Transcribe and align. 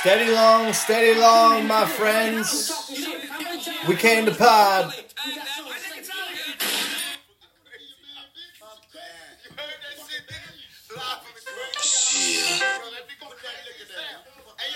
Steady 0.00 0.30
long, 0.30 0.72
steady 0.72 1.18
long, 1.18 1.66
my 1.66 1.84
friends. 1.84 2.70
We 3.88 3.96
came 3.96 4.26
to 4.26 4.34
pod. 4.34 4.94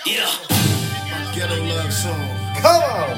Yeah. 0.05 0.29
Ghetto 1.33 1.63
love 1.63 1.93
song. 1.93 2.29
Come 2.57 2.83
on. 2.83 3.17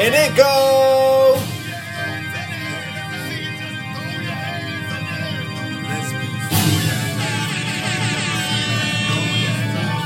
And 0.00 0.14
it 0.14 0.36
go. 0.36 1.23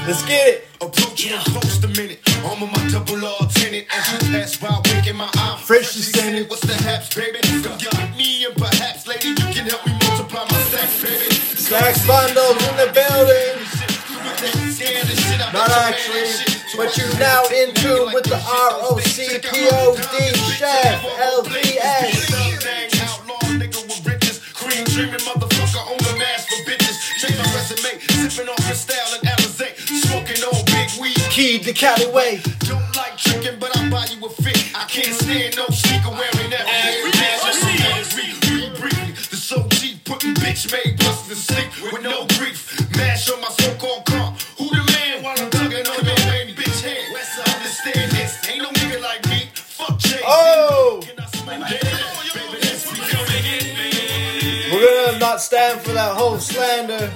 Let's 0.08 0.24
get 0.24 0.48
it. 0.48 0.64
Approach 0.80 1.22
you 1.22 1.36
in 1.36 1.40
close 1.52 1.84
a 1.84 1.88
minute. 1.88 2.18
I'm 2.40 2.62
on 2.62 2.72
my 2.72 2.88
double 2.88 3.20
R 3.26 3.44
tenant. 3.52 3.84
As 3.92 4.08
you 4.08 4.32
pass 4.32 4.56
by, 4.56 4.80
winking 4.88 5.16
my 5.16 5.28
eye. 5.34 5.60
Fresh 5.62 5.88
send 5.88 6.34
it. 6.34 6.48
What's 6.48 6.62
the 6.62 6.72
haps, 6.72 7.14
baby? 7.14 7.36
Got 7.60 8.16
me 8.16 8.46
and 8.46 8.56
perhaps, 8.56 9.06
lady, 9.06 9.28
you 9.28 9.34
can 9.36 9.68
help 9.68 9.84
me 9.84 9.92
multiply 10.08 10.48
my 10.48 10.60
stacks, 10.72 11.02
baby. 11.04 11.28
Snacks 11.60 12.06
bundles 12.06 12.56
in 12.56 12.76
the 12.80 12.88
building. 12.88 13.68
Not 15.52 15.68
actually, 15.76 16.56
but 16.74 16.96
you're 16.96 17.18
now 17.18 17.44
in 17.52 17.74
tune 17.74 18.10
with 18.14 18.24
the 18.24 18.40
ROC 18.48 18.96
POD 19.44 20.36
Chef 20.56 21.04
LVS. 21.36 22.27
Outlaw 22.27 22.27
big 31.38 31.52
weed. 31.52 31.58
Key 31.58 31.58
to 31.64 31.72
Callaway. 31.72 32.40
Don't 32.60 32.96
like 32.96 33.16
tricking, 33.16 33.58
but 33.58 33.76
I 33.76 33.90
buy 33.90 34.06
you 34.06 34.24
a 34.24 34.30
fit. 34.30 34.74
I 34.74 34.84
can't 34.86 35.14
stand 35.14 35.56
no 35.56 35.66
sneaker 35.68 36.10
wearing 36.10 36.50
that. 36.50 36.66
As 36.66 38.14
we 38.14 38.22
read 38.56 38.74
briefly, 38.78 39.12
the 39.12 39.36
so 39.36 39.66
cheap, 39.68 40.04
putting 40.04 40.34
bitch 40.34 40.70
made 40.72 40.98
busters 40.98 41.46
to 41.46 41.54
sleep 41.54 41.92
with 41.92 42.02
no 42.02 42.26
grief. 42.38 42.58
Mash 42.96 43.30
on 43.30 43.40
my 43.40 43.48
so-called 43.48 44.04
car. 44.06 44.34
Who 44.58 44.68
the 44.70 44.82
man 44.92 45.22
while 45.22 45.38
I'm 45.38 45.50
tugging 45.50 45.86
on 45.86 46.04
your 46.04 46.20
main 46.26 46.54
bitch 46.54 46.82
hand? 46.82 47.14
Let's 47.14 47.38
understand 47.38 48.12
this. 48.12 48.48
Ain't 48.48 48.62
no 48.62 48.70
nigga 48.70 49.00
like 49.02 49.24
me. 49.28 49.50
Fuck 49.54 49.98
Jay. 49.98 50.20
Oh! 50.24 51.00
Can 51.02 51.18
I 51.18 51.26
smoke 51.26 51.60
that? 51.60 51.82
Baby, 52.34 52.58
let's 52.62 52.90
be 52.90 52.98
coming 52.98 53.44
in, 53.54 53.64
man. 53.76 54.72
We're 54.72 55.06
gonna 55.06 55.18
not 55.18 55.40
stand 55.40 55.80
for 55.80 55.92
that 55.92 56.16
whole 56.16 56.38
slander. 56.38 57.10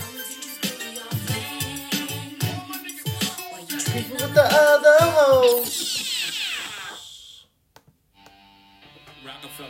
With 4.33 4.35
the 4.35 4.49
other 4.49 4.97
hoes. 5.01 7.45
Rockefeller. 9.27 9.69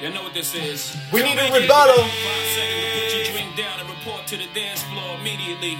You 0.00 0.10
know 0.10 0.22
what 0.22 0.34
this 0.34 0.54
is. 0.54 0.94
We 1.12 1.22
need 1.22 1.34
a 1.34 1.36
Come 1.42 1.50
back 1.50 1.60
rebuttal. 1.62 2.04
here, 2.04 2.22
Five 2.22 2.46
seconds 2.54 2.86
to 2.86 2.90
put 3.00 3.10
your 3.16 3.24
drink 3.34 3.50
down 3.56 3.80
and 3.80 3.88
report 3.90 4.26
to 4.28 4.36
the 4.36 4.46
dance 4.54 4.82
floor 4.84 5.16
immediately. 5.18 5.76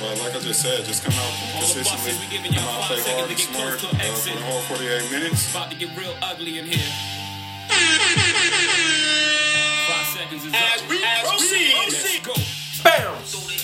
Well, 0.00 0.14
like 0.22 0.36
I 0.36 0.38
just 0.40 0.60
said, 0.62 0.84
just 0.84 1.02
come 1.02 1.14
out 1.14 1.26
All 1.26 1.32
the 1.66 1.74
consistently. 1.74 2.12
bosses, 2.14 2.20
we 2.22 2.26
giving 2.36 2.52
Come 2.52 2.62
y'all 2.62 2.78
out, 2.78 2.84
five 2.88 2.98
play 3.02 3.12
hard 3.18 3.30
and 3.30 3.38
seconds 3.38 3.38
to 3.38 3.44
get 3.48 3.48
smart 3.58 3.78
close 3.78 3.84
uh, 3.84 3.90
to 3.90 3.96
for 3.98 4.02
exit. 4.06 4.34
the 4.38 4.44
whole 4.46 4.62
48 4.62 5.10
minutes. 5.10 5.50
About 5.50 5.70
to 5.72 5.76
get 5.76 5.90
real 5.98 6.14
ugly 6.22 6.58
in 6.58 6.64
here. 6.66 6.90
Five 9.90 10.06
seconds 10.14 10.44
is 10.46 10.52
As 10.54 10.82
up. 10.82 10.88
we 10.88 10.96
proceed. 11.02 11.74
Let's 11.74 12.18
go. 12.22 12.34
Bounce. 12.84 13.57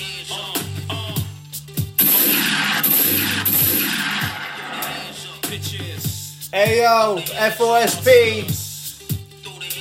Ayo, 6.55 7.19
FOSP. 7.59 8.47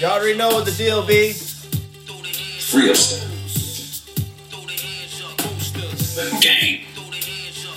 Y'all 0.01 0.17
already 0.17 0.35
know 0.35 0.47
what 0.55 0.65
the 0.65 0.71
deal 0.71 1.05
be. 1.05 1.33
Free 1.33 2.89
us. 2.89 3.21
Posters. 5.37 6.33
Gang. 6.41 6.81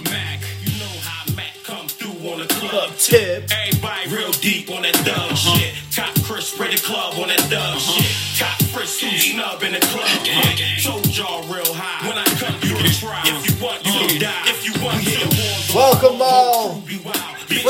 Mac. 0.05 0.41
You 0.65 0.81
know 0.81 0.97
how 1.05 1.31
Mac 1.34 1.53
come 1.62 1.87
through 1.89 2.27
on 2.27 2.39
the 2.39 2.47
club. 2.47 2.71
Club 2.71 2.97
tip. 2.97 3.51
Everybody 3.53 4.17
real 4.17 4.33
deep 4.33 4.71
on 4.71 4.81
that 4.81 4.97
thug 5.05 5.13
uh-huh. 5.13 5.59
shit. 5.59 5.75
Cop 5.95 6.15
Chris 6.25 6.49
spray 6.49 6.75
the 6.75 6.81
club 6.81 7.21
on 7.21 7.28
that 7.28 7.41
thug 7.53 7.77
uh-huh. 7.77 8.01
shit. 8.01 8.41
Cop 8.41 8.57
Chris 8.73 8.99
who 8.99 9.11
snub 9.11 9.63
in 9.63 9.73
the 9.75 9.81
club. 9.93 10.09
huh? 10.09 10.91
Told 10.91 11.05
y'all 11.15 11.43
real 11.53 11.69
high. 11.75 12.09
When 12.09 12.17
I 12.17 12.25
come, 12.41 12.55
you 12.63 12.75
can 12.81 12.91
try. 12.97 13.21
If 13.27 13.45
you 13.45 13.63
want, 13.63 13.84
you 13.84 13.93
can 13.93 14.21
die. 14.23 14.49
If 14.49 14.65
you 14.65 14.73
want, 14.83 15.05
hit 15.05 15.21
the 15.21 15.28
walls. 15.37 15.75
Welcome 15.75 16.23
all. 16.23 16.83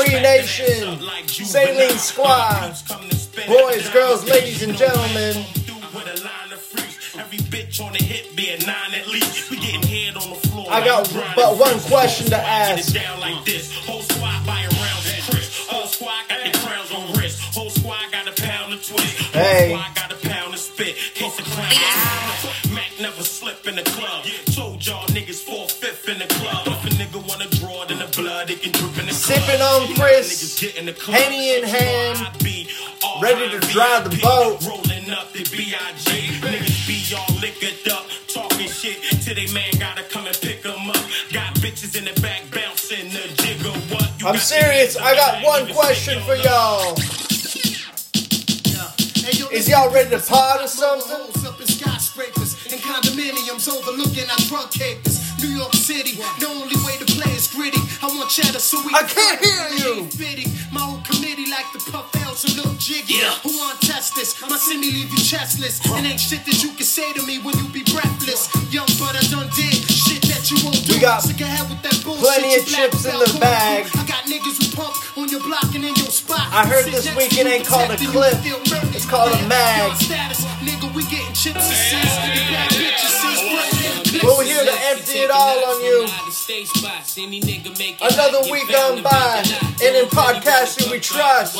Be 0.05 0.11
wild. 0.13 0.23
Bitch, 0.23 0.57
Free 0.57 0.67
Nation. 0.67 0.83
ass 0.89 0.95
up 0.95 1.01
like 1.01 1.29
Saline. 1.29 1.97
Squad. 1.97 2.75
Come 2.87 3.09
to 3.09 3.15
spin 3.15 3.47
Boys, 3.47 3.89
girls, 3.89 4.23
ladies, 4.29 4.61
and 4.63 4.75
gentlemen. 4.77 5.33
Through 5.65 5.75
with 5.93 6.07
a 6.07 6.23
line 6.23 6.51
of 6.53 6.59
freaks. 6.61 7.15
Every 7.17 7.39
bitch 7.39 7.81
on 7.83 7.93
the 7.93 8.03
hit 8.03 8.35
be 8.35 8.49
a 8.49 8.57
nine 8.65 8.93
at 8.93 9.07
least. 9.07 9.49
We 9.49 9.57
getting 9.57 9.81
head 9.83 10.15
on 10.17 10.29
the 10.29 10.35
floor. 10.47 10.67
I 10.69 10.83
got 10.85 11.11
like 11.13 11.35
but 11.35 11.57
one 11.57 11.79
question 11.81 12.27
to 12.27 12.37
Whole 12.37 12.45
squad 12.45 12.75
get 12.75 12.79
ask. 12.79 12.95
it 12.95 12.99
down 13.03 13.19
like 13.19 13.45
this. 13.45 13.73
Whole 13.85 14.01
squad 14.01 14.45
buying 14.45 14.69
rounds 14.69 15.05
of 15.17 15.29
Chris. 15.29 15.67
Whole 15.67 15.87
squad 15.87 16.23
got 16.29 16.43
the 16.45 16.57
crowns 16.59 16.91
on 16.91 17.13
wrist. 17.13 17.41
Whole 17.55 17.69
squad 17.69 18.11
got 18.11 18.27
a 18.27 18.41
pound 18.41 18.73
of 18.73 18.85
twist. 18.85 19.17
Whole 19.33 19.41
Hey. 19.43 19.69
squad 19.73 19.95
got 19.95 20.11
a 20.13 20.27
pound 20.29 20.53
of 20.53 20.59
spit. 20.59 20.95
Case 21.15 21.35
the 21.37 21.43
clown 21.43 21.71
is 21.71 22.71
Mac 22.71 22.91
never 23.01 23.23
slip 23.23 23.65
in 23.67 23.75
the 23.75 23.83
club. 23.83 24.25
Told 24.53 24.85
y'all 24.85 25.06
Sipping 29.27 29.59
on 29.61 29.93
Chris, 29.95 30.55
niggas 30.55 30.77
in. 30.77 31.13
Henny 31.13 31.57
in 31.57 31.65
hand, 31.65 32.17
ready 33.21 33.49
to 33.49 33.59
drive 33.67 34.09
the 34.09 34.15
boat. 34.23 34.63
Rolling 34.65 35.11
up 35.11 35.33
the 35.33 35.43
B.I.G. 35.51 36.39
Niggas 36.39 36.87
be 36.87 37.13
all 37.13 37.35
liquored 37.41 37.91
up, 37.91 38.07
talking 38.29 38.69
shit 38.69 39.03
till 39.21 39.35
they 39.35 39.51
man 39.51 39.67
gotta 39.79 40.03
come 40.03 40.25
and 40.27 40.37
pick 40.39 40.65
'em 40.65 40.89
up. 40.89 40.95
Got 41.33 41.55
bitches 41.55 41.97
in 41.99 42.05
the 42.05 42.15
back 42.21 42.43
bouncing 42.51 43.09
the 43.09 43.27
jigger. 43.43 43.75
What? 43.91 44.09
You 44.17 44.27
I'm 44.29 44.37
serious. 44.37 44.95
I 44.95 45.13
got 45.13 45.43
one 45.43 45.73
question 45.73 46.23
for 46.23 46.35
y'all. 46.35 46.95
Is 49.51 49.67
y'all 49.67 49.91
ready 49.91 50.09
to 50.11 50.19
pod 50.19 50.61
or 50.61 50.67
something? 50.67 51.45
Up 51.45 51.59
in 51.59 51.67
skyscrapers 51.67 52.55
and 52.71 52.79
condominiums 52.79 53.67
overlooking 53.67 54.29
our 54.29 54.37
drug 54.47 54.71
capers. 54.71 55.19
New 55.41 55.49
York 55.49 55.73
City, 55.73 56.15
the 56.39 56.47
only 56.47 56.75
way 56.85 56.95
to 56.97 57.05
play 57.05 57.31
is 57.33 57.47
gritty. 57.47 57.76
I 58.01 58.07
want 58.07 58.29
cheddar 58.29 58.59
so 58.59 58.77
we 58.85 58.93
I 58.93 59.03
can't 59.03 59.39
hear 59.43 59.65
you. 59.81 60.05
Fitty. 60.11 60.45
My 60.71 60.81
whole 60.81 61.01
committee 61.01 61.49
like 61.49 61.65
the 61.73 61.79
puff 61.91 62.13
L's 62.25 62.45
a 62.45 62.55
little 62.55 62.73
jiggy. 62.77 63.17
Yeah. 63.17 63.33
Who 63.41 63.49
want 63.57 63.81
test 63.81 64.15
this? 64.15 64.39
My 64.41 64.57
semi 64.57 64.91
leave 64.91 65.09
you 65.09 65.17
chestless. 65.17 65.81
And 65.89 66.05
ain't 66.05 66.19
shit 66.19 66.45
that 66.45 66.61
you 66.63 66.69
can 66.77 66.85
say 66.85 67.11
to 67.13 67.25
me 67.25 67.39
when 67.39 67.57
you 67.57 67.67
be 67.69 67.83
breathless. 67.83 68.53
Young 68.71 68.89
but 69.01 69.17
I 69.17 69.23
done 69.33 69.49
did 69.55 69.73
shit 69.89 69.96
that 70.29 70.51
you 70.51 70.57
won't 70.63 70.83
do. 70.85 70.93
We 70.93 70.99
got 70.99 71.23
Sick 71.23 71.39
hell 71.39 71.67
with 71.67 71.81
that 71.83 71.97
bullshit. 72.03 72.23
plenty 72.23 72.55
of 72.55 72.63
chips 72.65 73.05
in 73.05 73.15
the 73.17 73.29
bag. 73.39 73.87
I 73.95 74.03
got 74.05 74.23
niggas 74.27 74.57
who 74.59 74.67
pump 74.75 74.95
on 75.17 75.29
your 75.29 75.41
block 75.41 75.71
and 75.75 75.83
in 75.83 75.95
your 75.95 76.11
spot. 76.11 76.47
I 76.51 76.65
heard 76.67 76.85
this 76.85 77.05
next 77.05 77.17
weekend 77.17 77.47
ain't 77.47 77.67
called 77.67 77.91
a 77.91 77.97
clip. 77.97 78.35
It's 78.95 79.05
called 79.05 79.33
a 79.33 79.41
mag. 79.47 79.95
Status, 79.97 80.45
nigga, 80.63 80.93
we 80.93 81.03
getting 81.07 81.33
chips 81.33 81.63
and 81.63 81.79
sis. 81.87 82.03
And 82.03 82.33
bad 82.51 82.71
bitches 82.75 83.13
since 83.21 83.41
birth. 83.49 84.23
We're 84.23 84.43
here 84.43 84.63
to 84.63 84.77
empty 84.91 85.19
it 85.19 85.31
all 85.31 85.57
on 85.63 85.83
you. 85.83 86.07
Another 88.01 88.41
week 88.51 88.67
gone 88.69 89.03
by, 89.03 89.43
and 89.83 89.95
in 89.95 90.05
podcasting 90.07 90.91
we 90.91 90.99
trust. 90.99 91.55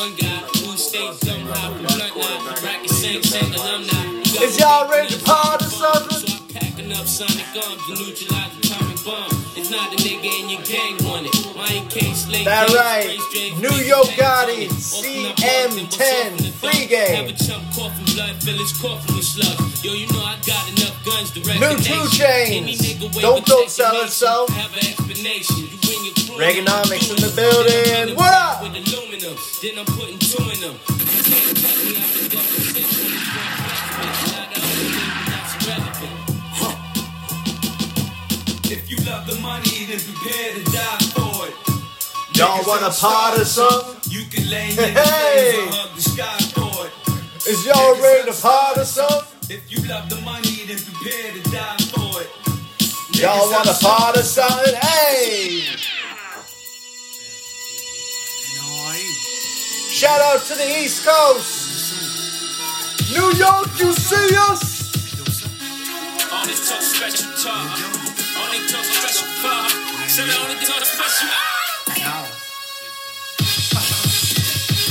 Is 4.39 4.59
y'all 4.59 4.89
ready 4.89 5.15
to 5.15 5.17
or 5.17 5.59
something? 5.69 6.16
Up 6.97 7.05
sonic 7.05 7.45
arms 7.53 7.85
to 7.85 7.93
neutralize 7.93 8.57
atomic 8.57 8.97
bomb. 9.05 9.29
It's 9.53 9.69
not 9.69 9.91
the 9.91 9.97
nigga 10.01 10.25
in 10.25 10.49
your 10.49 10.61
gang 10.65 10.97
want 11.05 11.29
it. 11.29 11.55
Mine 11.55 11.87
case 11.89 12.25
slate. 12.25 12.43
That 12.45 12.73
right. 12.73 13.13
New 13.61 13.69
York 13.85 14.09
straight, 14.09 14.17
Gotti, 14.17 14.65
open 14.97 15.29
up 15.29 15.37
often, 15.37 15.85
CM10, 15.85 15.93
what's 15.93 16.41
the 16.41 16.51
free 16.57 16.79
dark? 16.79 16.89
game. 16.89 17.15
Have 17.21 17.29
a 17.29 17.37
chump 17.37 17.63
coughing 17.77 18.09
blood, 18.17 18.33
fill 18.41 18.57
his 18.57 18.73
coffin 18.81 19.13
with 19.13 19.29
slugs. 19.29 19.85
Yo, 19.85 19.93
you 19.93 20.09
know 20.09 20.25
I 20.25 20.41
got 20.41 20.65
enough 20.73 20.97
guns 21.05 21.29
to 21.37 21.39
New 21.45 21.53
the 21.53 21.85
two 21.85 22.03
chains. 22.17 22.65
Any 22.65 22.73
nigga 22.73 23.13
wave 23.13 23.21
Don't 23.21 23.45
a 23.45 23.45
don't 23.45 23.69
sell 23.69 24.01
itself. 24.01 24.49
Have 24.57 24.73
an 24.73 24.89
explanation. 24.89 25.69
You 25.69 25.77
bring 25.85 26.01
your 26.01 26.17
Reaganomics 26.33 27.13
in 27.13 27.21
the 27.21 27.29
building. 27.37 28.17
What 28.17 28.33
up? 28.33 28.65
With 28.65 28.73
aluminum, 28.73 29.37
then 29.61 29.77
I'm 29.77 29.85
putting 29.85 30.17
two 30.17 30.41
in 30.49 30.65
them. 30.65 30.96
Then 39.97 40.13
prepare 40.13 40.53
to 40.53 40.63
die 40.71 40.97
for 41.15 41.47
it. 41.47 42.37
Y'all 42.37 42.63
want 42.67 42.83
a 42.83 42.89
pod 42.89 43.39
or 43.39 43.45
something? 43.45 44.11
You 44.11 44.25
can 44.29 44.49
lay 44.49 44.69
in 44.69 44.75
Hey. 44.77 45.57
or 45.57 45.71
hug 45.71 45.95
the 45.95 46.01
sky 46.01 46.37
for 46.53 46.85
it. 46.85 46.93
Is 47.47 47.65
y'all 47.65 47.95
ready 48.01 48.31
to 48.31 48.41
pod 48.41 48.77
or 48.77 48.85
something? 48.85 49.27
If 49.49 49.71
you 49.71 49.87
love 49.87 50.09
the 50.09 50.17
money, 50.21 50.65
then 50.67 50.77
prepare 50.77 51.31
to 51.33 51.41
die 51.49 51.77
for 51.93 52.21
it. 52.21 52.29
Y'all 53.19 53.49
want 53.49 53.67
a 53.67 53.73
part 53.83 54.17
of 54.17 54.23
something? 54.23 54.75
Hey! 54.75 55.63
Shout 59.89 60.21
out 60.21 60.41
to 60.45 60.53
the 60.53 60.67
East 60.83 61.03
Coast. 61.07 61.65
New 63.11 63.31
York, 63.33 63.67
you 63.79 63.91
see 63.93 64.35
us? 64.51 64.77
Only 66.31 66.53
talk 66.53 66.81
special 66.81 67.31
talk. 67.41 67.79
Only 68.37 68.67
talk 68.67 68.85
special 68.85 69.27
talk. 69.41 69.86
I 70.19 70.25
only 70.41 70.57
talk 70.65 70.81
special. 70.81 71.29
Ah! 71.29 72.25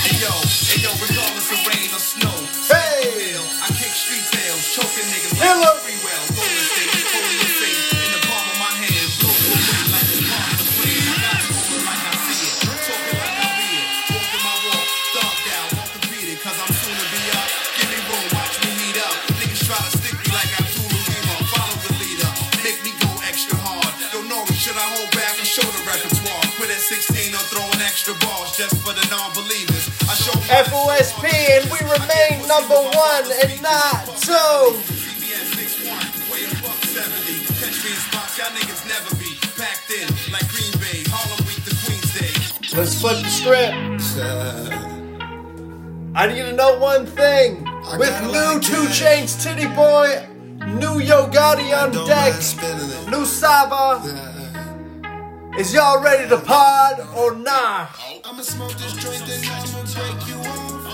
Ayo, 0.07 0.31
ayo, 0.71 0.91
regardless 1.03 1.51
of 1.51 1.67
rain 1.67 1.91
or 1.91 1.99
snow. 1.99 2.31
Hey! 2.71 3.35
I 3.35 3.67
kick 3.75 3.91
street 3.91 4.23
choking 4.71 5.03
niggas 5.11 5.35
Hello. 5.43 5.83
free 5.83 5.99
well. 6.07 6.23
Golden 6.31 6.63
state, 6.71 6.96
extra 27.97 28.13
balls 28.29 28.55
just 28.55 28.77
for 28.85 28.93
the 28.93 29.07
non-believers. 29.09 29.89
I 30.05 30.13
show 30.21 30.37
FOSP, 30.69 31.25
and 31.33 31.65
we 31.73 31.81
remain 31.81 32.47
number 32.47 32.77
one 32.77 33.25
and 33.41 33.57
not 33.63 34.05
two. 34.21 34.77
CBS 35.01 35.57
6-1, 35.57 36.29
way 36.31 36.45
a 36.45 36.53
buck 36.61 36.77
70. 36.85 37.41
Catch 37.57 37.81
me 37.81 37.89
in 37.89 37.97
spots 37.97 38.37
y'all 38.37 38.53
niggas 38.53 38.85
never 38.85 39.17
be. 39.17 39.33
Packed 39.57 39.89
in 39.97 40.13
like 40.31 40.47
Green 40.53 40.77
Bay, 40.77 41.09
Harlem 41.09 41.41
Week 41.49 41.65
to 41.65 41.73
Queens 41.89 42.13
Day. 42.13 42.77
Let's 42.77 43.01
flip 43.01 43.17
the 43.25 43.31
script. 43.31 44.05
I 46.15 46.27
need 46.27 46.43
to 46.43 46.53
know 46.53 46.79
one 46.79 47.07
thing. 47.07 47.65
With 47.97 48.21
new 48.31 48.61
Two 48.61 48.93
Chains 48.93 49.43
Titty 49.43 49.69
Boy, 49.69 50.29
new 50.69 51.01
Yo 51.01 51.29
Gotti 51.29 51.73
on 51.73 51.93
deck, 52.07 52.35
new 53.11 53.25
Saba. 53.25 54.36
Is 55.59 55.73
y'all 55.73 56.03
ready 56.03 56.29
to 56.29 56.37
pod 56.37 57.01
or 57.17 57.35
nah? 57.35 57.87
I'ma 58.27 58.43
smoke 58.43 58.75
this 58.75 58.93
joint, 58.93 59.25
then 59.25 59.41
I'ma 59.49 59.81
break 59.97 60.29
you 60.29 60.37
off. 60.37 60.85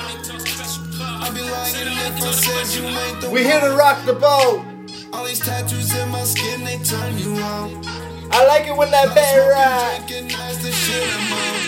I 1.02 1.30
be 1.34 1.40
lying 1.42 1.74
if 1.90 2.22
I 2.22 2.30
said 2.30 2.80
you 2.80 2.86
ain't 2.86 3.20
the 3.20 3.30
We 3.30 3.42
here 3.42 3.58
to 3.58 3.74
rock 3.74 4.06
the 4.06 4.12
boat. 4.12 4.64
All 5.12 5.24
these 5.24 5.40
tattoos 5.40 5.92
in 5.96 6.08
my 6.10 6.22
skin, 6.22 6.62
they 6.62 6.78
turn 6.78 7.18
you 7.18 7.34
on. 7.42 7.82
I 8.30 8.46
like 8.46 8.68
it 8.68 8.76
when 8.76 8.92
that 8.92 9.12
bear 9.16 9.50
ride. 9.50 9.98
Recognize 10.02 10.62
the 10.62 10.70
shit 10.70 11.10
I'm 11.10 11.32
on. 11.32 11.58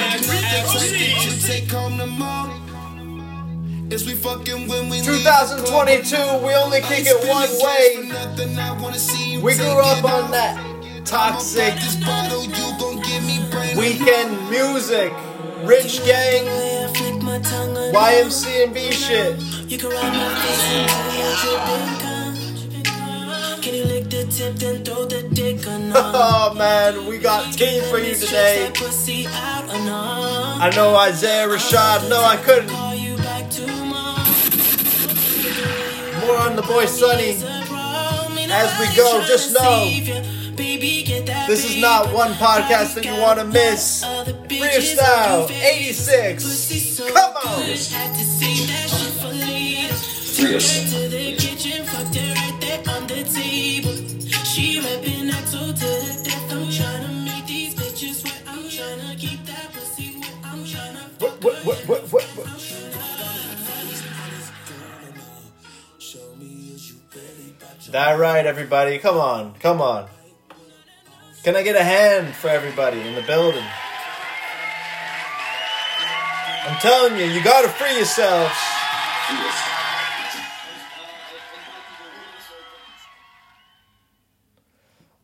Recognize 0.00 1.42
the 1.42 1.46
take 1.46 1.70
home 1.70 1.98
the 1.98 2.06
mall. 2.06 2.56
Is 3.92 4.06
we 4.06 4.14
fucking 4.14 4.66
when 4.66 4.88
we 4.88 5.02
2022, 5.02 6.16
we 6.46 6.54
only 6.54 6.80
kick 6.80 7.04
it 7.04 7.28
one 7.28 7.50
way. 7.60 7.96
for 7.96 8.04
nothing, 8.04 8.58
I 8.58 8.80
wanna 8.80 8.98
see 8.98 9.32
you 9.32 9.40
We 9.42 9.56
grew 9.56 9.78
up 9.78 10.02
on 10.04 10.30
that 10.30 10.69
I'ma 10.69 10.69
toxic 11.10 11.74
this 11.74 11.96
bottle, 11.96 12.44
you 12.44 12.70
gon' 12.78 13.02
give 13.02 13.24
me 13.26 13.40
brain 13.50 13.76
weekend 13.76 14.30
music, 14.48 15.12
rich 15.64 16.04
gang, 16.04 16.46
YMC 17.92 18.62
and 18.62 18.72
B 18.72 18.92
shit. 18.92 19.36
You 19.68 19.76
can 19.76 19.90
ride 19.90 20.12
my 20.12 20.34
face 20.40 20.62
and. 20.70 20.88
Can 23.60 23.74
you 23.74 23.84
lick 23.86 24.04
the 24.08 24.24
tip 24.30 24.54
then 24.54 24.84
throw 24.84 25.04
the 25.04 25.28
dick 25.34 25.66
not? 25.66 26.14
Oh 26.14 26.54
man, 26.54 27.04
we 27.06 27.18
got 27.18 27.52
tea 27.54 27.80
for 27.90 27.98
you 27.98 28.14
today. 28.14 28.70
Pussy 28.72 29.26
out 29.26 29.64
or 29.64 29.84
not? 29.84 30.62
I 30.62 30.70
know 30.76 30.94
Isaiah 30.94 31.48
Rashad. 31.48 32.08
No, 32.08 32.22
I 32.22 32.36
couldn't. 32.36 32.68
Call 32.70 32.94
you 32.94 33.16
back 33.16 33.50
tomorrow. 33.50 34.22
More 36.24 36.38
on 36.38 36.54
the 36.54 36.62
boy 36.62 36.86
Sonny. 36.86 37.42
As 38.52 38.78
we 38.80 38.86
go, 38.96 39.24
just 39.26 39.54
know 39.54 39.90
this 41.50 41.68
is 41.68 41.80
not 41.82 42.14
one 42.14 42.30
podcast 42.34 42.94
that 42.94 43.04
you 43.04 43.10
want 43.20 43.40
to 43.40 43.44
miss. 43.44 44.04
Freestyle 44.04 45.50
86. 45.50 47.00
Come 47.00 47.16
on. 47.16 47.66
What, 61.18 61.42
what, 61.42 61.64
what, 61.66 61.78
what, 61.88 62.02
what? 62.12 62.46
That 67.90 68.18
right, 68.20 68.46
everybody. 68.46 68.98
Come 68.98 69.18
on, 69.18 69.54
come 69.54 69.82
on. 69.82 70.08
Can 71.42 71.56
I 71.56 71.62
get 71.62 71.74
a 71.74 71.82
hand 71.82 72.34
for 72.34 72.48
everybody 72.48 73.00
in 73.00 73.14
the 73.14 73.22
building? 73.22 73.64
I'm 76.66 76.78
telling 76.80 77.16
you, 77.16 77.24
you 77.24 77.42
gotta 77.42 77.70
free 77.70 77.96
yourselves. 77.96 78.54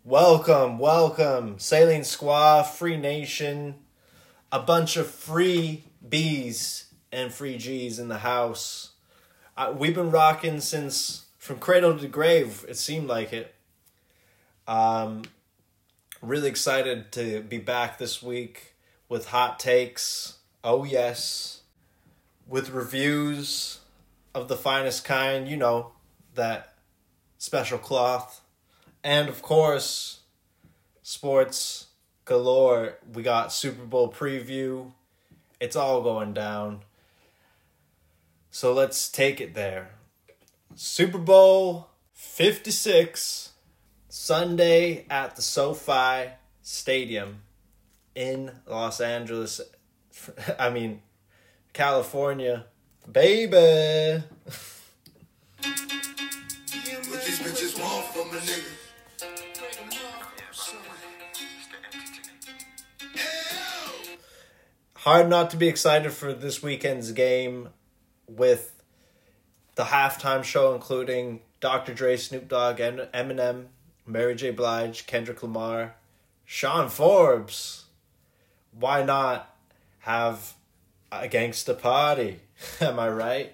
Welcome, 0.06 0.78
welcome, 0.78 1.58
Sailing 1.58 2.00
Squaw, 2.00 2.64
Free 2.64 2.96
Nation, 2.96 3.74
a 4.50 4.60
bunch 4.60 4.96
of 4.96 5.10
free 5.10 5.84
B's 6.08 6.94
and 7.12 7.30
free 7.30 7.58
G's 7.58 7.98
in 7.98 8.08
the 8.08 8.20
house. 8.20 8.92
Uh, 9.54 9.74
we've 9.76 9.94
been 9.94 10.10
rocking 10.10 10.60
since 10.60 11.26
from 11.36 11.58
cradle 11.58 11.98
to 11.98 12.08
grave. 12.08 12.64
It 12.66 12.78
seemed 12.78 13.06
like 13.06 13.34
it. 13.34 13.54
Um, 14.66 15.22
really 16.26 16.49
excited 16.49 17.12
to 17.12 17.40
be 17.40 17.59
back 17.59 17.99
this 17.99 18.23
week 18.23 18.75
with 19.09 19.28
hot 19.28 19.61
takes. 19.61 20.38
Oh 20.64 20.85
yes, 20.85 21.62
with 22.47 22.71
reviews 22.71 23.78
of 24.35 24.49
the 24.49 24.56
finest 24.56 25.04
kind. 25.04 25.49
You 25.49 25.56
know 25.56 25.92
that 26.35 26.75
special 27.38 27.78
cloth, 27.78 28.40
and 29.04 29.28
of 29.28 29.40
course, 29.40 30.21
sports 31.02 31.87
galore. 32.25 32.99
We 33.12 33.23
got 33.23 33.52
Super 33.52 33.85
Bowl 33.85 34.12
preview. 34.12 34.92
It's 35.61 35.76
all 35.76 36.02
going 36.02 36.35
down. 36.35 36.80
So 38.50 38.73
let's 38.73 39.09
take 39.09 39.40
it 39.40 39.54
there. 39.54 39.90
Super 40.75 41.18
Bowl 41.18 41.88
56, 42.12 43.46
Sunday 44.18 45.04
at 45.11 45.37
the 45.37 45.42
SoFi 45.42 46.30
Stadium 46.62 47.42
in 48.14 48.50
Los 48.66 49.02
Angeles. 49.02 49.61
I 50.58 50.70
mean, 50.70 51.02
California. 51.75 52.64
Baby. 53.12 54.25
What 55.52 57.25
these 57.25 57.40
bitches 57.40 57.78
want 57.78 58.06
from 58.06 58.28
a 58.30 58.40
nigga. 58.40 58.73
Hard 64.94 65.28
not 65.28 65.50
to 65.50 65.58
be 65.58 65.68
excited 65.68 66.11
for 66.12 66.32
this 66.32 66.62
weekend's 66.62 67.12
game 67.12 67.68
with 68.26 68.82
the 69.75 69.85
halftime 69.85 70.42
show 70.42 70.75
including 70.75 71.40
Dr. 71.61 71.92
Dre, 71.92 72.16
Snoop 72.16 72.49
Dogg, 72.49 72.80
and 72.80 73.00
Eminem, 73.14 73.66
Mary 74.06 74.34
J. 74.34 74.50
Blige, 74.50 75.06
Kendrick 75.06 75.42
Lamar, 75.42 75.96
Sean 76.44 76.88
Forbes. 76.88 77.84
Why 78.78 79.02
not 79.02 79.54
have 80.00 80.54
a 81.10 81.28
gangsta 81.28 81.78
party? 81.78 82.40
Am 82.80 82.98
I 82.98 83.08
right? 83.08 83.52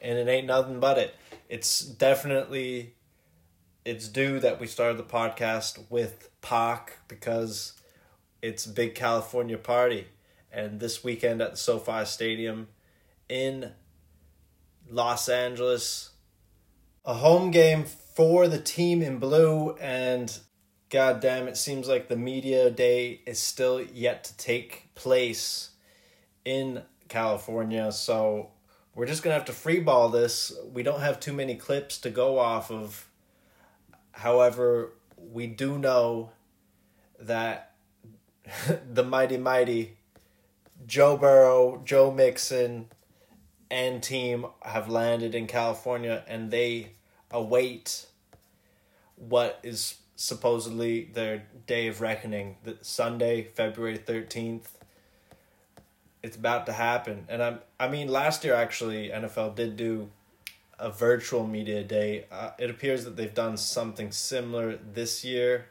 And 0.00 0.18
it 0.18 0.28
ain't 0.28 0.46
nothing 0.46 0.80
but 0.80 0.98
it. 0.98 1.14
It's 1.48 1.80
definitely 1.80 2.94
it's 3.84 4.08
due 4.08 4.38
that 4.40 4.60
we 4.60 4.66
started 4.66 4.98
the 4.98 5.02
podcast 5.02 5.80
with 5.88 6.28
Pac 6.42 6.98
because 7.08 7.74
it's 8.42 8.66
big 8.66 8.94
California 8.94 9.58
party. 9.58 10.06
And 10.52 10.80
this 10.80 11.04
weekend 11.04 11.40
at 11.40 11.52
the 11.52 11.56
SoFi 11.56 12.04
Stadium 12.04 12.68
in 13.28 13.72
Los 14.88 15.28
Angeles, 15.28 16.10
a 17.04 17.14
home 17.14 17.50
game 17.50 17.84
for 18.20 18.48
the 18.48 18.58
team 18.58 19.00
in 19.00 19.18
blue. 19.18 19.74
And 19.80 20.38
god 20.90 21.20
damn, 21.20 21.48
it 21.48 21.56
seems 21.56 21.88
like 21.88 22.08
the 22.08 22.18
media 22.18 22.70
day 22.70 23.22
is 23.24 23.38
still 23.38 23.80
yet 23.80 24.24
to 24.24 24.36
take 24.36 24.94
place 24.94 25.70
in 26.44 26.82
California. 27.08 27.90
So 27.92 28.50
we're 28.94 29.06
just 29.06 29.22
gonna 29.22 29.36
have 29.36 29.46
to 29.46 29.52
freeball 29.52 30.12
this. 30.12 30.52
We 30.70 30.82
don't 30.82 31.00
have 31.00 31.18
too 31.18 31.32
many 31.32 31.54
clips 31.54 31.96
to 32.00 32.10
go 32.10 32.38
off 32.38 32.70
of. 32.70 33.08
However, 34.12 34.92
we 35.16 35.46
do 35.46 35.78
know 35.78 36.32
that 37.18 37.72
the 38.92 39.02
mighty 39.02 39.38
mighty 39.38 39.96
Joe 40.86 41.16
Burrow, 41.16 41.80
Joe 41.86 42.10
Mixon, 42.10 42.90
and 43.70 44.02
team 44.02 44.44
have 44.60 44.90
landed 44.90 45.34
in 45.34 45.46
California, 45.46 46.22
and 46.28 46.50
they 46.50 46.96
await 47.30 48.08
what 49.28 49.60
is 49.62 49.96
supposedly 50.16 51.04
their 51.14 51.44
day 51.66 51.86
of 51.86 52.00
reckoning. 52.00 52.56
The 52.64 52.78
Sunday, 52.82 53.48
February 53.54 53.96
thirteenth. 53.96 54.76
It's 56.22 56.36
about 56.36 56.66
to 56.66 56.72
happen, 56.72 57.24
and 57.28 57.42
I'm. 57.42 57.60
I 57.78 57.88
mean, 57.88 58.08
last 58.08 58.44
year 58.44 58.54
actually, 58.54 59.08
NFL 59.08 59.54
did 59.54 59.76
do 59.76 60.10
a 60.78 60.90
virtual 60.90 61.46
media 61.46 61.82
day. 61.82 62.26
Uh, 62.30 62.50
it 62.58 62.70
appears 62.70 63.04
that 63.04 63.16
they've 63.16 63.32
done 63.32 63.56
something 63.56 64.12
similar 64.12 64.76
this 64.76 65.24
year. 65.24 65.66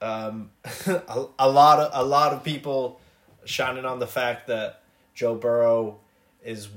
Um, 0.00 0.50
a, 0.86 1.26
a 1.38 1.50
lot 1.50 1.80
of 1.80 1.90
a 1.92 2.06
lot 2.06 2.32
of 2.32 2.42
people 2.42 3.00
shining 3.44 3.84
on 3.84 3.98
the 3.98 4.06
fact 4.06 4.46
that 4.46 4.82
Joe 5.14 5.34
Burrow 5.34 5.98
is 6.42 6.68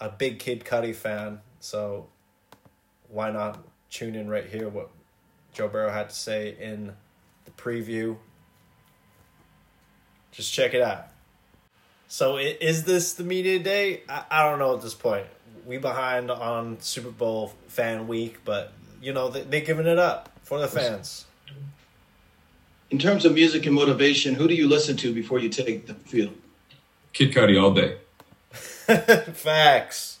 a 0.00 0.08
big 0.08 0.40
Kid 0.40 0.64
Cudi 0.64 0.94
fan, 0.94 1.40
so 1.60 2.08
why 3.08 3.30
not 3.30 3.62
tune 3.92 4.16
in 4.16 4.28
right 4.28 4.46
here? 4.46 4.68
What 4.68 4.88
Joe 5.52 5.68
Burrow 5.68 5.92
had 5.92 6.08
to 6.08 6.14
say 6.14 6.56
in 6.58 6.94
the 7.44 7.50
preview. 7.52 8.16
Just 10.32 10.52
check 10.52 10.74
it 10.74 10.80
out. 10.80 11.08
So 12.08 12.38
is 12.38 12.84
this 12.84 13.14
the 13.14 13.24
media 13.24 13.58
day? 13.58 14.02
I, 14.08 14.24
I 14.30 14.48
don't 14.48 14.58
know 14.58 14.74
at 14.74 14.82
this 14.82 14.94
point. 14.94 15.26
We 15.66 15.78
behind 15.78 16.30
on 16.30 16.80
Super 16.80 17.10
Bowl 17.10 17.54
fan 17.68 18.08
week, 18.08 18.38
but 18.44 18.72
you 19.00 19.12
know 19.12 19.28
they 19.28 19.42
they 19.42 19.60
giving 19.60 19.86
it 19.86 19.98
up 19.98 20.30
for 20.42 20.58
the 20.58 20.68
fans. 20.68 21.26
In 22.90 22.98
terms 22.98 23.24
of 23.24 23.32
music 23.32 23.64
and 23.64 23.74
motivation, 23.74 24.34
who 24.34 24.48
do 24.48 24.54
you 24.54 24.68
listen 24.68 24.96
to 24.98 25.14
before 25.14 25.38
you 25.38 25.48
take 25.48 25.86
the 25.86 25.94
field? 25.94 26.34
Kid 27.12 27.32
Cudi 27.32 27.62
all 27.62 27.72
day. 27.72 27.96
Facts. 29.32 30.18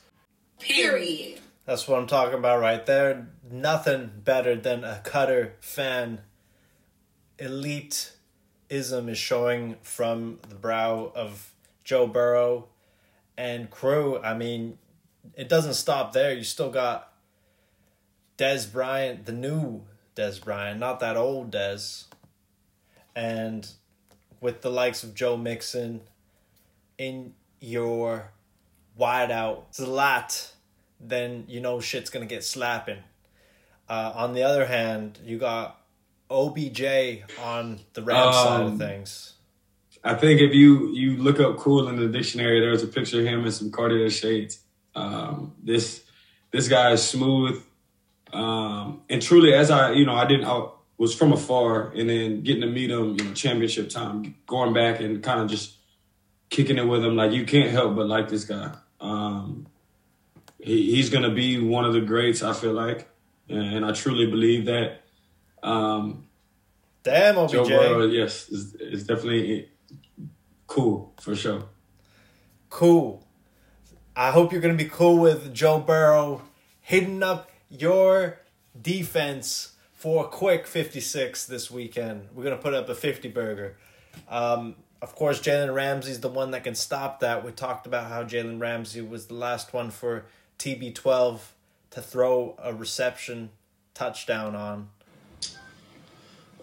Period. 0.58 1.40
That's 1.66 1.86
what 1.86 1.98
I'm 1.98 2.06
talking 2.06 2.38
about 2.38 2.60
right 2.60 2.84
there. 2.86 3.26
Nothing 3.52 4.10
better 4.24 4.56
than 4.56 4.82
a 4.82 5.02
Cudi 5.04 5.50
fan. 5.60 6.22
Elitism 7.38 9.10
is 9.10 9.18
showing 9.18 9.76
from 9.82 10.38
the 10.48 10.54
brow 10.54 11.12
of 11.14 11.52
Joe 11.84 12.06
Burrow 12.06 12.68
and 13.36 13.70
crew. 13.70 14.18
I 14.20 14.32
mean, 14.32 14.78
it 15.34 15.50
doesn't 15.50 15.74
stop 15.74 16.14
there. 16.14 16.32
You 16.32 16.44
still 16.44 16.70
got 16.70 17.12
Dez 18.38 18.72
Bryant, 18.72 19.26
the 19.26 19.32
new 19.32 19.82
Dez 20.16 20.42
Bryant, 20.42 20.80
not 20.80 21.00
that 21.00 21.18
old 21.18 21.52
Dez. 21.52 22.04
And 23.14 23.68
with 24.40 24.62
the 24.62 24.70
likes 24.70 25.02
of 25.04 25.14
Joe 25.14 25.36
Mixon 25.36 26.00
in 26.96 27.34
your 27.60 28.32
wideout, 28.98 29.78
a 29.78 30.32
then 30.98 31.44
you 31.48 31.60
know 31.60 31.80
shit's 31.80 32.08
gonna 32.08 32.24
get 32.24 32.44
slapping. 32.44 33.00
Uh, 33.92 34.10
on 34.14 34.32
the 34.32 34.42
other 34.42 34.64
hand, 34.64 35.18
you 35.22 35.36
got 35.36 35.78
OBJ 36.30 36.82
on 37.38 37.78
the 37.92 38.02
Rams 38.02 38.36
side 38.36 38.62
of 38.62 38.66
Um, 38.68 38.78
things. 38.78 39.34
I 40.02 40.14
think 40.14 40.40
if 40.40 40.54
you 40.54 40.94
you 40.94 41.18
look 41.18 41.38
up 41.38 41.58
cool 41.58 41.86
in 41.90 41.96
the 41.96 42.08
dictionary, 42.08 42.58
there's 42.60 42.82
a 42.82 42.86
picture 42.86 43.20
of 43.20 43.26
him 43.26 43.44
in 43.44 43.52
some 43.52 43.70
Cartier 43.70 44.08
shades. 44.08 44.60
Um, 44.94 45.52
this 45.62 46.04
this 46.52 46.68
guy 46.68 46.92
is 46.92 47.02
smooth, 47.02 47.62
um, 48.32 49.02
and 49.10 49.20
truly, 49.20 49.52
as 49.52 49.70
I 49.70 49.92
you 49.92 50.06
know, 50.06 50.14
I 50.14 50.24
didn't 50.24 50.46
I 50.46 50.68
was 50.96 51.14
from 51.14 51.34
afar, 51.34 51.90
and 51.94 52.08
then 52.08 52.40
getting 52.40 52.62
to 52.62 52.68
meet 52.68 52.90
him, 52.90 53.16
you 53.18 53.24
know, 53.24 53.34
championship 53.34 53.90
time, 53.90 54.36
going 54.46 54.72
back 54.72 55.00
and 55.00 55.22
kind 55.22 55.40
of 55.42 55.50
just 55.50 55.76
kicking 56.48 56.78
it 56.78 56.86
with 56.88 57.04
him. 57.04 57.14
Like 57.14 57.32
you 57.32 57.44
can't 57.44 57.70
help 57.70 57.94
but 57.96 58.06
like 58.06 58.30
this 58.30 58.44
guy. 58.44 58.74
Um, 59.02 59.66
he, 60.58 60.94
he's 60.94 61.10
gonna 61.10 61.34
be 61.34 61.60
one 61.60 61.84
of 61.84 61.92
the 61.92 62.00
greats. 62.00 62.42
I 62.42 62.54
feel 62.54 62.72
like, 62.72 63.11
and 63.56 63.84
I 63.84 63.92
truly 63.92 64.26
believe 64.26 64.66
that. 64.66 65.02
Um, 65.62 66.26
Damn, 67.02 67.38
OBJ. 67.38 67.52
Joe 67.52 67.64
Burrow, 67.64 68.06
yes, 68.06 68.48
is, 68.48 68.74
is 68.74 69.06
definitely 69.06 69.68
cool 70.66 71.14
for 71.20 71.34
sure. 71.34 71.64
Cool. 72.70 73.26
I 74.14 74.30
hope 74.30 74.52
you're 74.52 74.60
gonna 74.60 74.74
be 74.74 74.88
cool 74.88 75.18
with 75.18 75.52
Joe 75.54 75.78
Burrow 75.78 76.42
hitting 76.80 77.22
up 77.22 77.50
your 77.68 78.40
defense 78.80 79.72
for 79.92 80.24
a 80.24 80.28
quick 80.28 80.66
56 80.66 81.46
this 81.46 81.70
weekend. 81.70 82.28
We're 82.34 82.44
gonna 82.44 82.56
put 82.56 82.74
up 82.74 82.88
a 82.88 82.94
50 82.94 83.28
burger. 83.28 83.76
Um, 84.28 84.76
of 85.00 85.14
course, 85.14 85.40
Jalen 85.40 85.74
Ramsey's 85.74 86.20
the 86.20 86.28
one 86.28 86.52
that 86.52 86.62
can 86.64 86.74
stop 86.74 87.20
that. 87.20 87.44
We 87.44 87.50
talked 87.50 87.86
about 87.86 88.06
how 88.06 88.22
Jalen 88.22 88.60
Ramsey 88.60 89.00
was 89.00 89.26
the 89.26 89.34
last 89.34 89.72
one 89.72 89.90
for 89.90 90.26
TB12 90.58 91.40
to 91.92 92.02
throw 92.02 92.56
a 92.62 92.74
reception 92.74 93.50
touchdown 93.94 94.54
on. 94.56 94.88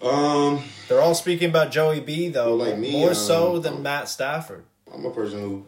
Um, 0.02 0.64
They're 0.88 1.02
all 1.02 1.16
speaking 1.16 1.50
about 1.50 1.72
Joey 1.72 2.00
B 2.00 2.30
though, 2.30 2.56
Well, 2.56 2.70
like 2.70 2.78
me, 2.78 2.92
more 2.92 3.10
um, 3.10 3.16
so 3.16 3.60
than 3.60 3.84
Matt 3.84 4.08
Stafford. 4.08 4.64
I'm 4.94 5.06
a 5.06 5.12
person 5.12 5.40
who 5.40 5.66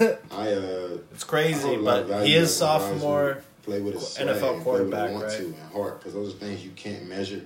I 0.30 0.52
uh 0.52 0.98
It's 1.12 1.24
crazy, 1.24 1.68
I 1.68 1.74
hold 1.74 1.78
a 1.78 1.82
lot 1.82 2.08
but 2.08 2.26
he 2.26 2.34
is 2.34 2.60
in 2.60 2.66
guys 2.66 2.82
who 2.82 2.98
sophomore 2.98 3.44
play 3.62 3.80
with 3.80 3.96
a 3.96 4.00
swag 4.00 4.28
NFL 4.28 4.30
and 4.30 4.38
play 4.40 4.54
with 4.54 4.64
quarterback, 4.64 5.10
want 5.12 5.24
right? 5.24 5.36
to 5.36 5.44
and 5.44 5.72
heart 5.72 5.98
because 5.98 6.14
those 6.14 6.34
are 6.34 6.38
things 6.38 6.64
you 6.64 6.70
can't 6.72 7.06
measure. 7.06 7.42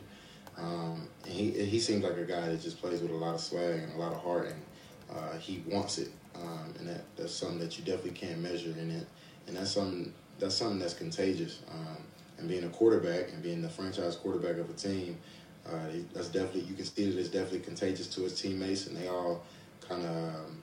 Um, 0.56 1.08
and 1.24 1.32
he 1.32 1.50
he 1.50 1.80
seems 1.80 2.04
like 2.04 2.16
a 2.16 2.24
guy 2.24 2.48
that 2.48 2.62
just 2.62 2.80
plays 2.80 3.00
with 3.00 3.10
a 3.10 3.14
lot 3.14 3.34
of 3.34 3.40
swag 3.40 3.80
and 3.80 3.92
a 3.94 3.96
lot 3.96 4.12
of 4.12 4.22
heart, 4.22 4.48
and 4.48 5.16
uh, 5.16 5.38
he 5.38 5.62
wants 5.68 5.98
it. 5.98 6.10
Um, 6.34 6.72
and 6.78 6.88
that 6.88 7.04
that's 7.16 7.32
something 7.34 7.58
that 7.58 7.78
you 7.78 7.84
definitely 7.84 8.12
can't 8.12 8.38
measure 8.38 8.70
in 8.70 8.90
it, 8.90 9.06
and 9.48 9.56
that's 9.56 9.72
something 9.72 10.12
that's 10.38 10.54
something 10.54 10.78
that's 10.78 10.94
contagious. 10.94 11.60
Um, 11.70 11.96
and 12.38 12.48
being 12.48 12.64
a 12.64 12.68
quarterback 12.68 13.32
and 13.32 13.42
being 13.42 13.62
the 13.62 13.68
franchise 13.68 14.16
quarterback 14.16 14.58
of 14.58 14.70
a 14.70 14.72
team, 14.74 15.18
uh, 15.66 15.72
that's 16.14 16.28
definitely 16.28 16.62
you 16.62 16.74
can 16.74 16.84
see 16.84 17.10
that 17.10 17.18
it's 17.18 17.28
definitely 17.28 17.60
contagious 17.60 18.06
to 18.14 18.22
his 18.22 18.40
teammates, 18.40 18.86
and 18.86 18.96
they 18.96 19.08
all 19.08 19.42
kind 19.86 20.04
of 20.04 20.34
um, 20.34 20.62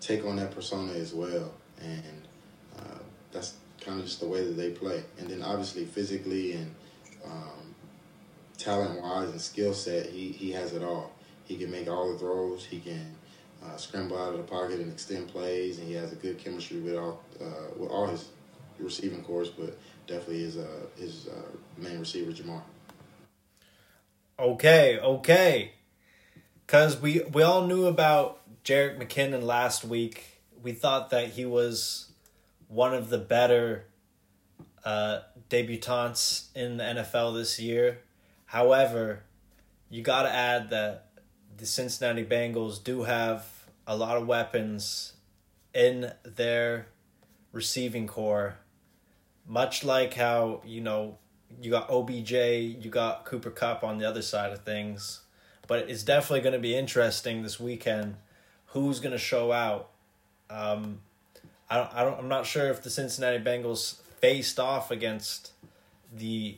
take 0.00 0.24
on 0.24 0.36
that 0.36 0.50
persona 0.50 0.92
as 0.92 1.14
well, 1.14 1.52
and 1.80 2.22
uh, 2.78 2.98
that's 3.32 3.54
kind 3.80 3.98
of 3.98 4.04
just 4.04 4.20
the 4.20 4.26
way 4.26 4.44
that 4.44 4.56
they 4.56 4.70
play. 4.70 5.02
And 5.18 5.28
then 5.28 5.42
obviously 5.42 5.84
physically 5.84 6.52
and 6.52 6.74
um, 7.24 7.74
talent 8.58 9.00
wise 9.00 9.30
and 9.30 9.40
skill 9.40 9.72
set, 9.72 10.06
he 10.06 10.28
he 10.28 10.50
has 10.52 10.72
it 10.72 10.82
all. 10.82 11.12
He 11.44 11.56
can 11.56 11.70
make 11.70 11.88
all 11.88 12.12
the 12.12 12.18
throws. 12.18 12.64
He 12.64 12.80
can 12.80 13.16
uh, 13.64 13.76
scramble 13.76 14.18
out 14.18 14.32
of 14.32 14.38
the 14.38 14.44
pocket 14.44 14.80
and 14.80 14.92
extend 14.92 15.28
plays, 15.28 15.78
and 15.78 15.88
he 15.88 15.94
has 15.94 16.12
a 16.12 16.16
good 16.16 16.38
chemistry 16.38 16.80
with 16.80 16.96
all 16.96 17.22
uh, 17.40 17.78
with 17.78 17.90
all 17.90 18.06
his 18.06 18.28
receiving 18.82 19.22
course, 19.22 19.48
but 19.48 19.78
definitely 20.06 20.40
his 20.40 20.56
uh, 20.56 20.86
his 20.96 21.28
uh, 21.28 21.56
main 21.78 21.98
receiver 21.98 22.32
Ja'Marr. 22.32 22.62
Okay, 24.38 24.98
okay. 24.98 25.72
Cause 26.66 27.00
we 27.00 27.20
we 27.32 27.42
all 27.42 27.66
knew 27.66 27.86
about 27.86 28.40
Jerick 28.64 28.98
McKinnon 28.98 29.42
last 29.42 29.84
week. 29.84 30.40
We 30.62 30.72
thought 30.72 31.10
that 31.10 31.30
he 31.30 31.44
was 31.44 32.10
one 32.68 32.94
of 32.94 33.10
the 33.10 33.18
better 33.18 33.86
uh, 34.84 35.20
debutants 35.48 36.46
in 36.54 36.76
the 36.76 36.84
NFL 36.84 37.34
this 37.34 37.58
year. 37.58 37.98
However, 38.46 39.24
you 39.88 40.02
got 40.02 40.22
to 40.22 40.30
add 40.30 40.70
that 40.70 41.06
the 41.56 41.66
Cincinnati 41.66 42.24
Bengals 42.24 42.82
do 42.82 43.02
have 43.02 43.46
a 43.86 43.96
lot 43.96 44.16
of 44.16 44.26
weapons 44.26 45.14
in 45.74 46.12
their 46.24 46.86
receiving 47.52 48.06
core. 48.06 48.56
Much 49.50 49.82
like 49.82 50.14
how, 50.14 50.62
you 50.64 50.80
know, 50.80 51.18
you 51.60 51.72
got 51.72 51.90
OBJ, 51.90 52.30
you 52.30 52.88
got 52.88 53.24
Cooper 53.24 53.50
Kupp 53.50 53.82
on 53.82 53.98
the 53.98 54.08
other 54.08 54.22
side 54.22 54.52
of 54.52 54.60
things. 54.60 55.22
But 55.66 55.90
it's 55.90 56.04
definitely 56.04 56.42
going 56.42 56.52
to 56.52 56.60
be 56.60 56.76
interesting 56.76 57.42
this 57.42 57.58
weekend 57.58 58.14
who's 58.66 59.00
going 59.00 59.10
to 59.10 59.18
show 59.18 59.50
out. 59.50 59.90
Um, 60.48 61.00
I 61.68 61.78
don't, 61.78 61.92
I 61.92 62.04
don't, 62.04 62.18
I'm 62.20 62.28
not 62.28 62.46
sure 62.46 62.68
if 62.68 62.80
the 62.80 62.90
Cincinnati 62.90 63.42
Bengals 63.42 63.96
faced 64.20 64.60
off 64.60 64.92
against 64.92 65.50
the 66.16 66.56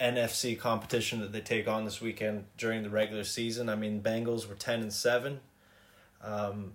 NFC 0.00 0.58
competition 0.58 1.20
that 1.20 1.32
they 1.32 1.42
take 1.42 1.68
on 1.68 1.84
this 1.84 2.00
weekend 2.00 2.46
during 2.56 2.82
the 2.82 2.88
regular 2.88 3.24
season. 3.24 3.68
I 3.68 3.76
mean, 3.76 4.00
Bengals 4.00 4.48
were 4.48 4.54
10 4.54 4.80
and 4.80 4.92
7. 4.92 5.40
Um, 6.22 6.72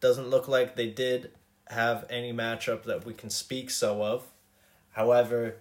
doesn't 0.00 0.28
look 0.28 0.48
like 0.48 0.74
they 0.74 0.88
did 0.88 1.30
have 1.68 2.06
any 2.10 2.32
matchup 2.32 2.82
that 2.82 3.04
we 3.04 3.14
can 3.14 3.30
speak 3.30 3.70
so 3.70 4.02
of. 4.02 4.24
However, 5.00 5.56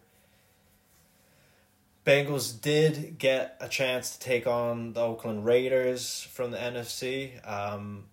Bengals 2.06 2.62
did 2.62 3.18
get 3.18 3.56
a 3.62 3.70
chance 3.70 4.18
to 4.18 4.20
take 4.20 4.46
on 4.46 4.92
the 4.92 5.00
Oakland 5.00 5.46
Raiders 5.46 6.28
from 6.30 6.52
the 6.52 6.58
NFC. 6.58 7.40
Um, 7.50 8.08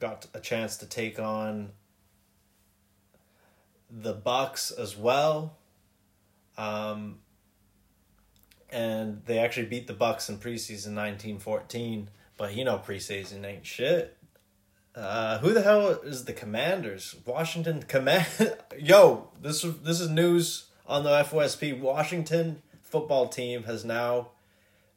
got 0.00 0.26
a 0.34 0.40
chance 0.40 0.78
to 0.78 0.86
take 0.86 1.20
on 1.20 1.70
the 3.88 4.14
Bucks 4.14 4.72
as 4.72 4.96
well. 4.96 5.58
Um, 6.58 7.20
and 8.68 9.22
they 9.26 9.38
actually 9.38 9.66
beat 9.66 9.86
the 9.86 9.94
Bucks 9.94 10.28
in 10.28 10.38
preseason 10.38 10.96
1914, 10.96 12.10
but 12.36 12.52
you 12.52 12.64
know 12.64 12.82
preseason 12.84 13.44
ain't 13.44 13.64
shit. 13.64 14.16
Uh, 14.94 15.38
who 15.38 15.54
the 15.54 15.62
hell 15.62 15.88
is 15.88 16.26
the 16.26 16.34
Commanders? 16.34 17.16
Washington 17.24 17.82
Command. 17.82 18.26
Yo, 18.78 19.28
this 19.40 19.64
is 19.64 19.78
this 19.78 20.00
is 20.00 20.10
news 20.10 20.66
on 20.86 21.04
the 21.04 21.10
FOSP. 21.10 21.80
Washington 21.80 22.62
football 22.82 23.28
team 23.28 23.62
has 23.62 23.86
now 23.86 24.28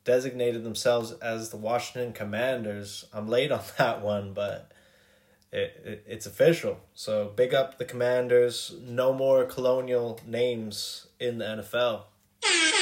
designated 0.03 0.65
themselves 0.65 1.13
as 1.13 1.49
the 1.49 1.57
Washington 1.57 2.11
Commanders. 2.11 3.05
I'm 3.13 3.29
late 3.29 3.53
on 3.53 3.61
that 3.77 4.01
one, 4.01 4.33
but 4.33 4.73
it, 5.53 5.81
it 5.85 6.03
it's 6.05 6.25
official. 6.25 6.81
So 6.93 7.31
big 7.33 7.53
up 7.53 7.77
the 7.77 7.85
Commanders. 7.85 8.75
No 8.81 9.13
more 9.13 9.45
colonial 9.45 10.19
names 10.27 11.07
in 11.19 11.37
the 11.37 11.45
NFL. 11.45 12.03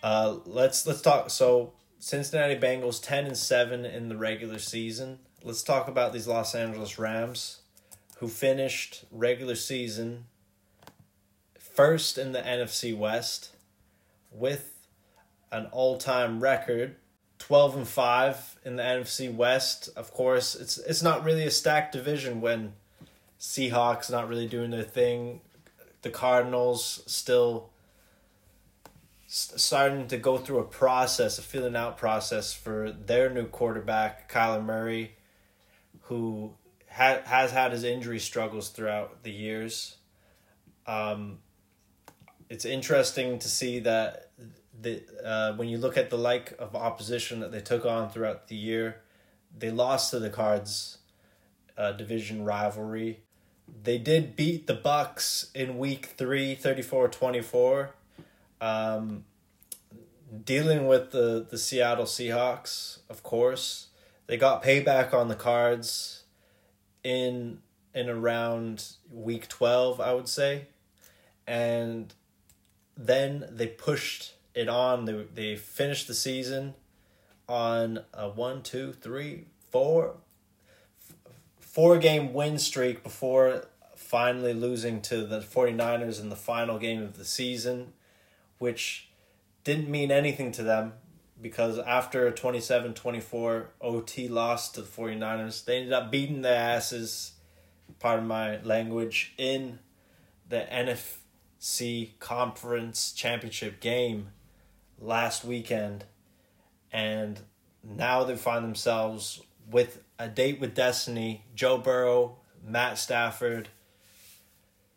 Uh, 0.00 0.36
let's 0.46 0.86
let's 0.86 1.02
talk. 1.02 1.28
So 1.28 1.72
Cincinnati 2.08 2.56
Bengals 2.56 3.02
ten 3.02 3.26
and 3.26 3.36
seven 3.36 3.84
in 3.84 4.08
the 4.08 4.16
regular 4.16 4.58
season. 4.58 5.18
Let's 5.44 5.62
talk 5.62 5.88
about 5.88 6.14
these 6.14 6.26
Los 6.26 6.54
Angeles 6.54 6.98
Rams, 6.98 7.58
who 8.16 8.28
finished 8.28 9.04
regular 9.12 9.54
season 9.54 10.24
first 11.60 12.16
in 12.16 12.32
the 12.32 12.40
NFC 12.40 12.96
West 12.96 13.50
with 14.32 14.86
an 15.52 15.66
all-time 15.66 16.40
record 16.40 16.96
12 17.40 17.76
and 17.76 17.86
5 17.86 18.58
in 18.64 18.76
the 18.76 18.82
NFC 18.82 19.30
West. 19.30 19.90
Of 19.94 20.10
course, 20.14 20.54
it's 20.54 20.78
it's 20.78 21.02
not 21.02 21.24
really 21.24 21.44
a 21.44 21.50
stacked 21.50 21.92
division 21.92 22.40
when 22.40 22.72
Seahawks 23.38 24.10
not 24.10 24.30
really 24.30 24.48
doing 24.48 24.70
their 24.70 24.82
thing. 24.82 25.42
The 26.00 26.08
Cardinals 26.08 27.02
still 27.04 27.68
starting 29.30 30.08
to 30.08 30.16
go 30.16 30.38
through 30.38 30.58
a 30.58 30.64
process, 30.64 31.38
a 31.38 31.42
feeling 31.42 31.76
out 31.76 31.98
process 31.98 32.54
for 32.54 32.90
their 32.90 33.28
new 33.28 33.44
quarterback, 33.44 34.32
Kyler 34.32 34.64
Murray, 34.64 35.16
who 36.02 36.54
ha- 36.90 37.20
has 37.26 37.52
had 37.52 37.72
his 37.72 37.84
injury 37.84 38.18
struggles 38.18 38.70
throughout 38.70 39.22
the 39.22 39.30
years. 39.30 39.98
Um, 40.86 41.40
it's 42.48 42.64
interesting 42.64 43.38
to 43.40 43.48
see 43.48 43.80
that 43.80 44.30
the 44.80 45.02
uh, 45.22 45.52
when 45.56 45.68
you 45.68 45.76
look 45.76 45.98
at 45.98 46.08
the 46.08 46.16
like 46.16 46.54
of 46.58 46.74
opposition 46.74 47.40
that 47.40 47.52
they 47.52 47.60
took 47.60 47.84
on 47.84 48.08
throughout 48.08 48.48
the 48.48 48.56
year, 48.56 49.02
they 49.56 49.70
lost 49.70 50.10
to 50.12 50.18
the 50.18 50.30
Cards 50.30 50.98
uh, 51.76 51.92
division 51.92 52.44
rivalry. 52.44 53.20
They 53.82 53.98
did 53.98 54.34
beat 54.36 54.66
the 54.66 54.74
Bucks 54.74 55.50
in 55.54 55.76
week 55.76 56.14
3 56.16 56.56
34-24. 56.56 57.90
Um, 58.60 59.24
dealing 60.44 60.86
with 60.86 61.10
the, 61.10 61.46
the 61.48 61.58
Seattle 61.58 62.04
Seahawks, 62.04 62.98
of 63.08 63.22
course. 63.22 63.88
They 64.26 64.36
got 64.36 64.62
payback 64.62 65.14
on 65.14 65.28
the 65.28 65.34
Cards 65.34 66.24
in 67.02 67.60
in 67.94 68.08
around 68.08 68.92
week 69.10 69.48
12, 69.48 70.00
I 70.00 70.12
would 70.12 70.28
say. 70.28 70.66
And 71.46 72.12
then 72.96 73.46
they 73.50 73.66
pushed 73.66 74.34
it 74.54 74.68
on. 74.68 75.06
They 75.06 75.24
they 75.34 75.56
finished 75.56 76.08
the 76.08 76.14
season 76.14 76.74
on 77.48 78.00
a 78.12 78.28
one, 78.28 78.62
two, 78.62 78.92
three, 78.92 79.46
four, 79.70 80.16
four 81.58 81.98
game 81.98 82.34
win 82.34 82.58
streak 82.58 83.02
before 83.02 83.64
finally 83.94 84.52
losing 84.52 85.00
to 85.00 85.24
the 85.24 85.40
49ers 85.40 86.20
in 86.20 86.28
the 86.28 86.36
final 86.36 86.78
game 86.78 87.02
of 87.02 87.16
the 87.16 87.24
season, 87.24 87.92
which 88.58 89.08
didn't 89.64 89.88
mean 89.88 90.10
anything 90.10 90.52
to 90.52 90.62
them 90.62 90.94
because 91.40 91.78
after 91.78 92.26
a 92.26 92.32
27 92.32 92.94
24 92.94 93.70
OT 93.80 94.28
loss 94.28 94.72
to 94.72 94.82
the 94.82 94.88
49ers, 94.88 95.64
they 95.64 95.78
ended 95.78 95.92
up 95.92 96.10
beating 96.10 96.42
their 96.42 96.58
asses, 96.58 97.32
pardon 97.98 98.26
my 98.26 98.60
language, 98.62 99.34
in 99.38 99.78
the 100.48 100.66
NFC 100.70 102.18
Conference 102.18 103.12
Championship 103.12 103.80
game 103.80 104.28
last 104.98 105.44
weekend. 105.44 106.04
And 106.92 107.40
now 107.84 108.24
they 108.24 108.36
find 108.36 108.64
themselves 108.64 109.42
with 109.70 110.02
a 110.18 110.28
date 110.28 110.60
with 110.60 110.74
destiny 110.74 111.44
Joe 111.54 111.78
Burrow, 111.78 112.38
Matt 112.66 112.98
Stafford, 112.98 113.68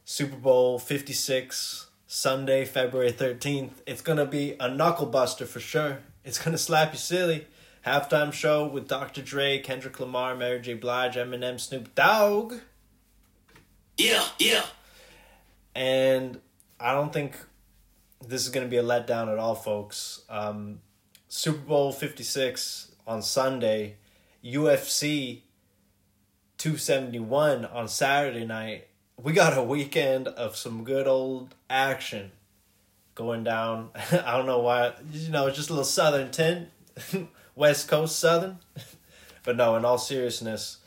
Super 0.06 0.38
Bowl 0.38 0.80
56, 0.80 1.91
Sunday, 2.14 2.66
February 2.66 3.14
13th. 3.14 3.72
It's 3.88 4.02
going 4.02 4.18
to 4.18 4.26
be 4.26 4.58
a 4.60 4.68
knuckle 4.68 5.06
buster 5.06 5.46
for 5.46 5.62
sure. 5.62 6.00
It's 6.26 6.38
going 6.38 6.52
to 6.52 6.58
slap 6.58 6.92
you 6.92 7.00
silly. 7.00 7.48
Halftime 7.88 8.34
show 8.34 8.68
with 8.68 8.90
Dr. 8.90 9.22
Dre, 9.22 9.60
Kendrick 9.60 9.98
Lamar, 9.98 10.36
Mary 10.36 10.60
J. 10.60 10.74
Blige, 10.74 11.16
Eminem, 11.16 11.58
Snoop 11.58 11.96
Dogg. 11.96 12.56
Yeah, 13.96 14.26
yeah. 14.40 14.66
And 15.74 16.42
I 16.82 16.92
don't 16.92 17.14
think 17.14 17.38
this 18.28 18.42
is 18.42 18.50
going 18.50 18.68
to 18.68 18.70
be 18.70 18.76
a 18.76 18.84
letdown 18.84 19.32
at 19.32 19.40
all, 19.40 19.56
folks. 19.56 20.24
Um, 20.30 20.82
Super 21.30 21.60
Bowl 21.60 21.94
56 21.94 22.92
on 23.08 23.22
Sunday, 23.22 23.96
UFC 24.44 25.44
271 26.58 27.64
on 27.64 27.88
Saturday 27.88 28.46
night. 28.46 28.90
We 29.24 29.34
got 29.34 29.56
a 29.56 29.62
weekend 29.62 30.28
of 30.30 30.56
some 30.58 30.84
good 30.84 31.06
old 31.06 31.54
action 31.70 32.32
going 33.14 33.44
down. 33.44 33.92
I 34.12 34.36
don't 34.36 34.48
know 34.48 34.60
why, 34.60 34.94
you 35.12 35.30
know, 35.30 35.46
it's 35.46 35.58
just 35.58 35.70
a 35.70 35.74
little 35.74 35.86
southern 35.86 36.32
tint, 36.32 36.70
West 37.56 37.88
Coast 37.88 38.18
southern. 38.18 38.58
but 39.44 39.58
no, 39.58 39.76
in 39.76 39.86
all 39.86 40.00
seriousness, 40.00 40.78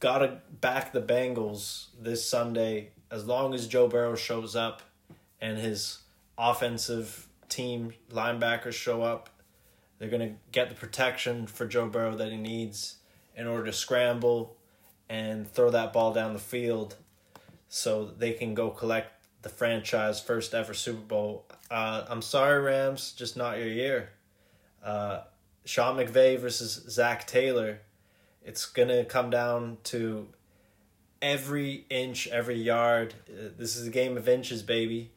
gotta 0.00 0.40
back 0.60 0.92
the 0.92 1.00
Bengals 1.00 1.86
this 2.00 2.28
Sunday 2.28 2.90
as 3.12 3.26
long 3.26 3.54
as 3.54 3.68
Joe 3.68 3.86
Burrow 3.86 4.16
shows 4.16 4.56
up 4.56 4.82
and 5.40 5.56
his 5.56 5.98
offensive 6.36 7.28
team 7.48 7.92
linebackers 8.10 8.72
show 8.72 9.02
up. 9.02 9.28
They're 9.98 10.10
going 10.10 10.28
to 10.28 10.34
get 10.50 10.68
the 10.68 10.74
protection 10.74 11.46
for 11.46 11.68
Joe 11.68 11.86
Burrow 11.86 12.16
that 12.16 12.32
he 12.32 12.38
needs 12.38 12.96
in 13.36 13.46
order 13.46 13.66
to 13.66 13.72
scramble 13.72 14.56
and 15.08 15.48
throw 15.48 15.70
that 15.70 15.92
ball 15.92 16.12
down 16.12 16.32
the 16.32 16.40
field 16.40 16.96
so 17.74 18.04
they 18.04 18.34
can 18.34 18.52
go 18.52 18.68
collect 18.68 19.10
the 19.40 19.48
franchise 19.48 20.20
first 20.20 20.52
ever 20.52 20.74
Super 20.74 21.00
Bowl. 21.00 21.46
Uh, 21.70 22.04
I'm 22.06 22.20
sorry, 22.20 22.60
Rams, 22.60 23.12
just 23.12 23.34
not 23.34 23.56
your 23.56 23.66
year. 23.66 24.10
Uh, 24.84 25.20
Sean 25.64 25.96
McVay 25.96 26.38
versus 26.38 26.84
Zac 26.90 27.26
Taylor. 27.26 27.80
It's 28.44 28.66
to 28.88 29.06
come 29.06 29.30
down 29.30 29.78
to 29.84 30.28
every 31.22 31.86
inch, 31.88 32.28
every 32.28 32.60
yard. 32.60 33.14
Uh, 33.26 33.48
This 33.56 33.74
is 33.76 33.86
a 33.86 33.90
game 33.90 34.18
of 34.18 34.28
inches, 34.28 34.62
baby. 34.62 35.10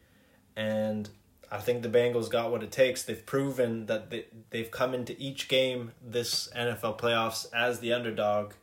And 0.55 1.09
I 1.51 1.57
think 1.57 1.83
the 1.83 1.89
Bengals 1.89 2.31
got 2.31 2.51
what 2.51 2.63
it 2.63 2.71
takes. 2.71 3.03
They've 3.03 3.25
proven 3.25 3.87
that 3.87 4.11
they, 4.11 4.27
they've 4.51 4.71
come 4.71 4.93
into 4.93 5.13
each 5.21 5.49
game 5.49 5.91
this 6.01 6.47
NFL 6.55 6.99
playoffs 6.99 7.47
as 7.53 7.81
the 7.81 7.91
underdog. 7.91 8.53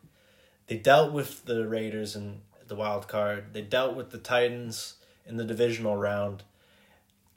They 0.66 0.78
dealt 0.78 1.12
with 1.12 1.44
the 1.44 1.68
Raiders 1.68 2.16
in 2.16 2.40
the 2.68 2.75
wild 2.75 3.09
card. 3.09 3.53
They 3.53 3.62
dealt 3.62 3.96
with 3.96 4.11
the 4.11 4.18
Titans 4.18 4.94
in 5.27 5.37
the 5.37 5.44
divisional 5.44 5.96
round. 5.96 6.42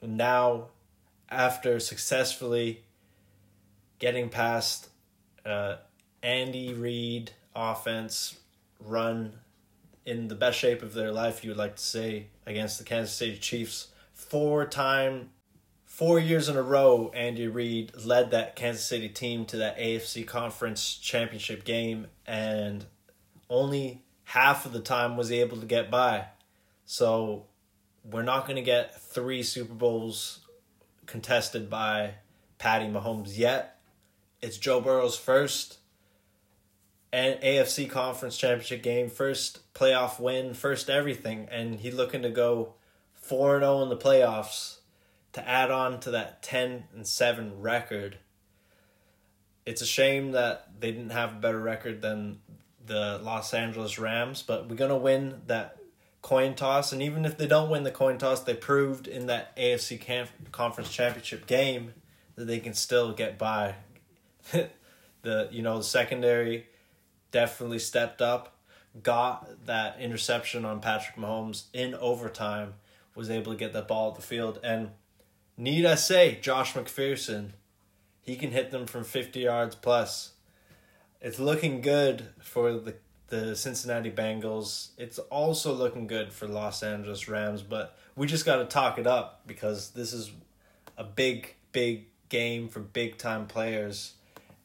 And 0.00 0.16
now, 0.16 0.68
after 1.30 1.80
successfully 1.80 2.84
getting 3.98 4.28
past 4.28 4.88
uh, 5.44 5.76
Andy 6.22 6.72
Reid 6.72 7.32
offense 7.54 8.38
run 8.80 9.32
in 10.04 10.28
the 10.28 10.34
best 10.34 10.58
shape 10.58 10.82
of 10.82 10.94
their 10.94 11.10
life, 11.10 11.42
you 11.42 11.50
would 11.50 11.58
like 11.58 11.76
to 11.76 11.82
say, 11.82 12.26
against 12.46 12.78
the 12.78 12.84
Kansas 12.84 13.14
City 13.14 13.38
Chiefs. 13.38 13.88
Four 14.12 14.66
time, 14.66 15.30
four 15.84 16.18
years 16.18 16.48
in 16.48 16.56
a 16.56 16.62
row, 16.62 17.10
Andy 17.14 17.48
Reid 17.48 17.92
led 18.04 18.30
that 18.30 18.56
Kansas 18.56 18.84
City 18.84 19.08
team 19.08 19.44
to 19.46 19.56
that 19.58 19.78
AFC 19.78 20.26
Conference 20.26 20.96
Championship 20.96 21.64
game, 21.64 22.06
and 22.26 22.84
only 23.50 24.02
half 24.26 24.66
of 24.66 24.72
the 24.72 24.80
time 24.80 25.16
was 25.16 25.30
able 25.30 25.56
to 25.58 25.66
get 25.66 25.88
by. 25.90 26.26
So 26.84 27.46
we're 28.04 28.22
not 28.22 28.44
going 28.44 28.56
to 28.56 28.62
get 28.62 29.00
three 29.00 29.42
Super 29.42 29.72
Bowls 29.72 30.40
contested 31.06 31.70
by 31.70 32.14
Patty 32.58 32.86
Mahomes 32.86 33.38
yet. 33.38 33.78
It's 34.42 34.58
Joe 34.58 34.80
Burrow's 34.80 35.16
first 35.16 35.78
and 37.12 37.40
AFC 37.40 37.88
Conference 37.88 38.36
Championship 38.36 38.82
game, 38.82 39.08
first 39.08 39.72
playoff 39.74 40.18
win, 40.18 40.54
first 40.54 40.90
everything, 40.90 41.48
and 41.50 41.78
he's 41.78 41.94
looking 41.94 42.22
to 42.22 42.30
go 42.30 42.74
4 43.14 43.60
0 43.60 43.82
in 43.84 43.88
the 43.88 43.96
playoffs 43.96 44.78
to 45.34 45.48
add 45.48 45.70
on 45.70 46.00
to 46.00 46.10
that 46.10 46.42
10 46.42 46.84
and 46.94 47.06
7 47.06 47.60
record. 47.60 48.18
It's 49.64 49.82
a 49.82 49.86
shame 49.86 50.32
that 50.32 50.80
they 50.80 50.90
didn't 50.90 51.10
have 51.10 51.32
a 51.32 51.40
better 51.40 51.60
record 51.60 52.02
than 52.02 52.40
the 52.86 53.20
Los 53.22 53.52
Angeles 53.54 53.98
Rams, 53.98 54.42
but 54.42 54.68
we're 54.68 54.76
going 54.76 54.90
to 54.90 54.96
win 54.96 55.42
that 55.46 55.76
coin 56.22 56.54
toss, 56.54 56.92
and 56.92 57.02
even 57.02 57.24
if 57.24 57.38
they 57.38 57.46
don't 57.46 57.70
win 57.70 57.84
the 57.84 57.90
coin 57.90 58.18
toss, 58.18 58.42
they 58.42 58.54
proved 58.54 59.06
in 59.06 59.26
that 59.26 59.56
AFC 59.56 60.00
Cam- 60.00 60.26
Conference 60.50 60.90
Championship 60.90 61.46
game 61.46 61.94
that 62.34 62.46
they 62.46 62.58
can 62.58 62.74
still 62.74 63.12
get 63.12 63.38
by. 63.38 63.76
the 65.22 65.48
you 65.50 65.62
know 65.62 65.78
the 65.78 65.84
secondary 65.84 66.66
definitely 67.30 67.78
stepped 67.78 68.22
up, 68.22 68.56
got 69.02 69.66
that 69.66 70.00
interception 70.00 70.64
on 70.64 70.80
Patrick 70.80 71.16
Mahomes 71.16 71.64
in 71.72 71.94
overtime, 71.94 72.74
was 73.14 73.30
able 73.30 73.52
to 73.52 73.58
get 73.58 73.72
that 73.72 73.88
ball 73.88 74.10
at 74.10 74.16
the 74.16 74.22
field, 74.22 74.58
and 74.62 74.90
need 75.56 75.84
I 75.84 75.94
say, 75.94 76.38
Josh 76.40 76.74
McPherson, 76.74 77.50
he 78.20 78.36
can 78.36 78.50
hit 78.50 78.70
them 78.70 78.86
from 78.86 79.04
fifty 79.04 79.40
yards 79.40 79.74
plus. 79.74 80.32
It's 81.20 81.38
looking 81.38 81.80
good 81.80 82.28
for 82.40 82.72
the 82.72 82.94
the 83.28 83.56
Cincinnati 83.56 84.10
Bengals. 84.10 84.90
It's 84.96 85.18
also 85.18 85.74
looking 85.74 86.06
good 86.06 86.32
for 86.32 86.46
Los 86.46 86.82
Angeles 86.82 87.28
Rams, 87.28 87.62
but 87.62 87.96
we 88.14 88.26
just 88.26 88.46
got 88.46 88.56
to 88.56 88.64
talk 88.66 88.98
it 88.98 89.06
up 89.06 89.42
because 89.46 89.90
this 89.90 90.12
is 90.12 90.30
a 90.96 91.04
big, 91.04 91.54
big 91.72 92.06
game 92.28 92.68
for 92.68 92.80
big 92.80 93.18
time 93.18 93.46
players. 93.46 94.14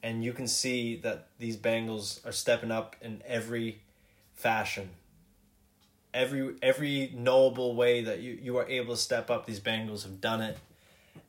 And 0.04 0.24
you 0.24 0.34
can 0.34 0.48
see 0.48 0.96
that 0.98 1.28
these 1.38 1.58
Bengals 1.58 2.26
are 2.26 2.32
stepping 2.32 2.72
up 2.72 2.96
in 3.02 3.22
every 3.26 3.82
fashion. 4.34 4.90
Every 6.14 6.56
every 6.62 7.14
knowable 7.16 7.76
way 7.76 8.04
that 8.04 8.20
you, 8.20 8.38
you 8.42 8.58
are 8.58 8.68
able 8.68 8.96
to 8.96 9.02
step 9.02 9.30
up, 9.30 9.46
these 9.46 9.60
Bengals 9.60 10.04
have 10.04 10.20
done 10.20 10.42
it. 10.42 10.58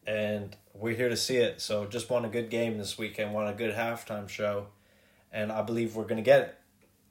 And 0.07 0.57
we're 0.75 0.97
here 0.97 1.09
to 1.09 1.17
see 1.17 1.37
it. 1.37 1.61
So 1.61 1.87
just 1.87 2.11
want 2.11 2.27
a 2.27 2.29
good 2.29 2.51
game 2.51 2.79
this 2.79 2.99
weekend, 2.99 3.33
want 3.33 3.49
a 3.49 3.53
good 3.53 3.75
halftime 3.75 4.29
show. 4.29 4.67
And 5.33 5.51
I 5.51 5.63
believe 5.63 5.97
we're 5.97 6.05
gonna 6.05 6.23
get 6.23 6.41
it. 6.41 6.59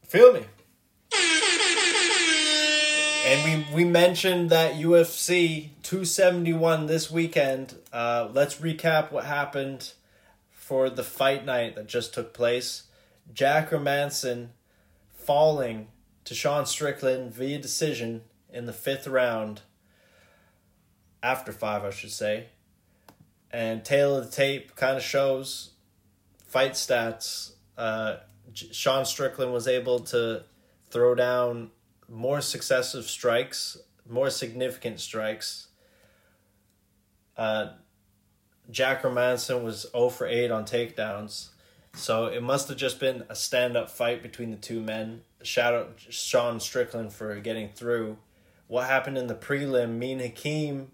Feel 0.03 0.33
me? 0.33 0.45
And 3.23 3.67
we 3.71 3.83
we 3.83 3.89
mentioned 3.89 4.49
that 4.49 4.73
UFC 4.73 5.69
271 5.83 6.87
this 6.87 7.11
weekend. 7.11 7.75
Uh, 7.93 8.29
let's 8.33 8.55
recap 8.55 9.11
what 9.11 9.25
happened 9.25 9.93
for 10.49 10.89
the 10.89 11.03
fight 11.03 11.45
night 11.45 11.75
that 11.75 11.87
just 11.87 12.13
took 12.13 12.33
place. 12.33 12.83
Jack 13.33 13.69
Hermansson 13.69 14.49
falling 15.13 15.87
to 16.25 16.33
Sean 16.33 16.65
Strickland 16.65 17.33
via 17.33 17.59
decision 17.59 18.21
in 18.51 18.65
the 18.65 18.73
fifth 18.73 19.07
round. 19.07 19.61
After 21.23 21.51
five, 21.51 21.83
I 21.83 21.91
should 21.91 22.11
say. 22.11 22.47
And 23.51 23.85
tail 23.85 24.15
of 24.15 24.25
the 24.25 24.31
tape 24.31 24.75
kind 24.75 24.97
of 24.97 25.03
shows 25.03 25.71
fight 26.47 26.73
stats. 26.73 27.51
Uh, 27.81 28.17
Sean 28.53 29.05
Strickland 29.05 29.51
was 29.51 29.67
able 29.67 30.01
to 30.01 30.43
throw 30.91 31.15
down 31.15 31.71
more 32.07 32.39
successive 32.39 33.05
strikes, 33.05 33.75
more 34.07 34.29
significant 34.29 34.99
strikes. 34.99 35.69
Uh, 37.35 37.69
Jack 38.69 39.01
Hermansson 39.01 39.63
was 39.63 39.87
0 39.93 40.09
for 40.09 40.27
8 40.27 40.51
on 40.51 40.63
takedowns. 40.63 41.49
So 41.95 42.27
it 42.27 42.43
must 42.43 42.67
have 42.67 42.77
just 42.77 42.99
been 42.99 43.23
a 43.29 43.35
stand 43.35 43.75
up 43.75 43.89
fight 43.89 44.21
between 44.21 44.51
the 44.51 44.57
two 44.57 44.79
men. 44.79 45.21
Shout 45.41 45.73
out 45.73 45.93
Sean 45.97 46.59
Strickland 46.59 47.11
for 47.13 47.35
getting 47.39 47.69
through. 47.69 48.19
What 48.67 48.85
happened 48.85 49.17
in 49.17 49.25
the 49.25 49.33
prelim? 49.33 49.97
Mean 49.97 50.19
Hakeem 50.19 50.91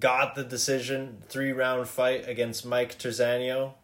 got 0.00 0.34
the 0.34 0.44
decision, 0.44 1.24
three 1.28 1.52
round 1.52 1.88
fight 1.88 2.26
against 2.26 2.64
Mike 2.64 2.98
Terzanio. 2.98 3.74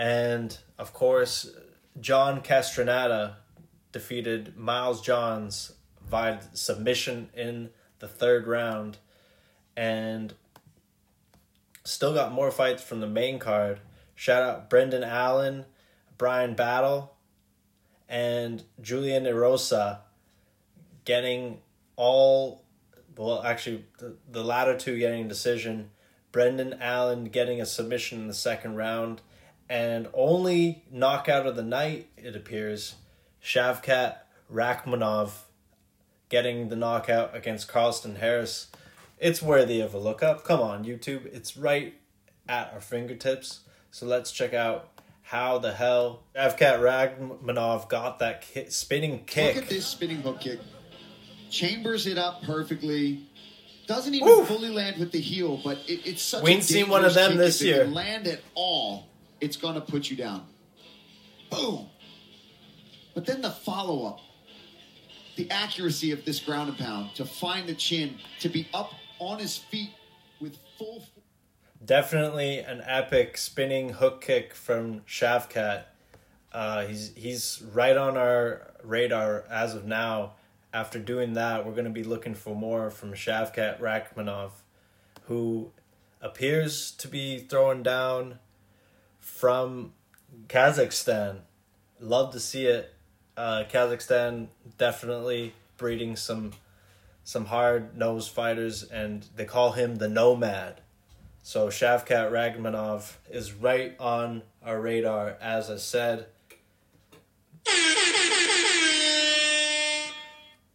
And 0.00 0.56
of 0.78 0.94
course, 0.94 1.50
John 2.00 2.40
Castaneda 2.40 3.36
defeated 3.92 4.56
Miles 4.56 5.02
Johns 5.02 5.72
via 6.08 6.38
submission 6.54 7.28
in 7.36 7.68
the 7.98 8.08
third 8.08 8.46
round. 8.46 8.96
And 9.76 10.32
still 11.84 12.14
got 12.14 12.32
more 12.32 12.50
fights 12.50 12.82
from 12.82 13.00
the 13.00 13.06
main 13.06 13.38
card. 13.38 13.80
Shout 14.14 14.42
out 14.42 14.70
Brendan 14.70 15.04
Allen, 15.04 15.66
Bryan 16.16 16.54
Battle, 16.54 17.14
and 18.08 18.62
Julian 18.80 19.24
Erosa 19.24 19.98
getting 21.04 21.58
all 21.96 22.64
well 23.18 23.42
actually 23.42 23.84
the, 23.98 24.16
the 24.30 24.42
latter 24.42 24.78
two 24.78 24.98
getting 24.98 25.26
a 25.26 25.28
decision. 25.28 25.90
Brendan 26.32 26.78
Allen 26.80 27.24
getting 27.26 27.60
a 27.60 27.66
submission 27.66 28.20
in 28.20 28.28
the 28.28 28.34
second 28.34 28.76
round 28.76 29.20
and 29.70 30.08
only 30.12 30.82
knockout 30.90 31.46
of 31.46 31.54
the 31.56 31.62
night, 31.62 32.08
it 32.18 32.34
appears, 32.34 32.96
Shavkat 33.42 34.16
Rakhmonov 34.52 35.30
getting 36.28 36.68
the 36.68 36.76
knockout 36.76 37.34
against 37.36 37.68
Carlston 37.68 38.16
Harris. 38.18 38.66
It's 39.18 39.40
worthy 39.40 39.80
of 39.80 39.94
a 39.94 39.98
look 39.98 40.22
up. 40.22 40.44
Come 40.44 40.60
on, 40.60 40.84
YouTube. 40.84 41.24
It's 41.26 41.56
right 41.56 41.94
at 42.48 42.72
our 42.74 42.80
fingertips. 42.80 43.60
So 43.92 44.06
let's 44.06 44.32
check 44.32 44.52
out 44.54 44.88
how 45.22 45.58
the 45.58 45.72
hell 45.72 46.24
Shavkat 46.34 46.80
Rakhmonov 46.80 47.88
got 47.88 48.18
that 48.18 48.42
ki- 48.42 48.70
spinning 48.70 49.24
kick. 49.24 49.54
Look 49.54 49.64
at 49.64 49.70
this 49.70 49.86
spinning 49.86 50.22
hook 50.22 50.40
kick. 50.40 50.58
Chambers 51.48 52.06
it 52.08 52.18
up 52.18 52.42
perfectly. 52.42 53.28
Doesn't 53.86 54.14
even 54.14 54.26
Woo! 54.26 54.44
fully 54.44 54.68
land 54.70 54.98
with 54.98 55.10
the 55.12 55.20
heel, 55.20 55.60
but 55.62 55.78
it, 55.88 56.06
it's 56.06 56.22
such 56.22 56.42
We 56.42 56.52
a 56.52 56.54
ain't 56.54 56.64
seen 56.64 56.88
one 56.88 57.04
of 57.04 57.14
them 57.14 57.36
this 57.36 57.60
year. 57.60 57.84
land 57.86 58.26
at 58.28 58.40
all, 58.54 59.08
it's 59.40 59.56
going 59.56 59.74
to 59.74 59.80
put 59.80 60.10
you 60.10 60.16
down. 60.16 60.46
Boom. 61.50 61.88
But 63.14 63.26
then 63.26 63.42
the 63.42 63.50
follow 63.50 64.06
up, 64.06 64.20
the 65.36 65.50
accuracy 65.50 66.12
of 66.12 66.24
this 66.24 66.40
ground 66.40 66.68
and 66.68 66.78
pound 66.78 67.14
to 67.16 67.24
find 67.24 67.68
the 67.68 67.74
chin, 67.74 68.16
to 68.40 68.48
be 68.48 68.68
up 68.72 68.92
on 69.18 69.38
his 69.38 69.56
feet 69.56 69.90
with 70.40 70.56
full. 70.78 71.06
Definitely 71.84 72.58
an 72.58 72.82
epic 72.84 73.36
spinning 73.36 73.90
hook 73.90 74.20
kick 74.20 74.54
from 74.54 75.00
Shavkat. 75.00 75.84
Uh, 76.52 76.84
he's 76.86 77.12
he's 77.16 77.62
right 77.72 77.96
on 77.96 78.16
our 78.16 78.72
radar 78.82 79.44
as 79.50 79.74
of 79.74 79.86
now. 79.86 80.34
After 80.72 80.98
doing 80.98 81.32
that, 81.34 81.66
we're 81.66 81.72
going 81.72 81.84
to 81.84 81.90
be 81.90 82.04
looking 82.04 82.34
for 82.34 82.54
more 82.54 82.90
from 82.90 83.12
Shavkat 83.12 83.80
Rakhmonov, 83.80 84.50
who 85.24 85.72
appears 86.20 86.92
to 86.92 87.08
be 87.08 87.38
throwing 87.38 87.82
down 87.82 88.38
from 89.20 89.92
Kazakhstan. 90.48 91.40
Love 92.00 92.32
to 92.32 92.40
see 92.40 92.66
it. 92.66 92.92
Uh, 93.36 93.64
Kazakhstan 93.70 94.48
definitely 94.78 95.54
breeding 95.76 96.16
some 96.16 96.52
some 97.22 97.44
hard 97.44 97.96
nosed 97.96 98.32
fighters, 98.32 98.82
and 98.82 99.24
they 99.36 99.44
call 99.44 99.72
him 99.72 99.96
the 99.96 100.08
Nomad. 100.08 100.80
So 101.42 101.68
Shavkat 101.68 102.30
Rakhmonov 102.32 103.16
is 103.30 103.52
right 103.52 103.94
on 104.00 104.42
our 104.64 104.80
radar, 104.80 105.36
as 105.40 105.70
I 105.70 105.76
said. 105.76 106.26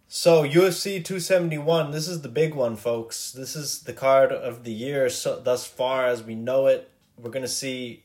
So 0.08 0.44
UFC 0.44 1.04
271, 1.04 1.92
this 1.92 2.08
is 2.08 2.22
the 2.22 2.30
big 2.30 2.56
one, 2.56 2.78
folks. 2.78 3.32
This 3.32 3.56
is 3.56 3.82
the 3.82 3.94
card 3.94 4.32
of 4.32 4.64
the 4.64 4.72
year 4.72 5.10
so 5.10 5.40
thus 5.40 5.68
far 5.68 6.08
as 6.08 6.24
we 6.24 6.34
know 6.34 6.68
it. 6.68 6.90
We're 7.22 7.32
gonna 7.32 7.48
see 7.48 8.05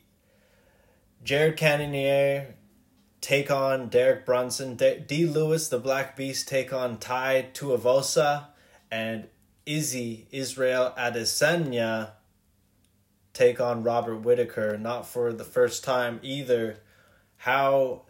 Jared 1.23 1.57
Cannonier 1.57 2.55
take 3.21 3.51
on 3.51 3.89
Derek 3.89 4.25
Brunson, 4.25 4.75
D. 4.75 5.03
D. 5.05 5.25
Lewis, 5.25 5.69
the 5.69 5.77
Black 5.77 6.15
Beast, 6.15 6.47
take 6.47 6.73
on 6.73 6.97
Ty 6.97 7.49
Tuivasa, 7.53 8.47
and 8.89 9.27
Izzy 9.65 10.27
Israel 10.31 10.93
Adesanya 10.97 12.13
take 13.33 13.61
on 13.61 13.83
Robert 13.83 14.17
Whitaker. 14.17 14.77
Not 14.77 15.05
for 15.07 15.31
the 15.31 15.43
first 15.43 15.83
time 15.83 16.19
either. 16.23 16.79
How 17.37 18.03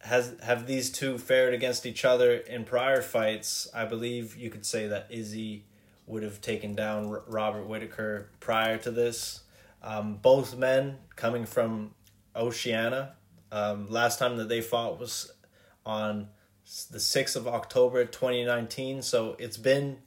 has 0.00 0.34
have 0.42 0.66
these 0.66 0.90
two 0.90 1.18
fared 1.18 1.52
against 1.52 1.84
each 1.84 2.04
other 2.04 2.32
in 2.32 2.64
prior 2.64 3.02
fights? 3.02 3.68
I 3.74 3.84
believe 3.84 4.36
you 4.36 4.48
could 4.48 4.64
say 4.64 4.86
that 4.88 5.06
Izzy 5.10 5.64
would 6.06 6.22
have 6.22 6.40
taken 6.40 6.74
down 6.74 7.06
R- 7.06 7.22
Robert 7.26 7.66
Whitaker 7.66 8.30
prior 8.40 8.78
to 8.78 8.90
this. 8.90 9.42
Um, 9.82 10.16
both 10.16 10.56
men 10.56 10.98
coming 11.16 11.46
from 11.46 11.94
Oceania. 12.40 13.12
Um, 13.52 13.88
last 13.90 14.18
time 14.18 14.36
that 14.38 14.48
they 14.48 14.60
fought 14.60 14.98
was 14.98 15.32
on 15.84 16.28
the 16.90 16.98
6th 16.98 17.36
of 17.36 17.46
October 17.46 18.04
2019. 18.04 19.02
So 19.02 19.36
it's 19.38 19.56
been 19.56 19.98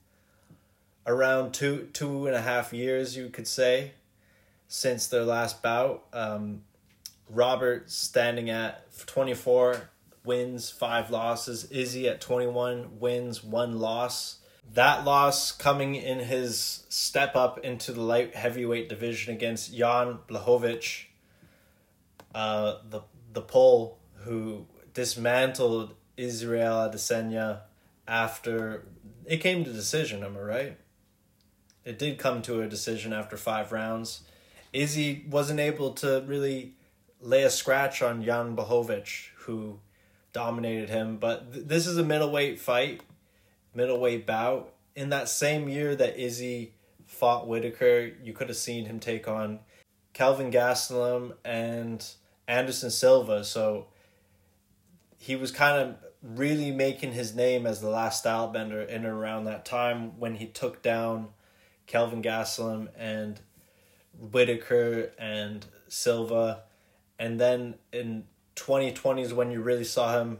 around 1.06 1.54
two 1.54 1.89
two 1.93 2.28
and 2.28 2.36
a 2.36 2.41
half 2.41 2.74
years, 2.74 3.15
you 3.17 3.30
could 3.30 3.48
say, 3.48 3.91
since 4.67 5.08
their 5.08 5.24
last 5.24 5.62
bout. 5.62 6.06
Um, 6.13 6.63
Robert 7.30 7.89
standing 7.89 8.50
at 8.50 8.86
24 9.08 9.89
wins, 10.24 10.69
5 10.69 11.10
losses. 11.10 11.65
Izzy 11.65 12.08
at 12.08 12.22
21 12.22 13.00
wins, 13.00 13.43
1 13.43 13.80
loss. 13.80 14.39
That 14.74 15.04
loss 15.04 15.52
coming 15.52 15.96
in 15.96 16.19
his 16.19 16.86
step 16.89 17.36
up 17.36 17.60
into 17.60 17.91
the 17.91 18.02
light 18.02 18.36
heavyweight 18.36 18.89
division 18.89 19.34
against 19.34 19.76
Jan 19.76 20.19
Blachowicz, 20.28 21.06
uh, 22.34 22.78
the 22.89 23.02
the 23.34 23.41
Pole 23.41 24.00
who 24.24 24.67
dismantled 24.93 25.96
Israel 26.17 26.76
Adesanya 26.89 27.62
after 28.08 28.86
it 29.26 29.38
came 29.38 29.63
to 29.63 29.72
decision, 29.72 30.24
am 30.24 30.38
I 30.38 30.41
right? 30.41 30.78
It 31.86 32.00
did 32.00 32.17
come 32.17 32.41
to 32.43 32.62
a 32.62 32.67
decision 32.67 33.13
after 33.13 33.38
five 33.38 33.72
rounds. 33.72 34.22
Izzy 34.72 35.26
wasn't 35.30 35.60
able 35.60 35.91
to 35.96 36.24
really 36.26 36.74
lay 37.19 37.43
a 37.43 37.50
scratch 37.50 38.02
on 38.02 38.24
Jan 38.24 38.56
Blachowicz, 38.56 39.30
who 39.39 39.80
dominated 40.32 40.89
him. 40.89 41.17
But 41.17 41.54
th- 41.54 41.67
this 41.67 41.88
is 41.88 41.98
a 41.98 42.04
middleweight 42.04 42.60
fight, 42.60 43.02
middleweight 43.74 44.26
bout. 44.26 44.74
In 44.96 45.10
that 45.10 45.30
same 45.30 45.69
year 45.69 45.96
that 45.96 46.17
Izzy 46.17 46.74
fought 47.06 47.48
Whitaker, 47.48 48.12
you 48.24 48.34
could 48.34 48.50
have 48.50 48.58
seen 48.58 48.86
him 48.86 49.00
take 49.00 49.28
on 49.28 49.60
Kelvin 50.13 50.52
Gastelum 50.52 51.34
and 51.43 52.06
Anderson 52.47 52.91
Silva. 52.91 53.43
So 53.43 53.88
he 55.17 55.36
was 55.36 55.51
kind 55.51 55.77
of 55.77 55.95
really 56.21 56.71
making 56.71 57.13
his 57.13 57.36
name 57.36 57.65
as 57.65 57.82
the 57.82 57.89
last 57.89 58.19
style 58.19 58.47
bender 58.47 58.82
in 58.82 59.06
and 59.06 59.13
around 59.13 59.45
that 59.45 59.65
time 59.65 60.19
when 60.19 60.36
he 60.36 60.45
took 60.45 60.82
down 60.82 61.29
Kelvin 61.86 62.21
Gastelum 62.21 62.88
and 62.97 63.39
Whitaker 64.17 65.12
and 65.17 65.65
Silva. 65.88 66.63
And 67.19 67.39
then 67.39 67.75
in 67.91 68.25
2020 68.56 69.21
is 69.21 69.34
when 69.34 69.51
you 69.51 69.62
really 69.62 69.84
saw 69.84 70.19
him 70.19 70.39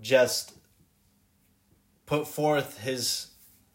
just 0.00 0.54
put 2.06 2.26
forth 2.26 2.78
his 2.78 3.28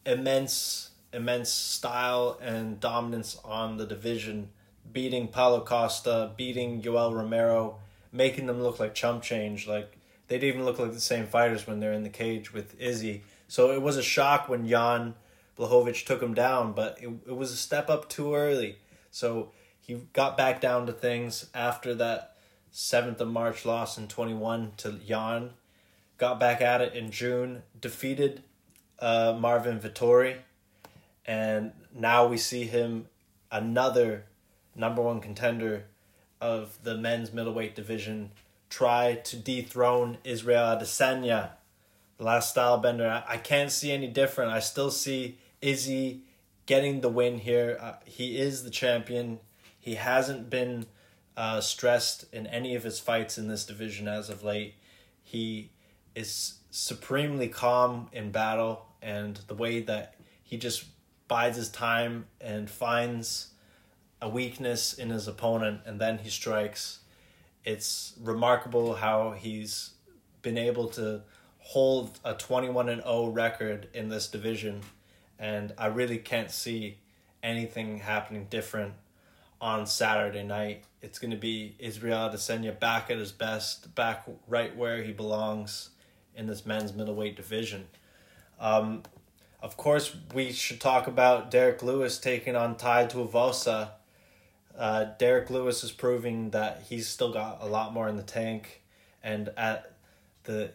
immense, 0.04 0.90
immense 1.12 1.50
style 1.50 2.38
and 2.42 2.78
dominance 2.78 3.38
on 3.44 3.76
the 3.76 3.86
division, 3.86 4.50
beating 4.92 5.28
Paulo 5.28 5.60
Costa, 5.60 6.32
beating 6.36 6.82
Yoel 6.82 7.14
Romero, 7.14 7.78
making 8.12 8.46
them 8.46 8.62
look 8.62 8.80
like 8.80 8.94
chump 8.94 9.22
change. 9.22 9.66
Like 9.66 9.96
they 10.28 10.38
didn't 10.38 10.54
even 10.54 10.64
look 10.64 10.78
like 10.78 10.92
the 10.92 11.00
same 11.00 11.26
fighters 11.26 11.66
when 11.66 11.80
they're 11.80 11.92
in 11.92 12.02
the 12.02 12.08
cage 12.08 12.52
with 12.52 12.78
Izzy. 12.80 13.22
So 13.48 13.72
it 13.72 13.82
was 13.82 13.96
a 13.96 14.02
shock 14.02 14.48
when 14.48 14.68
Jan 14.68 15.14
Blachowicz 15.58 16.04
took 16.04 16.22
him 16.22 16.34
down, 16.34 16.72
but 16.72 16.98
it, 17.00 17.08
it 17.26 17.36
was 17.36 17.52
a 17.52 17.56
step 17.56 17.90
up 17.90 18.08
too 18.08 18.34
early. 18.34 18.78
So 19.10 19.50
he 19.80 19.94
got 20.12 20.36
back 20.36 20.60
down 20.60 20.86
to 20.86 20.92
things 20.92 21.46
after 21.54 21.94
that 21.96 22.36
7th 22.72 23.20
of 23.20 23.28
March 23.28 23.64
loss 23.64 23.98
in 23.98 24.08
21 24.08 24.72
to 24.78 24.92
Jan. 24.92 25.50
Got 26.16 26.38
back 26.38 26.60
at 26.60 26.80
it 26.80 26.94
in 26.94 27.10
June, 27.10 27.62
defeated 27.78 28.42
uh, 29.00 29.36
Marvin 29.38 29.80
Vettori, 29.80 30.36
and 31.26 31.72
now 31.94 32.26
we 32.26 32.36
see 32.36 32.64
him 32.64 33.06
another 33.50 34.26
number 34.74 35.02
one 35.02 35.20
contender 35.20 35.84
of 36.40 36.78
the 36.82 36.96
men's 36.96 37.32
middleweight 37.32 37.74
division 37.74 38.32
try 38.68 39.16
to 39.24 39.36
dethrone 39.36 40.18
Israel 40.24 40.76
Adesanya, 40.76 41.50
the 42.18 42.24
last 42.24 42.50
style 42.50 42.78
bender. 42.78 43.08
I, 43.08 43.34
I 43.34 43.36
can't 43.36 43.70
see 43.70 43.92
any 43.92 44.06
different. 44.06 44.52
I 44.52 44.60
still 44.60 44.90
see 44.90 45.38
Izzy 45.60 46.22
getting 46.66 47.00
the 47.00 47.08
win 47.08 47.38
here. 47.38 47.76
Uh, 47.80 47.94
he 48.04 48.38
is 48.38 48.62
the 48.62 48.70
champion. 48.70 49.40
He 49.78 49.96
hasn't 49.96 50.48
been 50.48 50.86
uh, 51.36 51.60
stressed 51.60 52.32
in 52.32 52.46
any 52.46 52.74
of 52.74 52.84
his 52.84 53.00
fights 53.00 53.38
in 53.38 53.48
this 53.48 53.64
division 53.64 54.06
as 54.06 54.30
of 54.30 54.44
late. 54.44 54.74
He 55.22 55.70
is 56.14 56.54
supremely 56.70 57.48
calm 57.48 58.08
in 58.12 58.30
battle, 58.30 58.86
and 59.02 59.36
the 59.48 59.54
way 59.54 59.80
that 59.80 60.14
he 60.42 60.56
just 60.56 60.84
bides 61.28 61.56
his 61.56 61.68
time 61.68 62.26
and 62.40 62.68
finds 62.68 63.49
a 64.22 64.28
weakness 64.28 64.94
in 64.94 65.10
his 65.10 65.26
opponent 65.28 65.80
and 65.86 66.00
then 66.00 66.18
he 66.18 66.30
strikes. 66.30 67.00
It's 67.64 68.14
remarkable 68.20 68.94
how 68.94 69.32
he's 69.32 69.90
been 70.42 70.58
able 70.58 70.88
to 70.88 71.22
hold 71.58 72.18
a 72.24 72.34
21 72.34 72.88
and 72.88 73.02
0 73.02 73.28
record 73.28 73.88
in 73.94 74.08
this 74.08 74.28
division 74.28 74.82
and 75.38 75.72
I 75.78 75.86
really 75.86 76.18
can't 76.18 76.50
see 76.50 76.98
anything 77.42 77.98
happening 77.98 78.46
different 78.50 78.94
on 79.60 79.86
Saturday 79.86 80.42
night. 80.42 80.84
It's 81.02 81.18
going 81.18 81.30
to 81.30 81.36
be 81.36 81.76
Israel 81.78 82.30
Adesanya 82.30 82.78
back 82.78 83.10
at 83.10 83.18
his 83.18 83.32
best, 83.32 83.94
back 83.94 84.26
right 84.46 84.74
where 84.76 85.02
he 85.02 85.12
belongs 85.12 85.90
in 86.34 86.46
this 86.46 86.66
men's 86.66 86.92
middleweight 86.94 87.36
division. 87.36 87.86
Um, 88.58 89.02
of 89.62 89.76
course, 89.76 90.14
we 90.34 90.52
should 90.52 90.80
talk 90.80 91.06
about 91.06 91.50
Derrick 91.50 91.82
Lewis 91.82 92.18
taking 92.18 92.56
on 92.56 92.76
Tai 92.76 93.06
Tuivasa. 93.06 93.90
Uh, 94.76 95.06
Derrick 95.18 95.50
Lewis 95.50 95.84
is 95.84 95.92
proving 95.92 96.50
that 96.50 96.84
he's 96.88 97.06
still 97.06 97.32
got 97.32 97.58
a 97.60 97.66
lot 97.66 97.92
more 97.92 98.08
in 98.08 98.16
the 98.16 98.22
tank, 98.22 98.82
and 99.22 99.50
at 99.56 99.92
the 100.44 100.72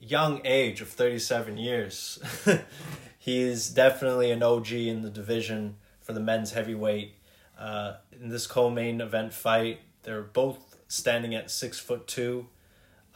young 0.00 0.40
age 0.44 0.80
of 0.80 0.88
37 0.88 1.56
years, 1.56 2.18
he 3.18 3.40
is 3.40 3.70
definitely 3.70 4.30
an 4.30 4.42
OG 4.42 4.72
in 4.72 5.02
the 5.02 5.10
division 5.10 5.76
for 6.00 6.12
the 6.12 6.20
men's 6.20 6.52
heavyweight. 6.52 7.14
Uh, 7.58 7.94
in 8.20 8.28
this 8.28 8.46
co-main 8.46 9.00
event 9.00 9.32
fight, 9.32 9.80
they're 10.02 10.22
both 10.22 10.76
standing 10.88 11.34
at 11.34 11.50
six 11.50 11.78
foot 11.78 12.06
two. 12.06 12.46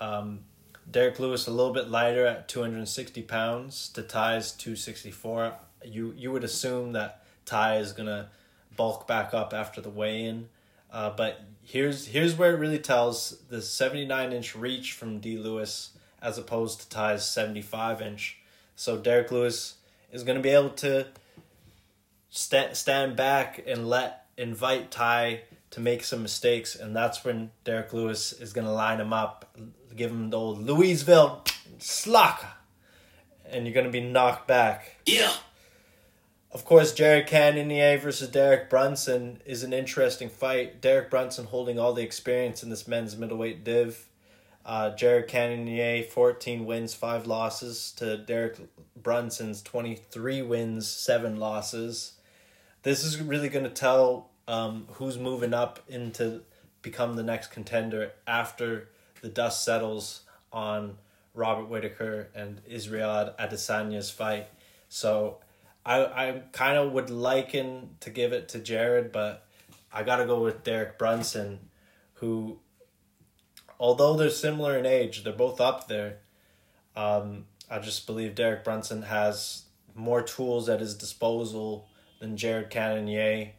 Um, 0.00 0.40
Derrick 0.90 1.18
Lewis 1.18 1.46
a 1.46 1.50
little 1.50 1.72
bit 1.72 1.88
lighter 1.88 2.26
at 2.26 2.48
two 2.48 2.62
hundred 2.62 2.78
and 2.78 2.88
sixty 2.88 3.22
pounds 3.22 3.88
to 3.90 4.02
Ty's 4.02 4.52
two 4.52 4.76
sixty 4.76 5.10
four. 5.10 5.54
You 5.84 6.14
you 6.16 6.32
would 6.32 6.44
assume 6.44 6.92
that 6.92 7.24
Ty 7.44 7.78
is 7.78 7.92
gonna 7.92 8.30
bulk 8.78 9.06
back 9.06 9.34
up 9.34 9.52
after 9.52 9.82
the 9.82 9.90
weigh 9.90 10.24
in, 10.24 10.48
uh, 10.90 11.10
but 11.10 11.42
here's 11.62 12.06
here's 12.06 12.34
where 12.34 12.54
it 12.54 12.58
really 12.58 12.78
tells 12.78 13.36
the 13.50 13.60
seventy 13.60 14.06
nine 14.06 14.32
inch 14.32 14.56
reach 14.56 14.92
from 14.92 15.18
D 15.18 15.36
Lewis 15.36 15.90
as 16.22 16.38
opposed 16.38 16.80
to 16.80 16.88
Ty's 16.88 17.26
seventy 17.26 17.60
five 17.60 18.00
inch. 18.00 18.38
So 18.74 18.96
Derrick 18.96 19.30
Lewis 19.30 19.74
is 20.10 20.22
gonna 20.22 20.40
be 20.40 20.48
able 20.48 20.70
to 20.70 21.08
stand 22.30 22.76
stand 22.76 23.16
back 23.16 23.62
and 23.66 23.86
let 23.86 24.26
invite 24.38 24.90
Ty 24.90 25.42
to 25.70 25.80
make 25.80 26.02
some 26.04 26.22
mistakes, 26.22 26.74
and 26.74 26.96
that's 26.96 27.24
when 27.24 27.50
Derrick 27.64 27.92
Lewis 27.92 28.32
is 28.32 28.54
gonna 28.54 28.72
line 28.72 29.00
him 29.00 29.12
up, 29.12 29.54
give 29.94 30.10
him 30.10 30.30
the 30.30 30.38
old 30.38 30.62
Louisville 30.62 31.44
slack, 31.78 32.42
and 33.44 33.66
you're 33.66 33.74
gonna 33.74 33.90
be 33.90 34.00
knocked 34.00 34.48
back. 34.48 34.96
Yeah. 35.04 35.32
Of 36.50 36.64
course, 36.64 36.94
Jared 36.94 37.26
Cannonier 37.26 37.98
versus 37.98 38.30
Derek 38.30 38.70
Brunson 38.70 39.42
is 39.44 39.62
an 39.62 39.74
interesting 39.74 40.30
fight. 40.30 40.80
Derek 40.80 41.10
Brunson 41.10 41.44
holding 41.44 41.78
all 41.78 41.92
the 41.92 42.02
experience 42.02 42.62
in 42.62 42.70
this 42.70 42.88
men's 42.88 43.18
middleweight 43.18 43.64
div. 43.64 44.06
Uh, 44.64 44.94
Jared 44.94 45.28
Cannonier, 45.28 46.02
14 46.02 46.64
wins, 46.64 46.94
5 46.94 47.26
losses, 47.26 47.92
to 47.92 48.16
Derek 48.16 48.56
Brunson's 48.96 49.60
23 49.60 50.40
wins, 50.40 50.88
7 50.88 51.36
losses. 51.36 52.12
This 52.82 53.04
is 53.04 53.20
really 53.20 53.50
going 53.50 53.64
to 53.64 53.70
tell 53.70 54.30
um, 54.46 54.86
who's 54.92 55.18
moving 55.18 55.52
up 55.52 55.80
into 55.86 56.40
become 56.80 57.16
the 57.16 57.22
next 57.22 57.48
contender 57.48 58.12
after 58.26 58.88
the 59.20 59.28
dust 59.28 59.64
settles 59.64 60.22
on 60.50 60.96
Robert 61.34 61.68
Whitaker 61.68 62.28
and 62.34 62.62
Israel 62.66 63.34
Adesanya's 63.38 64.10
fight. 64.10 64.48
So 64.88 65.38
I 65.84 66.04
I 66.04 66.42
kind 66.52 66.76
of 66.76 66.92
would 66.92 67.10
liken 67.10 67.96
to 68.00 68.10
give 68.10 68.32
it 68.32 68.48
to 68.50 68.58
Jared, 68.58 69.12
but 69.12 69.46
I 69.92 70.02
got 70.02 70.16
to 70.16 70.26
go 70.26 70.42
with 70.42 70.64
Derek 70.64 70.98
Brunson, 70.98 71.60
who, 72.14 72.58
although 73.80 74.16
they're 74.16 74.30
similar 74.30 74.76
in 74.76 74.86
age, 74.86 75.24
they're 75.24 75.32
both 75.32 75.60
up 75.60 75.88
there. 75.88 76.18
Um, 76.94 77.46
I 77.70 77.78
just 77.78 78.06
believe 78.06 78.34
Derek 78.34 78.64
Brunson 78.64 79.02
has 79.02 79.64
more 79.94 80.22
tools 80.22 80.68
at 80.68 80.80
his 80.80 80.94
disposal 80.94 81.88
than 82.20 82.36
Jared 82.36 82.70
Cannonier. 82.70 83.52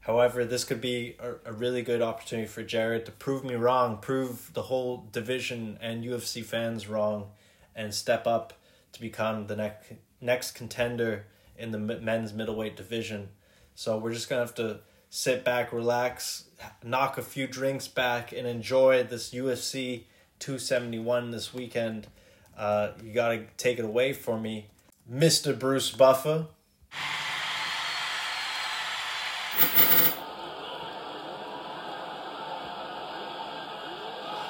However, 0.00 0.44
this 0.44 0.64
could 0.64 0.80
be 0.80 1.16
a, 1.18 1.50
a 1.50 1.52
really 1.52 1.82
good 1.82 2.02
opportunity 2.02 2.48
for 2.48 2.62
Jared 2.62 3.06
to 3.06 3.12
prove 3.12 3.44
me 3.44 3.54
wrong, 3.54 3.98
prove 3.98 4.52
the 4.54 4.62
whole 4.62 5.08
division 5.12 5.78
and 5.80 6.04
UFC 6.04 6.44
fans 6.44 6.88
wrong, 6.88 7.28
and 7.74 7.94
step 7.94 8.26
up 8.26 8.54
to 8.92 9.00
become 9.00 9.46
the 9.46 9.56
next 9.56 9.92
next 10.20 10.52
contender 10.52 11.26
in 11.60 11.70
the 11.70 11.78
men's 11.78 12.32
middleweight 12.32 12.76
division. 12.76 13.28
So 13.74 13.98
we're 13.98 14.12
just 14.12 14.28
gonna 14.28 14.42
have 14.42 14.54
to 14.56 14.80
sit 15.10 15.44
back, 15.44 15.72
relax, 15.72 16.44
knock 16.82 17.18
a 17.18 17.22
few 17.22 17.46
drinks 17.46 17.88
back, 17.88 18.32
and 18.32 18.46
enjoy 18.46 19.04
this 19.04 19.30
UFC 19.30 20.04
271 20.38 21.30
this 21.30 21.52
weekend. 21.52 22.08
Uh, 22.56 22.92
you 23.02 23.12
gotta 23.12 23.44
take 23.56 23.78
it 23.78 23.84
away 23.84 24.12
for 24.12 24.38
me, 24.38 24.68
Mr. 25.10 25.58
Bruce 25.58 25.90
Buffer. 25.90 26.46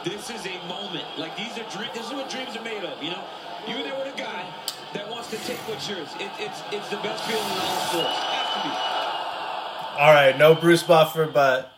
This 0.05 0.31
is 0.31 0.47
a 0.47 0.67
moment. 0.67 1.05
Like 1.19 1.37
these 1.37 1.59
are 1.59 1.69
dreams. 1.71 1.91
This 1.95 2.07
is 2.07 2.13
what 2.13 2.31
dreams 2.31 2.57
are 2.57 2.63
made 2.63 2.83
of. 2.85 3.03
You 3.03 3.11
know, 3.11 3.25
you're 3.69 3.83
there 3.83 3.97
with 3.99 4.15
a 4.15 4.19
guy 4.19 4.47
that 4.95 5.09
take. 5.81 6.21
It, 6.21 6.31
it's 6.39 6.63
it's 6.73 6.89
the 6.91 6.97
best 6.97 7.25
feeling 7.25 7.45
in 7.45 7.59
all 7.59 7.81
sports. 7.89 8.19
All 9.99 10.13
right, 10.15 10.37
no 10.39 10.55
Bruce 10.55 10.83
Buffer, 10.83 11.27
but 11.27 11.71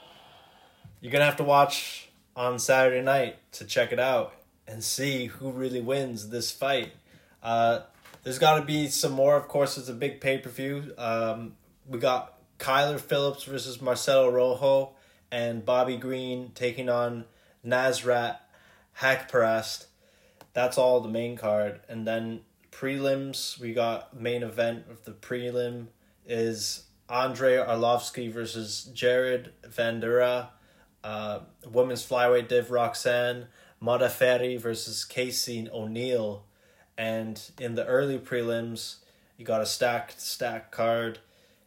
you're 1.01 1.12
gonna 1.12 1.25
have 1.25 1.37
to 1.37 1.45
watch 1.45 2.09
on 2.37 2.59
Saturday 2.59 3.03
night 3.03 3.37
to 3.53 3.65
check 3.65 3.93
it 3.93 3.99
out. 3.99 4.35
and 4.67 4.83
see 4.83 5.27
who 5.27 5.51
really 5.51 5.81
wins 5.81 6.29
this 6.31 6.51
fight. 6.53 6.93
Uh, 7.43 7.81
there's 8.23 8.38
got 8.38 8.59
to 8.61 8.65
be 8.65 8.87
some 8.88 9.12
more. 9.12 9.37
Of 9.37 9.49
course, 9.49 9.77
it's 9.77 9.88
a 9.88 9.93
big 9.95 10.21
pay 10.21 10.38
per 10.38 10.49
view. 10.51 10.95
Um, 10.97 11.57
we 11.88 11.99
got 11.99 12.38
Kyler 12.59 13.01
Phillips 13.01 13.45
versus 13.45 13.83
Marcelo 13.83 14.31
Rojo 14.31 14.93
and 15.31 15.65
Bobby 15.65 15.97
Green 15.97 16.53
taking 16.55 16.88
on 16.88 17.25
Nasrat 17.67 18.37
Haqparast. 19.01 19.87
That's 20.53 20.79
all 20.79 21.01
the 21.01 21.09
main 21.09 21.37
card. 21.37 21.81
And 21.88 22.07
then 22.07 22.43
prelims, 22.72 23.61
we 23.61 23.72
got 23.72 24.18
main 24.18 24.42
event 24.42 24.87
of 24.90 25.04
the 25.04 25.12
prelim 25.12 25.87
is 26.26 26.85
Andre 27.08 27.56
Arlovski 27.56 28.32
versus 28.32 28.90
Jared 28.94 29.52
Vanderaa. 29.68 30.48
Uh, 31.04 31.40
women's 31.70 32.06
flyweight 32.06 32.48
div 32.48 32.70
Roxanne 32.70 33.46
Modafferi 33.82 34.58
versus 34.58 35.04
Casey 35.04 35.68
O'Neill. 35.72 36.44
And 36.96 37.40
in 37.61 37.74
the 37.74 37.87
early 37.87 38.18
prelims, 38.18 38.96
you 39.37 39.44
got 39.44 39.61
a 39.61 39.66
stacked 39.66 40.20
stack 40.20 40.70
card. 40.70 41.18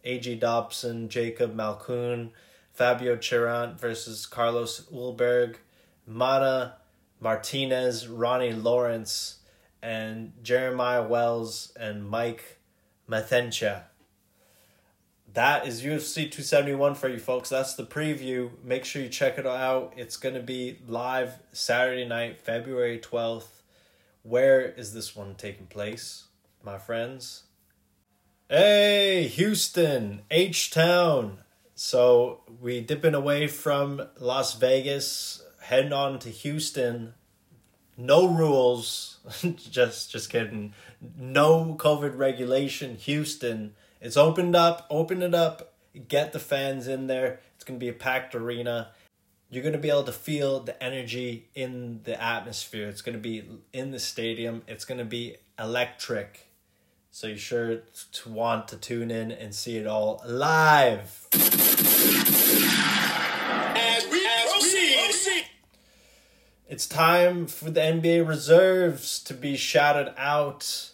A.G. 0.03 0.35
Dobson, 0.35 1.09
Jacob 1.09 1.55
Malkoun, 1.55 2.29
Fabio 2.71 3.15
Cherant 3.15 3.79
versus 3.79 4.25
Carlos 4.25 4.81
Ulberg, 4.93 5.55
Mana 6.05 6.75
Martinez, 7.19 8.07
Ronnie 8.07 8.53
Lawrence, 8.53 9.39
and 9.81 10.33
Jeremiah 10.43 11.03
Wells 11.03 11.71
and 11.79 12.07
Mike 12.07 12.59
Mathetha. 13.09 13.83
That 15.33 15.67
is 15.67 15.81
UFC 15.83 16.31
271 16.31 16.95
for 16.95 17.09
you 17.09 17.19
folks. 17.19 17.49
That's 17.49 17.75
the 17.75 17.83
preview. 17.83 18.51
Make 18.63 18.85
sure 18.85 19.01
you 19.01 19.09
check 19.09 19.37
it 19.37 19.45
out. 19.45 19.93
It's 19.97 20.15
going 20.15 20.35
to 20.35 20.41
be 20.41 20.79
live 20.87 21.33
Saturday 21.51 22.07
night, 22.07 22.39
February 22.39 22.99
12th. 22.99 23.61
Where 24.23 24.61
is 24.61 24.93
this 24.93 25.15
one 25.15 25.35
taking 25.35 25.67
place, 25.67 26.25
my 26.63 26.77
friends? 26.77 27.43
Hey, 28.49 29.27
Houston, 29.27 30.21
H 30.31 30.71
Town. 30.71 31.39
So 31.73 32.39
we 32.61 32.79
dipping 32.79 33.13
away 33.13 33.47
from 33.47 34.07
Las 34.19 34.53
Vegas, 34.55 35.43
heading 35.61 35.91
on 35.91 36.19
to 36.19 36.29
Houston. 36.29 37.13
No 37.97 38.27
rules, 38.27 39.14
just 39.71 40.11
just 40.11 40.29
kidding. 40.29 40.73
No 41.17 41.75
COVID 41.79 42.17
regulation. 42.17 42.95
Houston, 42.95 43.73
it's 44.01 44.17
opened 44.17 44.55
up. 44.55 44.85
Open 44.89 45.21
it 45.21 45.33
up. 45.33 45.73
Get 46.07 46.33
the 46.33 46.39
fans 46.39 46.87
in 46.87 47.07
there. 47.07 47.39
It's 47.55 47.63
gonna 47.63 47.79
be 47.79 47.89
a 47.89 47.93
packed 47.93 48.35
arena. 48.35 48.91
You're 49.49 49.63
gonna 49.63 49.77
be 49.77 49.89
able 49.89 50.03
to 50.03 50.11
feel 50.11 50.59
the 50.59 50.81
energy 50.83 51.49
in 51.55 52.01
the 52.03 52.21
atmosphere. 52.21 52.87
It's 52.87 53.01
gonna 53.01 53.17
be 53.17 53.43
in 53.73 53.91
the 53.91 53.99
stadium. 53.99 54.63
It's 54.67 54.85
gonna 54.85 55.05
be 55.05 55.37
electric. 55.57 56.47
So 57.11 57.27
you're 57.27 57.37
sure 57.37 57.77
to 58.11 58.29
want 58.29 58.67
to 58.69 58.77
tune 58.77 59.09
in 59.09 59.31
and 59.31 59.55
see 59.55 59.77
it 59.77 59.87
all 59.87 60.21
live. 60.25 61.27
It's 66.67 66.87
time 66.87 67.45
for 67.45 67.69
the 67.69 67.79
NBA 67.79 68.27
reserves 68.27 69.19
to 69.25 69.35
be 69.35 69.55
shouted 69.55 70.11
out 70.17 70.89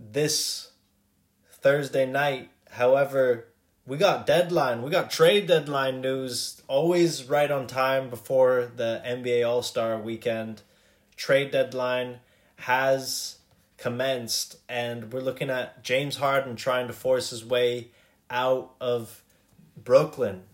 this 0.00 0.70
Thursday 1.50 2.06
night. 2.06 2.48
However, 2.70 3.48
we 3.86 3.98
got 3.98 4.26
deadline, 4.26 4.80
we 4.80 4.90
got 4.90 5.10
trade 5.10 5.46
deadline 5.46 6.00
news 6.00 6.62
always 6.68 7.24
right 7.24 7.50
on 7.50 7.66
time 7.66 8.08
before 8.08 8.72
the 8.74 9.02
NBA 9.04 9.46
All 9.46 9.60
Star 9.60 9.98
weekend. 9.98 10.62
Trade 11.16 11.50
deadline 11.50 12.20
has 12.56 13.36
commenced, 13.76 14.56
and 14.70 15.12
we're 15.12 15.20
looking 15.20 15.50
at 15.50 15.84
James 15.84 16.16
Harden 16.16 16.56
trying 16.56 16.86
to 16.86 16.94
force 16.94 17.28
his 17.28 17.44
way 17.44 17.90
out 18.30 18.72
of 18.80 19.22
Brooklyn. 19.76 20.44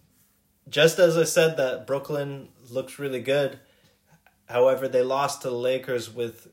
Just 0.69 0.99
as 0.99 1.17
I 1.17 1.23
said 1.23 1.57
that 1.57 1.87
Brooklyn 1.87 2.49
looks 2.69 2.99
really 2.99 3.21
good, 3.21 3.61
however, 4.49 4.89
they 4.89 5.03
lost 5.03 5.43
to 5.43 5.51
the 5.51 5.57
Lakers 5.57 6.13
with 6.13 6.49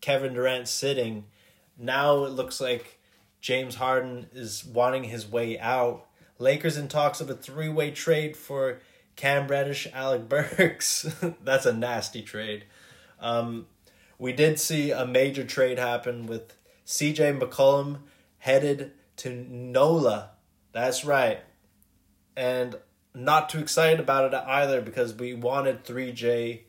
Kevin 0.00 0.34
Durant 0.34 0.68
sitting. 0.68 1.24
Now 1.78 2.24
it 2.24 2.30
looks 2.30 2.60
like 2.60 2.98
James 3.40 3.76
Harden 3.76 4.26
is 4.32 4.64
wanting 4.64 5.04
his 5.04 5.26
way 5.26 5.58
out. 5.58 6.06
Lakers 6.38 6.76
in 6.76 6.88
talks 6.88 7.20
of 7.20 7.30
a 7.30 7.34
three 7.34 7.68
way 7.68 7.90
trade 7.90 8.36
for 8.36 8.80
Cam 9.16 9.48
Reddish, 9.48 9.86
Alec 9.92 10.28
Burks. 10.28 11.06
That's 11.42 11.66
a 11.66 11.72
nasty 11.72 12.22
trade. 12.22 12.64
Um, 13.20 13.66
we 14.18 14.32
did 14.32 14.58
see 14.58 14.90
a 14.90 15.06
major 15.06 15.44
trade 15.44 15.78
happen 15.78 16.26
with 16.26 16.56
CJ 16.86 17.40
McCollum 17.40 17.98
headed 18.38 18.92
to 19.18 19.30
NOLA. 19.30 20.30
That's 20.72 21.04
right. 21.04 21.40
And 22.36 22.76
not 23.14 23.48
too 23.48 23.58
excited 23.58 24.00
about 24.00 24.32
it 24.32 24.36
either 24.36 24.80
because 24.80 25.14
we 25.14 25.34
wanted 25.34 25.84
3J 25.84 26.60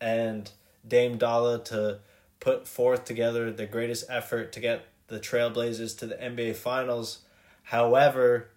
and 0.00 0.50
Dame 0.86 1.16
Dolla 1.16 1.62
to 1.64 2.00
put 2.40 2.68
forth 2.68 3.04
together 3.04 3.50
the 3.50 3.66
greatest 3.66 4.04
effort 4.08 4.52
to 4.52 4.60
get 4.60 4.86
the 5.08 5.18
Trailblazers 5.18 5.98
to 5.98 6.06
the 6.06 6.16
NBA 6.16 6.56
Finals. 6.56 7.20
However, 7.64 8.50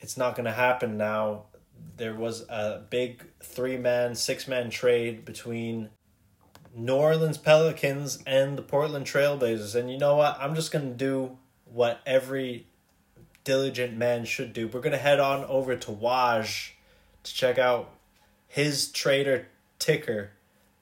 it's 0.00 0.16
not 0.16 0.34
going 0.34 0.46
to 0.46 0.52
happen 0.52 0.96
now. 0.96 1.44
There 1.96 2.14
was 2.14 2.42
a 2.48 2.82
big 2.88 3.24
three 3.42 3.76
man, 3.76 4.14
six 4.14 4.48
man 4.48 4.70
trade 4.70 5.24
between 5.24 5.90
New 6.74 6.94
Orleans 6.94 7.38
Pelicans 7.38 8.22
and 8.26 8.56
the 8.56 8.62
Portland 8.62 9.06
Trailblazers. 9.06 9.74
And 9.74 9.90
you 9.90 9.98
know 9.98 10.16
what? 10.16 10.38
I'm 10.40 10.54
just 10.54 10.72
going 10.72 10.88
to 10.88 10.96
do 10.96 11.36
what 11.64 12.00
every 12.06 12.66
diligent 13.44 13.96
man 13.96 14.24
should 14.24 14.52
do. 14.52 14.68
We're 14.68 14.80
going 14.80 14.92
to 14.92 14.98
head 14.98 15.20
on 15.20 15.44
over 15.44 15.76
to 15.76 15.90
Woj 15.90 16.70
to 17.22 17.34
check 17.34 17.58
out 17.58 17.90
his 18.46 18.90
trader 18.90 19.48
ticker, 19.80 20.30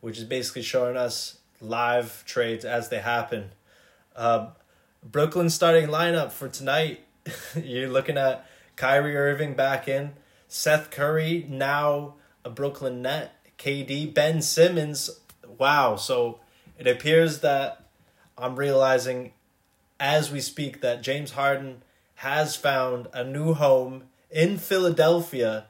which 0.03 0.19
is 0.19 0.25
basically 0.25 0.63
showing 0.63 0.97
us 0.97 1.39
live 1.61 2.23
trades 2.27 2.65
as 2.67 2.91
they 2.91 2.99
happen. 2.99 3.53
Um, 4.15 4.49
Brooklyn 5.03 5.49
starting 5.49 5.89
lineup 5.89 6.31
for 6.31 6.49
tonight. 6.49 7.01
You're 7.57 7.89
looking 7.89 8.19
at 8.19 8.47
Kyrie 8.77 9.17
Irving 9.17 9.55
back 9.55 9.89
in, 9.89 10.13
Seth 10.47 10.91
Curry 10.91 11.47
now 11.49 12.15
a 12.45 12.51
Brooklyn 12.51 13.03
net, 13.03 13.35
KD, 13.59 14.13
Ben 14.13 14.43
Simmons. 14.43 15.11
Wow, 15.59 15.97
so 15.97 16.41
it 16.79 16.87
appears 16.87 17.41
that 17.41 17.85
I'm 18.37 18.57
realizing 18.57 19.33
as 19.99 20.31
we 20.31 20.41
speak 20.41 20.81
that 20.81 21.03
James 21.03 21.33
Harden 21.33 21.83
has 22.17 22.57
found 22.57 23.09
a 23.13 23.25
new 23.25 23.55
home 23.55 24.05
in 24.31 24.59
Philadelphia 24.59 25.67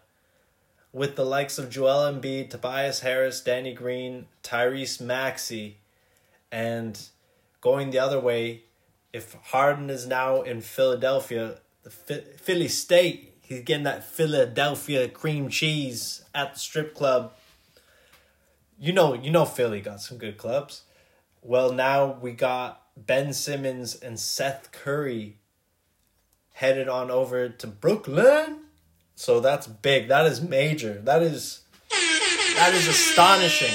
with 0.92 1.16
the 1.16 1.24
likes 1.24 1.58
of 1.58 1.70
Joel 1.70 2.12
Embiid, 2.12 2.50
Tobias 2.50 3.00
Harris, 3.00 3.40
Danny 3.40 3.74
Green, 3.74 4.26
Tyrese 4.42 5.00
Maxey, 5.00 5.78
and 6.50 7.08
going 7.60 7.90
the 7.90 7.98
other 7.98 8.18
way, 8.18 8.62
if 9.12 9.34
Harden 9.34 9.90
is 9.90 10.06
now 10.06 10.42
in 10.42 10.60
Philadelphia, 10.60 11.58
the 11.82 11.90
Philly 11.90 12.68
State, 12.68 13.34
he's 13.40 13.62
getting 13.62 13.84
that 13.84 14.04
Philadelphia 14.04 15.08
cream 15.08 15.48
cheese 15.48 16.24
at 16.34 16.54
the 16.54 16.58
strip 16.58 16.94
club. 16.94 17.32
You 18.78 18.92
know, 18.92 19.14
you 19.14 19.30
know 19.30 19.44
Philly 19.44 19.80
got 19.80 20.00
some 20.00 20.18
good 20.18 20.38
clubs. 20.38 20.82
Well, 21.42 21.72
now 21.72 22.18
we 22.20 22.32
got 22.32 22.82
Ben 22.96 23.32
Simmons 23.32 23.94
and 23.94 24.18
Seth 24.18 24.72
Curry 24.72 25.38
headed 26.54 26.88
on 26.88 27.10
over 27.10 27.48
to 27.48 27.66
Brooklyn. 27.66 28.60
So 29.18 29.40
that's 29.40 29.66
big. 29.66 30.06
That 30.06 30.26
is 30.26 30.40
major. 30.40 31.00
That 31.02 31.24
is 31.24 31.62
that 31.90 32.70
is 32.72 32.86
astonishing. 32.86 33.74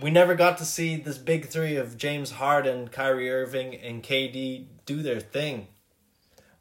We 0.00 0.12
never 0.12 0.36
got 0.36 0.58
to 0.58 0.64
see 0.64 0.94
this 0.94 1.18
big 1.18 1.46
three 1.46 1.74
of 1.74 1.98
James 1.98 2.30
Harden, 2.30 2.86
Kyrie 2.86 3.32
Irving, 3.32 3.74
and 3.74 4.00
KD 4.00 4.66
do 4.86 5.02
their 5.02 5.18
thing. 5.18 5.66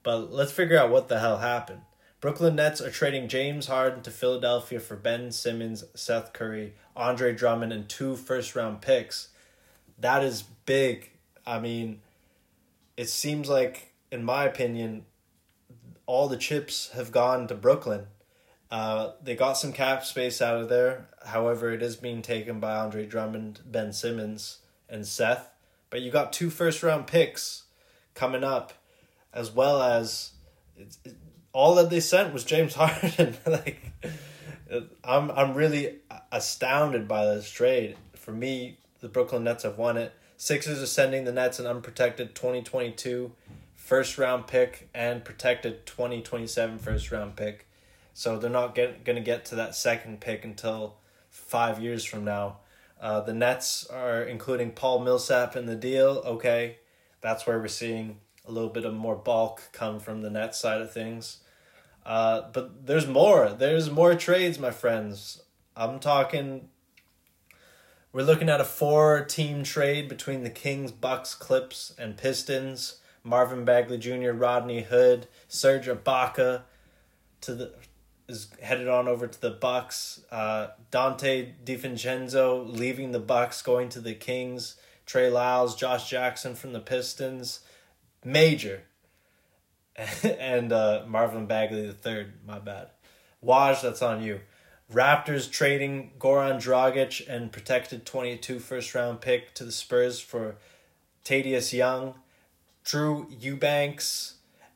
But 0.01 0.33
let's 0.33 0.51
figure 0.51 0.79
out 0.79 0.89
what 0.89 1.07
the 1.07 1.19
hell 1.19 1.37
happened. 1.37 1.81
Brooklyn 2.19 2.55
Nets 2.55 2.81
are 2.81 2.89
trading 2.89 3.27
James 3.27 3.67
Harden 3.67 4.01
to 4.01 4.09
Philadelphia 4.09 4.79
for 4.79 4.95
Ben 4.95 5.31
Simmons, 5.31 5.83
Seth 5.93 6.33
Curry, 6.33 6.73
Andre 6.95 7.31
Drummond, 7.35 7.71
and 7.71 7.87
two 7.87 8.15
first 8.15 8.55
round 8.55 8.81
picks. 8.81 9.27
That 9.99 10.23
is 10.23 10.41
big. 10.41 11.11
I 11.45 11.59
mean, 11.59 12.01
it 12.97 13.09
seems 13.09 13.49
like, 13.49 13.93
in 14.11 14.23
my 14.23 14.45
opinion, 14.45 15.05
all 16.05 16.27
the 16.27 16.37
chips 16.37 16.91
have 16.91 17.11
gone 17.11 17.47
to 17.47 17.55
Brooklyn. 17.55 18.07
Uh, 18.69 19.11
they 19.21 19.35
got 19.35 19.53
some 19.53 19.71
cap 19.71 20.03
space 20.03 20.41
out 20.41 20.59
of 20.59 20.69
there. 20.69 21.07
However, 21.25 21.71
it 21.71 21.83
is 21.83 21.95
being 21.95 22.21
taken 22.21 22.59
by 22.59 22.75
Andre 22.75 23.05
Drummond, 23.05 23.59
Ben 23.65 23.93
Simmons, 23.93 24.59
and 24.89 25.05
Seth. 25.05 25.49
But 25.89 26.01
you 26.01 26.11
got 26.11 26.33
two 26.33 26.49
first 26.49 26.81
round 26.81 27.05
picks 27.05 27.63
coming 28.15 28.43
up, 28.43 28.73
as 29.31 29.51
well 29.51 29.81
as 29.81 30.31
it, 30.75 30.97
all 31.51 31.75
that 31.75 31.91
they 31.91 31.99
sent 31.99 32.33
was 32.33 32.43
James 32.43 32.73
Harden. 32.79 33.37
like, 33.45 33.79
I'm 35.03 35.29
I'm 35.29 35.53
really 35.53 35.99
astounded 36.31 37.07
by 37.07 37.25
this 37.25 37.49
trade. 37.49 37.95
for 38.15 38.31
me, 38.31 38.79
the 39.01 39.07
Brooklyn 39.07 39.43
Nets 39.43 39.63
have 39.63 39.77
won 39.77 39.97
it. 39.97 40.13
Sixers 40.37 40.81
are 40.81 40.87
sending 40.87 41.25
the 41.25 41.31
Nets 41.31 41.59
an 41.59 41.67
unprotected 41.67 42.33
2022 42.33 43.31
first 43.93 44.17
round 44.17 44.47
pick 44.47 44.89
and 44.95 45.23
protected 45.23 45.85
2027 45.85 46.79
first 46.79 47.11
round 47.11 47.35
pick. 47.35 47.67
So 48.11 48.39
they're 48.39 48.49
not 48.49 48.73
get, 48.73 49.05
going 49.05 49.17
to 49.17 49.21
get 49.21 49.45
to 49.45 49.55
that 49.57 49.75
second 49.75 50.19
pick 50.19 50.43
until 50.43 50.95
five 51.29 51.79
years 51.79 52.03
from 52.03 52.25
now. 52.25 52.57
Uh, 52.99 53.21
the 53.21 53.35
Nets 53.35 53.85
are 53.85 54.23
including 54.23 54.71
Paul 54.71 55.01
Millsap 55.01 55.55
in 55.55 55.67
the 55.67 55.75
deal. 55.75 56.23
Okay, 56.25 56.77
that's 57.21 57.45
where 57.45 57.59
we're 57.59 57.67
seeing 57.67 58.17
a 58.47 58.51
little 58.51 58.71
bit 58.71 58.83
of 58.83 58.95
more 58.95 59.15
bulk 59.15 59.61
come 59.73 59.99
from 59.99 60.23
the 60.23 60.31
Nets 60.31 60.59
side 60.59 60.81
of 60.81 60.91
things. 60.91 61.41
Uh, 62.03 62.49
but 62.51 62.87
there's 62.87 63.05
more. 63.05 63.49
There's 63.49 63.91
more 63.91 64.15
trades, 64.15 64.57
my 64.57 64.71
friends. 64.71 65.43
I'm 65.75 65.99
talking. 65.99 66.69
We're 68.11 68.23
looking 68.23 68.49
at 68.49 68.59
a 68.59 68.65
four-team 68.65 69.63
trade 69.63 70.09
between 70.09 70.41
the 70.41 70.49
Kings, 70.49 70.91
Bucks, 70.91 71.35
Clips, 71.35 71.93
and 71.99 72.17
Pistons. 72.17 72.95
Marvin 73.23 73.65
Bagley 73.65 73.97
Jr., 73.97 74.31
Rodney 74.31 74.81
Hood, 74.81 75.27
Serge 75.47 75.87
Ibaka 75.87 76.63
to 77.41 77.55
the 77.55 77.73
is 78.27 78.47
headed 78.61 78.87
on 78.87 79.07
over 79.07 79.27
to 79.27 79.41
the 79.41 79.51
Bucks. 79.51 80.21
Uh, 80.31 80.67
Donte 80.91 81.53
DiVincenzo 81.65 82.65
leaving 82.65 83.11
the 83.11 83.19
Bucks, 83.19 83.61
going 83.61 83.89
to 83.89 83.99
the 83.99 84.13
Kings. 84.13 84.75
Trey 85.05 85.29
Lyles, 85.29 85.75
Josh 85.75 86.09
Jackson 86.09 86.55
from 86.55 86.71
the 86.71 86.79
Pistons, 86.79 87.59
major, 88.23 88.83
and 90.23 90.71
uh, 90.71 91.03
Marvin 91.07 91.45
Bagley 91.45 91.85
the 91.85 91.93
third. 91.93 92.33
My 92.47 92.59
bad. 92.59 92.87
Woj, 93.45 93.81
that's 93.81 94.01
on 94.01 94.23
you. 94.23 94.39
Raptors 94.91 95.51
trading 95.51 96.11
Goran 96.19 96.55
Dragic 96.55 97.27
and 97.27 97.51
protected 97.51 98.05
22 98.05 98.59
first 98.59 98.95
round 98.95 99.21
pick 99.21 99.53
to 99.55 99.65
the 99.65 99.71
Spurs 99.71 100.19
for 100.19 100.55
Thaddeus 101.25 101.73
Young, 101.73 102.15
Drew 102.83 103.27
Eubanks, 103.29 104.35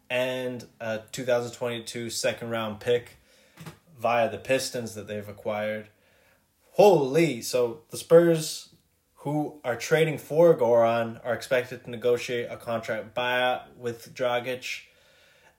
and 0.09 0.65
a 0.79 1.01
2022 1.11 2.09
second 2.09 2.49
round 2.49 2.79
pick 2.79 3.17
via 3.99 4.29
the 4.29 4.37
Pistons 4.37 4.95
that 4.95 5.07
they've 5.07 5.27
acquired. 5.27 5.89
Holy! 6.71 7.41
So 7.41 7.81
the 7.89 7.97
Spurs, 7.97 8.69
who 9.15 9.59
are 9.63 9.75
trading 9.75 10.17
for 10.17 10.55
Goran, 10.55 11.19
are 11.25 11.33
expected 11.33 11.83
to 11.83 11.89
negotiate 11.89 12.47
a 12.49 12.57
contract 12.57 13.13
buyout 13.13 13.75
with 13.75 14.13
Dragic, 14.13 14.83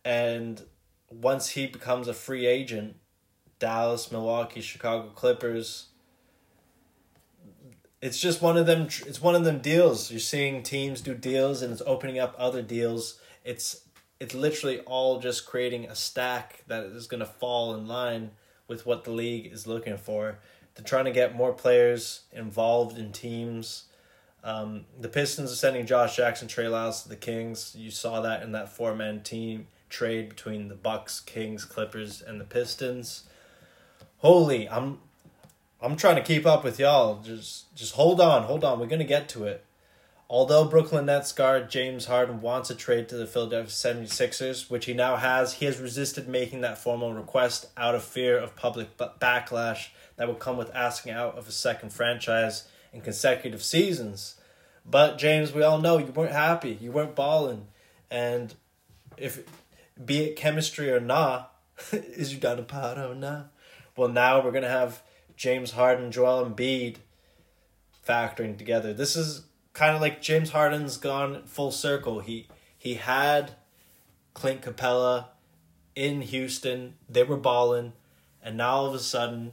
and 0.05 0.63
once 1.11 1.51
he 1.51 1.67
becomes 1.67 2.09
a 2.09 2.15
free 2.15 2.47
agent, 2.47 2.97
Dallas, 3.59 4.11
Milwaukee, 4.13 4.61
Chicago 4.61 5.11
Clippers. 5.11 5.89
It's 8.01 8.21
just 8.21 8.41
one 8.41 8.57
of 8.57 8.67
them. 8.67 8.83
It's 9.07 9.21
one 9.21 9.35
of 9.35 9.45
them 9.45 9.59
deals. 9.59 10.11
You're 10.11 10.21
seeing 10.21 10.63
teams 10.63 11.01
do 11.01 11.15
deals, 11.15 11.63
and 11.63 11.73
it's 11.73 11.83
opening 11.85 12.19
up 12.19 12.35
other 12.39 12.63
deals. 12.63 13.21
It's 13.45 13.83
it's 14.21 14.35
literally 14.35 14.81
all 14.81 15.21
just 15.21 15.47
creating 15.47 15.87
a 15.87 15.95
stack 15.95 16.65
that 16.67 16.85
is 16.85 17.07
going 17.07 17.21
to 17.21 17.27
fall 17.27 17.75
in 17.75 17.87
line 17.87 18.33
with 18.67 18.85
what 18.85 19.05
the 19.05 19.11
league 19.11 19.53
is 19.53 19.67
looking 19.67 19.97
for. 19.97 20.39
They're 20.75 20.85
trying 20.85 21.07
to 21.07 21.11
get 21.11 21.35
more 21.35 21.53
players 21.53 22.23
involved 22.33 22.99
in 22.99 23.13
teams. 23.13 23.85
Um, 24.45 24.85
the 25.01 25.09
Pistons 25.09 25.53
are 25.53 25.57
sending 25.57 25.87
Josh 25.87 26.17
Jackson, 26.17 26.47
Trey 26.47 26.69
Lyles 26.69 27.03
to 27.03 27.09
the 27.09 27.17
Kings. 27.17 27.75
You 27.77 27.91
saw 27.91 28.21
that 28.21 28.43
in 28.43 28.53
that 28.53 28.73
four 28.73 28.95
man 28.95 29.23
team 29.23 29.67
trade 29.89 30.29
between 30.29 30.69
the 30.69 30.75
Bucks, 30.75 31.21
Kings, 31.21 31.65
Clippers, 31.65 32.23
and 32.23 32.41
the 32.41 32.45
Pistons. 32.45 33.25
Holy, 34.19 34.69
I'm 34.69 34.99
I'm 35.81 35.97
trying 35.97 36.17
to 36.17 36.23
keep 36.23 36.45
up 36.45 36.65
with 36.65 36.79
y'all. 36.79 37.21
Just 37.23 37.75
just 37.75 37.95
hold 37.95 38.21
on, 38.21 38.43
hold 38.45 38.65
on. 38.65 38.81
We're 38.81 38.87
gonna 38.87 39.05
get 39.05 39.29
to 39.31 39.45
it. 39.45 39.65
Although 40.31 40.67
Brooklyn 40.67 41.07
Nets 41.07 41.33
guard 41.33 41.71
James 41.71 42.05
Harden 42.05 42.43
wants 42.43 42.69
a 42.69 42.75
trade 42.75 43.09
to 43.09 43.17
the 43.17 43.27
Philadelphia 43.27 43.71
76ers, 43.71 44.69
which 44.69 44.85
he 44.85 44.93
now 44.93 45.17
has, 45.17 45.55
he 45.55 45.65
has 45.65 45.81
resisted 45.81 46.29
making 46.29 46.61
that 46.61 46.77
formal 46.77 47.15
request 47.15 47.67
out 47.79 47.95
of 47.95 48.05
fear 48.05 48.37
of 48.37 48.55
public 48.55 48.95
backlash 48.99 49.89
that 50.17 50.29
would 50.29 50.39
come 50.39 50.59
with 50.59 50.75
asking 50.75 51.13
out 51.13 51.39
of 51.39 51.49
a 51.49 51.53
second 51.53 51.95
franchise 51.95 52.69
in 52.93 53.01
consecutive 53.01 53.63
seasons. 53.63 54.35
But 54.85 55.17
James, 55.17 55.53
we 55.53 55.63
all 55.63 55.79
know 55.79 55.97
you 55.97 56.07
weren't 56.07 56.33
happy. 56.33 56.77
You 56.79 56.93
weren't 56.93 57.15
balling. 57.15 57.69
And 58.11 58.55
if 59.17 59.45
be 60.05 60.25
it 60.25 60.37
chemistry 60.37 60.91
or 60.91 61.01
not, 61.01 61.55
is 61.93 62.35
you 62.35 62.41
down 62.41 62.59
a 62.59 62.63
pot 62.63 62.99
or 62.99 63.15
not? 63.15 63.51
Well, 63.97 64.09
now 64.09 64.45
we're 64.45 64.53
gonna 64.53 64.69
have 64.69 65.03
James 65.39 65.71
Harden, 65.71 66.11
Joel 66.11 66.45
Embiid 66.45 66.97
factoring 68.07 68.59
together. 68.59 68.93
This 68.93 69.15
is 69.15 69.45
kind 69.73 69.95
of 69.95 70.01
like 70.01 70.21
James 70.21 70.51
Harden's 70.51 70.97
gone 70.97 71.45
full 71.47 71.71
circle. 71.71 72.19
He 72.19 72.49
he 72.77 72.95
had 72.95 73.53
Clint 74.35 74.63
Capela 74.63 75.27
in 75.95 76.23
Houston. 76.23 76.95
They 77.09 77.23
were 77.23 77.37
balling, 77.37 77.93
and 78.43 78.57
now 78.57 78.71
all 78.71 78.87
of 78.87 78.95
a 78.95 78.99
sudden, 78.99 79.53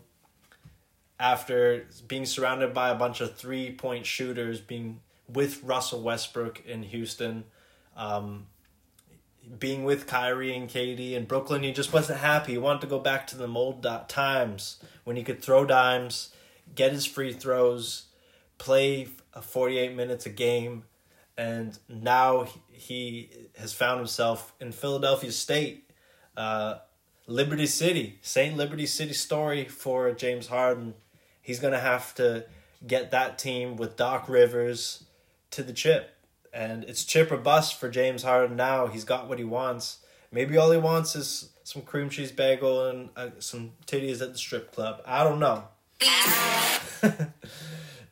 after 1.19 1.85
being 2.07 2.25
surrounded 2.25 2.73
by 2.73 2.89
a 2.89 2.95
bunch 2.95 3.21
of 3.21 3.35
three 3.35 3.71
point 3.71 4.07
shooters, 4.07 4.59
being 4.59 5.01
with 5.29 5.63
Russell 5.63 6.01
Westbrook 6.01 6.65
in 6.65 6.81
Houston, 6.81 7.43
um, 7.95 8.47
being 9.59 9.83
with 9.83 10.07
Kyrie 10.07 10.55
and 10.55 10.69
KD 10.69 11.13
in 11.13 11.25
Brooklyn, 11.25 11.63
he 11.63 11.71
just 11.71 11.93
wasn't 11.93 12.19
happy. 12.19 12.53
He 12.53 12.57
wanted 12.57 12.81
to 12.81 12.87
go 12.87 12.99
back 12.99 13.27
to 13.27 13.37
the 13.37 13.47
old 13.47 13.85
times 14.07 14.77
when 15.03 15.15
he 15.15 15.23
could 15.23 15.41
throw 15.41 15.65
dimes, 15.65 16.29
get 16.73 16.91
his 16.91 17.05
free 17.05 17.33
throws, 17.33 18.05
play 18.57 19.07
48 19.41 19.95
minutes 19.95 20.25
a 20.25 20.29
game, 20.29 20.83
and 21.37 21.77
now 21.89 22.47
he 22.71 23.29
has 23.57 23.73
found 23.73 23.99
himself 23.99 24.53
in 24.59 24.71
Philadelphia 24.71 25.31
State, 25.31 25.89
uh, 26.37 26.75
Liberty 27.27 27.65
City, 27.65 28.19
St. 28.21 28.55
Liberty 28.55 28.85
City 28.85 29.13
story 29.13 29.65
for 29.65 30.11
James 30.11 30.47
Harden. 30.47 30.93
He's 31.41 31.59
going 31.59 31.73
to 31.73 31.79
have 31.79 32.13
to 32.15 32.45
get 32.85 33.11
that 33.11 33.37
team 33.37 33.77
with 33.77 33.95
Doc 33.95 34.29
Rivers 34.29 35.03
to 35.51 35.63
the 35.63 35.73
chip. 35.73 36.14
And 36.55 36.85
it's 36.85 37.03
chip 37.03 37.31
or 37.31 37.37
bust 37.37 37.77
for 37.77 37.89
James 37.89 38.23
Harden 38.23 38.55
now. 38.55 38.87
He's 38.87 39.03
got 39.03 39.27
what 39.27 39.37
he 39.37 39.43
wants. 39.43 39.99
Maybe 40.31 40.57
all 40.57 40.71
he 40.71 40.77
wants 40.77 41.15
is 41.15 41.49
some 41.63 41.81
cream 41.81 42.09
cheese 42.09 42.31
bagel 42.31 42.87
and 42.87 43.09
uh, 43.17 43.29
some 43.39 43.73
titties 43.85 44.21
at 44.21 44.31
the 44.31 44.37
strip 44.37 44.71
club. 44.71 45.01
I 45.05 45.23
don't 45.25 45.39
know. 45.39 45.65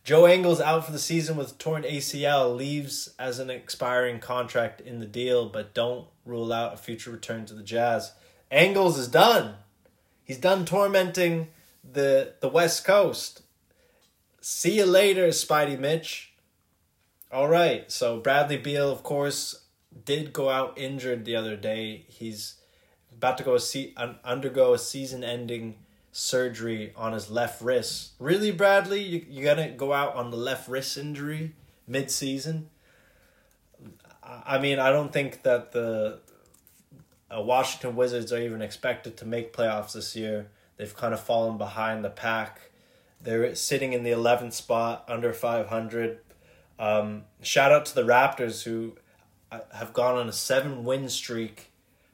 Joe 0.04 0.28
Ingles 0.28 0.60
out 0.60 0.86
for 0.86 0.92
the 0.92 1.00
season 1.00 1.38
with 1.38 1.58
torn 1.58 1.84
ACL 1.84 2.54
leaves 2.56 3.14
as 3.18 3.40
an 3.40 3.50
expiring 3.50 4.20
contract 4.20 4.82
in 4.82 5.00
the 5.00 5.06
deal, 5.06 5.48
but 5.48 5.74
don't 5.74 6.08
rule 6.26 6.52
out 6.52 6.74
a 6.74 6.78
future 6.78 7.12
return 7.12 7.46
to 7.46 7.54
the 7.54 7.64
Jazz. 7.64 8.12
Ingles 8.52 8.98
is 8.98 9.08
done. 9.08 9.56
He's 10.26 10.38
done 10.38 10.66
tormenting 10.66 11.48
the 11.90 12.34
the 12.42 12.50
West 12.50 12.84
Coast. 12.84 13.44
See 14.42 14.78
you 14.78 14.86
later, 14.86 15.30
Spidey 15.30 15.80
Mitch. 15.80 16.33
All 17.34 17.50
right, 17.50 17.92
so 17.92 18.20
Bradley 18.20 18.58
Beal, 18.58 18.92
of 18.92 19.02
course, 19.02 19.64
did 20.06 20.34
go 20.34 20.52
out 20.52 20.78
injured 20.78 21.26
the 21.26 21.36
other 21.36 21.56
day. 21.56 22.06
He's 22.08 22.58
about 23.12 23.40
to 23.40 23.44
go 23.44 23.58
see, 23.58 23.96
undergo 24.24 24.76
a 24.76 24.78
season-ending 24.78 25.80
surgery 26.12 26.94
on 26.96 27.14
his 27.14 27.32
left 27.32 27.60
wrist. 27.60 28.12
Really, 28.20 28.52
Bradley, 28.52 29.02
you 29.02 29.26
you 29.28 29.44
gonna 29.44 29.72
go 29.72 29.94
out 29.94 30.14
on 30.14 30.30
the 30.30 30.38
left 30.38 30.70
wrist 30.70 30.96
injury 30.96 31.56
mid 31.88 32.12
season? 32.12 32.70
I 34.24 34.60
mean, 34.60 34.78
I 34.78 34.92
don't 34.92 35.12
think 35.12 35.42
that 35.42 35.72
the 35.72 36.20
uh, 37.36 37.42
Washington 37.42 37.96
Wizards 37.96 38.32
are 38.32 38.42
even 38.42 38.62
expected 38.62 39.18
to 39.18 39.26
make 39.26 39.54
playoffs 39.54 39.94
this 39.94 40.16
year. 40.16 40.52
They've 40.78 40.96
kind 40.96 41.16
of 41.16 41.20
fallen 41.20 41.58
behind 41.58 42.06
the 42.06 42.12
pack. 42.12 42.70
They're 43.20 43.56
sitting 43.56 43.94
in 43.94 44.04
the 44.04 44.12
eleventh 44.12 44.54
spot, 44.54 45.04
under 45.08 45.34
five 45.34 45.70
hundred. 45.70 46.20
Um, 46.80 47.24
shout 47.42 47.72
out 47.72 47.86
to 47.88 47.96
the 47.96 48.04
Raptors 48.04 48.64
who 48.64 48.96
uh, 49.52 49.60
have 49.74 49.94
gone 49.94 50.16
on 50.16 50.28
a 50.28 50.34
seven 50.34 50.84
win 50.84 51.10
streak 51.10 51.74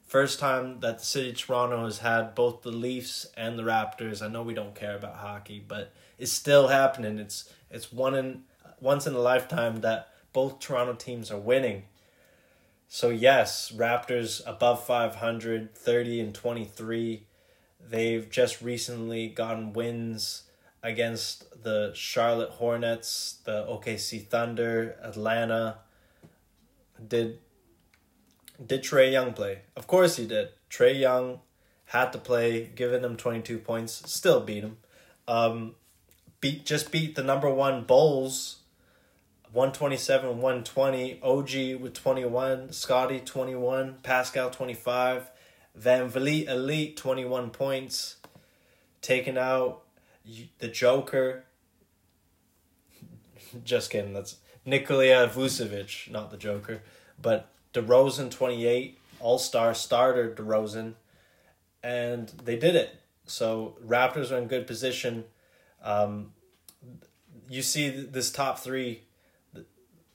First 0.09 0.39
time 0.39 0.79
that 0.79 0.97
the 0.97 1.05
city 1.05 1.29
of 1.29 1.37
Toronto 1.37 1.85
has 1.85 1.99
had 1.99 2.33
both 2.33 2.63
the 2.63 2.71
Leafs 2.71 3.27
and 3.37 3.59
the 3.59 3.63
Raptors. 3.63 4.23
I 4.23 4.27
know 4.27 4.41
we 4.41 4.55
don't 4.55 4.73
care 4.73 4.95
about 4.95 5.17
hockey, 5.17 5.63
but 5.65 5.93
it's 6.17 6.31
still 6.31 6.69
happening. 6.69 7.19
It's 7.19 7.53
it's 7.69 7.93
one 7.93 8.15
in 8.15 8.41
once 8.81 9.05
in 9.05 9.13
a 9.13 9.19
lifetime 9.19 9.81
that 9.81 10.09
both 10.33 10.59
Toronto 10.59 10.95
teams 10.95 11.29
are 11.29 11.37
winning. 11.37 11.83
So 12.87 13.09
yes, 13.09 13.71
Raptors 13.71 14.41
above 14.47 14.83
500, 14.83 15.75
30 15.75 16.19
and 16.21 16.33
23. 16.33 17.27
They've 17.87 18.27
just 18.31 18.63
recently 18.63 19.27
gotten 19.27 19.73
wins 19.73 20.41
against 20.81 21.48
the 21.63 21.91
Charlotte 21.93 22.51
Hornets, 22.51 23.39
the 23.43 23.65
OKC 23.65 24.27
Thunder, 24.27 24.95
Atlanta. 25.01 25.79
Did 27.05 27.39
did 28.65 28.83
Trae 28.83 29.11
Young 29.11 29.33
play? 29.33 29.61
Of 29.75 29.87
course 29.87 30.17
he 30.17 30.25
did. 30.27 30.49
Trae 30.69 30.99
Young 30.99 31.39
had 31.85 32.11
to 32.11 32.17
play, 32.19 32.69
giving 32.75 33.03
him 33.03 33.15
22 33.15 33.57
points, 33.59 34.03
still 34.11 34.41
beat 34.41 34.63
him. 34.63 34.77
Um, 35.27 35.75
beat 36.41 36.65
just 36.65 36.91
beat 36.91 37.15
the 37.15 37.23
number 37.23 37.49
one 37.49 37.83
Bulls 37.83 38.59
127 39.51 40.37
120 40.37 41.19
OG 41.23 41.81
with 41.81 41.93
21 41.93 42.71
Scotty 42.71 43.19
21 43.19 43.97
Pascal 44.03 44.49
25 44.51 45.29
VanVleet 45.79 46.47
Elite 46.47 46.95
21 46.97 47.49
points 47.49 48.17
taking 49.01 49.37
out 49.37 49.81
the 50.59 50.67
Joker 50.67 51.45
just 53.63 53.89
kidding 53.89 54.13
that's 54.13 54.37
Nikola 54.65 55.27
Vucevic 55.27 56.09
not 56.11 56.31
the 56.31 56.37
Joker. 56.37 56.81
But 57.21 57.49
DeRozan 57.73 58.31
28 58.31 58.97
All-Star 59.19 59.73
starter 59.73 60.33
DeRozan 60.33 60.93
and 61.83 62.29
they 62.43 62.57
did 62.57 62.75
it. 62.75 62.95
So 63.25 63.77
Raptors 63.85 64.31
are 64.31 64.37
in 64.37 64.47
good 64.47 64.67
position. 64.67 65.25
Um, 65.83 66.33
you 67.47 67.61
see 67.61 67.89
this 67.89 68.31
top 68.31 68.59
3 68.59 69.01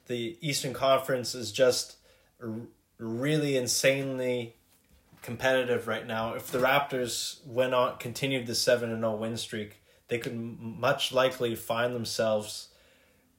the 0.07 0.37
Eastern 0.41 0.75
Conference 0.75 1.35
is 1.35 1.51
just 1.51 1.97
really 2.99 3.57
insanely 3.57 4.57
competitive 5.23 5.89
right 5.89 6.07
now. 6.07 6.35
If 6.35 6.51
the 6.51 6.59
Raptors 6.59 7.45
went 7.47 7.75
on 7.75 7.97
continued 7.99 8.47
the 8.47 8.55
7 8.55 8.91
and 8.91 9.01
0 9.01 9.17
win 9.17 9.37
streak, 9.37 9.81
they 10.09 10.19
could 10.19 10.37
much 10.37 11.13
likely 11.13 11.55
find 11.55 11.95
themselves 11.95 12.69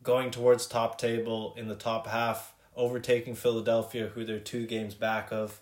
going 0.05 0.31
towards 0.31 0.67
top 0.67 0.97
table 0.97 1.53
in 1.57 1.67
the 1.67 1.75
top 1.75 2.07
half, 2.07 2.53
overtaking 2.75 3.35
Philadelphia 3.35 4.07
who 4.07 4.23
they're 4.23 4.39
2 4.39 4.65
games 4.67 4.93
back 4.93 5.31
of. 5.31 5.59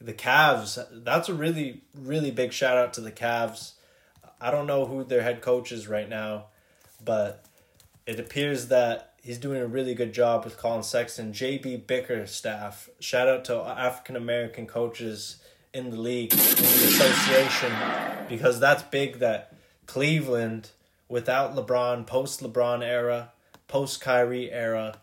The 0.00 0.12
Cavs, 0.12 0.84
that's 1.04 1.28
a 1.28 1.34
really 1.34 1.82
really 1.94 2.30
big 2.30 2.52
shout 2.52 2.76
out 2.76 2.92
to 2.94 3.00
the 3.00 3.12
Cavs. 3.12 3.74
I 4.40 4.50
don't 4.50 4.66
know 4.66 4.86
who 4.86 5.04
their 5.04 5.22
head 5.22 5.40
coach 5.40 5.72
is 5.72 5.88
right 5.88 6.08
now, 6.08 6.46
but 7.02 7.44
it 8.06 8.20
appears 8.20 8.68
that 8.68 9.14
he's 9.22 9.38
doing 9.38 9.62
a 9.62 9.66
really 9.66 9.94
good 9.94 10.12
job 10.12 10.44
with 10.44 10.58
Collin 10.58 10.82
Sexton. 10.82 11.32
JB 11.32 11.86
Bickerstaff, 11.86 12.90
shout 13.00 13.28
out 13.28 13.44
to 13.46 13.62
African 13.62 14.16
American 14.16 14.66
coaches 14.66 15.36
in 15.72 15.90
the 15.90 15.96
league, 15.96 16.32
in 16.32 16.38
the 16.38 16.88
association, 16.88 17.72
because 18.28 18.60
that's 18.60 18.82
big 18.82 19.20
that 19.20 19.54
Cleveland, 19.86 20.70
without 21.08 21.54
LeBron, 21.56 22.06
post 22.06 22.42
LeBron 22.42 22.82
era, 22.82 23.32
post 23.74 24.00
Kyrie 24.00 24.52
era, 24.52 24.98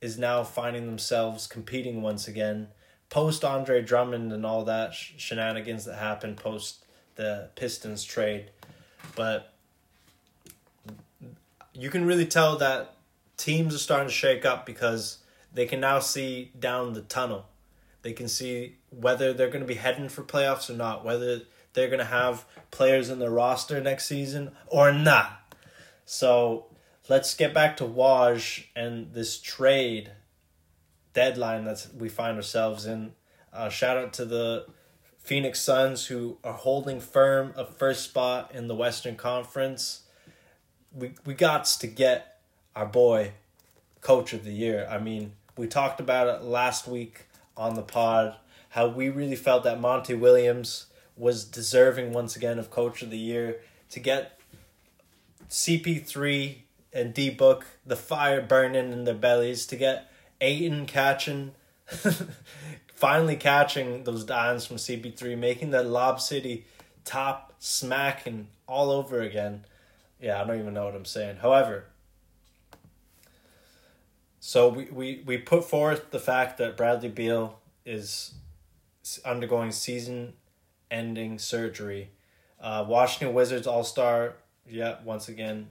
is 0.00 0.16
now 0.16 0.44
finding 0.44 0.86
themselves 0.86 1.48
competing 1.48 2.00
once 2.00 2.28
again. 2.28 2.68
Post 3.10 3.44
Andre 3.44 3.82
Drummond 3.82 4.32
and 4.32 4.46
all 4.46 4.64
that 4.66 4.94
sh- 4.94 5.14
shenanigans 5.16 5.84
that 5.86 5.96
happened 5.96 6.36
post 6.36 6.84
the 7.16 7.50
Pistons 7.56 8.04
trade. 8.04 8.52
But 9.16 9.52
you 11.72 11.90
can 11.90 12.06
really 12.06 12.24
tell 12.24 12.56
that 12.58 12.94
teams 13.36 13.74
are 13.74 13.78
starting 13.78 14.06
to 14.06 14.14
shake 14.14 14.44
up 14.44 14.64
because 14.64 15.18
they 15.52 15.66
can 15.66 15.80
now 15.80 15.98
see 15.98 16.52
down 16.56 16.92
the 16.92 17.02
tunnel. 17.02 17.46
They 18.02 18.12
can 18.12 18.28
see 18.28 18.76
whether 18.90 19.32
they're 19.32 19.48
going 19.48 19.64
to 19.64 19.66
be 19.66 19.74
heading 19.74 20.08
for 20.08 20.22
playoffs 20.22 20.70
or 20.70 20.74
not, 20.74 21.04
whether 21.04 21.40
they're 21.72 21.88
going 21.88 21.98
to 21.98 22.04
have 22.04 22.44
players 22.70 23.10
in 23.10 23.18
their 23.18 23.32
roster 23.32 23.80
next 23.80 24.06
season 24.06 24.52
or 24.68 24.92
not. 24.92 25.52
So 26.04 26.66
let's 27.08 27.34
get 27.34 27.52
back 27.52 27.76
to 27.78 27.84
Woj 27.84 28.66
and 28.74 29.12
this 29.12 29.38
trade 29.40 30.12
deadline 31.12 31.64
that 31.64 31.86
we 31.96 32.08
find 32.08 32.36
ourselves 32.36 32.86
in. 32.86 33.12
Uh, 33.52 33.68
shout 33.68 33.96
out 33.96 34.12
to 34.14 34.24
the 34.24 34.66
Phoenix 35.18 35.60
Suns 35.60 36.06
who 36.06 36.38
are 36.42 36.52
holding 36.54 37.00
firm 37.00 37.52
a 37.56 37.64
first 37.64 38.04
spot 38.04 38.50
in 38.54 38.66
the 38.66 38.74
Western 38.74 39.16
Conference. 39.16 40.02
We 40.92 41.12
we 41.24 41.34
got 41.34 41.64
to 41.64 41.86
get 41.86 42.40
our 42.74 42.86
boy 42.86 43.32
coach 44.00 44.32
of 44.32 44.44
the 44.44 44.52
year. 44.52 44.86
I 44.90 44.98
mean, 44.98 45.32
we 45.56 45.66
talked 45.66 46.00
about 46.00 46.28
it 46.28 46.44
last 46.44 46.86
week 46.86 47.26
on 47.56 47.74
the 47.74 47.82
pod 47.82 48.36
how 48.70 48.88
we 48.88 49.08
really 49.08 49.36
felt 49.36 49.62
that 49.62 49.80
Monty 49.80 50.14
Williams 50.14 50.86
was 51.16 51.44
deserving 51.44 52.12
once 52.12 52.34
again 52.34 52.58
of 52.58 52.72
coach 52.72 53.02
of 53.02 53.10
the 53.10 53.18
year 53.18 53.60
to 53.88 54.00
get 54.00 54.40
CP3 55.48 56.63
and 56.94 57.12
D 57.12 57.30
Book 57.30 57.66
the 57.84 57.96
fire 57.96 58.40
burning 58.40 58.92
in 58.92 59.04
their 59.04 59.14
bellies 59.14 59.66
to 59.66 59.76
get 59.76 60.10
Ayton 60.40 60.86
catching 60.86 61.52
finally 62.94 63.36
catching 63.36 64.04
those 64.04 64.24
dimes 64.24 64.64
from 64.64 64.76
CP3 64.76 65.36
making 65.36 65.70
the 65.70 65.82
Lob 65.82 66.20
City 66.20 66.64
top 67.04 67.52
smacking 67.58 68.48
all 68.66 68.90
over 68.90 69.20
again. 69.20 69.64
Yeah, 70.20 70.40
I 70.40 70.46
don't 70.46 70.58
even 70.58 70.72
know 70.74 70.86
what 70.86 70.94
I'm 70.94 71.04
saying. 71.04 71.36
However, 71.36 71.84
so 74.40 74.68
we, 74.68 74.84
we, 74.86 75.22
we 75.26 75.38
put 75.38 75.64
forth 75.64 76.10
the 76.10 76.18
fact 76.18 76.58
that 76.58 76.76
Bradley 76.76 77.08
Beal 77.08 77.58
is 77.84 78.34
undergoing 79.24 79.72
season 79.72 80.34
ending 80.90 81.38
surgery. 81.38 82.10
Uh, 82.60 82.84
Washington 82.86 83.34
Wizards 83.34 83.66
All 83.66 83.84
Star, 83.84 84.34
yeah, 84.66 84.96
once 85.04 85.28
again. 85.28 85.70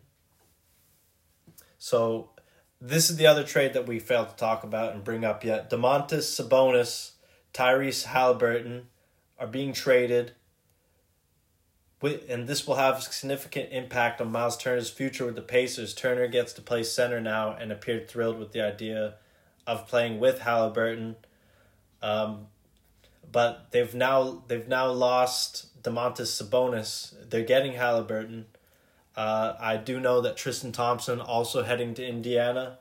So 1.84 2.30
this 2.80 3.10
is 3.10 3.18
the 3.18 3.28
other 3.28 3.44
trade 3.44 3.74
that 3.74 3.86
we 3.86 4.00
failed 4.00 4.30
to 4.30 4.36
talk 4.38 4.64
about 4.64 4.94
and 4.94 5.04
bring 5.04 5.26
up 5.26 5.44
yet. 5.44 5.70
Domantas 5.70 6.24
Sabonis, 6.32 7.12
Tyrese 7.54 8.06
Halliburton 8.06 8.88
are 9.38 9.48
being 9.48 9.74
traded 9.74 10.32
and 12.02 12.48
this 12.48 12.66
will 12.66 12.76
have 12.76 13.04
significant 13.04 13.74
impact 13.74 14.22
on 14.22 14.32
Miles 14.32 14.56
Turner's 14.56 14.90
future 14.90 15.26
with 15.26 15.36
the 15.36 15.42
Pacers. 15.42 15.94
Turner 15.94 16.28
gets 16.28 16.54
to 16.54 16.62
play 16.62 16.84
center 16.84 17.20
now 17.20 17.52
and 17.52 17.70
appeared 17.70 18.10
thrilled 18.10 18.40
with 18.40 18.54
the 18.54 18.62
idea 18.62 19.16
of 19.68 19.86
playing 19.86 20.22
with 20.22 20.40
Halliburton. 20.40 21.18
Um, 22.02 22.48
but 23.30 23.72
they've 23.72 23.94
now 23.94 24.44
they've 24.48 24.70
now 24.70 24.90
lost 24.90 25.84
Domantas 25.84 26.32
Sabonis. 26.32 27.14
They're 27.30 27.44
getting 27.44 27.74
Halliburton. 27.74 28.46
Uh, 29.16 29.54
I 29.60 29.78
do 29.78 30.00
know 30.00 30.22
that 30.22 30.38
Tristan 30.38 30.72
Thompson 30.72 31.22
also 31.22 31.64
heading 31.64 31.94
to 31.96 32.08
Indiana. 32.08 32.80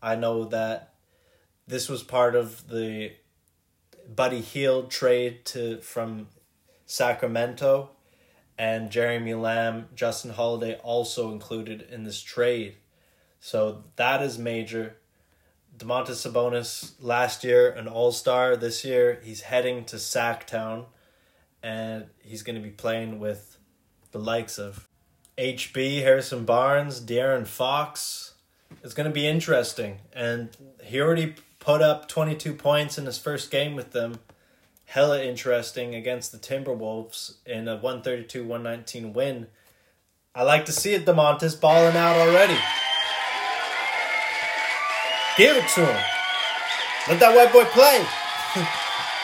I 0.00 0.14
know 0.14 0.44
that 0.46 0.94
this 1.66 1.88
was 1.88 2.02
part 2.02 2.34
of 2.34 2.68
the 2.68 3.12
Buddy 4.14 4.40
Hield 4.40 4.90
trade 4.90 5.44
to 5.46 5.78
from 5.80 6.28
Sacramento 6.86 7.90
and 8.58 8.90
Jeremy 8.90 9.34
Lamb, 9.34 9.88
Justin 9.94 10.32
Holiday 10.32 10.76
also 10.82 11.32
included 11.32 11.82
in 11.90 12.04
this 12.04 12.20
trade. 12.20 12.76
So 13.40 13.84
that 13.96 14.22
is 14.22 14.38
major. 14.38 14.96
Domantas 15.76 16.30
Sabonis 16.30 16.92
last 17.00 17.44
year 17.44 17.70
an 17.70 17.88
All 17.88 18.12
Star. 18.12 18.56
This 18.56 18.84
year 18.84 19.20
he's 19.24 19.40
heading 19.40 19.84
to 19.86 19.96
Sacktown, 19.96 20.84
and 21.62 22.06
he's 22.20 22.42
going 22.42 22.56
to 22.56 22.62
be 22.62 22.70
playing 22.70 23.18
with 23.18 23.56
the 24.12 24.20
likes 24.20 24.58
of 24.58 24.86
HB, 25.38 26.02
Harrison 26.02 26.44
Barnes, 26.44 27.00
De'Aaron 27.00 27.46
Fox. 27.46 28.34
It's 28.82 28.94
going 28.94 29.08
to 29.08 29.12
be 29.12 29.26
interesting, 29.26 29.98
and 30.12 30.50
he 30.82 31.00
already 31.00 31.34
put 31.58 31.82
up 31.82 32.08
twenty 32.08 32.34
two 32.34 32.54
points 32.54 32.98
in 32.98 33.06
his 33.06 33.18
first 33.18 33.50
game 33.50 33.74
with 33.74 33.92
them 33.92 34.18
hella 34.92 35.22
interesting 35.22 35.94
against 35.94 36.32
the 36.32 36.38
Timberwolves 36.38 37.36
in 37.46 37.66
a 37.66 37.76
132 37.76 38.44
119 38.44 39.14
win. 39.14 39.46
I 40.34 40.42
like 40.42 40.66
to 40.66 40.72
see 40.72 40.92
it, 40.92 41.06
Domantas 41.06 41.58
balling 41.58 41.96
out 41.96 42.16
already. 42.16 42.58
Give 45.38 45.56
it 45.56 45.66
to 45.76 45.86
him. 45.86 46.04
Let 47.08 47.20
that 47.20 47.34
white 47.34 47.52
boy 47.54 47.64
play. 47.72 48.04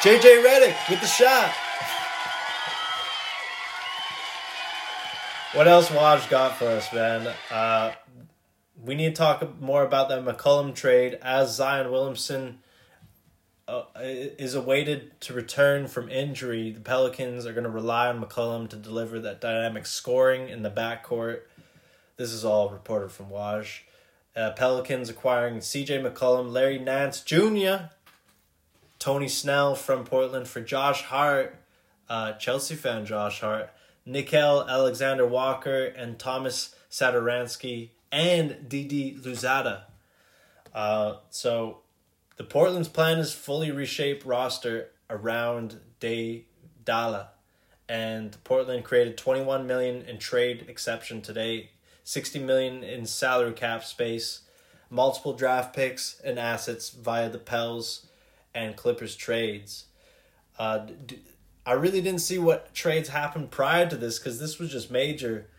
JJ 0.00 0.42
Redick 0.42 0.88
with 0.88 1.02
the 1.02 1.06
shot. 1.06 1.52
What 5.58 5.66
else 5.66 5.88
Woj 5.88 6.30
got 6.30 6.54
for 6.54 6.66
us, 6.68 6.92
man? 6.92 7.34
Uh, 7.50 7.90
we 8.80 8.94
need 8.94 9.08
to 9.08 9.14
talk 9.16 9.60
more 9.60 9.82
about 9.82 10.08
that 10.08 10.24
McCollum 10.24 10.72
trade 10.72 11.18
as 11.20 11.56
Zion 11.56 11.90
Williamson 11.90 12.60
uh, 13.66 13.82
is 13.96 14.54
awaited 14.54 15.20
to 15.22 15.32
return 15.32 15.88
from 15.88 16.08
injury, 16.10 16.70
the 16.70 16.78
Pelicans 16.78 17.44
are 17.44 17.52
going 17.52 17.64
to 17.64 17.70
rely 17.70 18.06
on 18.06 18.22
McCollum 18.22 18.68
to 18.68 18.76
deliver 18.76 19.18
that 19.18 19.40
dynamic 19.40 19.84
scoring 19.86 20.48
in 20.48 20.62
the 20.62 20.70
backcourt. 20.70 21.40
This 22.16 22.30
is 22.30 22.44
all 22.44 22.70
reported 22.70 23.10
from 23.10 23.26
Woj. 23.26 23.80
Uh, 24.36 24.52
Pelicans 24.52 25.10
acquiring 25.10 25.56
CJ 25.56 26.08
McCollum, 26.08 26.52
Larry 26.52 26.78
Nance 26.78 27.20
Jr., 27.20 27.86
Tony 29.00 29.26
Snell 29.26 29.74
from 29.74 30.04
Portland 30.04 30.46
for 30.46 30.60
Josh 30.60 31.02
Hart, 31.02 31.56
uh, 32.08 32.34
Chelsea 32.34 32.76
fan 32.76 33.04
Josh 33.04 33.40
Hart, 33.40 33.70
Nickeil 34.08 34.66
Alexander 34.68 35.26
Walker, 35.26 35.84
and 35.84 36.18
Thomas 36.18 36.74
Satoransky, 36.90 37.90
and 38.10 38.68
Didi 38.68 39.14
Louzada. 39.14 39.82
Uh, 40.74 41.16
so 41.30 41.78
the 42.36 42.44
Portland's 42.44 42.88
plan 42.88 43.18
is 43.18 43.32
fully 43.32 43.70
reshape 43.70 44.24
roster 44.24 44.90
around 45.10 45.80
Day 46.00 46.46
Dala, 46.84 47.30
and 47.88 48.36
Portland 48.44 48.84
created 48.84 49.16
21 49.16 49.66
million 49.66 50.02
in 50.02 50.18
trade 50.18 50.66
exception 50.68 51.20
today, 51.20 51.70
60 52.04 52.38
million 52.38 52.82
in 52.82 53.04
salary 53.06 53.52
cap 53.52 53.84
space, 53.84 54.42
multiple 54.90 55.34
draft 55.34 55.74
picks 55.74 56.20
and 56.20 56.38
assets 56.38 56.90
via 56.90 57.28
the 57.28 57.38
Pels 57.38 58.06
and 58.54 58.76
Clippers 58.76 59.16
trades. 59.16 59.84
Uh, 60.58 60.86
I 61.68 61.72
really 61.72 62.00
didn't 62.00 62.22
see 62.22 62.38
what 62.38 62.72
trades 62.72 63.10
happened 63.10 63.50
prior 63.50 63.86
to 63.90 63.96
this 63.96 64.18
because 64.18 64.40
this 64.40 64.58
was 64.58 64.72
just 64.72 64.90
major. 64.90 65.50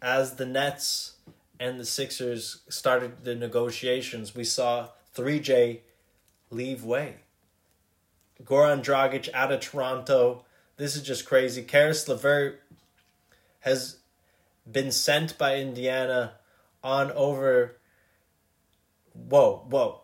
As 0.00 0.36
the 0.36 0.46
Nets 0.46 1.16
and 1.58 1.80
the 1.80 1.84
Sixers 1.84 2.60
started 2.68 3.24
the 3.24 3.34
negotiations, 3.34 4.32
we 4.32 4.44
saw 4.44 4.90
3J 5.16 5.80
leave 6.50 6.84
way. 6.84 7.16
Goran 8.44 8.84
Dragic 8.84 9.28
out 9.34 9.50
of 9.50 9.58
Toronto. 9.58 10.44
This 10.76 10.94
is 10.94 11.02
just 11.02 11.26
crazy. 11.26 11.62
Caris 11.62 12.06
LeVert 12.06 12.62
has 13.58 13.96
been 14.70 14.92
sent 14.92 15.36
by 15.36 15.56
Indiana 15.56 16.34
on 16.84 17.10
over. 17.10 17.78
Whoa, 19.14 19.66
whoa. 19.68 20.02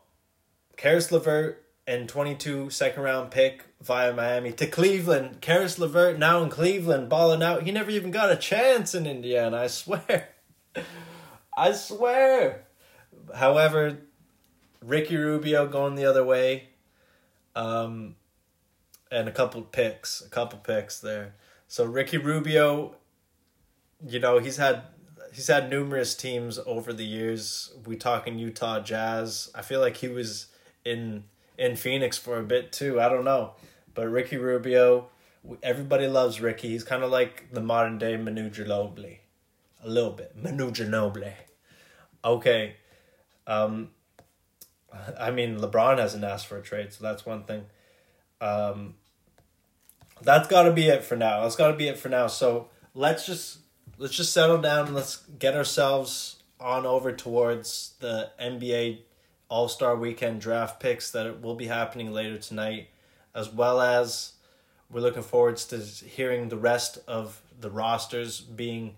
Caris 0.77 1.13
LeVert 1.13 1.65
and 1.87 2.09
22 2.09 2.71
second 2.71 3.05
round 3.05 3.31
pick 3.31 3.67
via 3.83 4.13
Miami 4.15 4.53
to 4.53 4.67
Cleveland. 4.67 5.41
Caris 5.41 5.79
LeVert 5.79 6.19
now 6.19 6.43
in 6.43 6.49
Cleveland, 6.49 7.09
balling 7.09 7.43
out. 7.43 7.65
He 7.65 7.73
never 7.73 7.91
even 7.91 8.11
got 8.11 8.31
a 8.31 8.37
chance 8.37 8.95
in 8.95 9.07
Indiana, 9.07 9.59
I 9.59 9.67
swear. 9.67 10.29
I 11.57 11.73
swear. 11.73 12.65
However, 13.35 13.99
Ricky 14.81 15.17
Rubio 15.17 15.67
going 15.67 15.97
the 15.97 16.05
other 16.05 16.25
way. 16.25 16.69
Um, 17.55 18.17
and 19.11 19.29
a 19.29 19.33
couple 19.33 19.61
picks, 19.63 20.23
a 20.23 20.29
couple 20.31 20.59
picks 20.61 21.01
there. 21.01 21.35
So 21.69 21.85
Ricky 21.85 22.17
Rubio, 22.17 22.97
you 24.07 24.19
know, 24.19 24.39
he's 24.39 24.57
had 24.57 24.83
he's 25.33 25.49
had 25.49 25.69
numerous 25.69 26.15
teams 26.15 26.59
over 26.67 26.93
the 26.93 27.05
years. 27.05 27.73
We 27.87 27.97
talking 27.97 28.39
Utah 28.39 28.81
Jazz. 28.81 29.51
I 29.55 29.63
feel 29.63 29.81
like 29.81 29.99
he 29.99 30.09
was 30.09 30.47
in 30.85 31.25
in 31.59 31.77
Phoenix 31.77 32.17
for 32.17 32.39
a 32.39 32.43
bit 32.43 32.73
too. 32.73 33.01
I 33.01 33.09
don't 33.09 33.25
know, 33.25 33.53
but 33.95 34.09
Ricky 34.09 34.37
Rubio, 34.37 35.09
everybody 35.63 36.07
loves 36.07 36.41
Ricky. 36.41 36.69
He's 36.69 36.85
kind 36.85 37.03
of 37.03 37.11
like 37.11 37.53
the 37.53 37.61
modern 37.61 37.99
day 37.99 38.17
Manu 38.17 38.51
Ginobili, 38.51 39.19
a 39.83 39.89
little 39.89 40.13
bit 40.13 40.37
Manu 40.37 40.71
Ginobili. 40.71 41.33
Okay, 42.25 42.77
um, 43.47 43.91
I 45.19 45.31
mean 45.31 45.59
LeBron 45.59 45.99
hasn't 45.99 46.25
asked 46.25 46.47
for 46.47 46.59
a 46.59 46.63
trade, 46.63 46.93
so 46.93 47.03
that's 47.03 47.27
one 47.27 47.45
thing. 47.45 47.65
Um, 48.41 48.95
that's 50.23 50.49
got 50.49 50.63
to 50.65 50.73
be 50.73 50.89
it 50.89 51.05
for 51.05 51.17
now. 51.17 51.43
That's 51.43 51.57
got 51.57 51.69
to 51.69 51.77
be 51.77 51.89
it 51.89 51.99
for 51.99 52.09
now. 52.09 52.27
So 52.27 52.69
let's 52.95 53.27
just 53.27 53.59
let's 53.99 54.15
just 54.15 54.33
settle 54.33 54.59
down 54.59 54.87
and 54.87 54.95
let's 54.95 55.17
get 55.39 55.55
ourselves 55.55 56.43
on 56.61 56.87
over 56.87 57.13
towards 57.13 57.95
the 58.01 58.31
NBA 58.41 59.01
All 59.49 59.69
Star 59.69 59.97
Weekend 59.97 60.41
draft 60.41 60.81
picks 60.81 61.11
that 61.11 61.41
will 61.43 61.57
be 61.57 61.67
happening 61.67 62.13
later 62.13 62.39
tonight, 62.39 62.89
as 63.35 63.53
well 63.53 63.81
as 63.81 64.33
we're 64.91 65.01
looking 65.01 65.23
forward 65.23 65.57
to 65.57 65.79
hearing 65.79 66.49
the 66.49 66.57
rest 66.57 66.99
of 67.09 67.41
the 67.61 67.71
rosters 67.71 68.41
being 68.41 68.97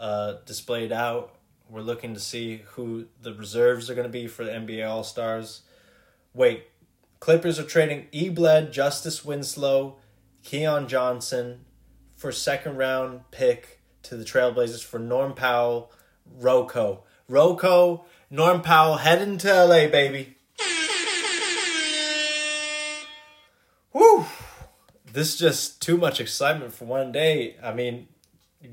uh, 0.00 0.34
displayed 0.44 0.92
out. 0.92 1.34
We're 1.68 1.82
looking 1.82 2.14
to 2.14 2.20
see 2.20 2.62
who 2.72 3.06
the 3.22 3.32
reserves 3.34 3.88
are 3.90 3.94
going 3.94 4.06
to 4.06 4.12
be 4.12 4.26
for 4.26 4.44
the 4.44 4.50
NBA 4.50 4.88
All 4.88 5.04
Stars. 5.04 5.62
Wait, 6.34 6.64
Clippers 7.20 7.58
are 7.58 7.64
trading 7.64 8.06
Ebled, 8.12 8.72
Justice 8.72 9.24
Winslow, 9.24 9.96
Keon 10.42 10.86
Johnson 10.86 11.64
for 12.14 12.30
second 12.30 12.76
round 12.76 13.20
pick 13.30 13.80
to 14.02 14.16
the 14.16 14.24
Trailblazers 14.24 14.84
for 14.84 14.98
Norm 14.98 15.34
Powell, 15.34 15.90
Rocco. 16.38 17.04
Rocco, 17.28 18.04
Norm 18.30 18.62
Powell 18.62 18.96
heading 18.96 19.38
to 19.38 19.64
LA, 19.64 19.88
baby. 19.88 20.35
This 25.16 25.32
is 25.32 25.38
just 25.38 25.80
too 25.80 25.96
much 25.96 26.20
excitement 26.20 26.74
for 26.74 26.84
one 26.84 27.10
day. 27.10 27.56
I 27.62 27.72
mean, 27.72 28.06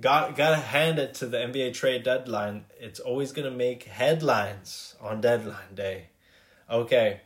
got 0.02 0.36
gotta 0.36 0.58
hand 0.58 1.00
it 1.00 1.14
to 1.16 1.26
the 1.26 1.38
NBA 1.38 1.74
trade 1.74 2.04
deadline. 2.04 2.66
It's 2.78 3.00
always 3.00 3.32
gonna 3.32 3.50
make 3.50 3.84
headlines 3.84 4.94
on 5.00 5.22
deadline 5.22 5.74
day. 5.74 6.08
Okay. 6.70 7.22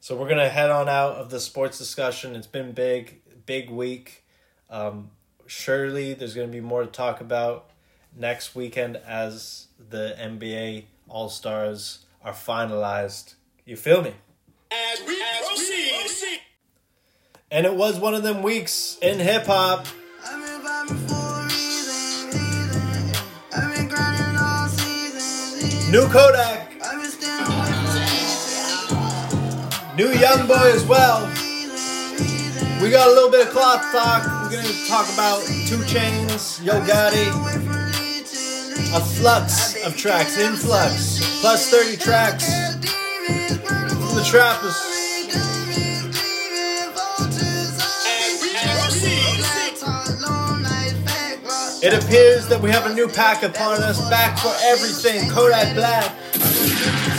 So 0.00 0.16
we're 0.16 0.30
gonna 0.30 0.48
head 0.48 0.70
on 0.70 0.88
out 0.88 1.16
of 1.16 1.28
the 1.28 1.40
sports 1.40 1.76
discussion. 1.76 2.34
It's 2.34 2.46
been 2.46 2.72
big, 2.72 3.20
big 3.44 3.68
week. 3.68 4.24
Um, 4.70 5.10
surely 5.46 6.14
there's 6.14 6.32
gonna 6.32 6.48
be 6.48 6.62
more 6.62 6.84
to 6.84 6.90
talk 6.90 7.20
about 7.20 7.68
next 8.16 8.54
weekend 8.54 8.96
as 8.96 9.66
the 9.90 10.16
NBA 10.18 10.86
All 11.06 11.28
Stars 11.28 12.06
are 12.24 12.32
finalized. 12.32 13.34
You 13.66 13.76
feel 13.76 14.00
me? 14.00 14.14
As 14.70 15.02
we 15.06 15.22
proceed. 15.46 15.87
And 17.50 17.64
it 17.64 17.74
was 17.74 17.98
one 17.98 18.14
of 18.14 18.22
them 18.22 18.42
weeks 18.42 18.98
in 19.00 19.18
hip 19.18 19.46
hop. 19.46 19.86
New 25.90 26.06
Kodak. 26.08 26.72
New 29.96 30.10
Young 30.12 30.46
Boy 30.46 30.72
as 30.74 30.84
well. 30.86 31.26
We 32.82 32.90
got 32.90 33.08
a 33.08 33.12
little 33.12 33.30
bit 33.30 33.46
of 33.46 33.52
cloth 33.52 33.82
talk. 33.90 34.24
We're 34.44 34.56
gonna 34.56 34.86
talk 34.86 35.12
about 35.14 35.42
2 35.66 35.78
Chainz, 35.88 36.62
Yo 36.64 36.74
Gotti, 36.82 37.28
a 38.94 39.00
flux 39.00 39.82
of 39.84 39.96
tracks, 39.96 40.38
influx, 40.38 41.40
plus 41.40 41.70
30 41.70 41.96
tracks 41.96 42.78
the 44.18 44.24
Trappers. 44.24 44.97
It 51.88 52.04
appears 52.04 52.46
that 52.48 52.60
we 52.60 52.70
have 52.70 52.84
a 52.84 52.92
new 52.92 53.08
pack 53.08 53.42
upon 53.42 53.82
us, 53.82 53.98
back 54.10 54.38
for 54.38 54.54
everything, 54.62 55.30
Kodak 55.30 55.74
Black. 55.74 57.17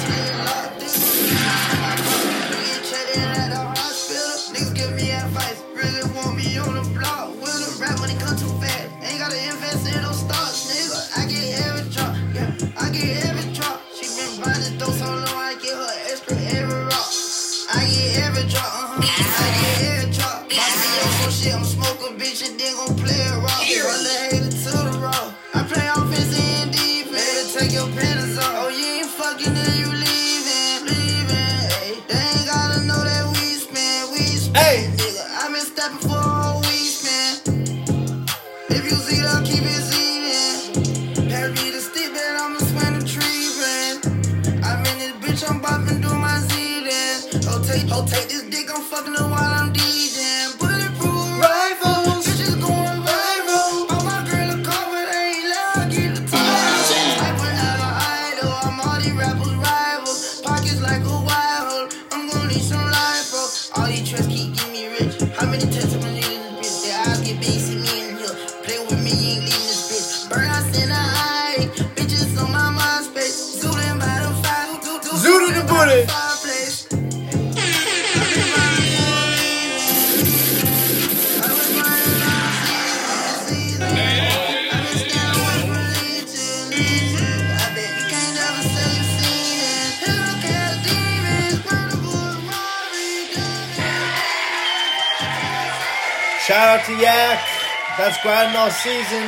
Season. 98.84 99.28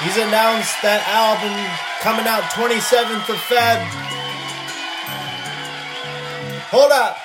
He's 0.00 0.16
announced 0.16 0.80
that 0.80 1.04
album 1.04 1.52
coming 2.00 2.26
out 2.26 2.44
27th 2.56 3.28
of 3.28 3.36
Feb. 3.44 3.84
Hold 6.70 6.92
up. 6.92 7.18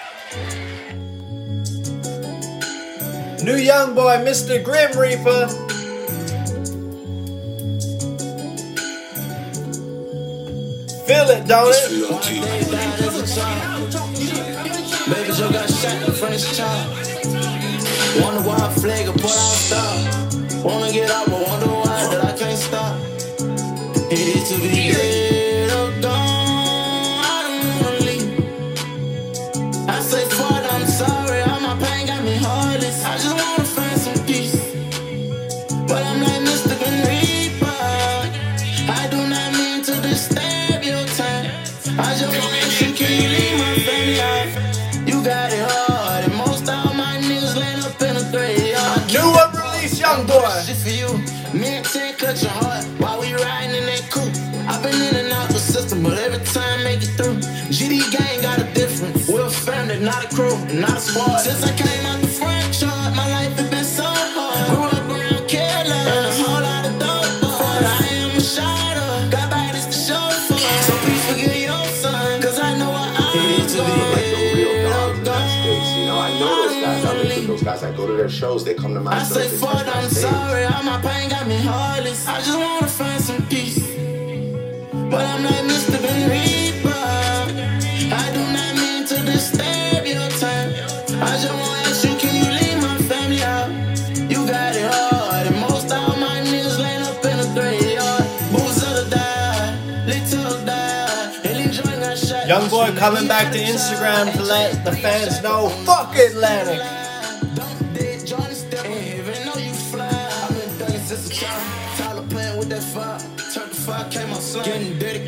New 3.42 3.56
young 3.56 3.96
boy, 3.96 4.18
Mr. 4.26 4.62
Grim 4.62 4.92
Reaper. 5.00 5.48
Feel 11.08 11.30
it, 11.30 11.48
don't 11.48 11.74
it? 11.74 11.90
Baby 15.08 15.34
Joe 15.38 15.52
got 15.52 15.70
shot 15.70 15.96
in 15.96 16.04
the 16.04 16.12
French 16.12 16.58
chop. 16.58 17.14
Wonder 18.22 18.42
why 18.48 18.56
I 18.58 18.74
flag 18.74 19.08
or 19.08 19.14
put 19.14 19.32
out. 19.32 20.13
Wanna 20.64 20.94
get 20.94 21.12
out, 21.12 21.26
but 21.26 21.46
wonder 21.46 21.68
why 21.68 22.08
that 22.10 22.24
I 22.24 22.38
can't 22.38 22.58
stop. 22.58 22.96
It 24.10 24.20
is 24.20 24.50
to 24.50 24.62
be 24.62 25.23
Your 52.24 52.50
heart 52.50 52.86
while 53.00 53.20
we 53.20 53.34
riding 53.34 53.76
in 53.76 53.86
that 53.86 54.10
coupe. 54.10 54.34
I've 54.66 54.82
been 54.82 54.96
in 54.96 55.16
and 55.18 55.32
out 55.34 55.50
the 55.50 55.60
system, 55.60 56.02
but 56.02 56.18
every 56.18 56.40
time 56.46 56.82
make 56.82 57.04
it 57.04 57.12
through. 57.20 57.36
GD 57.68 58.10
gang 58.16 58.42
got 58.42 58.58
a 58.60 58.74
difference. 58.74 59.28
We're 59.28 59.46
a 59.46 59.50
family, 59.50 60.00
not 60.00 60.24
a 60.24 60.30
crew, 60.34 60.56
and 60.72 60.80
not 60.80 60.98
a 60.98 61.00
squad. 61.02 61.42
Since 61.42 61.64
I 61.64 61.73
their 78.24 78.30
shows. 78.30 78.64
They 78.64 78.74
come 78.74 78.94
to 78.94 79.02
my 79.02 79.16
I 79.16 79.20
shows. 79.20 79.34
say 79.34 79.48
They 79.50 79.58
fuck, 79.58 79.86
I'm 79.96 80.10
stage. 80.10 80.24
sorry, 80.24 80.64
all 80.64 80.84
my 80.84 81.00
pain 81.02 81.30
got 81.30 81.46
me 81.46 81.58
heartless. 81.58 82.26
I 82.26 82.38
just 82.40 82.58
wanna 82.58 82.88
find 82.88 83.22
some 83.22 83.42
peace. 83.48 83.80
But 85.12 85.24
I'm 85.32 85.44
like 85.44 85.66
Mr. 85.74 85.98
Ben 86.04 86.22
Reaper. 86.32 87.04
I 88.24 88.26
do 88.38 88.42
not 88.58 88.72
mean 88.82 89.02
to 89.12 89.18
disturb 89.32 90.06
your 90.08 90.30
time. 90.44 90.70
I 91.30 91.34
just 91.44 91.54
wanna 91.62 91.90
ask 91.90 92.06
you, 92.08 92.16
can 92.24 92.34
you 92.42 92.48
leave 92.60 92.80
my 92.90 92.98
family 93.12 93.42
out? 93.44 93.70
You 94.32 94.40
got 94.56 94.72
it 94.80 94.88
hard, 94.94 95.48
and 95.48 95.60
most 95.60 95.92
all 95.92 96.16
my 96.28 96.38
niggas 96.52 96.80
laying 96.80 97.04
up 97.10 97.20
in 97.32 97.38
a 97.46 97.48
graveyard. 97.58 98.24
Boozer 98.54 99.10
died, 99.10 100.08
Little 100.08 100.66
died, 100.66 101.46
Ellie 101.46 101.72
Joy 101.76 101.96
got 102.04 102.18
shot. 102.18 102.48
Young 102.48 102.70
boy 102.70 102.88
coming 102.98 103.28
back 103.28 103.52
to 103.52 103.60
Instagram 103.60 104.32
to 104.38 104.44
let 104.44 104.86
the 104.86 104.94
fans 104.94 105.44
know 105.44 105.68
fuck 105.86 106.16
Atlantic. 106.16 107.03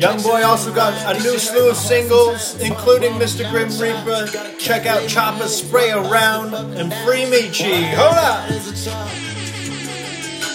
Young 0.06 0.22
boy 0.22 0.44
also 0.44 0.72
got 0.72 0.94
a 1.16 1.18
new 1.20 1.36
slew 1.36 1.68
of 1.68 1.76
singles, 1.76 2.54
including 2.60 3.14
Mr. 3.14 3.42
Grim 3.50 3.68
Reaper. 3.76 4.28
Check 4.56 4.86
out 4.86 5.08
Chopper 5.08 5.48
Spray 5.48 5.90
Around 5.90 6.54
and 6.54 6.94
Free 7.04 7.24
Michi. 7.24 7.92
Hold 7.92 8.14
up! 8.14 8.48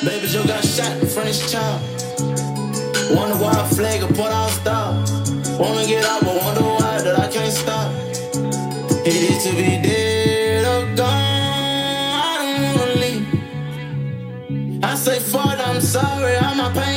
Baby 0.06 0.28
Joe 0.28 0.46
got 0.46 0.64
shot 0.64 0.98
in 1.02 1.06
French 1.06 1.52
chop. 1.52 1.82
Wonder 3.12 3.36
why 3.44 3.52
I 3.52 3.68
flag 3.76 4.02
or 4.04 4.08
put 4.08 4.32
out 4.32 4.52
stop. 4.52 4.94
Wanna 5.60 5.86
get 5.86 6.06
out, 6.06 6.22
but 6.22 6.42
wonder 6.42 6.64
why 6.64 7.02
that 7.02 7.20
I 7.20 7.28
can't 7.30 7.52
stop. 7.52 7.92
It 9.06 9.16
is 9.32 9.44
to 9.44 9.50
be 9.52 9.82
dead 9.86 10.64
or 10.64 10.96
gone. 10.96 11.10
I 11.10 12.38
don't 12.40 12.80
wanna 12.80 13.02
leave. 13.02 14.82
I 14.82 14.96
say 14.96 15.20
fuck, 15.20 15.60
I'm 15.60 15.82
sorry. 15.82 16.38
All 16.38 16.56
my 16.56 16.72
pain 16.72 16.91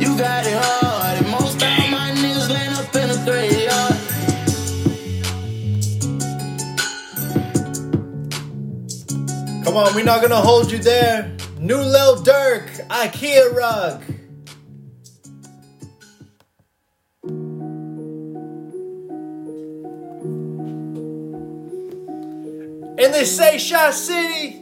you, 0.00 0.16
got 0.16 0.46
it 0.46 0.56
hard, 0.56 1.18
and 1.18 1.30
most 1.30 1.62
all 1.62 1.88
my 1.88 2.12
niggas 2.12 2.48
laying 2.48 2.72
up 2.72 2.94
in 2.94 3.10
a 3.10 3.16
graveyard. 3.24 3.96
Come 9.64 9.76
on, 9.76 9.94
we're 9.94 10.04
not 10.04 10.22
gonna 10.22 10.36
hold 10.36 10.70
you 10.70 10.78
there. 10.78 11.36
New 11.58 11.76
Lil 11.80 12.22
Durk, 12.22 12.68
IKEA 12.88 13.52
rug. 13.54 14.02
And 22.98 23.14
they 23.14 23.24
say 23.24 23.58
Shot 23.58 23.94
City. 23.94 24.60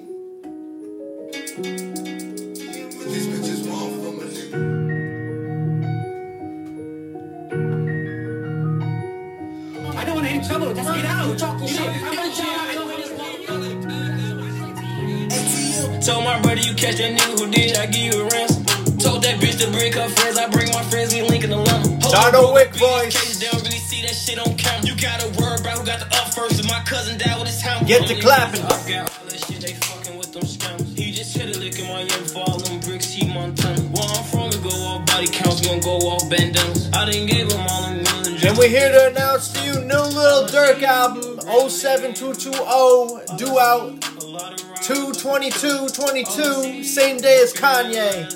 I 10.38 10.40
don't 10.40 10.60
want 10.60 10.78
any 10.78 10.86
trouble. 10.86 10.86
Just 10.86 10.94
get 10.94 11.04
out. 11.04 11.38
Told 16.04 16.24
my 16.24 16.40
brother 16.40 16.60
you 16.60 16.74
catch 16.74 16.96
that 16.98 17.18
nigga 17.18 17.38
who 17.40 17.50
did, 17.50 17.76
I 17.76 17.86
give 17.86 18.14
you 18.14 18.22
a 18.22 18.28
ransom. 18.30 18.64
Told 18.98 19.22
that 19.24 19.40
bitch 19.40 19.58
to 19.58 19.70
bring 19.72 19.92
her 19.92 20.08
friends, 20.08 20.38
I 20.38 20.48
bring 20.48 20.70
my 20.70 20.82
friends, 20.84 21.12
we 21.12 21.22
link 21.22 21.42
in 21.42 21.50
the 21.50 21.56
llama. 21.56 21.98
Donald 21.98 22.54
Wick 22.54 22.72
voice. 22.76 23.38
They 23.40 23.50
don't 23.50 23.62
really 23.62 23.82
see 23.82 24.02
that 24.02 24.14
shit 24.14 24.38
on 24.38 24.56
camera. 24.56 24.86
You 24.86 24.94
gotta 24.94 25.26
worry 25.42 25.58
about 25.58 25.78
who 25.78 25.84
got 25.84 25.98
the 25.98 26.06
up 26.16 26.32
first. 26.32 26.62
My 26.68 26.82
cousin 26.86 27.18
died 27.18 27.36
with 27.38 27.48
his 27.48 27.60
hammer. 27.60 27.86
Get 27.86 28.06
to 28.06 28.14
clapping. 28.20 28.62
I 28.62 28.68
got 28.86 29.10
all 29.18 29.26
that 29.26 29.44
shit, 29.44 29.60
they 29.60 29.74
fucking 29.74 30.16
with 30.16 30.32
them 30.32 30.46
scammers. 30.46 30.96
He 30.96 31.10
just 31.10 31.36
hit 31.36 31.54
a 31.54 31.58
lick 31.58 31.78
in 31.78 31.88
my 31.88 32.02
young 32.02 32.24
for 32.30 32.46
all 32.46 32.58
them 32.58 32.78
bricks, 32.80 33.10
he 33.10 33.26
Montana. 33.26 33.80
Where 33.90 34.06
I'm 34.06 34.22
from, 34.30 34.50
we 34.50 34.58
go 34.62 34.76
off 34.86 35.04
body 35.04 35.26
counts, 35.26 35.60
we 35.62 35.66
gon' 35.66 35.80
go 35.80 35.98
off 36.14 36.30
bandanas. 36.30 36.88
I 36.94 37.10
didn't 37.10 37.26
give 37.26 37.50
him 37.50 37.60
all 37.68 37.88
million 37.90 38.07
And 38.40 38.56
we're 38.56 38.68
here 38.68 38.88
to 38.92 39.08
announce 39.10 39.50
to 39.52 39.64
you 39.64 39.72
new 39.72 39.96
Lil 39.96 40.46
Durk 40.46 40.80
album 40.82 41.40
07220 41.68 43.36
due 43.36 43.58
out 43.58 44.00
22222 44.82 46.84
same 46.84 47.16
day 47.18 47.40
as 47.42 47.52
Kanye. 47.52 48.28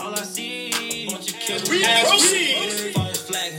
All 0.00 0.14
I 0.14 0.22
see, 0.22 1.06
bunch 1.10 1.34
of 1.34 1.40
killers. 1.40 1.68
We 1.68 1.84
proceed. 1.84 2.94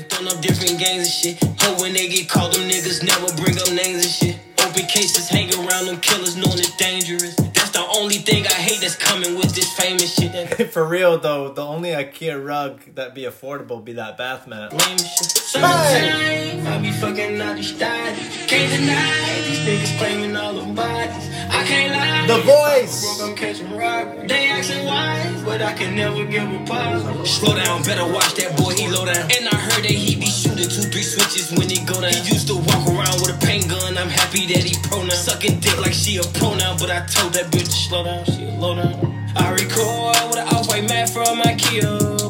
Throwing 0.10 0.28
up 0.34 0.42
different 0.42 0.80
gangs 0.80 1.06
and 1.06 1.08
shit. 1.08 1.38
Hope 1.62 1.82
when 1.82 1.94
they 1.94 2.08
get 2.08 2.28
caught, 2.28 2.52
them 2.52 2.68
niggas 2.68 3.04
never 3.04 3.28
bring 3.42 3.56
up 3.60 3.70
names 3.74 4.06
and 4.06 4.12
shit. 4.12 4.40
Open 4.60 4.88
cases, 4.88 5.30
hang 5.30 5.54
around 5.54 5.86
them 5.86 6.00
killers, 6.02 6.36
knowing 6.36 6.58
it's 6.58 6.76
dangerous. 6.78 7.36
That's 7.94 8.00
the 8.00 8.04
only 8.04 8.18
thing 8.18 8.48
I 8.48 8.54
hate 8.54 8.82
that's 8.82 8.96
coming 8.96 9.36
with 9.36 9.54
this 9.54 9.72
famous 9.74 10.16
shit. 10.16 10.72
For 10.74 10.84
real 10.84 11.20
though, 11.20 11.54
the 11.54 11.64
only 11.64 11.90
IKEA 11.90 12.44
rug 12.44 12.82
that 12.96 13.14
be 13.14 13.24
affordable 13.24 13.84
be 13.86 13.94
that 13.94 14.18
bath 14.18 14.48
mat. 14.48 14.72
lame 14.72 14.98
shit. 14.98 15.30
Sometimes 15.54 16.66
I 16.66 16.80
be 16.82 16.92
fucking 16.92 17.40
out 17.40 17.56
the 17.56 17.64
style. 17.64 18.16
Can't 18.48 18.72
deny 18.72 19.42
these 19.46 19.60
niggas 19.60 19.98
claiming 20.00 20.36
all 20.36 20.54
them 20.54 20.74
bodies. 20.74 21.30
I 21.50 21.64
can't 21.66 21.94
lie. 21.94 22.36
The 22.36 22.42
voice. 22.42 23.22
I'm 23.22 23.36
catching 23.36 23.78
rock. 23.78 24.28
They 24.28 24.48
asking 24.50 24.86
why, 24.86 25.42
but 25.46 25.62
I 25.62 25.74
can 25.74 25.96
never 25.96 26.26
give 26.26 26.52
a 26.52 26.66
pause. 26.66 27.30
Slow 27.30 27.56
down, 27.56 27.84
better 27.84 28.12
watch 28.12 28.34
that 28.36 28.58
boy, 28.58 28.74
he 28.74 28.90
low 28.90 29.06
down. 29.06 29.30
And 29.30 29.48
I 29.50 29.56
heard 29.56 29.84
that 29.84 29.92
he 29.92 30.16
be 30.16 30.33
two, 30.70 30.82
three 30.90 31.04
switches 31.04 31.52
when 31.52 31.70
he 31.70 31.84
go 31.86 32.00
down. 32.00 32.14
He 32.14 32.34
used 32.34 32.48
to 32.48 32.56
walk 32.56 32.88
around 32.88 33.22
with 33.22 33.36
a 33.36 33.40
paint 33.46 33.70
gun. 33.70 33.98
I'm 33.98 34.10
happy 34.10 34.46
that 34.48 34.64
he 34.64 34.76
pro 34.88 35.04
now. 35.04 35.14
Sucking 35.14 35.60
dick 35.60 35.78
like 35.80 35.94
she 35.94 36.18
a 36.18 36.24
pro 36.40 36.56
now, 36.56 36.78
but 36.78 36.90
I 36.90 37.06
told 37.06 37.34
that 37.34 37.52
bitch 37.52 37.66
to 37.66 37.72
slow 37.72 38.04
down, 38.04 38.26
she 38.26 38.46
a 38.46 38.52
low 38.56 38.76
down. 38.76 38.96
I 39.36 39.52
record 39.52 40.16
with 40.30 40.38
an 40.38 40.48
off-white 40.54 40.88
mat 40.88 41.10
from 41.10 41.42
IKEA. 41.42 42.23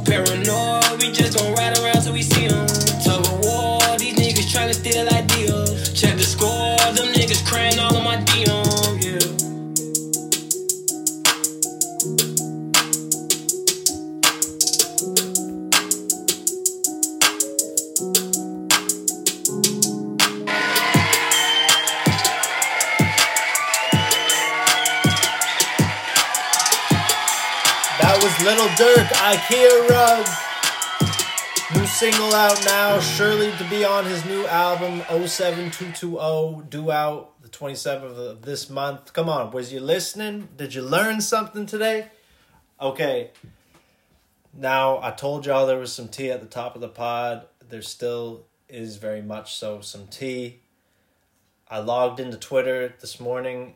Rug. 29.52 30.26
New 31.76 31.86
single 31.86 32.34
out 32.34 32.64
now, 32.66 33.00
surely 33.00 33.52
to 33.58 33.70
be 33.70 33.84
on 33.84 34.06
his 34.06 34.24
new 34.26 34.46
album 34.48 35.02
07220, 35.28 36.70
due 36.70 36.92
out 36.92 37.42
the 37.42 37.50
27th 37.50 38.18
of 38.18 38.42
this 38.44 38.70
month. 38.70 39.12
Come 39.12 39.28
on, 39.28 39.52
was 39.52 39.74
you 39.74 39.82
listening? 39.82 40.48
Did 40.56 40.74
you 40.74 40.82
learn 40.82 41.20
something 41.20 41.66
today? 41.66 42.08
Okay. 42.80 43.32
Now, 44.54 45.00
I 45.02 45.12
told 45.12 45.46
y'all 45.46 45.68
there 45.68 45.78
was 45.78 45.92
some 45.92 46.08
tea 46.08 46.32
at 46.32 46.40
the 46.40 46.48
top 46.48 46.76
of 46.76 46.82
the 46.82 46.88
pod. 46.88 47.46
There 47.68 47.82
still 47.82 48.46
is 48.70 48.96
very 48.96 49.22
much 49.22 49.56
so 49.56 49.82
some 49.82 50.08
tea. 50.08 50.62
I 51.70 51.80
logged 51.80 52.20
into 52.20 52.38
Twitter 52.38 52.96
this 53.02 53.20
morning, 53.20 53.76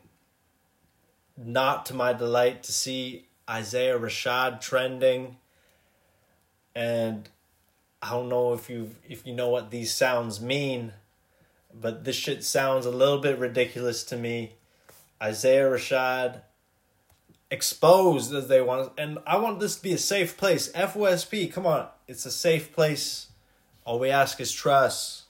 not 1.36 1.84
to 1.86 1.94
my 1.94 2.14
delight, 2.14 2.62
to 2.64 2.72
see 2.72 3.28
Isaiah 3.48 3.98
Rashad 3.98 4.60
trending. 4.60 5.36
And 6.78 7.28
I 8.00 8.10
don't 8.10 8.28
know 8.28 8.52
if 8.52 8.70
you 8.70 8.94
if 9.08 9.26
you 9.26 9.34
know 9.34 9.48
what 9.48 9.72
these 9.72 9.92
sounds 9.92 10.40
mean, 10.40 10.92
but 11.74 12.04
this 12.04 12.14
shit 12.14 12.44
sounds 12.44 12.86
a 12.86 12.92
little 12.92 13.18
bit 13.18 13.36
ridiculous 13.36 14.04
to 14.04 14.16
me. 14.16 14.52
Isaiah 15.20 15.68
Rashad 15.68 16.42
exposed 17.50 18.32
as 18.32 18.46
they 18.46 18.60
want, 18.60 18.92
and 18.96 19.18
I 19.26 19.38
want 19.38 19.58
this 19.58 19.74
to 19.74 19.82
be 19.82 19.92
a 19.92 19.98
safe 19.98 20.36
place. 20.36 20.70
FOSP, 20.70 21.52
come 21.52 21.66
on, 21.66 21.88
it's 22.06 22.24
a 22.24 22.30
safe 22.30 22.72
place. 22.72 23.26
All 23.84 23.98
we 23.98 24.10
ask 24.10 24.40
is 24.40 24.52
trust. 24.52 25.24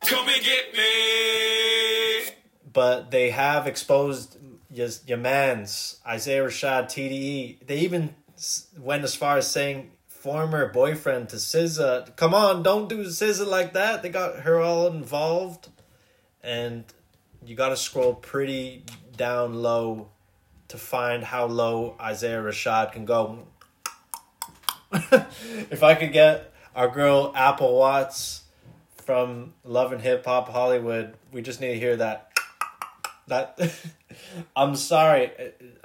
Come 0.00 0.26
and 0.26 0.42
get 0.42 0.74
me. 0.74 2.32
But 2.72 3.10
they 3.10 3.28
have 3.30 3.66
exposed 3.66 4.38
your, 4.70 4.88
your 5.06 5.18
man's 5.18 6.00
Isaiah 6.06 6.44
Rashad 6.44 6.84
TDE. 6.86 7.66
They 7.66 7.80
even 7.80 8.14
went 8.78 9.04
as 9.04 9.14
far 9.14 9.36
as 9.36 9.50
saying 9.50 9.90
former 10.26 10.66
boyfriend 10.66 11.28
to 11.28 11.36
SZA. 11.36 12.16
Come 12.16 12.34
on, 12.34 12.64
don't 12.64 12.88
do 12.88 13.04
SZA 13.04 13.46
like 13.46 13.74
that. 13.74 14.02
They 14.02 14.08
got 14.08 14.40
her 14.40 14.58
all 14.58 14.88
involved, 14.88 15.68
and 16.42 16.82
you 17.44 17.54
got 17.54 17.68
to 17.68 17.76
scroll 17.76 18.12
pretty 18.12 18.82
down 19.16 19.54
low 19.54 20.08
to 20.66 20.78
find 20.78 21.22
how 21.22 21.46
low 21.46 21.94
Isaiah 22.00 22.42
Rashad 22.42 22.90
can 22.90 23.04
go. 23.04 23.46
if 25.70 25.84
I 25.84 25.94
could 25.94 26.12
get 26.12 26.52
our 26.74 26.88
girl 26.88 27.30
Apple 27.36 27.78
Watts 27.78 28.42
from 28.96 29.54
Love 29.62 29.92
and 29.92 30.02
Hip 30.02 30.24
Hop 30.24 30.48
Hollywood, 30.48 31.14
we 31.30 31.40
just 31.40 31.60
need 31.60 31.74
to 31.74 31.78
hear 31.78 31.94
that. 31.98 32.32
That 33.28 33.60
I'm 34.56 34.74
sorry, 34.74 35.30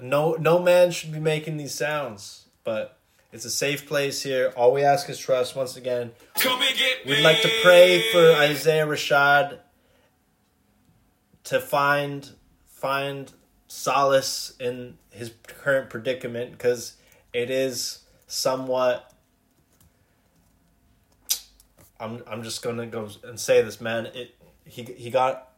no 0.01 0.33
no 0.33 0.57
man 0.57 0.89
should 0.89 1.11
be 1.11 1.19
making 1.19 1.57
these 1.57 1.75
sounds, 1.75 2.47
but 2.63 2.97
it's 3.31 3.45
a 3.45 3.49
safe 3.49 3.87
place 3.87 4.21
here. 4.21 4.53
All 4.57 4.73
we 4.73 4.83
ask 4.83 5.09
is 5.09 5.17
trust. 5.17 5.55
Once 5.55 5.77
again, 5.77 6.11
Come 6.35 6.61
and 6.61 6.77
get 6.77 7.05
we'd 7.05 7.23
like 7.23 7.41
to 7.41 7.51
pray 7.63 8.11
for 8.11 8.33
Isaiah 8.33 8.85
Rashad 8.85 9.59
to 11.45 11.59
find 11.59 12.29
find 12.65 13.31
solace 13.67 14.53
in 14.59 14.97
his 15.11 15.31
current 15.47 15.89
predicament 15.89 16.51
because 16.51 16.97
it 17.33 17.49
is 17.49 17.99
somewhat 18.27 19.13
I'm 21.99 22.23
I'm 22.27 22.43
just 22.43 22.61
gonna 22.61 22.87
go 22.87 23.09
and 23.23 23.39
say 23.39 23.61
this 23.61 23.79
man 23.79 24.07
it 24.07 24.35
he 24.65 24.83
he 24.83 25.09
got 25.09 25.53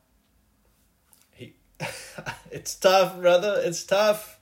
he 1.32 1.55
it's 2.51 2.76
tough 2.76 3.19
brother 3.19 3.61
it's 3.63 3.84
tough 3.84 4.32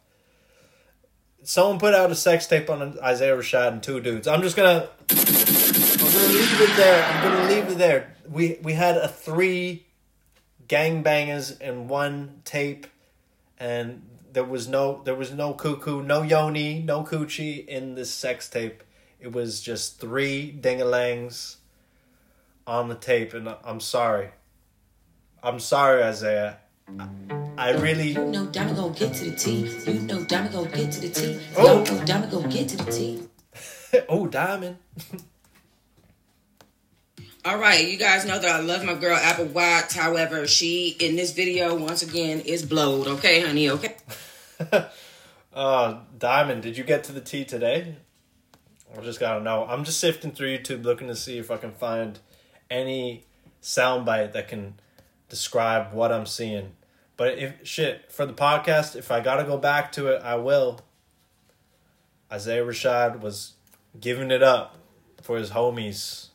someone 1.44 1.80
put 1.80 1.94
out 1.94 2.12
a 2.12 2.16
sex 2.16 2.48
tape 2.48 2.70
on 2.70 2.98
Isaiah 3.02 3.36
Rashad 3.36 3.68
and 3.70 3.84
two 3.84 4.00
dudes. 4.00 4.28
I'm 4.28 4.42
just 4.42 4.56
gonna 4.56 4.90
I'm 5.10 5.18
gonna 5.18 6.28
leave 6.28 6.62
it 6.62 6.76
there. 6.76 7.04
I'm 7.04 7.24
gonna 7.24 7.50
leave 7.50 7.68
it 7.70 7.78
there. 7.78 8.16
We 8.30 8.58
we 8.62 8.74
had 8.74 8.98
a 8.98 9.08
three 9.08 9.86
gangbangers 10.68 11.60
in 11.60 11.88
one 11.88 12.42
tape 12.46 12.88
and 13.60 14.04
there 14.32 14.44
was 14.44 14.68
no 14.68 15.02
there 15.04 15.16
was 15.16 15.34
no 15.34 15.54
cuckoo 15.54 16.02
no 16.02 16.22
yoni 16.22 16.82
no 16.82 17.04
coochie 17.04 17.66
in 17.66 17.96
this 17.96 18.12
sex 18.12 18.50
tape. 18.50 18.84
It 19.20 19.32
was 19.34 19.62
just 19.62 20.00
three 20.00 20.58
dingalangs 20.60 21.58
on 22.66 22.90
the 22.90 22.96
tape 22.96 23.34
and 23.34 23.54
i'm 23.64 23.80
sorry. 23.80 24.30
I'm 25.44 25.60
sorry 25.60 26.04
isaiah 26.04 26.60
i, 27.00 27.08
I 27.58 27.72
really 27.72 28.10
You 28.12 28.26
know 28.26 28.46
Diamond 28.48 28.78
gon' 28.78 28.94
get 28.94 29.14
to 29.16 29.30
the 29.30 29.36
T. 29.36 29.68
You 29.92 30.00
know 30.02 30.24
Diamond 30.26 30.54
gon' 30.54 30.72
get 30.72 30.92
to 30.94 31.02
the 31.02 31.10
T. 31.10 31.40
Oh. 31.58 31.84
You 31.84 31.92
know 31.92 32.06
Diamond 32.06 32.32
gon' 32.32 32.50
get 32.50 32.70
to 32.70 32.78
the 32.78 32.92
T. 32.92 33.24
oh 34.10 34.28
diamond 34.28 34.78
All 37.44 37.58
right, 37.58 37.88
you 37.88 37.98
guys 37.98 38.24
know 38.24 38.38
that 38.38 38.52
I 38.52 38.60
love 38.60 38.84
my 38.84 38.94
girl 38.94 39.16
Apple 39.16 39.46
Watts. 39.46 39.96
However, 39.96 40.46
she 40.46 40.96
in 41.00 41.16
this 41.16 41.32
video 41.34 41.76
once 41.76 42.04
again 42.04 42.42
is 42.42 42.64
blowed. 42.64 43.08
Okay, 43.08 43.42
honey. 43.42 43.68
Okay. 43.68 43.96
uh 45.54 46.00
diamond 46.18 46.62
did 46.62 46.78
you 46.78 46.84
get 46.84 47.04
to 47.04 47.12
the 47.12 47.20
t 47.20 47.44
today 47.44 47.96
i 48.98 49.02
just 49.02 49.20
gotta 49.20 49.44
know 49.44 49.66
i'm 49.68 49.84
just 49.84 50.00
sifting 50.00 50.32
through 50.32 50.58
youtube 50.58 50.84
looking 50.84 51.08
to 51.08 51.16
see 51.16 51.38
if 51.38 51.52
i 51.52 51.58
can 51.58 51.72
find 51.72 52.20
any 52.70 53.26
soundbite 53.62 54.32
that 54.32 54.48
can 54.48 54.74
describe 55.28 55.92
what 55.94 56.12
i'm 56.12 56.26
seeing 56.26 56.72
but 57.22 57.38
if 57.38 57.54
shit 57.62 58.12
for 58.12 58.26
the 58.26 58.34
podcast 58.34 58.96
if 58.96 59.12
i 59.12 59.20
gotta 59.20 59.44
go 59.44 59.56
back 59.56 59.92
to 59.92 60.08
it 60.08 60.20
i 60.24 60.34
will 60.34 60.80
isaiah 62.32 62.66
rashad 62.66 63.22
was 63.22 63.54
giving 64.00 64.32
it 64.32 64.42
up 64.42 64.76
for 65.22 65.38
his 65.38 65.52
homies 65.52 66.30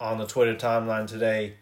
on 0.00 0.18
the 0.18 0.26
twitter 0.26 0.56
timeline 0.56 1.06
today 1.06 1.54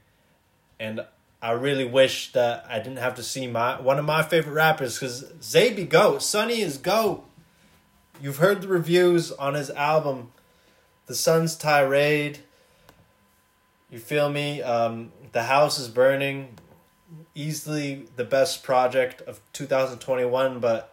and 0.79 1.05
I 1.43 1.53
really 1.53 1.87
wish 1.87 2.33
that 2.33 2.67
I 2.69 2.79
didn't 2.79 2.99
have 2.99 3.15
to 3.17 3.23
see 3.23 3.47
my 3.47 3.81
one 3.81 3.99
of 3.99 4.05
my 4.05 4.23
favorite 4.23 4.53
rappers 4.53 4.99
because 4.99 5.25
Zaby 5.41 5.89
goat, 5.89 6.23
Sonny 6.23 6.61
is 6.61 6.77
goat. 6.77 7.25
You've 8.21 8.37
heard 8.37 8.61
the 8.61 8.69
reviews 8.69 9.33
on 9.33 9.55
his 9.55 9.71
album, 9.71 10.33
The 11.07 11.15
Sun's 11.15 11.57
Tirade. 11.57 12.41
You 13.91 13.99
feel 13.99 14.29
me? 14.29 14.61
Um, 14.61 15.13
the 15.33 15.45
House 15.45 15.79
is 15.79 15.89
Burning, 15.89 16.59
easily 17.41 18.07
the 18.16 18.24
best 18.24 18.62
project 18.62 19.22
of 19.22 19.41
2021, 19.53 20.61
but 20.61 20.93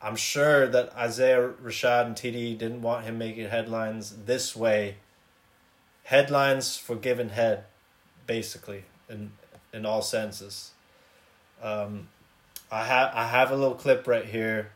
I'm 0.00 0.16
sure 0.16 0.66
that 0.68 0.94
Isaiah 0.94 1.50
Rashad 1.62 2.06
and 2.06 2.14
TD 2.16 2.58
didn't 2.58 2.82
want 2.82 3.04
him 3.04 3.18
making 3.18 3.48
headlines 3.48 4.14
this 4.26 4.54
way. 4.54 4.96
Headlines 6.04 6.76
for 6.76 6.94
given 6.94 7.30
head, 7.30 7.64
basically, 8.26 8.84
in 9.08 9.32
in 9.72 9.84
all 9.84 10.02
senses. 10.02 10.70
Um, 11.60 12.08
I 12.70 12.84
have 12.84 13.10
I 13.14 13.26
have 13.26 13.50
a 13.50 13.56
little 13.56 13.74
clip 13.74 14.06
right 14.06 14.24
here, 14.24 14.70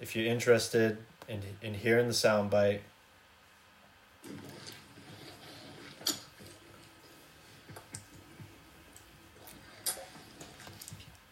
if 0.00 0.14
you're 0.14 0.26
interested 0.26 0.98
in 1.28 1.42
in 1.62 1.74
hearing 1.74 2.08
the 2.08 2.12
soundbite. 2.12 2.80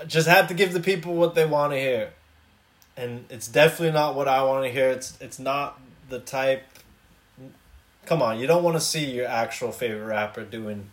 Just 0.07 0.29
have 0.29 0.47
to 0.49 0.55
give 0.55 0.73
the 0.73 0.81
people 0.81 1.15
what 1.15 1.35
they 1.35 1.45
want 1.45 1.73
to 1.73 1.79
hear, 1.79 2.13
and 2.97 3.25
it's 3.31 3.49
definitely 3.49 3.93
not 3.93 4.15
what 4.15 4.29
I 4.29 4.43
want 4.45 4.65
to 4.65 4.71
hear. 4.71 4.91
It's 4.91 5.19
it's 5.21 5.39
not 5.39 5.81
the 6.09 6.21
type. 6.21 6.65
Come 8.07 8.23
on, 8.23 8.39
you 8.39 8.47
don't 8.47 8.63
want 8.63 8.77
to 8.77 8.81
see 8.81 9.11
your 9.11 9.27
actual 9.27 9.73
favorite 9.73 10.07
rapper 10.07 10.45
doing 10.45 10.91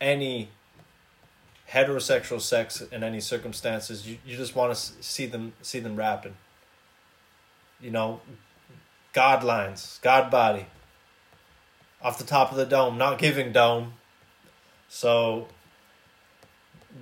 any 0.00 0.50
heterosexual 1.70 2.40
sex 2.40 2.80
in 2.80 3.02
any 3.02 3.20
circumstances. 3.20 4.06
You 4.06 4.18
you 4.24 4.36
just 4.36 4.54
want 4.54 4.74
to 4.74 5.02
see 5.02 5.26
them 5.26 5.52
see 5.62 5.80
them 5.80 5.96
rapping. 5.96 6.36
You 7.80 7.90
know, 7.90 8.20
God 9.12 9.44
lines, 9.44 9.98
God 10.02 10.30
body. 10.30 10.66
Off 12.00 12.18
the 12.18 12.24
top 12.24 12.52
of 12.52 12.56
the 12.56 12.64
dome, 12.66 12.96
not 12.96 13.18
giving 13.18 13.50
dome. 13.52 13.94
So 14.88 15.48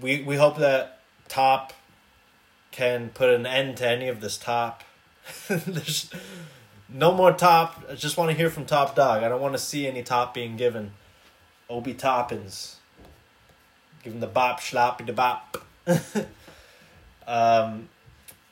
we 0.01 0.23
we 0.23 0.37
hope 0.37 0.59
that 0.59 0.96
top 1.29 1.73
can 2.71 3.11
put 3.11 3.31
an 3.31 3.47
end 3.47 3.79
to 3.79 3.89
any 3.89 4.09
of 4.09 4.21
this 4.21 4.37
top. 4.37 4.85
There's 5.49 6.11
no 6.89 7.13
more 7.13 7.33
top. 7.33 7.85
I 7.91 7.95
just 7.95 8.17
want 8.17 8.31
to 8.31 8.37
hear 8.37 8.51
from 8.51 8.65
Top 8.65 8.95
Dog. 8.95 9.23
I 9.23 9.29
don't 9.29 9.41
want 9.41 9.55
to 9.55 9.59
see 9.59 9.87
any 9.87 10.03
top 10.03 10.35
being 10.35 10.57
given. 10.57 10.93
Obi 11.69 11.95
Toppins. 11.95 12.77
Give 14.03 14.13
him 14.13 14.21
the 14.21 14.27
bop, 14.27 14.61
sloppy 14.61 15.05
the 15.05 15.13
bop. 15.13 15.57
um, 17.27 17.89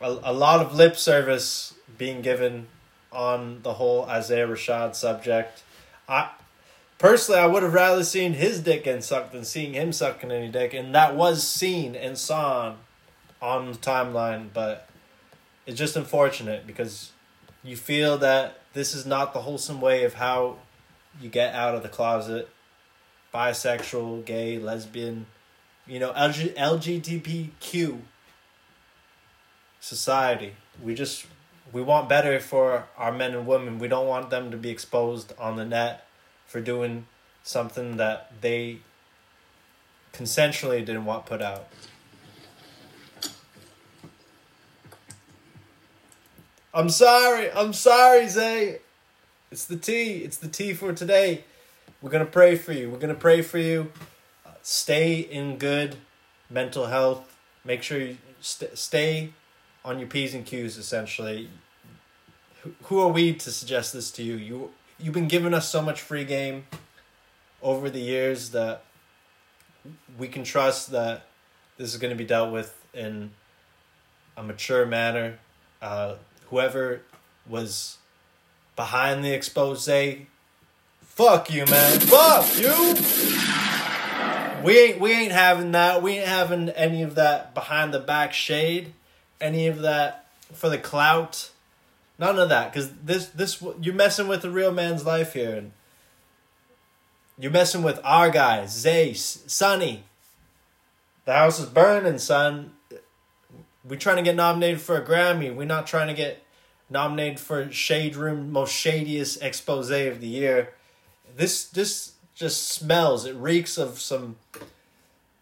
a, 0.00 0.18
a 0.24 0.32
lot 0.32 0.60
of 0.60 0.74
lip 0.74 0.96
service 0.96 1.74
being 1.96 2.22
given 2.22 2.66
on 3.12 3.62
the 3.62 3.74
whole 3.74 4.04
Isaiah 4.04 4.48
Rashad 4.48 4.96
subject. 4.96 5.62
I 6.08 6.30
personally, 7.04 7.38
I 7.38 7.44
would 7.44 7.62
have 7.62 7.74
rather 7.74 8.02
seen 8.02 8.32
his 8.32 8.60
dick 8.60 8.84
getting 8.84 9.02
sucked 9.02 9.32
than 9.32 9.44
seeing 9.44 9.74
him 9.74 9.92
sucking 9.92 10.30
any 10.30 10.48
dick, 10.48 10.72
and 10.72 10.94
that 10.94 11.14
was 11.14 11.46
seen 11.46 11.94
and 11.94 12.16
saw 12.16 12.76
on 13.42 13.70
the 13.70 13.76
timeline. 13.76 14.48
But 14.54 14.88
it's 15.66 15.78
just 15.78 15.96
unfortunate 15.96 16.66
because 16.66 17.12
you 17.62 17.76
feel 17.76 18.16
that 18.18 18.60
this 18.72 18.94
is 18.94 19.04
not 19.04 19.34
the 19.34 19.42
wholesome 19.42 19.82
way 19.82 20.04
of 20.04 20.14
how 20.14 20.56
you 21.20 21.28
get 21.28 21.54
out 21.54 21.74
of 21.74 21.82
the 21.82 21.90
closet, 21.90 22.48
bisexual, 23.34 24.24
gay, 24.24 24.58
lesbian, 24.58 25.26
you 25.86 25.98
know, 25.98 26.10
LG, 26.14 26.54
LGBTQ 26.54 27.98
society. 29.78 30.54
We 30.82 30.94
just 30.94 31.26
we 31.70 31.82
want 31.82 32.08
better 32.08 32.40
for 32.40 32.86
our 32.96 33.12
men 33.12 33.34
and 33.34 33.46
women. 33.46 33.78
We 33.78 33.88
don't 33.88 34.06
want 34.06 34.30
them 34.30 34.50
to 34.52 34.56
be 34.56 34.70
exposed 34.70 35.34
on 35.38 35.56
the 35.56 35.66
net 35.66 36.06
for 36.54 36.60
doing 36.60 37.04
something 37.42 37.96
that 37.96 38.30
they 38.40 38.78
consensually 40.12 40.78
didn't 40.86 41.04
want 41.04 41.26
put 41.26 41.42
out. 41.42 41.66
I'm 46.72 46.88
sorry. 46.90 47.50
I'm 47.50 47.72
sorry, 47.72 48.28
Zay. 48.28 48.78
It's 49.50 49.64
the 49.64 49.76
tea. 49.76 50.18
It's 50.18 50.36
the 50.36 50.46
tea 50.46 50.74
for 50.74 50.92
today. 50.92 51.42
We're 52.00 52.10
going 52.10 52.24
to 52.24 52.30
pray 52.30 52.54
for 52.54 52.72
you. 52.72 52.88
We're 52.88 52.98
going 52.98 53.12
to 53.12 53.20
pray 53.20 53.42
for 53.42 53.58
you. 53.58 53.90
Uh, 54.46 54.50
stay 54.62 55.18
in 55.18 55.56
good 55.58 55.96
mental 56.48 56.86
health. 56.86 57.36
Make 57.64 57.82
sure 57.82 57.98
you 57.98 58.18
st- 58.40 58.78
stay 58.78 59.32
on 59.84 59.98
your 59.98 60.06
P's 60.06 60.34
and 60.34 60.46
Q's, 60.46 60.76
essentially. 60.76 61.50
Who- 62.62 62.74
Who 62.84 63.00
are 63.00 63.08
we 63.08 63.34
to 63.34 63.50
suggest 63.50 63.92
this 63.92 64.12
to 64.12 64.22
you? 64.22 64.34
You 64.36 64.70
you've 64.98 65.14
been 65.14 65.28
giving 65.28 65.54
us 65.54 65.68
so 65.68 65.82
much 65.82 66.00
free 66.00 66.24
game 66.24 66.66
over 67.62 67.88
the 67.90 68.00
years 68.00 68.50
that 68.50 68.82
we 70.18 70.28
can 70.28 70.44
trust 70.44 70.90
that 70.92 71.26
this 71.76 71.92
is 71.92 72.00
going 72.00 72.10
to 72.10 72.16
be 72.16 72.24
dealt 72.24 72.52
with 72.52 72.76
in 72.92 73.30
a 74.36 74.42
mature 74.42 74.86
manner. 74.86 75.38
Uh, 75.82 76.16
whoever 76.50 77.02
was 77.48 77.98
behind 78.76 79.24
the 79.24 79.32
expose, 79.32 79.88
fuck 81.00 81.50
you, 81.50 81.64
man. 81.66 82.00
fuck 82.00 82.58
you. 82.58 82.94
We 84.64 84.78
ain't 84.78 85.00
we 85.00 85.12
ain't 85.12 85.32
having 85.32 85.72
that. 85.72 86.02
We 86.02 86.12
ain't 86.12 86.26
having 86.26 86.70
any 86.70 87.02
of 87.02 87.16
that 87.16 87.54
behind 87.54 87.92
the 87.92 88.00
back 88.00 88.32
shade, 88.32 88.94
any 89.38 89.66
of 89.66 89.80
that 89.82 90.26
for 90.52 90.70
the 90.70 90.78
clout. 90.78 91.50
None 92.18 92.38
of 92.38 92.48
that, 92.48 92.72
because 92.72 92.90
this 92.92 93.26
this 93.28 93.62
you're 93.80 93.94
messing 93.94 94.28
with 94.28 94.44
a 94.44 94.50
real 94.50 94.70
man's 94.70 95.04
life 95.04 95.32
here, 95.32 95.56
and 95.56 95.72
you're 97.38 97.50
messing 97.50 97.82
with 97.82 98.00
our 98.04 98.30
guys, 98.30 98.70
Zay, 98.72 99.12
Sonny. 99.14 100.04
The 101.24 101.32
house 101.32 101.58
is 101.58 101.66
burning, 101.66 102.18
son. 102.18 102.72
We're 103.84 103.96
trying 103.96 104.16
to 104.16 104.22
get 104.22 104.36
nominated 104.36 104.80
for 104.80 104.96
a 104.96 105.04
Grammy. 105.04 105.54
We're 105.54 105.66
not 105.66 105.86
trying 105.86 106.08
to 106.08 106.14
get 106.14 106.42
nominated 106.88 107.40
for 107.40 107.70
Shade 107.72 108.14
Room 108.14 108.52
Most 108.52 108.72
Shadiest 108.72 109.42
Expose 109.42 109.90
of 109.90 110.20
the 110.20 110.28
Year. 110.28 110.74
This 111.36 111.64
this 111.64 112.12
just 112.34 112.68
smells. 112.68 113.26
It 113.26 113.34
reeks 113.34 113.76
of 113.76 114.00
some 114.00 114.36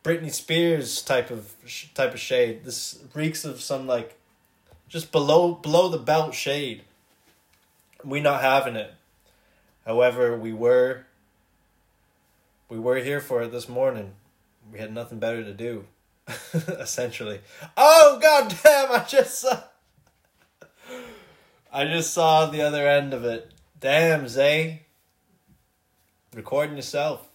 Britney 0.03 0.33
Spears 0.33 1.03
type 1.03 1.31
of 1.31 1.55
type 1.95 2.15
of 2.15 2.21
shade. 2.21 2.65
This 2.65 3.03
reeks 3.15 3.45
of 3.45 3.61
some 3.61 3.87
like 3.87 4.19
just 4.93 5.11
below 5.11 5.55
below 5.55 5.89
the 5.89 5.99
belt 5.99 6.35
shade. 6.35 6.83
We 8.05 8.21
not 8.21 8.43
having 8.43 8.77
it. 8.77 8.93
However, 9.87 10.37
we 10.37 10.53
were 10.53 11.07
we 12.69 12.79
were 12.79 12.97
here 12.97 13.21
for 13.21 13.43
it 13.43 13.51
this 13.51 13.69
morning. 13.69 14.13
We 14.71 14.79
had 14.79 14.93
nothing 14.93 15.19
better 15.19 15.43
to 15.43 15.55
do, 15.55 15.87
essentially. 16.55 17.41
Oh 17.75 18.19
god 18.21 18.55
damn! 18.63 18.93
I 18.93 19.05
just 19.05 19.41
saw. 19.41 19.63
I 21.73 21.87
just 21.87 22.13
saw 22.13 22.47
the 22.47 22.61
other 22.61 22.87
end 22.87 23.15
of 23.15 23.25
it. 23.25 23.51
Damn, 23.81 24.29
Zay. 24.29 24.83
Recording 26.35 26.77
yourself. 26.77 27.27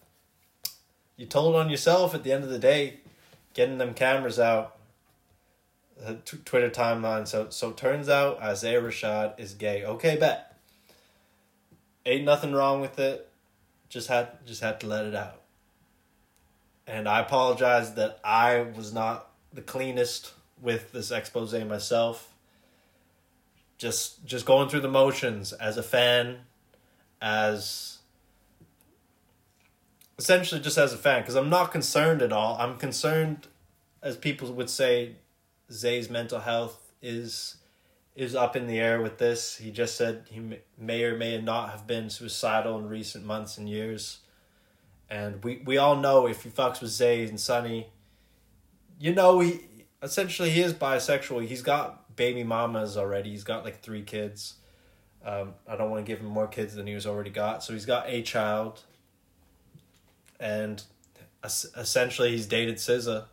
You 1.16 1.26
told 1.26 1.56
on 1.56 1.72
yourself 1.72 2.14
at 2.14 2.24
the 2.24 2.32
end 2.32 2.44
of 2.44 2.52
the 2.52 2.60
day, 2.60 3.00
getting 3.56 3.80
them 3.80 3.96
cameras 3.96 4.40
out. 4.40 4.77
The 6.00 6.16
t- 6.16 6.38
Twitter 6.46 6.70
timeline. 6.70 7.28
So 7.28 7.50
so 7.50 7.72
turns 7.72 8.10
out 8.10 8.42
Isaiah 8.42 8.82
Rashad 8.82 9.40
is 9.40 9.54
gay. 9.54 9.84
Okay, 9.84 10.16
bet. 10.18 10.56
Ain't 12.06 12.24
nothing 12.24 12.54
wrong 12.54 12.82
with 12.82 13.00
it. 13.00 13.30
Just 13.90 14.08
had 14.08 14.46
just 14.46 14.62
had 14.62 14.80
to 14.82 14.88
let 14.88 15.06
it 15.06 15.16
out. 15.16 15.42
And 16.86 17.08
I 17.08 17.20
apologize 17.20 17.96
that 17.96 18.20
I 18.24 18.62
was 18.62 18.94
not 18.94 19.30
the 19.52 19.62
cleanest 19.62 20.34
with 20.62 20.92
this 20.92 21.12
expose 21.12 21.54
myself. 21.66 22.34
Just 23.78 24.26
just 24.26 24.46
going 24.46 24.70
through 24.70 24.82
the 24.82 24.90
motions 24.90 25.52
as 25.54 25.78
a 25.78 25.84
fan, 25.84 26.38
as 27.22 27.98
essentially 30.18 30.60
just 30.60 30.78
as 30.78 30.94
a 30.94 30.98
fan 30.98 31.22
because 31.22 31.36
I'm 31.36 31.50
not 31.50 31.72
concerned 31.72 32.22
at 32.22 32.32
all. 32.32 32.58
I'm 32.60 32.78
concerned, 32.78 33.48
as 34.02 34.18
people 34.18 34.52
would 34.54 34.70
say, 34.70 35.16
Zay's 35.72 36.10
mental 36.10 36.40
health 36.40 36.92
is 37.02 37.58
is 38.16 38.34
up 38.36 38.56
in 38.56 38.66
the 38.66 38.80
air 38.80 39.00
with 39.00 39.20
this. 39.20 39.58
He 39.58 39.70
just 39.70 39.96
said 39.96 40.26
he 40.32 40.40
may- 40.76 41.04
or 41.04 41.16
may 41.16 41.40
not 41.40 41.70
have 41.70 41.86
been 41.86 42.10
suicidal 42.10 42.80
in 42.80 42.90
recent 42.90 43.24
months 43.24 43.60
and 43.60 43.70
years. 43.70 44.20
And 45.08 45.44
we, 45.44 45.62
we 45.64 45.78
all 45.78 45.96
know 45.96 46.26
if 46.28 46.42
he 46.44 46.50
fucks 46.50 46.82
with 46.82 46.90
Zay 46.90 47.24
and 47.28 47.40
Sonny, 47.40 47.90
you 49.00 49.14
know 49.14 49.40
he 49.40 49.62
essentially 50.02 50.50
he 50.50 50.62
is 50.62 50.74
bisexual. 50.74 51.46
He's 51.46 51.62
got 51.62 52.16
baby 52.16 52.44
mamas 52.44 52.98
already. 52.98 53.30
He's 53.30 53.44
got 53.44 53.64
like 53.64 53.82
three 53.82 54.02
kids. 54.02 54.56
Um, 55.24 55.54
I 55.68 55.76
don't 55.76 55.92
want 55.92 56.06
to 56.06 56.12
give 56.12 56.20
him 56.20 56.28
more 56.28 56.48
kids 56.48 56.74
than 56.76 56.88
he 56.88 56.96
was 56.96 57.06
already 57.06 57.30
got. 57.30 57.64
So 57.64 57.74
he's 57.74 57.86
got 57.86 58.10
a 58.10 58.22
child. 58.22 58.82
And 60.40 60.82
es- 61.44 61.68
essentially 61.78 62.32
he's 62.32 62.48
dated 62.48 62.78
SZA. 62.78 63.26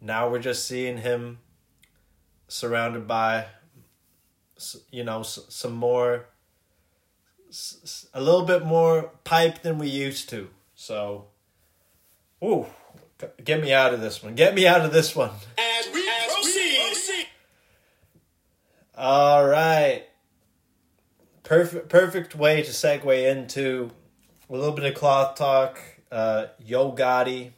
Now 0.00 0.28
we're 0.28 0.38
just 0.38 0.66
seeing 0.66 0.98
him 0.98 1.38
surrounded 2.46 3.06
by, 3.06 3.46
you 4.90 5.04
know, 5.04 5.22
some 5.22 5.72
more, 5.72 6.26
a 8.14 8.20
little 8.20 8.44
bit 8.44 8.64
more 8.64 9.10
pipe 9.24 9.62
than 9.62 9.78
we 9.78 9.88
used 9.88 10.28
to. 10.30 10.48
So, 10.74 11.26
ooh, 12.42 12.66
get 13.42 13.60
me 13.60 13.72
out 13.72 13.92
of 13.92 14.00
this 14.00 14.22
one. 14.22 14.34
Get 14.34 14.54
me 14.54 14.66
out 14.66 14.82
of 14.82 14.92
this 14.92 15.16
one. 15.16 15.30
As 15.58 15.88
we 15.92 16.08
proceed. 16.32 17.26
All 18.96 19.46
right. 19.46 20.04
Perfect 21.44 21.88
perfect 21.88 22.34
way 22.34 22.62
to 22.62 22.70
segue 22.70 23.30
into 23.30 23.90
a 24.50 24.52
little 24.52 24.72
bit 24.72 24.84
of 24.84 24.94
cloth 24.94 25.36
talk. 25.36 25.78
Uh, 26.10 26.46
Yo 26.58 26.92
Gotti, 26.92 27.52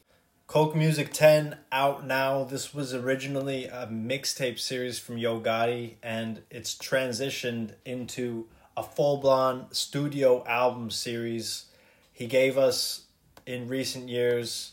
Coke 0.50 0.74
Music 0.74 1.12
10 1.12 1.58
out 1.70 2.04
now. 2.04 2.42
This 2.42 2.74
was 2.74 2.92
originally 2.92 3.66
a 3.66 3.86
mixtape 3.86 4.58
series 4.58 4.98
from 4.98 5.16
Yo 5.16 5.38
Gotti, 5.40 5.94
and 6.02 6.42
it's 6.50 6.74
transitioned 6.74 7.74
into 7.84 8.48
a 8.76 8.82
full 8.82 9.18
blown 9.18 9.66
studio 9.70 10.44
album 10.48 10.90
series. 10.90 11.66
He 12.12 12.26
gave 12.26 12.58
us 12.58 13.04
in 13.46 13.68
recent 13.68 14.08
years 14.08 14.72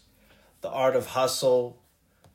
The 0.61 0.69
Art 0.71 0.95
of 0.95 1.09
Hustle, 1.09 1.77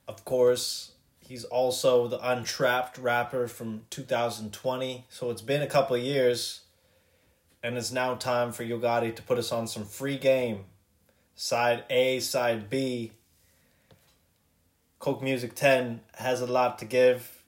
of 0.06 0.24
course. 0.24 0.92
He's 1.18 1.42
also 1.42 2.06
the 2.06 2.24
Untrapped 2.24 2.96
rapper 2.96 3.48
from 3.48 3.86
2020. 3.90 5.06
So 5.08 5.30
it's 5.30 5.42
been 5.42 5.62
a 5.62 5.66
couple 5.66 5.96
years, 5.98 6.60
and 7.60 7.76
it's 7.76 7.90
now 7.90 8.14
time 8.14 8.52
for 8.52 8.62
Yo 8.62 8.78
Gotti 8.78 9.16
to 9.16 9.22
put 9.22 9.36
us 9.36 9.50
on 9.50 9.66
some 9.66 9.84
free 9.84 10.16
game. 10.16 10.66
Side 11.34 11.82
A, 11.90 12.20
side 12.20 12.70
B. 12.70 13.10
Coke 15.02 15.20
Music 15.20 15.56
10 15.56 15.98
has 16.14 16.40
a 16.40 16.46
lot 16.46 16.78
to 16.78 16.84
give. 16.84 17.42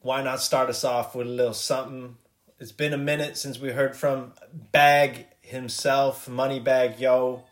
Why 0.00 0.22
not 0.22 0.40
start 0.40 0.70
us 0.70 0.84
off 0.84 1.12
with 1.12 1.26
a 1.26 1.30
little 1.30 1.54
something? 1.54 2.18
It's 2.60 2.70
been 2.70 2.92
a 2.92 2.98
minute 2.98 3.36
since 3.36 3.58
we 3.58 3.72
heard 3.72 3.96
from 3.96 4.32
Bag 4.70 5.26
himself, 5.40 6.28
Moneybagg 6.28 7.00
Yo. 7.00 7.42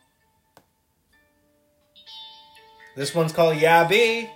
This 2.95 3.13
one's 3.13 3.33
called 3.33 3.57
Yabi. 3.57 4.31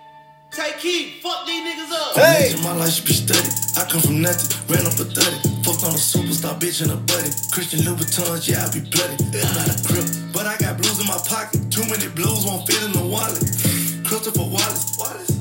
Take 0.51 0.77
heat, 0.79 1.23
fuck 1.23 1.47
these 1.47 1.63
niggas 1.63 1.93
up. 1.93 2.17
Hey! 2.17 2.61
My 2.65 2.75
life 2.75 2.95
should 2.95 3.07
be 3.07 3.13
studied. 3.13 3.55
I 3.79 3.89
come 3.89 4.01
from 4.01 4.23
nothing, 4.23 4.75
ran 4.75 4.87
up 4.87 4.99
a 4.99 5.05
30. 5.07 5.63
Fucked 5.63 5.85
on 5.85 5.95
a 5.95 6.03
superstar 6.03 6.59
bitch 6.59 6.83
in 6.83 6.91
a 6.91 6.97
buddy. 6.97 7.31
Christian 7.53 7.79
Louboutins, 7.87 8.49
yeah, 8.49 8.67
I 8.67 8.73
be 8.75 8.81
bloody. 8.91 9.23
I'm 9.39 9.55
not 9.55 9.71
a 9.71 9.87
crip, 9.87 10.07
but 10.33 10.47
I 10.47 10.57
got 10.57 10.79
blues 10.79 10.99
in 10.99 11.07
my 11.07 11.21
pocket. 11.29 11.71
Too 11.71 11.87
many 11.87 12.09
blues 12.09 12.45
won't 12.45 12.67
fit 12.67 12.83
in 12.83 12.91
the 12.91 13.07
wallet. 13.07 13.74
Christopher 14.15 14.47
Wallace, 14.47 14.95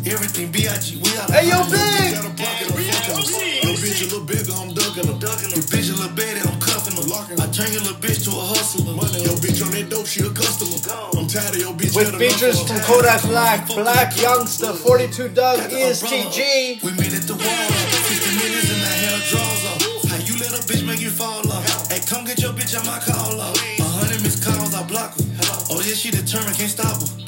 everything 0.10 0.50
B.I.G. 0.50 0.98
We 0.98 1.06
out 1.22 1.30
of 1.30 1.38
Hey, 1.38 1.46
yo. 1.46 1.62
Big! 1.70 2.18
Got 2.18 2.26
a 2.26 2.34
pocket, 2.34 2.74
I'm 2.74 2.82
fucking 2.82 3.22
her. 3.22 3.70
Little 3.70 3.78
bitch 3.78 4.02
a 4.02 4.06
little 4.10 4.26
bigger, 4.26 4.54
I'm 4.58 4.74
ducking. 4.74 5.06
Your 5.06 5.62
bitch 5.70 5.94
a 5.94 5.96
little 6.02 6.16
better, 6.18 6.42
I'm 6.42 6.58
cuffing. 6.58 6.98
I 7.38 7.46
turn 7.54 7.70
your 7.70 7.86
little 7.86 8.02
bitch 8.02 8.26
to 8.26 8.34
a 8.34 8.42
hustler. 8.50 8.98
Yo, 8.98 9.38
bitch 9.38 9.62
on 9.62 9.78
that 9.78 9.94
dope, 9.94 10.10
she 10.10 10.26
a 10.26 10.30
customer. 10.34 10.74
I'm 10.90 11.30
tired 11.30 11.54
of 11.54 11.62
your 11.62 11.74
bitch. 11.78 11.94
With 11.94 12.18
features 12.18 12.66
from. 12.66 12.82
Kodak 12.82 13.22
Black, 13.30 13.70
Blac 13.70 14.18
Youngsta, 14.18 14.74
42 14.74 15.30
Dugg, 15.38 15.70
ESTG. 15.70 16.82
We 16.82 16.98
made 16.98 17.14
it 17.14 17.30
to 17.30 17.38
war. 17.38 17.46
50 17.46 18.42
minutes 18.42 18.74
and 18.74 18.82
the 18.82 18.94
hell 19.06 19.22
draws. 19.30 20.10
How 20.10 20.18
you 20.18 20.34
bitch 20.66 20.82
make 20.82 21.00
you 21.00 21.14
fall 21.14 21.46
off. 21.54 21.62
Hey, 21.94 22.02
come 22.10 22.26
get 22.26 22.42
your 22.42 22.58
bitch 22.58 22.74
on 22.74 22.90
my 22.90 22.98
call 22.98 23.38
off. 23.38 23.54
Hundred 24.02 24.26
missed 24.26 24.42
calls, 24.42 24.74
I 24.74 24.82
block 24.90 25.14
her. 25.14 25.24
Oh 25.70 25.78
yeah, 25.86 25.94
she 25.94 26.10
determined, 26.10 26.58
can't 26.58 26.74
stop 26.74 26.98
her. 26.98 27.23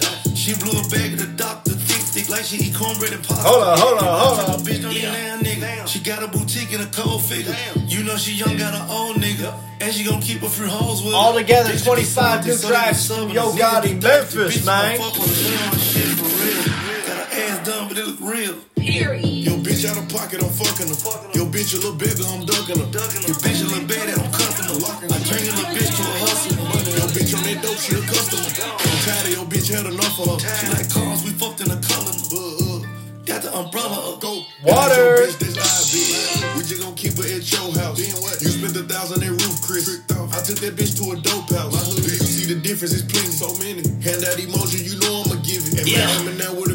She 0.45 0.53
blew 0.53 0.77
a 0.77 0.85
bag 0.93 1.13
of 1.13 1.25
the 1.25 1.33
doctor, 1.41 1.71
thick, 1.73 2.05
thick, 2.05 2.29
like 2.29 2.45
she 2.45 2.69
eat 2.69 2.75
cornbread 2.77 3.17
and 3.17 3.23
pasta. 3.25 3.49
Hold 3.49 3.65
on, 3.65 3.79
hold 3.81 3.97
on, 3.97 4.05
hold 4.05 4.37
on. 4.45 4.45
A 4.53 4.61
bitch 4.61 4.77
don't 4.77 4.93
get 4.93 5.09
down, 5.09 5.41
nigga. 5.41 5.87
She 5.89 5.97
got 6.05 6.21
a 6.21 6.27
boutique 6.29 6.69
and 6.69 6.85
a 6.85 6.89
cold 6.93 7.25
figure. 7.25 7.49
You 7.89 8.05
know 8.05 8.13
she 8.13 8.37
young, 8.37 8.53
got 8.53 8.77
an 8.77 8.85
old 8.85 9.17
nigga. 9.17 9.57
And 9.81 9.89
she 9.89 10.05
gon' 10.05 10.21
keep 10.21 10.43
a 10.43 10.49
few 10.49 10.69
hoes 10.69 11.01
with. 11.01 11.15
All 11.17 11.33
together, 11.33 11.73
Bitch, 11.73 11.83
25 11.83 12.45
new 12.45 12.53
something, 12.53 12.69
tracks 12.69 12.99
so 13.01 13.25
from 13.25 13.33
they 13.33 13.33
be 13.33 13.41
Yo 13.41 13.49
subbing. 13.49 13.57
Gotti, 13.57 13.91
Memphis, 13.97 14.57
bitches 14.61 14.65
man. 14.69 14.97
fuck. 15.01 15.17
She 15.17 15.49
on 15.57 15.81
shit 15.81 16.13
for 16.13 16.29
real. 16.29 16.61
Got 17.09 17.17
her 17.17 17.41
ass 17.41 17.65
done, 17.65 17.87
but 17.89 17.97
it 17.97 18.05
look 18.05 18.21
real. 18.21 18.53
Yo, 18.77 19.53
bitch 19.65 19.81
out 19.89 19.97
of 19.97 20.05
pocket, 20.13 20.45
I'm 20.45 20.53
fucking 20.53 20.93
her. 20.93 21.01
Yo, 21.33 21.49
bitch 21.49 21.73
a 21.73 21.81
little 21.81 21.97
bigger, 21.97 22.21
I'm 22.21 22.45
ducking 22.45 22.77
her. 22.77 22.85
Yo, 22.85 23.33
bitch 23.41 23.65
a 23.65 23.67
little 23.73 23.89
bad, 23.89 24.13
I'm 24.13 24.29
cuffing 24.29 24.69
her. 24.69 25.09
I 25.09 25.17
turn 25.25 25.41
your 25.41 25.57
little 25.57 25.73
bitch 25.73 25.89
to 25.89 26.03
a 26.05 26.13
hustler. 26.21 26.53
Yo, 26.61 27.03
bitch 27.17 27.33
on 27.33 27.41
that 27.49 27.65
dope, 27.65 27.81
she 27.81 27.97
a 27.97 28.01
customer. 28.05 28.84
I'm 29.05 29.11
tired 29.13 29.27
of 29.27 29.33
your 29.37 29.45
bitch 29.45 29.69
had 29.69 29.85
enough 29.85 30.17
of 30.17 30.41
her. 30.41 30.49
She 30.57 30.65
like 30.73 30.89
cars, 30.89 31.21
we 31.21 31.29
fucked 31.37 31.61
in 31.61 31.69
the 31.69 31.77
color. 31.77 32.09
Uh, 32.33 32.41
uh, 32.41 32.81
got 33.21 33.45
the 33.45 33.53
umbrella 33.53 34.01
up. 34.01 34.21
Go. 34.21 34.41
Water. 34.65 35.21
Bitch, 35.21 35.37
this 35.37 35.53
live. 35.53 36.57
We 36.57 36.65
just 36.65 36.81
gon' 36.81 36.95
keep 36.97 37.13
her 37.21 37.29
at 37.29 37.45
your 37.45 37.69
house. 37.77 38.01
You 38.01 38.49
spent 38.49 38.73
a 38.73 38.81
thousand 38.81 39.21
at 39.21 39.29
roof, 39.29 39.61
Chris. 39.61 40.01
I 40.09 40.41
took 40.41 40.57
that 40.65 40.73
bitch 40.73 40.97
to 40.97 41.13
a 41.13 41.21
dope 41.21 41.53
house. 41.53 41.93
Do 41.93 42.01
you 42.01 42.17
see 42.17 42.49
the 42.49 42.57
difference? 42.57 42.97
It's 42.97 43.05
plenty. 43.05 43.29
So 43.29 43.53
many. 43.61 43.85
Hand 44.01 44.25
that 44.25 44.41
emotion, 44.41 44.81
you 44.81 44.97
know 44.97 45.21
I'ma 45.21 45.37
give 45.45 45.61
it. 45.69 45.77
And 45.77 45.85
Yeah. 45.85 46.09
man, 46.09 46.09
I'm 46.09 46.27
in 46.33 46.37
there 46.41 46.49
with 46.57 46.73
a 46.73 46.74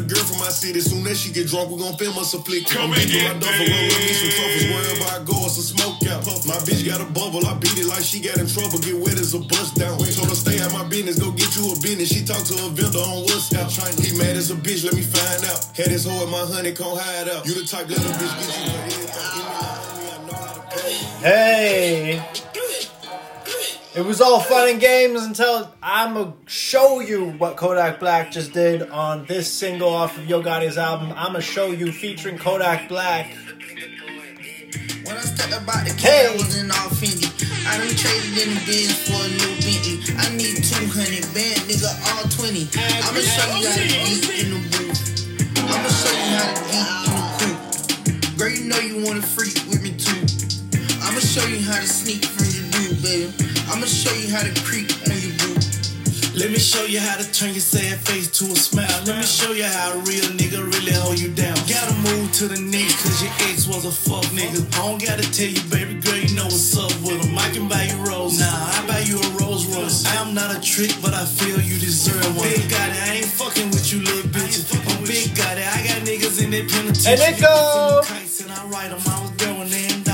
city. 0.51 0.81
Soon 0.81 1.07
as 1.07 1.19
she 1.19 1.31
get 1.31 1.47
drunk, 1.47 1.71
we 1.71 1.79
gon' 1.79 1.97
film 1.97 2.17
us 2.19 2.33
a 2.33 2.39
flick. 2.43 2.67
I'm 2.75 2.91
deep 2.91 3.15
in 3.15 3.23
my 3.23 3.39
duffel, 3.39 3.65
roll 3.65 3.87
with 3.87 4.03
me 4.03 4.13
some 4.13 4.31
truffles. 4.35 4.67
Wherever 4.69 5.07
I 5.15 5.19
go, 5.23 5.37
it's 5.47 5.57
a 5.57 5.63
smoke 5.63 6.03
out. 6.11 6.21
My 6.45 6.59
bitch 6.67 6.85
got 6.85 7.01
a 7.01 7.09
bubble. 7.09 7.45
I 7.47 7.55
beat 7.57 7.77
it 7.79 7.87
like 7.87 8.03
she 8.03 8.19
got 8.19 8.37
in 8.37 8.47
trouble. 8.47 8.79
Get 8.79 8.95
wet 8.99 9.17
as 9.17 9.33
a 9.33 9.39
bust 9.39 9.75
down. 9.75 9.97
Told 9.97 10.29
her 10.29 10.35
stay 10.35 10.59
out 10.59 10.71
my 10.73 10.83
business, 10.87 11.17
go 11.17 11.31
get 11.31 11.55
you 11.55 11.71
a 11.71 11.75
business. 11.79 12.09
She 12.11 12.25
talked 12.25 12.45
to 12.51 12.55
a 12.65 12.69
vendor 12.69 12.99
on 12.99 13.25
WhatsApp. 13.25 13.71
He 14.03 14.17
mad 14.17 14.35
as 14.35 14.51
a 14.51 14.55
bitch, 14.55 14.83
let 14.83 14.93
me 14.93 15.01
find 15.01 15.45
out. 15.47 15.63
Had 15.75 15.87
his 15.87 16.05
hoe 16.05 16.23
at 16.23 16.29
my 16.29 16.43
honey, 16.45 16.73
can't 16.73 16.99
hide 16.99 17.29
out. 17.29 17.45
You 17.45 17.55
the 17.55 17.65
type 17.65 17.89
let 17.89 17.97
a 17.97 18.11
bitch 18.19 18.35
get 18.39 18.51
you 18.51 18.69
for 18.69 19.01
Hey. 21.21 22.50
It 23.93 24.05
was 24.05 24.21
all 24.21 24.39
fun 24.39 24.69
and 24.69 24.79
games 24.79 25.21
until 25.21 25.69
I'm 25.83 26.13
gonna 26.13 26.33
show 26.45 27.01
you 27.01 27.31
what 27.31 27.57
Kodak 27.57 27.99
Black 27.99 28.31
just 28.31 28.53
did 28.53 28.89
on 28.89 29.25
this 29.25 29.51
single 29.51 29.89
off 29.89 30.17
of 30.17 30.29
Yo 30.29 30.41
Gotti's 30.41 30.77
album. 30.77 31.11
I'm 31.11 31.33
gonna 31.33 31.41
show 31.41 31.71
you 31.71 31.91
featuring 31.91 32.37
Kodak 32.37 32.87
Black. 32.87 33.35
When 35.03 35.17
I 35.17 35.19
stepped 35.19 35.51
about 35.51 35.83
the 35.83 35.91
car, 35.99 36.07
I 36.09 36.35
wasn't 36.37 36.71
all 36.71 36.87
Fendi. 36.87 37.27
I 37.67 37.77
done 37.79 37.91
traded 37.99 38.47
in 38.47 38.55
the 38.55 38.63
biz 38.65 38.95
for 38.95 39.19
a 39.19 39.27
new 39.27 39.59
Bentley. 39.59 39.99
I 40.15 40.31
need 40.39 40.63
200 40.63 41.27
band, 41.35 41.59
nigga, 41.67 41.91
all 42.15 42.23
20. 42.31 42.71
I'ma 43.03 43.19
show 43.19 43.43
you 43.59 43.67
how 43.67 43.75
to 43.75 43.91
in 44.39 44.55
the 44.55 44.59
booth. 44.71 45.03
I'ma 45.67 45.89
show 45.91 46.15
you 46.15 46.31
how 46.31 46.47
to 46.47 46.63
in 46.63 46.87
the 46.87 47.43
coupe. 47.43 48.39
Girl, 48.39 48.49
you 48.49 48.63
know 48.71 48.79
you 48.79 49.03
wanna 49.03 49.21
freak 49.21 49.55
with 49.67 49.83
me 49.83 49.91
too. 49.99 50.23
I'ma 51.03 51.19
show 51.19 51.45
you 51.45 51.59
how 51.59 51.75
to 51.75 51.87
sneak 51.87 52.23
from 52.23 52.47
your 52.55 52.71
dude, 52.71 53.03
baby. 53.03 53.50
I'ma 53.71 53.87
show 53.87 54.11
you 54.19 54.27
how 54.35 54.43
to 54.43 54.51
creep 54.67 54.91
on 55.07 55.15
your 55.15 55.31
boo. 55.39 55.55
Let 56.35 56.51
me 56.51 56.59
show 56.59 56.83
you 56.83 56.99
how 56.99 57.15
to 57.15 57.23
turn 57.31 57.55
your 57.55 57.63
sad 57.63 57.99
face 58.03 58.27
to 58.39 58.51
a 58.51 58.55
smile. 58.55 58.99
Let 59.07 59.15
me 59.15 59.23
show 59.23 59.53
you 59.55 59.63
how 59.63 59.95
a 59.95 59.97
real 60.03 60.27
nigga 60.35 60.59
really 60.59 60.91
hold 60.91 61.17
you 61.17 61.31
down. 61.31 61.55
Gotta 61.71 61.95
move 62.03 62.31
to 62.43 62.51
the 62.51 62.59
nigga, 62.59 62.91
cause 62.99 63.23
your 63.23 63.31
ex 63.47 63.67
was 63.71 63.87
a 63.87 63.91
fuck 63.91 64.27
nigga. 64.35 64.59
I 64.75 64.83
don't 64.83 64.99
gotta 64.99 65.23
tell 65.31 65.47
you, 65.47 65.63
baby 65.71 65.95
girl, 66.03 66.19
you 66.19 66.35
know 66.35 66.51
what's 66.51 66.75
up 66.75 66.91
with 66.99 67.23
him. 67.23 67.31
I 67.39 67.47
can 67.55 67.71
buy 67.71 67.87
you 67.87 67.95
rose. 68.03 68.39
Nah, 68.39 68.51
I 68.51 68.83
buy 68.87 69.07
you 69.07 69.15
a 69.15 69.27
Rolls 69.39 69.63
Royce. 69.71 70.03
I'm 70.19 70.33
not 70.35 70.51
a 70.51 70.59
trick, 70.59 70.91
but 71.01 71.13
I 71.13 71.23
feel 71.23 71.59
you 71.61 71.79
deserve 71.79 72.27
one. 72.35 72.51
Big 72.51 72.67
got 72.69 72.91
it, 72.91 72.99
I 73.07 73.23
ain't 73.23 73.31
fucking 73.39 73.71
with 73.71 73.87
you 73.91 74.03
little 74.03 74.27
bitches. 74.35 74.67
I'm 74.67 75.03
big 75.07 75.31
got 75.31 75.55
it, 75.57 75.63
I 75.63 75.79
got 75.87 76.03
niggas 76.03 76.43
in 76.43 76.51
that 76.51 76.67
penitentiary. 76.67 77.23
Hey, 77.23 77.39
Nico! 77.39 78.03
And 78.43 78.51
I 78.51 78.67
write 78.67 78.91
'em. 78.91 78.99
I 79.07 79.15
was 79.23 79.31
there 79.39 79.55
when 79.55 79.69
they 79.71 79.87
indict. 79.87 80.11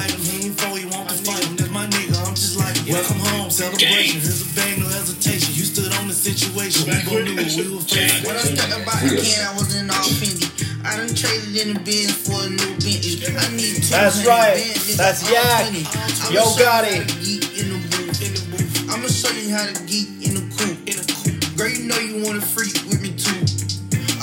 Welcome 2.88 3.20
home, 3.20 3.52
celebration. 3.52 4.22
Here's 4.24 4.48
a 4.48 4.56
bang, 4.56 4.80
no 4.80 4.88
hesitation. 4.88 5.52
You 5.52 5.68
stood 5.68 5.92
on 6.00 6.08
the 6.08 6.16
situation. 6.16 6.88
We 6.88 7.04
gon' 7.04 7.28
do 7.28 7.36
what 7.36 7.52
we 7.52 7.68
were 7.76 7.84
facing. 7.84 8.24
When 8.24 8.40
I 8.40 8.48
stepped 8.48 8.72
about 8.80 9.04
the 9.04 9.12
can, 9.20 9.44
I 9.44 9.52
wasn't 9.60 9.92
all 9.92 10.08
Fendi. 10.08 10.48
I 10.88 10.96
done 10.96 11.12
traded 11.12 11.52
in 11.52 11.76
the 11.76 11.80
biz 11.84 12.16
for 12.16 12.40
a 12.40 12.48
new 12.48 12.72
Bentley. 12.80 13.28
I 13.28 13.44
need 13.60 13.84
200 13.84 13.92
That's 13.92 14.24
right. 14.24 14.56
band, 14.56 14.80
nigga, 14.88 14.96
That's 15.04 15.20
all 15.20 15.36
Yak. 15.36 15.68
20. 15.68 15.84
I'ma 15.84 16.32
Yo 16.32 16.44
show 16.48 16.64
you 16.64 16.72
how 16.72 16.80
to 16.80 17.04
geek 17.20 17.44
in 17.60 17.68
the 17.76 17.80
booth. 17.92 18.24
In 18.24 18.32
the 18.32 18.44
booth. 18.56 18.88
I'ma 18.88 19.08
show 19.12 19.34
you 19.36 19.48
how 19.52 19.66
to 19.68 19.76
geek 19.84 20.08
in 20.24 20.32
the 20.40 20.44
coupe. 20.56 20.80
In 20.88 20.96
the 20.96 21.06
coupe. 21.12 21.44
Girl, 21.60 21.68
you 21.68 21.92
know 21.92 22.00
you 22.00 22.24
wanna 22.24 22.40
freak 22.40 22.72
with 22.88 23.04
me 23.04 23.12
too. 23.20 23.36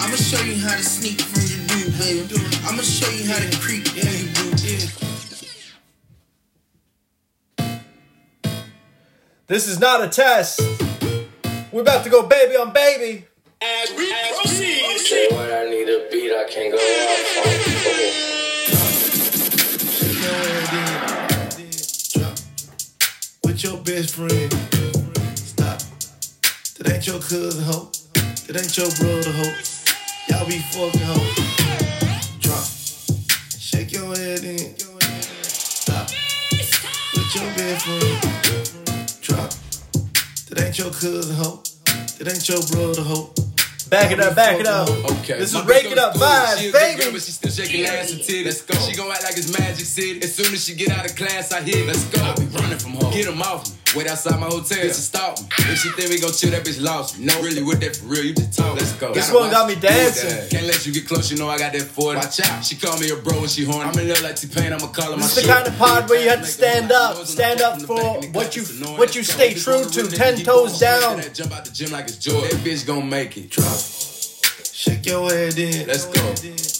I'ma 0.00 0.16
show 0.16 0.40
you 0.40 0.56
how 0.64 0.72
to 0.72 0.80
sneak 0.80 1.20
from 1.20 1.44
your 1.44 1.60
dude, 1.68 1.92
baby. 2.00 2.40
I'ma 2.64 2.80
show 2.80 3.12
you 3.12 3.28
how 3.28 3.36
to 3.36 3.48
creep 3.60 3.84
on 3.92 4.08
your 4.08 4.32
boo. 4.40 5.03
This 9.46 9.68
is 9.68 9.78
not 9.78 10.02
a 10.02 10.08
test. 10.08 10.58
We're 11.70 11.82
about 11.82 12.02
to 12.04 12.10
go 12.10 12.26
baby 12.26 12.56
on 12.56 12.72
baby. 12.72 13.26
As 13.60 13.90
we 13.94 14.10
proceed. 14.40 14.96
Say 14.96 15.28
when 15.32 15.52
I 15.52 15.68
need 15.68 15.86
a 15.86 16.08
beat, 16.10 16.32
I 16.32 16.48
can 16.48 16.70
go 16.70 16.78
off 16.78 17.44
with 23.44 23.62
your 23.62 23.76
best 23.82 24.14
friend. 24.14 24.50
Stop. 25.36 25.78
That 26.78 26.92
ain't 26.94 27.06
your 27.06 27.20
cousin, 27.20 27.64
ho. 27.64 27.90
That 28.46 28.56
ain't 28.56 28.74
your 28.78 28.88
brother, 28.96 29.30
ho. 29.30 29.44
Y'all 30.28 30.46
be 30.48 30.58
fucking 30.72 31.02
ho. 31.04 31.20
Drop. 32.40 32.64
Shake 33.58 33.92
your 33.92 34.16
head 34.16 34.42
in. 34.42 34.74
Stop. 34.78 36.08
With 37.12 37.34
your 37.34 37.44
best 37.56 37.84
friend. 37.84 38.33
Drop. 40.54 40.56
That 40.56 40.66
ain't 40.66 40.78
your 40.78 40.90
cousin, 40.90 41.36
ho. 41.36 41.62
That 42.18 42.28
ain't 42.32 42.48
your 42.48 42.62
brother, 42.70 43.02
ho. 43.02 43.30
Back 43.90 44.12
it 44.12 44.20
up, 44.20 44.34
back 44.34 44.58
it 44.60 44.66
up. 44.66 44.88
Okay. 44.88 45.38
This 45.38 45.54
is 45.54 45.60
bitch 45.60 45.68
Rake 45.68 45.84
It 45.86 45.98
Up 45.98 46.14
school. 46.14 46.26
vibes, 46.26 46.58
She 46.58 46.68
a 46.68 46.72
baby. 46.72 47.02
Girl, 47.02 47.12
but 47.12 47.22
she 47.22 47.30
still 47.32 47.50
shaking 47.50 47.84
ass 47.84 48.12
and 48.12 48.20
titties. 48.20 48.44
Let's 48.46 48.62
go. 48.62 48.74
She 48.78 48.96
gon' 48.96 49.10
act 49.12 49.24
like 49.24 49.36
it's 49.36 49.52
Magic 49.58 49.84
City. 49.86 50.22
As 50.22 50.34
soon 50.34 50.52
as 50.52 50.64
she 50.64 50.74
get 50.74 50.90
out 50.90 51.04
of 51.04 51.14
class, 51.16 51.52
I 51.52 51.60
hit. 51.60 51.86
Let's 51.86 52.04
go. 52.06 52.22
I 52.22 52.34
be 52.34 52.46
running 52.46 52.78
from 52.78 52.92
home. 52.92 53.12
Get 53.12 53.24
Get 53.24 53.32
'em 53.32 53.42
off 53.42 53.68
me. 53.68 53.74
Wait 53.94 54.08
outside 54.08 54.40
my 54.40 54.46
hotel. 54.46 54.78
Bitch, 54.78 54.94
stop 54.94 55.38
me. 55.40 55.46
If 55.58 55.78
she 55.78 55.90
think 55.90 56.10
we 56.10 56.18
gon' 56.18 56.32
chill, 56.32 56.50
that 56.50 56.64
bitch 56.64 56.80
lost 56.82 57.18
me. 57.18 57.26
No, 57.26 57.40
really, 57.42 57.62
with 57.62 57.80
that 57.80 57.94
for 57.94 58.06
real, 58.06 58.24
you 58.24 58.34
just 58.34 58.58
talk. 58.58 58.74
Let's 58.74 58.92
go. 58.94 59.12
This 59.14 59.30
one 59.30 59.50
got 59.50 59.68
me 59.68 59.76
dancing. 59.76 60.48
Can't 60.50 60.66
let 60.66 60.84
you 60.84 60.92
get 60.92 61.06
close, 61.06 61.30
you 61.30 61.38
know 61.38 61.48
I 61.48 61.58
got 61.58 61.72
that 61.72 61.82
40. 61.82 62.16
Watch 62.18 62.40
out. 62.40 62.64
She 62.64 62.74
call 62.76 62.98
me 62.98 63.10
a 63.10 63.16
bro 63.16 63.38
when 63.38 63.48
she 63.48 63.64
horny. 63.64 63.88
I'm 63.88 63.98
in 63.98 64.08
love 64.08 64.22
like 64.22 64.36
T-Pain, 64.36 64.72
I'ma 64.72 64.88
call 64.88 65.12
her 65.12 65.16
my 65.16 65.22
This 65.22 65.36
is 65.36 65.42
the 65.44 65.52
shorty. 65.52 65.54
kind 65.54 65.68
of 65.68 65.78
pod 65.78 66.10
where 66.10 66.22
you 66.22 66.30
have 66.30 66.40
to 66.40 66.46
stand 66.46 66.90
up, 66.90 67.24
stand 67.26 67.60
up 67.60 67.80
for 67.82 68.20
what 68.32 68.56
you 68.56 68.64
what 68.96 69.14
you 69.14 69.22
stay 69.22 69.54
true 69.54 69.84
to, 69.84 70.08
ten 70.10 70.36
toes 70.38 70.78
down. 70.80 71.22
Jump 71.32 71.52
out 71.52 71.64
the 71.64 71.70
gym 71.70 71.92
like 71.92 72.06
it's 72.06 72.16
Jordan. 72.18 72.50
That 72.50 72.68
bitch 72.68 72.86
gon' 72.86 73.08
make 73.08 73.36
it. 73.36 73.50
Drop. 73.50 73.78
Shake 74.72 75.06
your 75.06 75.30
head 75.30 75.56
in. 75.56 75.86
Let's 75.86 76.06
go. 76.06 76.73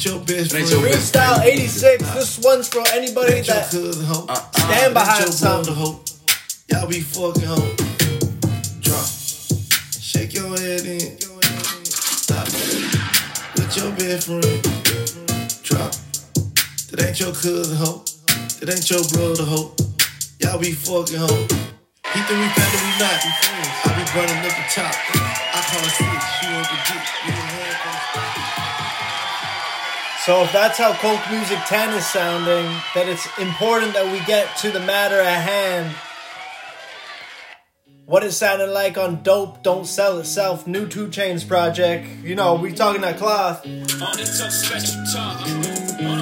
With 0.00 0.06
your 0.06 0.24
best 0.24 0.50
friend. 0.52 0.66
Freestyle 0.66 1.44
86. 1.44 2.14
This 2.14 2.38
one's 2.38 2.68
for 2.68 2.82
anybody 2.94 3.42
that 3.42 3.68
stand 3.68 4.94
behind 4.94 5.28
something. 5.28 5.76
Y'all 6.72 6.88
be 6.88 7.00
fucking 7.00 7.44
ho. 7.44 7.60
Drop. 8.80 9.04
Shake 10.00 10.32
your 10.32 10.56
head 10.56 10.88
in. 10.88 11.20
Stop. 11.84 12.46
With 13.52 13.76
your 13.76 13.92
best 13.92 14.24
friend. 14.24 14.62
Drop. 15.68 15.92
That 16.88 17.04
ain't 17.06 17.20
your 17.20 17.32
cousin 17.36 17.76
ho. 17.76 18.02
That 18.56 18.72
ain't 18.72 18.88
your 18.88 19.04
brother 19.04 19.44
ho. 19.44 19.76
Y'all 20.40 20.58
be 20.58 20.72
fucking 20.72 21.18
ho. 21.18 21.28
He 21.28 22.20
think 22.24 22.40
we 22.40 22.48
better, 22.56 22.80
we 22.80 22.92
not. 22.96 23.20
I 23.84 23.92
be 23.92 24.04
running 24.16 24.48
up 24.48 24.56
the 24.56 24.64
top. 24.72 24.96
I 24.96 25.60
call 25.60 25.84
her 25.84 25.92
six. 25.92 26.24
She 26.40 26.46
want 26.48 26.64
the 26.72 26.78
deep. 26.88 27.04
We 27.26 27.32
done 27.32 27.48
had 27.52 28.79
So 30.26 30.42
if 30.42 30.52
that's 30.52 30.76
how 30.76 30.92
Coke 30.92 31.30
Music 31.30 31.58
10 31.66 31.94
is 31.94 32.06
sounding, 32.06 32.70
then 32.94 33.08
it's 33.08 33.26
important 33.38 33.94
that 33.94 34.12
we 34.12 34.22
get 34.26 34.54
to 34.58 34.70
the 34.70 34.80
matter 34.80 35.18
at 35.18 35.40
hand. 35.40 35.96
What 38.04 38.22
it 38.22 38.32
sounded 38.32 38.66
like 38.66 38.98
on 38.98 39.22
Dope 39.22 39.62
Don't 39.62 39.86
Sell 39.86 40.18
Itself, 40.18 40.66
new 40.66 40.86
2 40.86 41.08
Chainz 41.08 41.48
project. 41.48 42.06
You 42.22 42.34
know, 42.34 42.56
we 42.56 42.72
talking 42.72 43.00
that 43.00 43.16
cloth. 43.16 43.64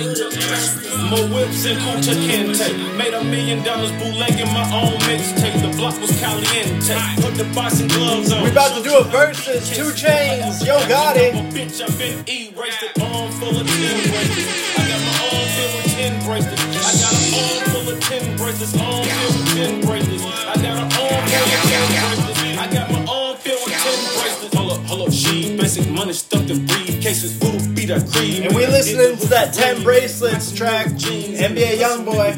More 0.09 1.29
whips 1.29 1.67
and 1.67 1.79
Kunta 1.81 2.17
Kinte. 2.25 2.97
Made 2.97 3.13
a 3.13 3.23
million 3.23 3.63
dollars 3.63 3.93
bootlegging 3.93 4.49
my 4.55 4.65
own 4.73 4.97
mixtape. 5.05 5.61
The 5.61 5.77
block 5.77 6.01
was 6.01 6.19
caliente. 6.19 6.97
Put 7.21 7.35
the 7.35 7.45
boxing 7.55 7.89
gloves 7.89 8.33
on. 8.33 8.43
We 8.43 8.51
about 8.51 8.75
to 8.79 8.83
do 8.83 8.97
a 8.97 9.05
versus, 9.05 9.69
2 9.69 9.93
Chainz, 9.93 10.65
Yo 10.65 10.79
Gotti. 10.89 11.35
I'm 11.37 11.45
a 11.45 11.53
bitch, 11.53 11.83
I've 11.83 11.99
been 11.99 12.25
erased. 12.25 12.99
Arm 13.03 13.31
full 13.33 13.53
of 13.53 13.67
tin 13.69 14.01
bracelets. 14.09 14.79
I 14.79 14.89
got 14.89 15.01
my 15.05 15.13
own 15.29 15.45
deal 15.53 15.71
with 15.77 15.93
tin 15.93 16.15
bracelets. 16.25 16.65
I 16.73 16.93
got 17.05 17.13
an 17.13 17.29
arm 17.37 17.61
full 17.69 17.93
of 17.93 18.01
ten 18.01 18.37
bracelets, 18.39 18.75
arm 18.81 19.05
filled 19.05 19.37
with 19.37 19.57
ten 19.61 19.81
bracelets. 19.85 20.25
I 20.25 20.55
got 20.57 20.65
an 20.65 20.89
arm 20.89 20.89
full 20.89 21.05
of 21.05 21.61
ten 21.69 21.85
bracelets. 22.01 22.41
I 22.57 22.67
got 22.73 22.91
my 22.91 23.05
arm 23.05 23.37
filled 23.37 23.61
with 23.61 23.77
ten 23.77 23.99
bracelets. 24.17 24.57
Hold 24.57 24.73
up, 24.73 24.81
hold 24.89 25.09
up, 25.09 25.13
she 25.13 25.55
basic 25.57 25.91
money 25.91 26.15
stuffed 26.15 26.49
in 26.49 26.65
briefcases. 26.67 27.48
Cream. 27.89 28.43
And 28.43 28.55
we 28.55 28.66
listening 28.66 29.16
to 29.16 29.27
that 29.28 29.55
10 29.55 29.82
bracelets 29.82 30.52
track, 30.52 30.89
NBA 30.89 31.78
Youngboy. 31.81 32.36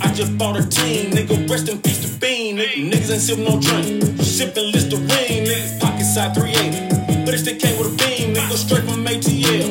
I 0.00 0.12
just 0.14 0.38
bought 0.38 0.56
a 0.56 0.66
team, 0.66 1.10
nigga. 1.10 1.48
Rest 1.48 1.68
in 1.68 1.80
peace 1.82 2.00
to 2.00 2.08
Bean. 2.18 2.56
Niggas 2.56 3.10
ain't 3.12 3.20
sipping 3.20 3.44
no 3.44 3.60
drink. 3.60 4.02
Sipping 4.22 4.72
Listerine. 4.72 5.46
Pocket 5.78 6.04
side 6.04 6.34
380. 6.34 7.24
But 7.24 7.34
it 7.34 7.38
still 7.38 7.58
came 7.58 7.78
with 7.78 7.92
a 7.92 7.96
beam, 7.98 8.34
nigga. 8.34 8.56
Straight 8.56 8.84
from 8.84 9.04
ATL. 9.04 9.61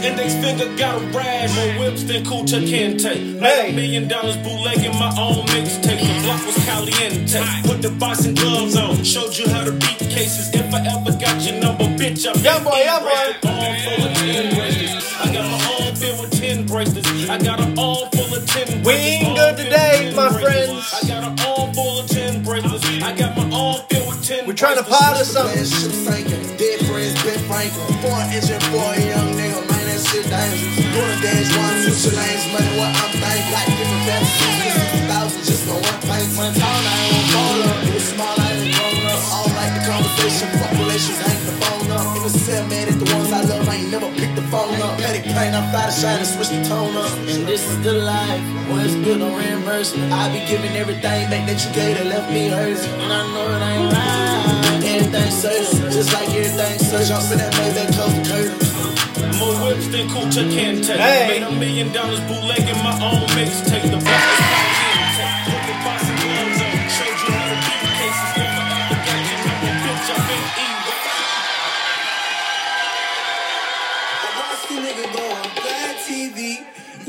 Scorn's 0.00 0.04
index 0.04 0.34
finger, 0.34 0.76
got 0.76 1.02
a 1.02 1.06
rash. 1.16 1.54
More 1.56 1.86
whips 1.86 2.04
than 2.04 2.24
Kunta 2.24 2.60
Kinte. 2.66 3.40
Made 3.40 3.70
a 3.70 3.72
million 3.72 4.08
dollars 4.08 4.36
bootlegging 4.38 4.92
my 4.98 5.12
own 5.18 5.46
mixtape. 5.46 6.00
The 6.00 6.22
block 6.22 6.46
was 6.46 6.56
caliente. 6.64 7.42
Put 7.64 7.82
the 7.82 7.90
boxing 7.98 8.34
gloves 8.34 8.76
on, 8.76 9.02
showed 9.04 9.36
you 9.36 9.48
how 9.48 9.64
to 9.64 9.72
beat 9.72 9.98
cases. 9.98 10.50
If 10.54 10.72
I 10.72 10.80
ever 10.86 11.16
got 11.18 11.42
your 11.42 11.60
number, 11.60 11.84
bitch, 11.84 12.26
I'm 12.26 12.42
Young 12.42 12.64
boy, 12.64 12.82
young 12.84 13.02
boy. 13.02 13.48
Arm 13.48 13.76
full 13.84 14.06
of 14.06 14.14
10 14.16 14.54
bracelets. 14.54 15.20
I 15.20 15.32
got 15.32 15.44
my 15.50 15.84
arm 15.84 15.96
filled 15.96 16.20
with 16.20 16.40
10 16.40 16.66
bracelets. 16.66 17.28
I 17.28 17.38
got 17.38 17.60
an 17.60 17.78
arm 17.78 18.08
full 18.12 18.34
of 18.34 18.46
10 18.46 18.82
bracelets. 18.82 18.86
We 18.86 18.92
ain't 18.94 19.36
good 19.36 19.56
today, 19.56 20.12
my 20.16 20.28
friends. 20.30 20.94
I 21.02 21.08
got 21.08 21.24
an 21.24 21.38
arm 21.46 21.72
full 21.74 22.00
of 22.00 22.08
10 22.08 22.42
bracelets. 22.42 22.84
I 23.02 23.14
got 23.16 23.36
my 23.36 23.44
arm 23.56 23.80
filled 23.88 24.08
with 24.08 24.24
10 24.24 24.46
We're 24.46 24.54
trying 24.54 24.76
to 24.76 24.84
pot 24.84 25.20
or 25.20 25.24
something. 25.24 25.64
Dead 26.58 26.80
friends, 26.86 27.14
Ben 27.24 27.38
Franklin. 27.48 27.98
Four 28.02 28.18
engine 28.30 28.60
for 28.70 29.01
dangerous. 30.92 31.02
Doing 31.02 31.12
a 31.12 31.22
dance, 31.22 31.56
one, 31.56 31.76
switch 31.82 32.12
your 32.12 32.20
lanes, 32.20 32.44
money, 32.52 32.72
what 32.76 32.92
I'm 32.92 33.10
thinking. 33.16 33.52
Like 33.52 33.68
different 33.76 34.04
fantasies, 34.04 34.56
this 34.60 34.74
60,000 35.32 35.44
just 35.44 35.62
for 35.64 35.78
one 35.80 36.00
place. 36.04 36.36
One 36.36 36.54
town, 36.54 36.82
I 36.84 36.96
ain't 37.00 37.12
gon' 37.12 37.28
fall 37.32 37.60
up. 37.62 37.78
It 37.82 37.94
was 37.94 38.06
small, 38.12 38.36
I 38.36 38.48
ain't 38.52 38.74
grown 38.76 39.06
up. 39.08 39.20
All 39.32 39.48
like 39.56 39.72
the 39.72 39.82
conversation, 39.88 40.48
fuck 40.60 40.72
relations, 40.76 41.18
hang 41.20 41.40
the 41.46 41.54
phone 41.60 41.90
up. 41.92 42.16
In 42.16 42.22
the 42.22 42.32
cell, 42.32 42.64
man, 42.68 42.88
at 42.88 42.98
the 42.98 43.08
ones 43.14 43.32
I 43.32 43.40
love, 43.42 43.68
I 43.68 43.74
ain't 43.76 43.90
never 43.90 44.10
picked 44.16 44.36
the 44.36 44.46
phone 44.52 44.76
up. 44.80 44.98
Petty 44.98 45.22
pain, 45.24 45.52
I 45.54 45.60
fly 45.72 45.86
to 45.86 45.92
shine 45.92 46.18
and 46.20 46.28
switch 46.28 46.50
the 46.52 46.62
tone 46.64 46.96
up. 46.96 47.12
And 47.28 47.46
this 47.48 47.64
is 47.68 47.78
the 47.82 47.92
life, 47.92 48.42
what's 48.68 48.94
good 49.00 49.20
on 49.22 49.32
reimbursement. 49.32 50.12
I 50.12 50.28
be 50.32 50.44
giving 50.46 50.76
everything 50.76 51.28
back 51.30 51.46
that 51.48 51.58
you 51.64 51.70
gave 51.72 51.96
that 51.98 52.06
left 52.06 52.28
me 52.30 52.48
hurting. 52.48 52.92
And 53.00 53.12
I 53.12 53.20
know 53.32 53.46
it 53.48 53.62
ain't 53.64 53.92
right. 53.92 54.22
Everything 54.92 55.30
certain, 55.30 55.90
just 55.90 56.12
like 56.12 56.28
everything 56.28 56.78
certain. 56.78 57.06
Jump 57.08 57.32
in 57.32 57.38
that 57.38 57.52
Maybach, 57.54 57.88
close 57.96 58.14
the 58.14 58.22
curtain. 58.28 58.91
More 59.42 59.58
whips 59.74 59.88
than 59.88 60.06
Kunta 60.06 60.46
Kinte. 60.54 60.94
Hey. 60.94 61.26
Made 61.26 61.42
a 61.42 61.50
million 61.50 61.90
dollars 61.92 62.20
bootlegging 62.30 62.78
my 62.86 62.94
own 63.02 63.26
mixtape. 63.34 63.82
The 63.90 63.98
block 63.98 64.22
was 64.30 64.40
caliente. 64.46 65.26
Put 65.50 65.62
the 65.66 65.74
boxing 65.82 66.18
gloves 66.22 66.60
on. 66.62 66.78
Showed 66.94 67.18
you 67.26 67.30
how 67.34 67.50
to 67.50 67.58
beat 67.66 67.82
cases. 67.98 68.30
If 68.38 68.54
I 68.54 68.70
ever 68.86 68.98
got 69.02 69.22
your 69.26 69.40
number, 69.42 69.74
bitch, 69.82 70.08
I've 70.14 70.26
been 70.30 70.46
eating. 70.62 71.02
I 74.14 74.28
watched 74.38 74.70
nigga 74.86 75.06
go 75.10 75.24
on 75.34 75.48
Vlad 75.58 75.96
TV. 76.06 76.38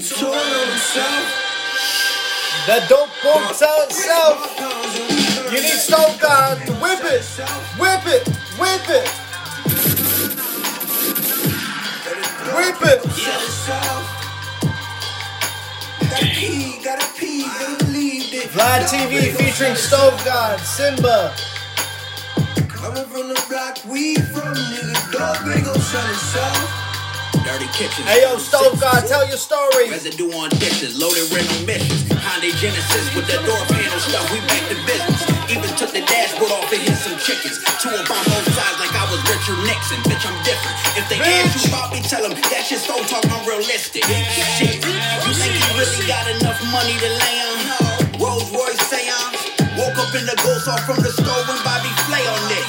Told 0.09 0.33
on 0.33 0.69
himself. 0.73 1.25
That 2.65 2.89
dope 2.89 3.13
won't 3.23 3.55
sell 3.55 3.81
itself. 3.85 4.57
You 5.53 5.61
need 5.61 5.79
Stove 5.85 6.19
God 6.19 6.57
to 6.65 6.73
whip 6.81 7.05
it. 7.05 7.23
Whip 7.77 8.05
it. 8.07 8.27
Whip 8.57 8.89
it. 8.89 9.22
It. 12.55 13.01
Vlad 18.53 18.85
TV 18.85 19.33
featuring 19.33 19.75
Stove 19.75 20.13
God, 20.23 20.59
Simba. 20.59 21.33
Coming 22.69 23.05
from 23.05 23.29
the 23.29 23.45
block, 23.49 23.79
we 23.89 24.15
from 24.15 24.53
nigga. 24.53 25.11
Dog 25.11 25.37
ain't 25.49 25.65
gon' 25.65 25.79
sell 25.81 26.05
itself. 26.09 26.83
Dirty 27.43 27.65
kitchen. 27.73 28.05
Hey 28.05 28.21
yo, 28.21 28.37
Stove 28.37 28.79
God, 28.79 29.07
tell 29.07 29.27
your 29.27 29.37
story. 29.37 29.89
Residue 29.89 30.31
on 30.37 30.49
dishes, 30.61 30.99
loaded 31.01 31.25
rental 31.33 31.65
missions. 31.65 32.05
Hyundai 32.13 32.53
Genesis 32.61 33.09
with 33.15 33.25
the 33.25 33.41
door 33.43 33.59
panel 33.73 33.99
stuff, 33.99 34.29
we 34.31 34.39
back 34.45 34.61
to 34.69 34.77
business. 34.85 35.25
Even 35.49 35.69
took 35.75 35.91
the 35.91 36.05
dashboard 36.05 36.51
off 36.53 36.71
and 36.71 36.81
hit 36.81 36.95
some 37.01 37.17
chickens. 37.17 37.57
Two 37.81 37.89
up 37.89 38.07
on 38.07 38.23
both 38.29 38.47
sides 38.53 38.77
like 38.79 38.93
I 38.93 39.03
was 39.09 39.19
Richard 39.27 39.59
Nixon. 39.65 39.99
Bitch, 40.05 40.23
I'm 40.23 40.37
different. 40.45 40.92
If 41.03 41.09
they 41.11 41.19
ask 41.19 41.59
you 41.59 41.67
about 41.67 41.91
me, 41.91 41.99
tell 41.99 42.23
them 42.23 42.31
that 42.31 42.63
shit 42.63 42.79
so 42.79 42.95
talk 43.11 43.27
unrealistic. 43.27 44.07
Shit, 44.55 44.79
you 44.79 45.31
think 45.35 45.51
you 45.51 45.67
really 45.75 45.99
got 46.07 46.31
enough 46.31 46.55
money 46.71 46.95
to 46.95 47.09
lay 47.19 47.35
on? 47.43 47.59
Rolls 48.23 48.47
Royce 48.55 48.79
seance. 48.87 49.35
Woke 49.75 49.99
up 49.99 50.15
in 50.15 50.23
the 50.23 50.37
ghost 50.39 50.71
off 50.71 50.79
from 50.87 51.03
the 51.03 51.11
stove 51.11 51.43
when 51.51 51.59
Bobby 51.67 51.91
Flay 52.07 52.23
on 52.23 52.47
it. 52.55 52.63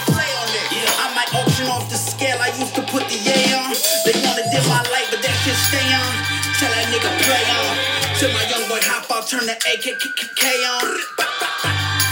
Yeah, 0.75 1.07
I 1.07 1.15
might 1.15 1.31
auction 1.31 1.71
off 1.71 1.87
the 1.87 1.95
scale 1.95 2.35
I 2.43 2.51
used 2.59 2.75
to 2.75 2.83
put 2.83 3.07
the 3.07 3.15
yay 3.23 3.55
on. 3.55 3.71
They 4.03 4.19
wanna 4.27 4.43
my 4.67 4.83
light, 4.91 5.07
but 5.15 5.23
that 5.23 5.37
shit 5.47 5.55
stay 5.71 5.87
on. 5.95 6.13
Tell 6.59 6.75
that 6.75 6.91
nigga 6.91 7.15
play 7.23 7.47
on. 7.55 7.71
Till 8.19 8.35
my 8.35 8.43
young 8.51 8.67
boy 8.67 8.83
hop 8.83 9.07
out, 9.15 9.31
turn 9.31 9.47
the 9.47 9.55
AKK 9.63 10.43
on. 10.75 10.91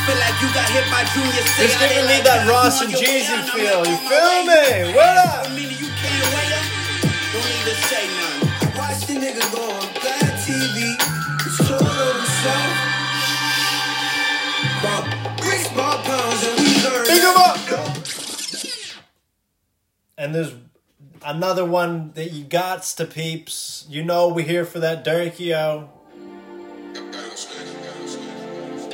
Feel 0.06 0.18
like 0.22 0.38
you 0.38 0.46
got 0.54 0.70
hit 0.70 0.86
by 0.86 1.02
Junior 1.10 1.42
Seau. 1.50 1.66
It's 1.66 1.74
giving 1.82 2.06
me 2.06 2.22
that 2.22 2.46
Ross 2.46 2.78
and 2.78 2.94
Jeezy 2.94 3.42
feel. 3.50 3.82
You 3.82 3.98
feel 4.06 4.38
me? 4.46 4.94
What 4.94 5.18
up? 5.18 5.91
Don't 7.32 7.44
need 7.44 7.64
to 7.64 7.74
say 7.88 8.04
nothing. 8.06 8.48
I 8.60 8.78
watched 8.78 9.06
the 9.08 9.14
nigga 9.14 9.44
go 9.54 9.62
on 9.70 9.86
Vlad 10.00 10.32
TV. 10.44 10.76
He 11.42 11.48
told 11.64 11.82
on 11.82 12.14
himself. 12.16 12.74
Bought 14.82 15.06
bricks, 15.38 15.68
bought 15.76 16.00
pounds, 16.04 16.42
and 16.46 16.56
we 16.60 16.70
learned. 16.84 17.08
Pick 17.08 17.22
'em 17.22 17.36
up. 17.36 17.58
And 20.18 20.34
there's 20.34 20.54
another 21.24 21.64
one 21.64 22.12
that 22.14 22.32
you 22.32 22.44
gots 22.44 22.94
to 22.96 23.04
peeps. 23.04 23.86
You 23.88 24.04
know 24.04 24.28
we're 24.28 24.44
here 24.44 24.64
for 24.64 24.78
that 24.80 25.04
Durkio. 25.04 25.88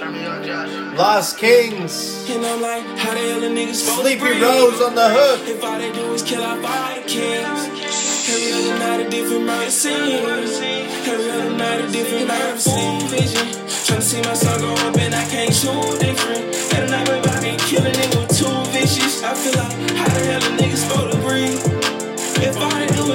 Lost 0.01 1.39
Kings. 1.39 2.31
And 2.31 2.47
I'm 2.47 2.63
like, 2.63 2.85
how 2.99 3.15
the 3.15 3.19
hell 3.19 3.43
a 3.43 3.49
nigga 3.49 3.75
supposed 3.75 4.03
Sleepy 4.03 4.39
to? 4.39 4.41
Rose 4.41 4.81
on 4.81 4.95
the 4.95 5.09
hook. 5.11 5.49
If 5.49 5.65
all 5.65 5.77
they 5.77 5.91
do 5.91 6.13
is 6.15 6.23
kill 6.23 6.43
off 6.43 6.65
all 6.65 6.95
the 6.95 7.03
kings. 7.03 7.67
Every 8.31 8.53
other 8.53 8.79
night 8.79 9.07
a 9.07 9.11
different 9.11 9.45
murder 9.45 9.71
scene. 9.71 10.23
Every 10.23 11.31
other 11.31 11.51
night 11.57 11.81
a 11.81 11.91
different 11.91 12.29
murder 12.29 12.59
scene. 12.59 13.09
Vision. 13.09 13.47
Tryna 13.89 14.03
see 14.03 14.23
my 14.23 14.35
son 14.35 14.61
grow 14.61 14.75
up 14.75 14.97
and 14.99 15.15
I 15.15 15.25
can't 15.25 15.53
shoot 15.53 15.99
different. 15.99 16.55
Every 16.75 16.91
night 16.91 17.07
baby, 17.07 17.29
I 17.29 17.41
been 17.41 17.59
killing 17.59 17.99
it 17.99 18.15
with 18.15 18.39
two 18.39 18.71
vicious. 18.71 19.25
I 19.25 19.35
feel 19.35 19.59
like, 19.59 19.88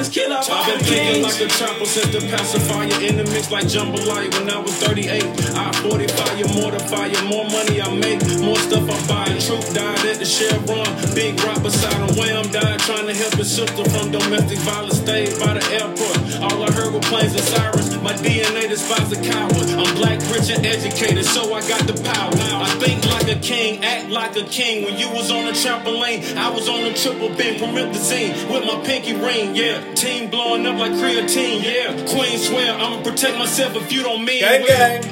all 0.03 0.09
they 0.09 0.09
do 0.09 0.09
is 0.09 0.09
kill 0.09 0.34
all 0.34 0.43
I've 0.43 0.67
been 0.67 0.85
thinking 0.85 1.23
like 1.23 1.39
a 1.41 1.47
chopper, 1.47 1.85
set 1.85 2.11
the 2.11 2.19
pacifier 2.27 3.01
in 3.01 3.17
the 3.17 3.23
mix 3.31 3.51
like 3.51 3.65
jambalaya. 3.65 4.31
When 4.34 4.49
I 4.49 4.59
was 4.59 4.73
38, 4.84 5.23
I 5.55 5.71
45 5.81 6.39
you, 6.39 6.47
mortify 6.61 7.07
you. 7.07 7.21
More 7.27 7.45
money 7.45 7.81
I 7.81 7.93
make, 7.95 8.21
more 8.41 8.57
stuff 8.57 8.89
I 8.89 9.07
buy. 9.07 9.39
Truth 9.39 9.73
died 9.73 10.05
at 10.05 10.17
the 10.19 10.25
Chevron, 10.25 10.88
big 11.15 11.39
rock 11.43 11.61
beside 11.63 11.93
him. 11.93 12.15
Wham 12.17 12.51
died 12.51 12.80
trying 12.80 13.07
to 13.07 13.13
help 13.13 13.34
his 13.35 13.51
sister 13.51 13.84
from 13.89 14.11
domestic 14.11 14.59
violence. 14.59 14.99
Stayed 14.99 15.39
by 15.39 15.53
the 15.53 15.63
airport. 15.73 16.02
All 16.44 16.61
I 16.64 16.72
heard 16.72 16.94
were 16.94 16.99
planes 16.99 17.34
and 17.34 17.41
sirens. 17.44 17.90
My 18.02 18.14
DNA 18.14 18.68
despises 18.68 19.18
a 19.18 19.22
coward. 19.24 19.56
I'm 19.80 19.95
black, 19.95 20.20
rich, 20.32 20.49
and 20.52 20.65
educated, 20.65 21.24
so 21.26 21.53
I 21.53 21.61
got 21.68 21.88
the 21.88 21.94
power. 22.03 22.32
I 22.36 22.70
think 22.84 23.06
like 23.06 23.30
a 23.30 23.40
king, 23.40 23.84
act 23.84 24.10
like 24.10 24.36
a 24.36 24.44
king. 24.44 24.84
When 24.84 24.98
you 24.99 25.10
was 25.10 25.32
on 25.32 25.45
the 25.45 25.52
trampoline, 25.53 26.36
I 26.36 26.49
was 26.49 26.68
on 26.68 26.84
the 26.84 26.94
triple 26.94 27.30
beam, 27.30 27.56
promethazine 27.60 28.34
with 28.52 28.65
my 28.65 28.82
pinky 28.86 29.14
ring. 29.14 29.56
Yeah, 29.56 29.80
team 29.94 30.30
blowing 30.30 30.65
up 30.68 30.78
like 30.78 30.91
creatine. 30.94 31.64
Yeah, 31.64 31.94
queen 32.14 32.38
swear 32.38 32.74
I'ma 32.76 33.02
protect 33.03 33.38
myself 33.38 33.76
if 33.76 33.91
you 33.94 34.03
don't 34.03 34.26
mean 34.26 34.41
Gang, 34.41 34.61
well. 34.68 35.02
gang. 35.02 35.03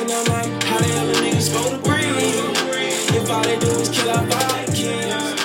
And 0.00 0.12
I'm 0.12 0.24
like, 0.26 0.62
how 0.62 0.78
the 0.78 0.84
hell 0.84 1.10
a 1.10 1.12
nigga 1.14 1.40
supposed 1.40 1.70
to 1.70 1.78
breathe? 1.78 3.18
If 3.18 3.30
all 3.30 3.42
they 3.42 3.58
do 3.58 3.66
is 3.66 3.88
kill 3.88 4.10
all 4.10 4.24
the 4.24 5.37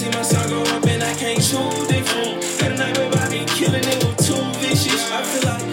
see 0.00 0.10
my 0.10 0.22
son 0.22 0.48
go 0.48 0.62
up 0.62 0.84
and 0.86 1.02
I 1.02 1.14
can't 1.14 1.42
shoot 1.42 1.88
different. 1.88 2.42
Every 2.62 2.76
night, 2.78 2.94
baby, 2.94 3.16
I 3.16 3.28
been 3.28 3.46
killing 3.48 3.84
it 3.84 4.04
with 4.04 4.16
two 4.26 4.42
vicious. 4.60 5.10
I 5.12 5.22
feel 5.22 5.50
like, 5.50 5.69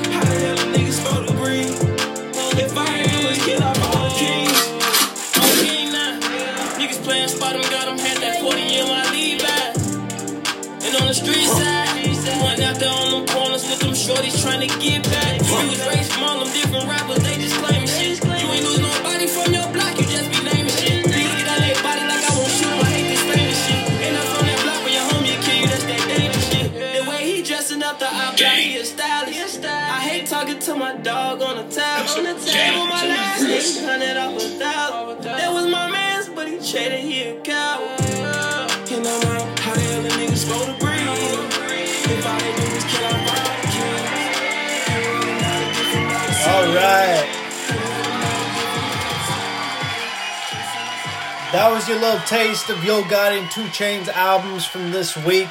That 51.58 51.72
was 51.72 51.90
your 51.90 52.00
little 52.00 52.20
taste 52.20 52.70
of 52.70 52.84
Yo 52.84 53.02
Gotti 53.02 53.42
and 53.42 53.50
2 53.50 53.62
Chainz 53.70 54.10
albums 54.10 54.68
from 54.68 54.92
this 54.92 55.18
week. 55.18 55.50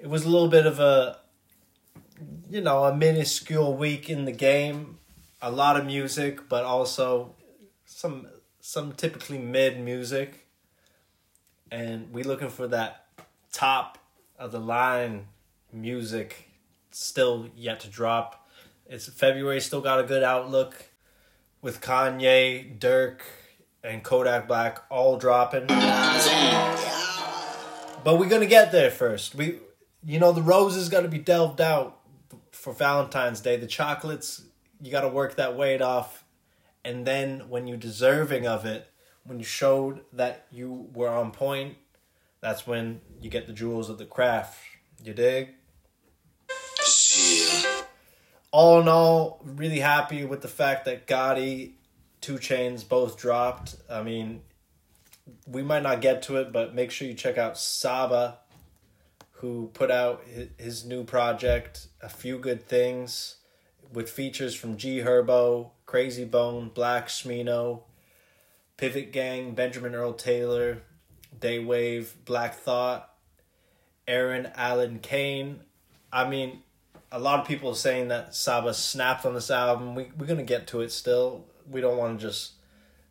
It 0.00 0.08
was 0.08 0.24
a 0.24 0.28
little 0.28 0.48
bit 0.48 0.66
of 0.66 0.80
a, 0.80 1.18
you 2.50 2.60
know, 2.60 2.86
a 2.86 2.96
minuscule 2.96 3.76
week 3.76 4.10
in 4.10 4.24
the 4.24 4.32
game. 4.32 4.98
A 5.40 5.48
lot 5.48 5.76
of 5.76 5.86
music, 5.86 6.48
but 6.48 6.64
also 6.64 7.36
some 7.84 8.26
some 8.60 8.94
typically 8.94 9.38
mid 9.38 9.78
music. 9.78 10.48
And 11.70 12.12
we 12.12 12.24
looking 12.24 12.50
for 12.50 12.66
that 12.66 13.06
top 13.52 13.98
of 14.36 14.50
the 14.50 14.58
line 14.58 15.28
music 15.72 16.50
still 16.90 17.48
yet 17.54 17.78
to 17.78 17.88
drop. 17.88 18.48
It's 18.86 19.06
February 19.06 19.60
still 19.60 19.80
got 19.80 20.00
a 20.00 20.02
good 20.02 20.24
outlook 20.24 20.90
with 21.62 21.80
Kanye, 21.80 22.76
Dirk, 22.80 23.22
and 23.84 24.02
Kodak 24.02 24.48
Black 24.48 24.82
all 24.90 25.18
dropping. 25.18 25.66
But 28.02 28.18
we're 28.18 28.28
gonna 28.28 28.46
get 28.46 28.72
there 28.72 28.90
first. 28.90 29.34
We, 29.34 29.60
you 30.04 30.18
know, 30.18 30.32
the 30.32 30.42
roses 30.42 30.88
got 30.88 31.02
to 31.02 31.08
be 31.08 31.18
delved 31.18 31.60
out 31.60 32.00
for 32.50 32.72
Valentine's 32.72 33.40
Day. 33.40 33.56
The 33.56 33.66
chocolates, 33.66 34.42
you 34.82 34.90
got 34.90 35.02
to 35.02 35.08
work 35.08 35.36
that 35.36 35.56
weight 35.56 35.80
off, 35.80 36.24
and 36.84 37.06
then 37.06 37.48
when 37.48 37.66
you're 37.66 37.76
deserving 37.76 38.46
of 38.46 38.66
it, 38.66 38.90
when 39.24 39.38
you 39.38 39.44
showed 39.44 40.00
that 40.12 40.46
you 40.50 40.88
were 40.92 41.08
on 41.08 41.30
point, 41.30 41.76
that's 42.40 42.66
when 42.66 43.00
you 43.20 43.30
get 43.30 43.46
the 43.46 43.52
jewels 43.52 43.88
of 43.88 43.96
the 43.98 44.04
craft. 44.04 44.58
You 45.02 45.14
dig? 45.14 45.50
All 48.50 48.80
in 48.80 48.88
all, 48.88 49.40
really 49.44 49.80
happy 49.80 50.24
with 50.24 50.42
the 50.42 50.48
fact 50.48 50.84
that 50.84 51.06
Gotti, 51.06 51.72
2 52.24 52.36
Chainz 52.36 52.88
both 52.88 53.18
dropped. 53.18 53.76
I 53.90 54.02
mean, 54.02 54.40
we 55.46 55.62
might 55.62 55.82
not 55.82 56.00
get 56.00 56.22
to 56.22 56.38
it, 56.38 56.54
but 56.54 56.74
make 56.74 56.90
sure 56.90 57.06
you 57.06 57.12
check 57.12 57.36
out 57.36 57.58
Saba, 57.58 58.38
who 59.32 59.70
put 59.74 59.90
out 59.90 60.24
his 60.56 60.86
new 60.86 61.04
project, 61.04 61.88
A 62.00 62.08
Few 62.08 62.38
Good 62.38 62.66
Things, 62.66 63.36
with 63.92 64.08
features 64.10 64.54
from 64.54 64.78
G 64.78 65.00
Herbo, 65.00 65.72
Krayzie 65.86 66.30
Bone, 66.30 66.70
6LACK 66.70 67.08
Smino, 67.08 67.82
Pivot 68.78 69.12
Gang, 69.12 69.54
Benjamin 69.54 69.94
Earl 69.94 70.14
Taylor, 70.14 70.80
Daywave, 71.38 72.12
Black 72.24 72.54
Thought, 72.54 73.10
Eryn 74.08 74.50
Allen 74.54 74.98
Kane. 74.98 75.60
I 76.10 76.26
mean, 76.26 76.62
a 77.12 77.18
lot 77.18 77.40
of 77.40 77.46
people 77.46 77.72
are 77.72 77.74
saying 77.74 78.08
that 78.08 78.34
Saba 78.34 78.72
snapped 78.72 79.26
on 79.26 79.34
this 79.34 79.50
album. 79.50 79.94
We 79.94 80.10
we're 80.16 80.24
gonna 80.24 80.42
get 80.42 80.66
to 80.68 80.80
it 80.80 80.90
still. 80.90 81.44
We 81.70 81.80
don't 81.80 81.96
want 81.96 82.18
to 82.20 82.26
just 82.26 82.52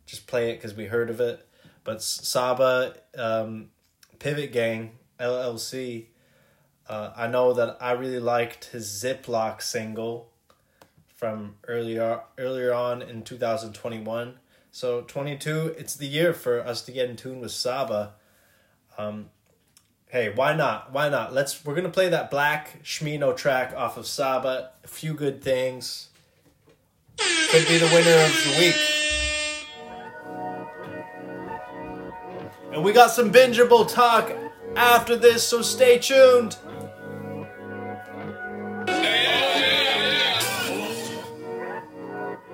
just 0.06 0.26
play 0.26 0.50
it 0.50 0.56
because 0.56 0.74
we 0.74 0.86
heard 0.86 1.10
of 1.10 1.20
it. 1.20 1.46
But 1.82 2.02
Saba, 2.02 2.94
um, 3.16 3.70
Pivot 4.18 4.52
Gang, 4.52 4.92
LLC. 5.20 6.06
Uh, 6.88 7.12
I 7.16 7.26
know 7.26 7.52
that 7.54 7.78
I 7.80 7.92
really 7.92 8.20
liked 8.20 8.66
his 8.66 8.86
Ziploc 8.86 9.62
single 9.62 10.30
from 11.08 11.56
earlier 11.66 12.20
earlier 12.36 12.74
on 12.74 13.02
in 13.02 13.22
two 13.22 13.36
thousand 13.38 13.72
twenty 13.72 14.00
one. 14.00 14.34
So 14.70 15.02
twenty 15.02 15.36
two, 15.36 15.74
it's 15.78 15.96
the 15.96 16.06
year 16.06 16.32
for 16.32 16.60
us 16.60 16.82
to 16.82 16.92
get 16.92 17.08
in 17.08 17.16
tune 17.16 17.40
with 17.40 17.52
Saba. 17.52 18.14
Um, 18.98 19.30
hey, 20.08 20.32
why 20.34 20.54
not? 20.54 20.92
Why 20.92 21.08
not? 21.08 21.32
Let's. 21.32 21.64
We're 21.64 21.74
gonna 21.74 21.88
play 21.88 22.08
that 22.08 22.30
6LACK 22.30 22.82
Smino 22.82 23.36
track 23.36 23.74
off 23.76 23.96
of 23.96 24.06
Saba. 24.06 24.70
A 24.84 24.88
few 24.88 25.14
good 25.14 25.42
things. 25.42 26.08
Could 27.18 27.68
be 27.68 27.78
the 27.78 27.86
winner 27.86 28.18
of 28.24 28.32
the 28.44 28.54
week. 28.58 28.76
And 32.72 32.82
we 32.82 32.92
got 32.92 33.10
some 33.10 33.30
bingeable 33.32 33.88
talk 33.92 34.32
after 34.76 35.16
this, 35.16 35.46
so 35.46 35.62
stay 35.62 35.98
tuned. 35.98 36.56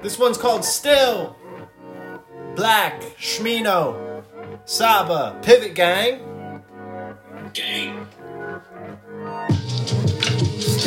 This 0.03 0.19
one's 0.19 0.39
called 0.39 0.65
Still. 0.65 1.37
6LACK, 2.61 3.17
Smino, 3.17 4.23
Saba, 4.67 5.39
Pivot 5.41 5.75
Gang. 5.75 6.63
Gang. 7.55 7.80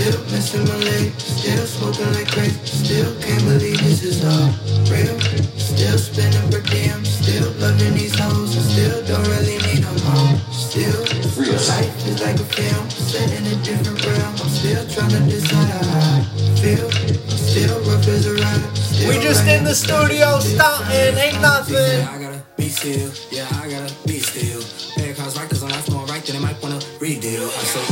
Still 0.03 0.19
missing 0.35 0.65
my 0.67 0.75
leg, 0.84 1.13
still 1.15 1.65
smoking 1.65 2.11
like 2.11 2.27
crazy. 2.27 2.59
Still 2.67 3.15
can't 3.21 3.39
believe 3.45 3.80
this 3.80 4.03
is 4.03 4.19
all 4.19 4.51
real. 4.91 5.15
Still 5.55 5.97
spinning 5.97 6.51
per 6.51 6.59
diem, 6.59 7.05
still 7.05 7.47
loving 7.63 7.93
these 7.93 8.19
hoes, 8.19 8.51
and 8.51 8.65
still 8.67 8.99
don't 9.07 9.23
really 9.31 9.63
need 9.63 9.80
them 9.80 9.97
home. 10.03 10.35
Still, 10.51 11.07
real 11.39 11.55
life 11.71 11.95
is 12.03 12.19
like 12.19 12.35
a 12.35 12.43
film, 12.43 12.89
set 12.89 13.31
in 13.31 13.47
a 13.47 13.55
different 13.63 14.05
realm. 14.05 14.35
I'm 14.43 14.51
still 14.51 14.84
trying 14.91 15.15
to 15.15 15.23
decide 15.23 15.71
how 15.71 16.19
I 16.19 16.23
feel. 16.59 16.84
I'm 16.84 17.39
still 17.39 17.80
rough 17.88 18.05
as 18.05 18.27
a 18.27 18.35
rider. 18.35 18.75
Still 18.75 19.07
We 19.07 19.23
just 19.23 19.47
in 19.47 19.63
the 19.63 19.73
studio 19.73 20.39
stunting, 20.43 21.15
ain't 21.15 21.39
nothing. 21.39 22.03
I 22.03 22.19
gotta 22.19 22.43
be 22.57 22.67
still, 22.67 23.07
yeah, 23.31 23.47
I 23.55 23.71
gotta 23.71 23.93
be 24.05 24.19
still. 24.19 24.59
Pay 24.99 25.13
cars 25.13 25.39
right, 25.39 25.47
cause 25.47 25.63
I'm 25.63 25.69
not 25.69 25.88
going 25.88 26.07
right, 26.07 26.21
then 26.25 26.35
they 26.35 26.41
might 26.43 26.61
wanna 26.61 26.81
redeal. 26.99 27.47
I 27.47 27.63
say 27.71 27.85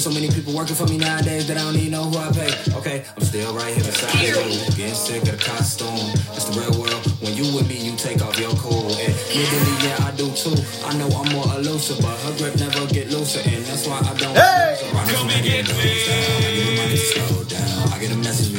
There's 0.00 0.16
so 0.16 0.18
many 0.18 0.32
people 0.32 0.56
working 0.56 0.74
for 0.74 0.86
me 0.86 0.96
nowadays 0.96 1.46
that 1.48 1.58
I 1.58 1.60
don't 1.60 1.76
even 1.76 1.92
know 1.92 2.04
who 2.08 2.16
I 2.16 2.32
pay. 2.32 2.48
Okay, 2.72 3.04
I'm 3.04 3.20
still 3.22 3.52
right 3.52 3.68
here 3.68 3.84
beside 3.84 4.16
you, 4.16 4.32
getting 4.72 4.96
sick 4.96 5.20
of 5.28 5.36
the 5.36 5.44
costume. 5.44 5.92
It's 6.32 6.48
the 6.48 6.56
real 6.56 6.72
world. 6.80 7.04
When 7.20 7.36
you 7.36 7.44
with 7.52 7.68
me, 7.68 7.76
you 7.76 7.92
take 8.00 8.24
off 8.24 8.40
your 8.40 8.48
cool. 8.56 8.88
And 8.96 9.12
legally, 9.28 9.76
yeah, 9.84 10.00
I 10.00 10.16
do 10.16 10.32
too. 10.32 10.56
I 10.88 10.96
know 10.96 11.12
I'm 11.12 11.28
more 11.36 11.44
elusive, 11.52 12.00
but 12.00 12.16
her 12.16 12.32
grip 12.40 12.56
never 12.56 12.88
get 12.88 13.12
looser, 13.12 13.44
and 13.44 13.60
that's 13.68 13.84
why 13.84 14.00
I 14.00 14.16
don't. 14.16 14.32
Hey! 14.32 14.80
Come 15.12 15.28
and 15.28 15.44
get 15.44 15.68
me. 15.68 15.92
I 16.08 16.48
give 16.48 16.64
her 16.64 16.76
money 16.80 16.96
to 16.96 17.04
slow 17.04 17.44
down. 17.44 17.92
I 17.92 18.00
get 18.00 18.10
a 18.12 18.16
message 18.24 18.49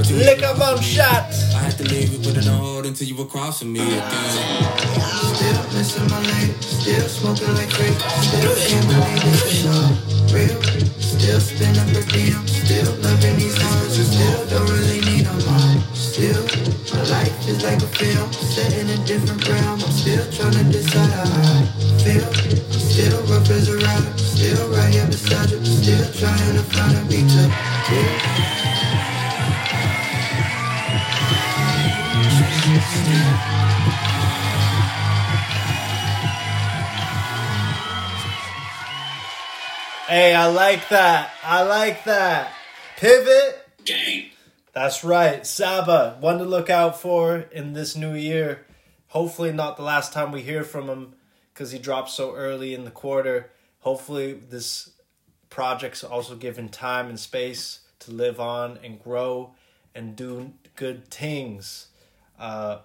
Lick 0.00 0.42
up 0.42 0.60
on 0.60 0.80
shots. 0.80 1.54
I 1.54 1.58
had 1.68 1.76
to 1.78 1.84
leave 1.84 2.12
you 2.12 2.18
with 2.18 2.36
an 2.36 2.52
hold 2.52 2.86
until 2.86 3.06
you 3.06 3.16
were 3.16 3.26
crossing 3.26 3.72
me 3.72 3.80
again. 3.80 4.02
Still 5.36 5.62
missing 5.72 6.08
my 6.08 6.20
leg, 6.20 6.50
still 6.62 7.08
smoking 7.08 7.52
like 7.54 7.70
crazy. 7.70 7.98
Still 8.24 8.56
can't 8.56 8.86
believe 8.88 9.22
this 9.22 9.42
is 9.52 10.32
real. 10.32 10.62
Still 10.98 11.40
spinning 11.40 11.88
per 11.92 12.02
diem, 12.08 12.46
still 12.48 12.92
loving 13.04 13.36
these 13.36 13.56
hoes, 13.60 13.98
and 13.98 14.08
still 14.08 14.40
don't 14.48 14.70
really 14.70 15.00
need 15.00 15.26
them 15.26 15.38
all. 15.48 15.80
Still, 15.94 16.42
my 16.92 17.02
life 17.12 17.48
is 17.48 17.62
like 17.62 17.82
a 17.82 17.90
film, 18.00 18.32
set 18.32 18.72
in 18.72 18.88
a 18.90 18.98
different 19.04 19.46
realm. 19.48 19.80
I'm 19.80 19.92
still 19.92 20.24
trying 20.32 20.52
to 20.52 20.64
decide 20.72 21.10
how 21.10 21.28
I 21.28 21.68
feel. 22.00 22.26
I'm 22.26 22.80
still 22.80 23.22
rough 23.28 23.50
as 23.50 23.68
a 23.68 23.76
rider, 23.76 24.18
still 24.18 24.68
right 24.72 24.92
here 24.92 25.06
beside 25.06 25.50
you, 25.50 25.64
still 25.64 26.06
trying 26.16 26.56
to 26.56 26.64
find 26.72 26.96
a 26.96 27.04
beat 27.08 27.28
to 27.28 27.44
kill. 27.86 28.71
Hey, 40.08 40.34
I 40.34 40.46
like 40.46 40.88
that. 40.88 41.32
I 41.42 41.62
like 41.62 42.04
that. 42.04 42.52
Pivot. 42.96 43.66
Gang. 43.84 44.30
That's 44.72 45.04
right. 45.04 45.46
Saba, 45.46 46.16
one 46.20 46.38
to 46.38 46.44
look 46.44 46.70
out 46.70 46.98
for 46.98 47.36
in 47.52 47.74
this 47.74 47.94
new 47.94 48.14
year. 48.14 48.64
Hopefully, 49.08 49.52
not 49.52 49.76
the 49.76 49.82
last 49.82 50.14
time 50.14 50.32
we 50.32 50.40
hear 50.40 50.64
from 50.64 50.88
him 50.88 51.14
because 51.52 51.72
he 51.72 51.78
dropped 51.78 52.08
so 52.08 52.34
early 52.34 52.72
in 52.72 52.84
the 52.84 52.90
quarter. 52.90 53.50
Hopefully, 53.80 54.32
this 54.32 54.92
project's 55.50 56.02
also 56.02 56.36
given 56.36 56.70
time 56.70 57.10
and 57.10 57.20
space 57.20 57.80
to 57.98 58.12
live 58.12 58.40
on 58.40 58.78
and 58.82 59.02
grow 59.02 59.54
and 59.94 60.16
do 60.16 60.54
good 60.74 61.08
things. 61.08 61.88
Uh, 62.42 62.80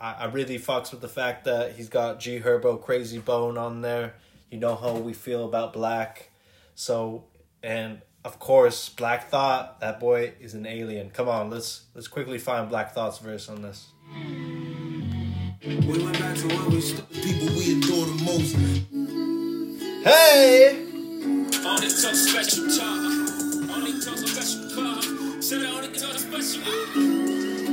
I, 0.00 0.12
I 0.14 0.24
really 0.26 0.58
fucks 0.58 0.92
with 0.92 1.02
the 1.02 1.08
fact 1.08 1.44
that 1.44 1.72
he's 1.72 1.90
got 1.90 2.20
G 2.20 2.40
Herbo 2.40 2.82
Krayzie 2.82 3.22
Bone 3.22 3.58
on 3.58 3.82
there. 3.82 4.14
You 4.50 4.58
know 4.58 4.74
how 4.76 4.94
we 4.94 5.12
feel 5.12 5.44
about 5.44 5.74
Black. 5.74 6.30
So 6.74 7.24
and 7.62 8.00
of 8.24 8.38
course 8.38 8.88
Black 8.88 9.28
Thought, 9.28 9.80
that 9.80 10.00
boy 10.00 10.32
is 10.40 10.54
an 10.54 10.64
alien. 10.64 11.10
Come 11.10 11.28
on, 11.28 11.50
let's 11.50 11.82
let's 11.94 12.08
quickly 12.08 12.38
find 12.38 12.70
Black 12.70 12.94
Thought's 12.94 13.18
verse 13.18 13.50
on 13.50 13.60
this. 13.60 13.88
We 15.62 15.76
went 15.84 16.18
back 16.18 16.36
to 16.36 16.48
where 16.48 16.68
we 16.70 16.80
st- 16.80 17.10
people 17.10 17.48
we 17.48 17.76
adore 17.76 18.06
the 18.06 18.22
most. 18.24 18.56
Hey! 20.02 20.86
Only 21.62 21.88
talk 21.88 22.14
special 22.14 22.64
talk. 22.68 23.76
Only 23.76 24.00
talk 24.00 24.16
special 24.16 24.70
talk. 24.70 25.42
Said 25.42 25.62
I 25.62 25.70
only 25.76 25.92
talk 25.92 26.16
special. 26.16 27.67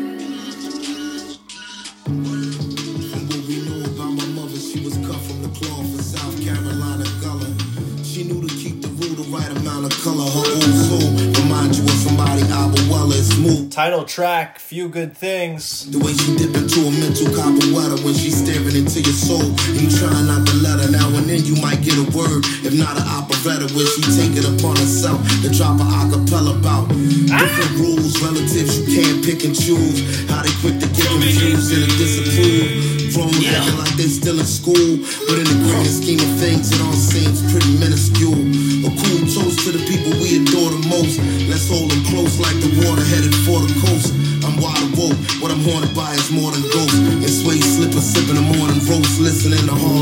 Cut 5.59 5.67
from 5.67 5.91
the 5.91 5.93
cloth 5.93 5.93
of 5.95 6.01
South 6.01 6.43
Carolina 6.43 7.05
Gullah. 7.21 8.03
She 8.03 8.23
knew 8.23 8.47
to 8.47 8.55
keep 8.55 8.81
the 8.81 8.87
rule 8.95 9.15
the 9.15 9.27
right 9.27 9.51
amount 9.57 9.85
of 9.85 9.93
color. 10.01 10.23
Her 10.23 10.47
old 10.47 10.75
soul 10.87 11.11
remind 11.43 11.75
you 11.75 11.83
of 11.83 11.99
somebody 11.99 12.43
Abuela 12.43 13.11
is 13.11 13.29
smooth. 13.35 13.71
Title 13.71 14.05
track, 14.05 14.59
Few 14.59 14.87
Good 14.87 15.17
Things. 15.17 15.91
The 15.91 15.99
way 15.99 16.13
she 16.13 16.35
dip 16.37 16.55
into 16.55 16.79
a 16.87 16.91
mental 16.91 17.27
capoeira 17.35 17.99
when 18.03 18.13
she's 18.13 18.39
staring 18.39 18.75
into 18.75 19.01
your 19.01 19.15
soul. 19.15 19.51
You 19.75 19.91
try 19.91 20.15
not 20.23 20.47
to 20.47 20.55
let 20.63 20.79
her. 20.79 20.91
Now 20.91 21.09
and 21.11 21.27
then 21.27 21.43
you 21.43 21.59
might 21.59 21.83
get 21.83 21.99
a 21.99 22.07
word, 22.15 22.47
if 22.63 22.71
not 22.71 22.95
an 22.95 23.03
operetta, 23.03 23.67
where 23.75 23.87
she 23.87 24.01
take 24.15 24.35
it 24.39 24.47
upon 24.47 24.79
herself 24.79 25.19
to 25.43 25.49
drop 25.51 25.79
an 25.79 25.87
acapella 25.91 26.55
bout. 26.63 26.87
Different 26.87 27.73
rules, 27.79 28.15
relatives 28.23 28.79
you 28.79 28.95
can't 28.95 29.19
pick 29.25 29.43
and 29.43 29.55
choose. 29.55 29.99
How 30.31 30.41
they 30.41 30.55
quick 30.63 30.79
to 30.79 30.87
get 30.95 31.07
confused 31.11 31.73
and 31.75 31.83
to 31.83 31.97
disapprove. 31.99 32.94
Grown 33.15 33.31
acting 33.31 33.79
like 33.79 33.95
they 33.95 34.11
still 34.11 34.35
in 34.35 34.43
school, 34.43 34.99
but 35.31 35.39
in 35.39 35.47
the 35.47 35.59
grand 35.71 35.87
scheme 35.87 36.19
of 36.19 36.27
things, 36.35 36.67
it 36.67 36.83
all 36.83 36.91
seems 36.91 37.39
pretty 37.47 37.71
minuscule. 37.79 38.35
A 38.83 38.91
cool 38.91 39.23
toast 39.23 39.63
to 39.63 39.71
the 39.71 39.79
people 39.87 40.11
we 40.19 40.43
adore 40.43 40.75
the 40.75 40.83
most. 40.91 41.23
Let's 41.47 41.71
hold 41.71 41.95
them 41.95 42.03
close 42.11 42.35
like 42.43 42.59
the 42.59 42.67
water 42.83 43.07
headed 43.07 43.31
for 43.47 43.63
the 43.63 43.71
coast. 43.87 44.11
I'm 44.43 44.59
wide 44.59 44.83
awoke. 44.91 45.15
What 45.39 45.47
I'm 45.47 45.63
haunted 45.63 45.95
by 45.95 46.11
is 46.11 46.27
more 46.27 46.51
than 46.51 46.67
ghosts. 46.75 46.99
And 46.99 47.31
suede 47.31 47.63
slippers 47.63 48.03
sipping 48.03 48.35
the 48.35 48.43
morning 48.51 48.83
roast, 48.83 49.15
listening 49.23 49.63
to 49.63 49.75
Harlan 49.79 49.94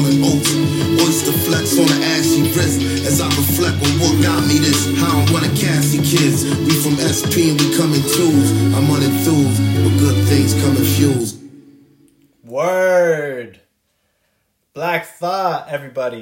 everybody. 15.73 16.21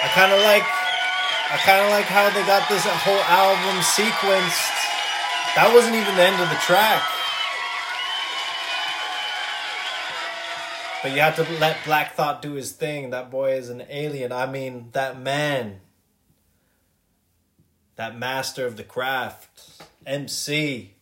I 0.00 0.08
kind 0.14 0.32
of 0.32 0.40
like 0.40 0.62
I 0.64 1.58
kind 1.60 1.84
of 1.84 1.90
like 1.90 2.06
how 2.06 2.30
they 2.30 2.46
got 2.46 2.66
this 2.70 2.84
whole 2.86 3.20
album 3.28 3.82
sequenced. 3.82 4.72
That 5.54 5.70
wasn't 5.74 5.96
even 5.96 6.16
the 6.16 6.22
end 6.22 6.40
of 6.40 6.48
the 6.48 6.56
track. 6.56 7.02
But 11.02 11.12
you 11.12 11.20
have 11.20 11.36
to 11.36 11.42
let 11.60 11.84
Black 11.84 12.14
Thought 12.14 12.40
do 12.40 12.54
his 12.54 12.72
thing. 12.72 13.10
That 13.10 13.30
boy 13.30 13.52
is 13.52 13.68
an 13.68 13.84
alien. 13.90 14.32
I 14.32 14.46
mean, 14.46 14.88
that 14.92 15.20
man. 15.20 15.80
That 17.96 18.18
master 18.18 18.66
of 18.66 18.78
the 18.78 18.84
craft. 18.84 19.82
MC. 20.06 20.94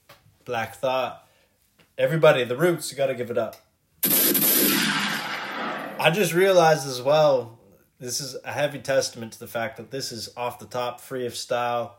Black 0.44 0.74
Thought. 0.74 1.24
Everybody, 1.96 2.42
the 2.42 2.56
roots, 2.56 2.90
you 2.90 2.96
gotta 2.96 3.14
give 3.14 3.30
it 3.30 3.38
up. 3.38 3.56
I 5.98 6.10
just 6.10 6.34
realized 6.34 6.86
as 6.86 7.00
well, 7.00 7.58
this 7.98 8.20
is 8.20 8.36
a 8.44 8.52
heavy 8.52 8.80
testament 8.80 9.32
to 9.32 9.38
the 9.38 9.46
fact 9.46 9.78
that 9.78 9.90
this 9.90 10.12
is 10.12 10.28
off 10.36 10.58
the 10.58 10.66
top, 10.66 11.00
free 11.00 11.24
of 11.24 11.34
style. 11.34 11.96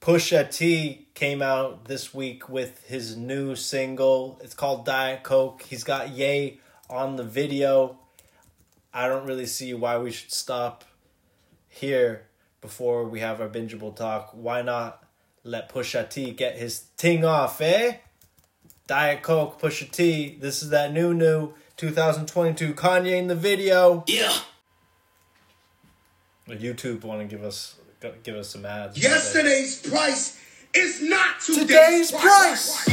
Pusha 0.00 0.48
T 0.48 1.08
came 1.14 1.42
out 1.42 1.86
this 1.86 2.14
week 2.14 2.48
with 2.48 2.86
his 2.86 3.16
new 3.16 3.56
single. 3.56 4.40
It's 4.44 4.54
called 4.54 4.86
Diet 4.86 5.24
Coke. 5.24 5.62
He's 5.62 5.82
got 5.82 6.10
Yay 6.10 6.60
on 6.88 7.16
the 7.16 7.24
video. 7.24 7.98
I 8.94 9.08
don't 9.08 9.26
really 9.26 9.46
see 9.46 9.74
why 9.74 9.98
we 9.98 10.12
should 10.12 10.32
stop 10.32 10.84
here 11.68 12.28
before 12.60 13.04
we 13.04 13.18
have 13.18 13.40
our 13.40 13.48
bingeable 13.48 13.94
talk. 13.94 14.30
Why 14.32 14.62
not 14.62 15.02
let 15.42 15.68
Pusha 15.68 16.08
T 16.08 16.30
get 16.30 16.56
his 16.56 16.84
ting 16.96 17.24
off, 17.24 17.60
eh? 17.60 17.96
Diet 18.86 19.22
Coke, 19.22 19.60
Pusha 19.60 19.90
T. 19.90 20.38
This 20.40 20.62
is 20.62 20.70
that 20.70 20.92
new 20.92 21.12
new 21.12 21.54
2022 21.78 22.74
Kanye 22.74 23.16
in 23.16 23.28
the 23.28 23.36
video. 23.36 24.04
Yeah. 24.08 24.36
YouTube 26.48 27.04
want 27.04 27.20
to 27.20 27.26
give 27.26 27.44
us 27.44 27.76
give 28.22 28.34
us 28.34 28.48
some 28.48 28.66
ads. 28.66 29.00
Yesterday's 29.00 29.80
price 29.88 30.40
is 30.74 31.00
not 31.02 31.40
Today's 31.40 32.10
today's, 32.10 32.12
price. 32.12 32.88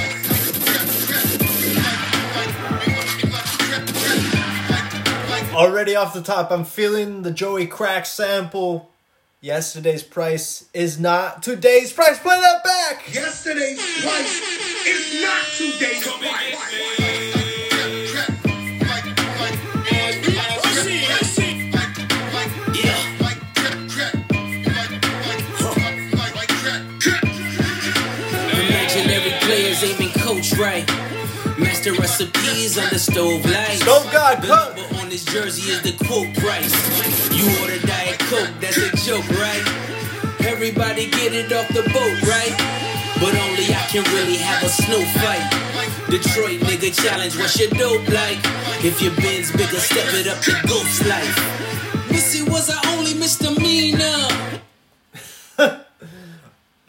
Already 5.53 5.95
off 5.95 6.13
the 6.13 6.21
top, 6.21 6.51
I'm 6.51 6.65
feeling 6.65 7.23
the 7.23 7.31
Joey 7.31 7.65
Crack 7.65 8.05
sample. 8.05 8.91
Yesterday's 9.41 10.03
price 10.03 10.69
is 10.73 10.99
not 10.99 11.41
today's 11.41 11.91
price. 11.91 12.19
Play 12.19 12.39
that 12.39 12.63
back. 12.63 13.13
Yesterday's 13.13 13.79
price 14.03 14.41
is 14.85 15.21
not 15.23 15.43
today's 15.55 16.07
price. 16.07 17.04
Right. 30.57 30.87
Master 31.57 31.93
recipes 31.93 32.77
on 32.77 32.89
the 32.89 32.99
stove 32.99 33.45
lights. 33.45 33.81
Stove 33.81 34.11
God 34.11 34.43
cook. 34.43 34.75
number 34.75 34.95
on 35.01 35.09
this 35.09 35.23
jersey 35.25 35.71
is 35.71 35.81
the 35.81 35.93
quote 36.05 36.33
price. 36.35 36.73
You 37.31 37.45
order 37.61 37.79
Diet 37.85 38.19
Coke, 38.19 38.49
that's 38.59 38.77
a 38.77 38.91
joke, 38.97 39.27
right? 39.39 39.63
Everybody 40.45 41.09
get 41.09 41.33
it 41.33 41.51
off 41.53 41.67
the 41.69 41.83
boat, 41.93 42.17
right? 42.27 42.55
But 43.19 43.33
only 43.35 43.71
I 43.73 43.85
can 43.87 44.03
really 44.15 44.37
have 44.37 44.63
a 44.63 44.69
snow 44.69 45.01
fight. 45.21 45.47
Detroit 46.09 46.59
nigga 46.61 46.93
challenge, 46.93 47.37
what's 47.37 47.59
your 47.59 47.69
dope 47.71 48.07
like? 48.09 48.39
If 48.83 49.01
your 49.01 49.15
bin's 49.15 49.51
bigger, 49.51 49.79
step 49.79 50.13
it 50.13 50.27
up 50.27 50.41
to 50.43 50.51
ghost 50.67 51.05
life. 51.05 52.11
Missy 52.11 52.43
was 52.43 52.69
I 52.69 52.79
only 52.97 53.13
misdemeanor. 53.13 54.27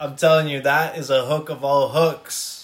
I'm 0.01 0.17
telling 0.17 0.49
you, 0.49 0.61
that 0.63 0.99
is 0.99 1.11
a 1.11 1.25
hook 1.25 1.49
of 1.49 1.65
all 1.65 1.89
hooks. 1.89 2.56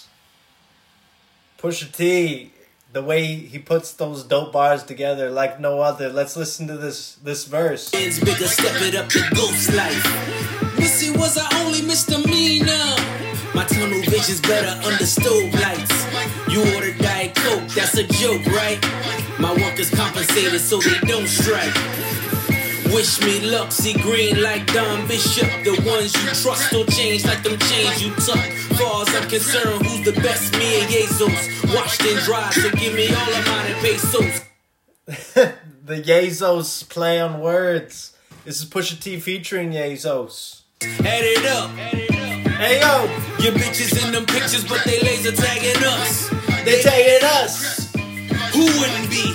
Pusha 1.63 1.89
T, 1.95 2.51
the 2.91 3.01
way 3.01 3.23
he 3.23 3.57
puts 3.57 3.93
those 3.93 4.25
dope 4.25 4.51
bars 4.51 4.83
together 4.83 5.29
like 5.29 5.61
no 5.61 5.79
other. 5.79 6.09
Let's 6.09 6.35
listen 6.35 6.67
to 6.67 6.75
this 6.75 7.15
this 7.23 7.45
verse. 7.45 7.89
Bin's 7.89 8.19
bigger, 8.19 8.47
step 8.47 8.81
it 8.81 8.95
up 8.95 9.07
to 9.07 9.19
ghost 9.33 9.71
life. 9.73 10.03
Missy 10.77 11.11
was 11.11 11.37
I 11.37 11.47
only 11.63 11.81
misdemeanor. 11.81 12.67
My 13.55 13.63
tunnel 13.63 14.01
vision's 14.01 14.41
better 14.41 14.75
under 14.85 15.05
stove 15.05 15.53
lights. 15.53 15.95
You 16.51 16.59
order 16.75 16.91
Diet 16.97 17.33
Coke, 17.33 17.69
that's 17.69 17.95
a 17.97 18.03
joke, 18.03 18.45
right? 18.47 18.83
My 19.39 19.53
workers 19.53 19.89
compensated 19.89 20.59
so 20.59 20.81
they 20.81 20.99
don't 21.07 21.29
strike. 21.29 21.71
Wish 22.91 23.21
me 23.21 23.39
luck, 23.49 23.71
see 23.71 23.93
green 23.93 24.41
like 24.41 24.65
Don 24.73 25.07
Bishop. 25.07 25.47
The 25.63 25.71
ones 25.87 26.13
you 26.15 26.29
trust 26.41 26.71
will 26.71 26.85
change 26.85 27.25
like 27.25 27.41
them 27.43 27.57
chains 27.59 28.03
you 28.03 28.11
tuck. 28.15 28.37
Far 28.77 29.01
as 29.03 29.15
I'm 29.15 29.29
concerned, 29.29 29.85
who's 29.85 30.03
the 30.05 30.19
best? 30.21 30.53
Me 30.53 30.81
and 30.81 30.89
Jesus. 30.91 31.73
Washed 31.73 32.01
and 32.03 32.19
dried, 32.25 32.53
so 32.53 32.69
give 32.71 32.93
me 32.95 33.07
all 33.13 33.33
of 33.33 33.47
mine 33.47 33.71
and 33.71 33.79
pesos. 33.81 34.41
the 35.85 36.01
Yazos 36.01 36.87
play 36.89 37.19
on 37.19 37.39
words. 37.39 38.15
This 38.45 38.61
is 38.61 38.65
Pusha 38.69 39.01
T 39.01 39.19
featuring 39.19 39.71
Yazos. 39.71 40.61
Add 40.81 41.23
it 41.23 41.45
up. 41.47 41.69
Hey 41.71 42.79
yo, 42.81 43.05
Your 43.43 43.53
bitches 43.53 44.05
in 44.05 44.11
them 44.13 44.25
pictures, 44.25 44.63
but 44.65 44.83
they 44.85 44.99
laser 45.01 45.31
tagging 45.31 45.83
us. 45.83 46.29
they 46.63 46.81
tagging 46.81 47.25
us. 47.41 47.91
Who 48.53 48.65
wouldn't 48.65 49.09
be? 49.09 49.33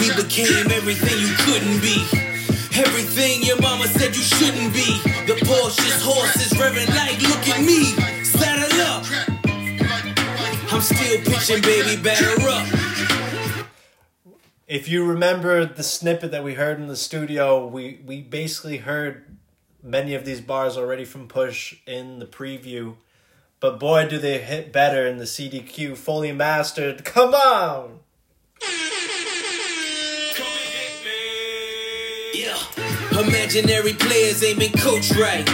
We 0.00 0.14
became 0.22 0.70
everything 0.72 1.18
you 1.20 1.34
couldn't 1.44 1.80
be. 1.80 2.31
Everything 2.74 3.42
your 3.42 3.60
mama 3.60 3.86
said 3.86 4.16
you 4.16 4.22
shouldn't 4.22 4.72
be. 4.72 5.00
The 5.26 5.38
Porsche's 5.44 6.02
horses 6.02 6.52
revving 6.58 6.88
like, 6.88 7.20
look 7.20 7.48
at 7.48 7.60
me. 7.60 7.84
Saddle 8.24 8.80
up. 8.82 9.04
I'm 10.72 10.80
still 10.80 11.18
pitching, 11.24 11.62
baby, 11.62 12.00
batter 12.02 12.48
up. 12.48 12.66
If 14.66 14.88
you 14.88 15.04
remember 15.04 15.66
the 15.66 15.82
snippet 15.82 16.30
that 16.30 16.42
we 16.42 16.54
heard 16.54 16.78
in 16.78 16.86
the 16.86 16.96
studio, 16.96 17.66
we 17.66 18.00
we 18.06 18.22
basically 18.22 18.78
heard 18.78 19.36
many 19.82 20.14
of 20.14 20.24
these 20.24 20.40
bars 20.40 20.76
already 20.78 21.04
from 21.04 21.28
Push 21.28 21.76
in 21.86 22.20
the 22.20 22.26
preview, 22.26 22.94
But 23.60 23.78
boy, 23.78 24.08
do 24.08 24.18
they 24.18 24.38
hit 24.38 24.72
better 24.72 25.06
in 25.06 25.18
the 25.18 25.24
CDQ 25.24 25.96
fully 25.96 26.32
mastered. 26.32 27.04
Come 27.04 27.34
on! 27.34 28.00
Yeah. 32.32 32.56
Imaginary 33.12 33.92
players 33.92 34.42
aiming 34.42 34.72
coach 34.72 35.10
right. 35.12 35.46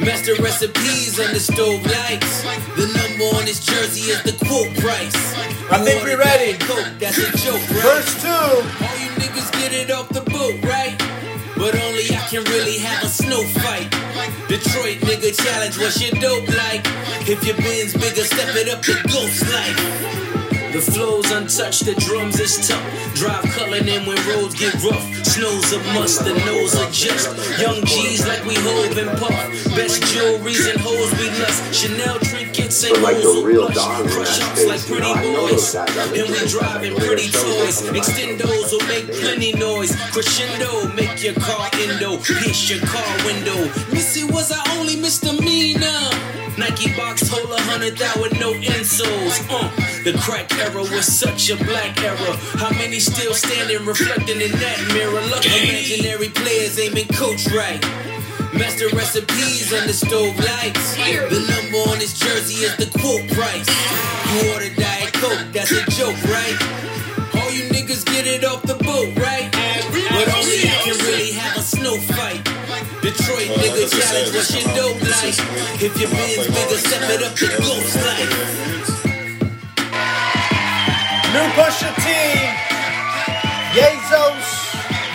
Master 0.00 0.34
recipes 0.36 1.18
on 1.18 1.32
the 1.32 1.40
stove 1.40 1.82
lights. 1.86 2.42
The 2.76 2.86
number 2.86 3.36
on 3.36 3.46
his 3.46 3.64
jersey 3.64 4.10
is 4.12 4.22
the 4.22 4.32
quote 4.46 4.70
price. 4.78 5.14
I 5.72 5.82
think 5.82 6.04
we're 6.04 6.18
ready. 6.18 6.56
Coke, 6.58 6.86
that's 6.98 7.18
a 7.18 7.30
joke, 7.38 7.58
right? 7.70 7.82
Verse 7.82 8.22
two. 8.22 8.28
All 8.28 8.96
you 9.02 9.10
niggas 9.18 9.50
get 9.58 9.72
it 9.72 9.90
off 9.90 10.08
the 10.10 10.20
boat, 10.20 10.54
right? 10.62 10.94
But 11.56 11.74
only 11.82 12.06
I 12.14 12.22
can 12.30 12.44
really 12.44 12.78
have 12.78 13.02
a 13.02 13.08
snow 13.08 13.42
fight. 13.62 13.90
Detroit 14.48 14.98
nigga 15.02 15.34
challenge, 15.34 15.78
what's 15.78 16.00
your 16.00 16.14
dope 16.20 16.46
like? 16.48 16.86
If 17.26 17.44
your 17.44 17.56
bin's 17.56 17.94
bigger, 17.94 18.22
step 18.22 18.54
it 18.54 18.68
up 18.68 18.82
to 18.82 18.94
ghost 19.08 19.42
life. 19.50 20.43
The 20.74 20.80
flow's 20.82 21.30
untouched, 21.30 21.86
the 21.86 21.94
drums 21.94 22.40
is 22.40 22.66
tough. 22.66 22.82
Drive 23.14 23.44
culling 23.54 23.86
in 23.86 24.06
when 24.06 24.18
roads 24.26 24.58
get 24.58 24.74
rough. 24.82 25.06
Snow's 25.22 25.72
a 25.72 25.78
must, 25.94 26.24
the 26.24 26.34
nose 26.50 26.74
adjust. 26.74 27.30
Young 27.60 27.78
G's 27.84 28.26
like 28.26 28.44
we 28.44 28.56
hove 28.58 28.98
and 28.98 29.08
puff. 29.20 29.30
Best 29.78 30.02
jewelries 30.02 30.68
and 30.68 30.80
hoes 30.82 31.12
we 31.14 31.30
lust. 31.38 31.62
Chanel 31.72 32.18
trinkets 32.18 32.82
and 32.82 33.00
like 33.04 33.18
the 33.18 33.42
real 33.46 33.68
dog 33.68 34.08
Crush 34.10 34.40
ups 34.42 34.66
like 34.66 34.84
pretty 34.84 35.06
know, 35.06 35.14
I 35.14 35.22
know 35.22 35.46
boys. 35.46 35.76
And 35.76 36.26
we 36.26 36.42
driving 36.50 36.96
pretty 36.96 37.30
toys. 37.30 37.78
Extendos 37.94 38.72
will 38.72 38.88
make 38.88 39.06
plenty 39.22 39.52
noise. 39.52 39.94
Crescendo, 40.10 40.92
make 40.94 41.22
your 41.22 41.34
car 41.34 41.70
endo. 41.74 42.18
Pierce 42.18 42.68
your 42.68 42.80
car 42.80 43.16
window. 43.24 43.70
Missy 43.94 44.24
was 44.24 44.50
our 44.50 44.64
only 44.76 44.96
misdemeanor. 44.96 46.10
Nike 46.58 46.94
box 46.96 47.28
hold 47.28 47.50
a 47.50 47.60
hundred 47.62 47.96
thou 47.98 48.22
with 48.22 48.38
no 48.38 48.52
insoles. 48.54 49.42
Uh, 49.50 49.68
the 50.04 50.16
crack 50.20 50.48
era 50.64 50.80
was 50.80 51.06
such 51.06 51.50
a 51.50 51.56
black 51.56 52.00
era. 52.00 52.32
How 52.56 52.70
many 52.70 52.98
still 52.98 53.34
standing 53.34 53.84
reflecting 53.84 54.40
in 54.40 54.52
that 54.52 54.78
mirror? 54.94 55.20
Look, 55.28 55.44
imaginary 55.44 56.28
players 56.30 56.78
aiming 56.78 57.08
coach 57.12 57.46
right. 57.52 57.80
Master 58.56 58.88
recipes 58.96 59.72
on 59.74 59.86
the 59.86 59.92
stove 59.92 60.36
lights. 60.40 60.96
The 60.96 61.40
number 61.52 61.90
on 61.90 62.00
his 62.00 62.16
jersey 62.18 62.64
is 62.64 62.76
the 62.76 62.88
quote 62.96 63.26
price. 63.36 63.68
You 64.32 64.52
order 64.54 64.72
Diet 64.74 65.12
Coke, 65.14 65.44
that's 65.52 65.72
a 65.72 65.84
joke, 65.92 66.16
right? 66.32 66.56
All 67.36 67.50
you 67.52 67.68
niggas 67.68 68.04
get 68.06 68.26
it 68.26 68.44
off 68.44 68.62
the 68.62 68.78
boat, 68.80 69.10
right? 69.20 69.50
But 69.52 70.28
only 70.32 70.64
I 70.64 70.80
can 70.86 70.96
really 71.04 71.32
have 71.32 71.58
a 71.58 71.62
snow 71.62 71.98
fight. 71.98 72.40
Detroit 73.02 73.52
Well, 73.52 73.60
nigga 73.60 73.84
challenge, 73.92 74.32
said, 74.32 74.34
what's 74.34 74.52
your 74.56 74.64
dope 74.72 75.02
like? 75.12 75.36
If 75.82 75.92
your 76.00 76.08
it's 76.08 76.12
not 76.12 76.24
bin's 76.24 76.48
bigger, 76.56 76.80
step 76.80 77.04
it 77.10 77.22
up 77.22 77.34
to 77.36 77.46
ghost 77.60 77.96
life. 78.00 79.13
New 81.34 81.50
Pusha 81.58 81.92
T. 81.96 82.12
Yazos 83.74 84.48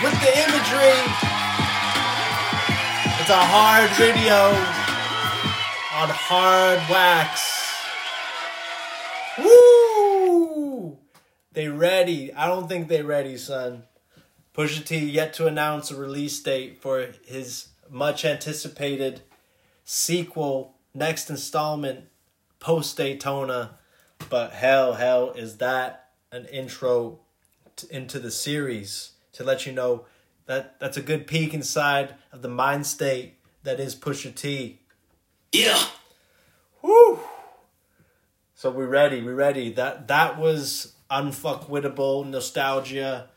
with 0.02 0.12
the 0.20 0.32
imagery. 0.44 1.00
It's 3.18 3.30
a 3.30 3.40
hard 3.40 3.88
video 3.92 4.48
on 5.96 6.10
hard 6.10 6.78
wax. 6.90 7.72
Woo! 9.38 10.98
They 11.54 11.68
ready. 11.68 12.34
I 12.34 12.48
don't 12.48 12.68
think 12.68 12.88
they 12.88 13.00
ready, 13.00 13.38
son. 13.38 13.84
Pusha 14.54 14.84
T 14.84 14.98
yet 14.98 15.32
to 15.34 15.46
announce 15.46 15.90
a 15.90 15.96
release 15.96 16.38
date 16.42 16.82
for 16.82 17.06
his 17.24 17.68
much 17.88 18.26
anticipated 18.26 19.22
sequel, 19.86 20.74
next 20.92 21.30
installment, 21.30 22.04
post 22.58 22.98
Daytona. 22.98 23.78
But 24.28 24.52
hell, 24.52 24.92
hell, 24.92 25.30
is 25.30 25.56
that 25.56 25.99
an 26.32 26.46
intro 26.46 27.20
t- 27.76 27.86
into 27.90 28.18
the 28.18 28.30
series 28.30 29.12
to 29.32 29.44
let 29.44 29.66
you 29.66 29.72
know 29.72 30.04
that 30.46 30.78
that's 30.80 30.96
a 30.96 31.02
good 31.02 31.26
peek 31.26 31.54
inside 31.54 32.14
of 32.32 32.42
the 32.42 32.48
mind 32.48 32.86
state 32.86 33.34
that 33.62 33.78
is 33.78 33.94
Pusha 33.94 34.34
T. 34.34 34.80
Yeah. 35.52 35.82
Woo! 36.82 37.20
So 38.54 38.70
we 38.70 38.84
ready, 38.84 39.22
we 39.22 39.32
ready. 39.32 39.72
That 39.72 40.08
that 40.08 40.38
was 40.38 40.94
unfuckwittable 41.10 42.26
nostalgia 42.26 43.28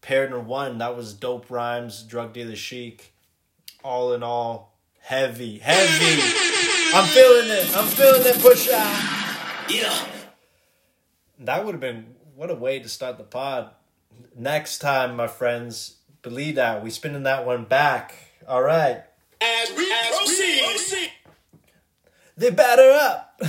paired 0.00 0.32
in 0.32 0.46
one. 0.46 0.78
That 0.78 0.96
was 0.96 1.14
dope 1.14 1.50
rhymes, 1.50 2.02
drug 2.02 2.32
dealer 2.32 2.56
chic. 2.56 3.12
All 3.82 4.12
in 4.12 4.22
all, 4.22 4.76
heavy, 5.00 5.58
heavy. 5.58 6.22
I'm 6.94 7.06
feeling 7.08 7.50
it. 7.50 7.76
I'm 7.76 7.86
feeling 7.86 8.22
it. 8.24 8.38
Push 8.40 8.70
out. 8.70 9.70
Yeah. 9.70 10.19
That 11.40 11.64
would 11.64 11.72
have 11.72 11.80
been 11.80 12.14
what 12.34 12.50
a 12.50 12.54
way 12.54 12.78
to 12.78 12.88
start 12.88 13.18
the 13.18 13.24
pod. 13.24 13.70
Next 14.36 14.78
time, 14.78 15.16
my 15.16 15.26
friends, 15.26 15.96
believe 16.22 16.54
that 16.56 16.82
we 16.82 16.90
spinning 16.90 17.24
that 17.24 17.46
one 17.46 17.64
back. 17.64 18.14
All 18.46 18.62
right. 18.62 19.02
As 19.40 19.72
we 19.76 19.90
As 19.90 20.16
proceed. 20.16 21.10
They 22.36 22.50
batter 22.50 22.90
up. 22.92 23.42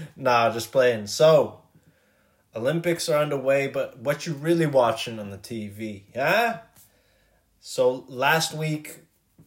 nah, 0.16 0.50
just 0.50 0.72
playing. 0.72 1.06
So, 1.06 1.60
Olympics 2.54 3.08
are 3.08 3.22
underway, 3.22 3.68
but 3.68 3.98
what 3.98 4.26
you 4.26 4.34
really 4.34 4.66
watching 4.66 5.18
on 5.18 5.30
the 5.30 5.38
TV? 5.38 6.02
Yeah. 6.14 6.60
So 7.60 8.04
last 8.08 8.54
week 8.54 9.00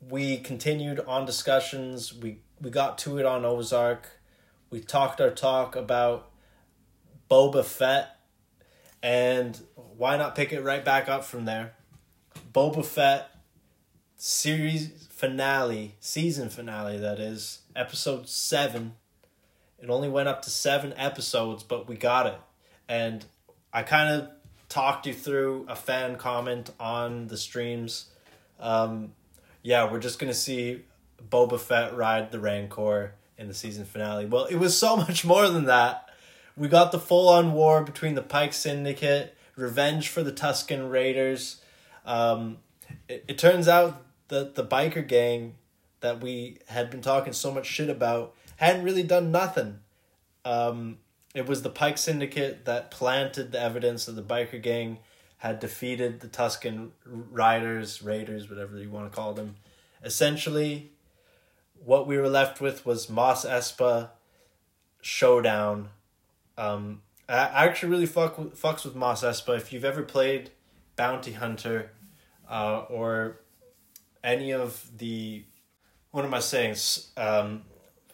we 0.10 0.38
continued 0.38 1.00
on 1.02 1.26
discussions. 1.26 2.14
We 2.14 2.42
we 2.62 2.70
got 2.70 2.98
to 3.00 3.18
it 3.18 3.26
on 3.26 3.46
Ozark. 3.46 4.08
We 4.70 4.82
talked 4.82 5.22
our 5.22 5.30
talk 5.30 5.76
about 5.76 6.29
Boba 7.30 7.64
Fett, 7.64 8.18
and 9.04 9.60
why 9.98 10.18
not 10.18 10.36
pick 10.36 10.52
it 10.52 10.62
right 10.62 10.84
back 10.84 11.08
up 11.08 11.24
from 11.24 11.46
there? 11.46 11.74
Boba 12.54 12.84
Fett 12.84 13.30
series 14.18 15.08
finale, 15.10 15.96
season 16.00 16.50
finale, 16.50 16.98
that 16.98 17.20
is, 17.20 17.60
episode 17.76 18.28
seven. 18.28 18.94
It 19.82 19.90
only 19.90 20.10
went 20.10 20.28
up 20.28 20.42
to 20.44 20.50
seven 20.50 20.94
episodes, 20.98 21.64
but 21.64 21.88
we 21.88 21.96
got 21.96 22.26
it. 22.28 22.40
And 22.88 23.26
I 23.72 23.84
kind 23.84 24.22
of 24.22 24.30
talked 24.68 25.06
you 25.06 25.14
through 25.14 25.66
a 25.70 25.76
fan 25.76 26.16
comment 26.18 26.72
on 26.80 27.28
the 27.28 27.38
streams. 27.38 28.06
Um, 28.60 29.14
yeah, 29.62 29.92
we're 29.92 30.00
just 30.00 30.20
going 30.20 30.32
to 30.32 30.38
see 30.38 30.82
Boba 31.30 31.60
Fett 31.60 31.96
ride 31.96 32.32
the 32.32 32.40
Rancor 32.40 33.14
in 33.38 33.48
the 33.48 33.54
season 33.54 33.86
finale. 33.86 34.26
Well, 34.26 34.46
it 34.46 34.56
was 34.56 34.78
so 34.78 34.96
much 34.98 35.24
more 35.24 35.48
than 35.48 35.66
that. 35.66 36.09
We 36.60 36.68
got 36.68 36.92
the 36.92 37.00
full 37.00 37.30
on 37.30 37.54
war 37.54 37.82
between 37.84 38.16
the 38.16 38.22
Pike 38.22 38.52
Syndicate, 38.52 39.34
revenge 39.56 40.10
for 40.10 40.24
the 40.24 40.32
Tusken 40.34 40.92
Raiders. 40.92 41.62
Um, 42.06 42.58
it, 43.08 43.24
it 43.30 43.38
turns 43.38 43.70
out 43.70 44.06
that 44.28 44.56
the 44.56 44.66
biker 44.66 45.08
gang 45.08 45.56
that 46.02 46.22
we 46.22 46.58
had 46.68 46.90
been 46.90 47.02
talking 47.02 47.32
so 47.32 47.50
much 47.50 47.66
shit 47.66 47.90
about 47.90 48.36
hadn't 48.58 48.84
really 48.84 49.04
done 49.04 49.32
nothing. 49.32 49.80
Um, 50.44 50.98
it 51.34 51.48
was 51.48 51.62
the 51.62 51.70
Pike 51.70 51.98
Syndicate 51.98 52.66
that 52.66 52.92
planted 52.92 53.54
the 53.54 53.62
evidence 53.62 54.06
that 54.06 54.14
the 54.14 54.22
biker 54.22 54.62
gang 54.62 54.98
had 55.38 55.62
defeated 55.62 56.20
the 56.20 56.28
Tusken 56.28 56.90
Riders, 57.06 58.02
Raiders, 58.02 58.50
whatever 58.50 58.78
you 58.78 58.90
want 58.90 59.10
to 59.10 59.16
call 59.16 59.32
them. 59.34 59.56
Essentially, 60.04 60.92
what 61.86 62.06
we 62.06 62.18
were 62.18 62.28
left 62.28 62.60
with 62.60 62.86
was 62.86 63.10
Mos 63.10 63.46
Espa 63.46 64.10
showdown. 65.00 65.90
Um, 66.60 67.02
I 67.30 67.66
actually 67.66 67.90
really 67.90 68.06
fuck 68.06 68.38
with, 68.38 68.60
fucks 68.60 68.84
with 68.84 68.96
Mos 68.96 69.24
Espa. 69.24 69.56
If 69.56 69.72
you've 69.72 69.86
ever 69.86 70.04
played 70.04 70.52
Bounty 70.96 71.32
Hunter, 71.32 71.92
uh, 72.50 72.80
or 72.90 73.42
any 74.24 74.52
of 74.52 74.90
the 74.98 75.44
what 76.12 76.26
am 76.26 76.34
I 76.34 76.40
saying? 76.40 76.76
Um, 77.16 77.64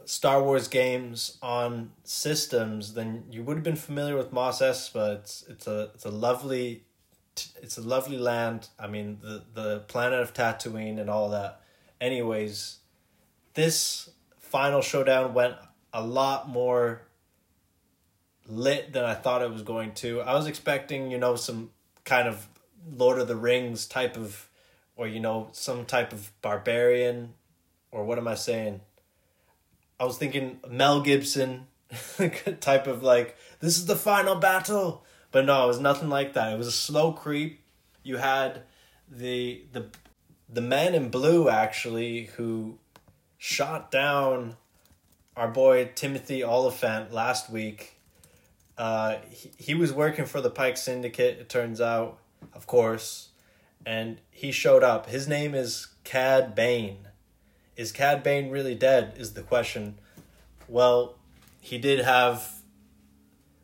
Star 0.03 0.43
Wars 0.43 0.67
games 0.67 1.37
on 1.41 1.91
systems, 2.03 2.93
then 2.93 3.23
you 3.31 3.41
would 3.43 3.55
have 3.57 3.63
been 3.63 3.75
familiar 3.75 4.17
with 4.17 4.31
Mos 4.31 4.61
Espa. 4.61 5.15
It's 5.19 5.43
it's 5.49 5.65
a 5.65 5.91
it's 5.95 6.05
a 6.05 6.11
lovely 6.11 6.83
it's 7.61 7.77
a 7.77 7.81
lovely 7.81 8.17
land. 8.17 8.67
I 8.77 8.87
mean 8.87 9.19
the 9.21 9.43
the 9.53 9.79
planet 9.87 10.19
of 10.19 10.33
Tatooine 10.33 10.99
and 10.99 11.09
all 11.09 11.29
that. 11.29 11.61
Anyways, 11.99 12.79
this 13.53 14.09
final 14.37 14.81
showdown 14.81 15.33
went 15.33 15.55
a 15.93 16.05
lot 16.05 16.49
more 16.49 17.04
lit 18.47 18.93
than 18.93 19.03
I 19.03 19.13
thought 19.13 19.41
it 19.41 19.51
was 19.51 19.63
going 19.63 19.93
to. 19.95 20.21
I 20.21 20.35
was 20.35 20.47
expecting, 20.47 21.11
you 21.11 21.17
know, 21.17 21.35
some 21.35 21.71
kind 22.03 22.27
of 22.27 22.47
Lord 22.95 23.19
of 23.19 23.27
the 23.27 23.35
Rings 23.35 23.87
type 23.87 24.17
of 24.17 24.49
or 24.95 25.07
you 25.07 25.19
know, 25.19 25.49
some 25.51 25.85
type 25.85 26.13
of 26.13 26.31
barbarian 26.41 27.33
or 27.91 28.05
what 28.05 28.17
am 28.17 28.27
I 28.27 28.35
saying? 28.35 28.81
I 29.99 30.05
was 30.05 30.17
thinking 30.17 30.59
Mel 30.69 31.01
Gibson 31.01 31.67
type 32.59 32.87
of 32.87 33.03
like 33.03 33.37
this 33.59 33.77
is 33.77 33.85
the 33.85 33.95
final 33.95 34.35
battle, 34.35 35.03
but 35.31 35.45
no, 35.45 35.63
it 35.63 35.67
was 35.67 35.79
nothing 35.79 36.09
like 36.09 36.33
that. 36.33 36.53
It 36.53 36.57
was 36.57 36.67
a 36.67 36.71
slow 36.71 37.11
creep. 37.13 37.61
You 38.03 38.17
had 38.17 38.63
the 39.09 39.63
the 39.71 39.87
the 40.49 40.61
man 40.61 40.93
in 40.93 41.09
blue 41.09 41.49
actually 41.49 42.25
who 42.37 42.77
shot 43.37 43.91
down 43.91 44.55
our 45.35 45.47
boy 45.47 45.91
Timothy 45.95 46.43
Olyphant 46.43 47.11
last 47.11 47.49
week. 47.49 47.94
Uh, 48.77 49.17
he, 49.29 49.51
he 49.57 49.73
was 49.73 49.93
working 49.93 50.25
for 50.25 50.41
the 50.41 50.49
Pike 50.49 50.77
Syndicate, 50.77 51.39
it 51.39 51.49
turns 51.49 51.79
out, 51.79 52.17
of 52.53 52.67
course, 52.67 53.29
and 53.85 54.19
he 54.31 54.51
showed 54.51 54.83
up. 54.83 55.07
His 55.07 55.27
name 55.27 55.55
is 55.55 55.87
Cad 56.03 56.55
Bane. 56.55 57.07
Is 57.77 57.91
Cad 57.91 58.23
Bane 58.23 58.49
really 58.49 58.75
dead? 58.75 59.13
Is 59.17 59.33
the 59.33 59.41
question. 59.41 59.99
Well, 60.67 61.15
he 61.61 61.77
did 61.77 61.99
have 61.99 62.61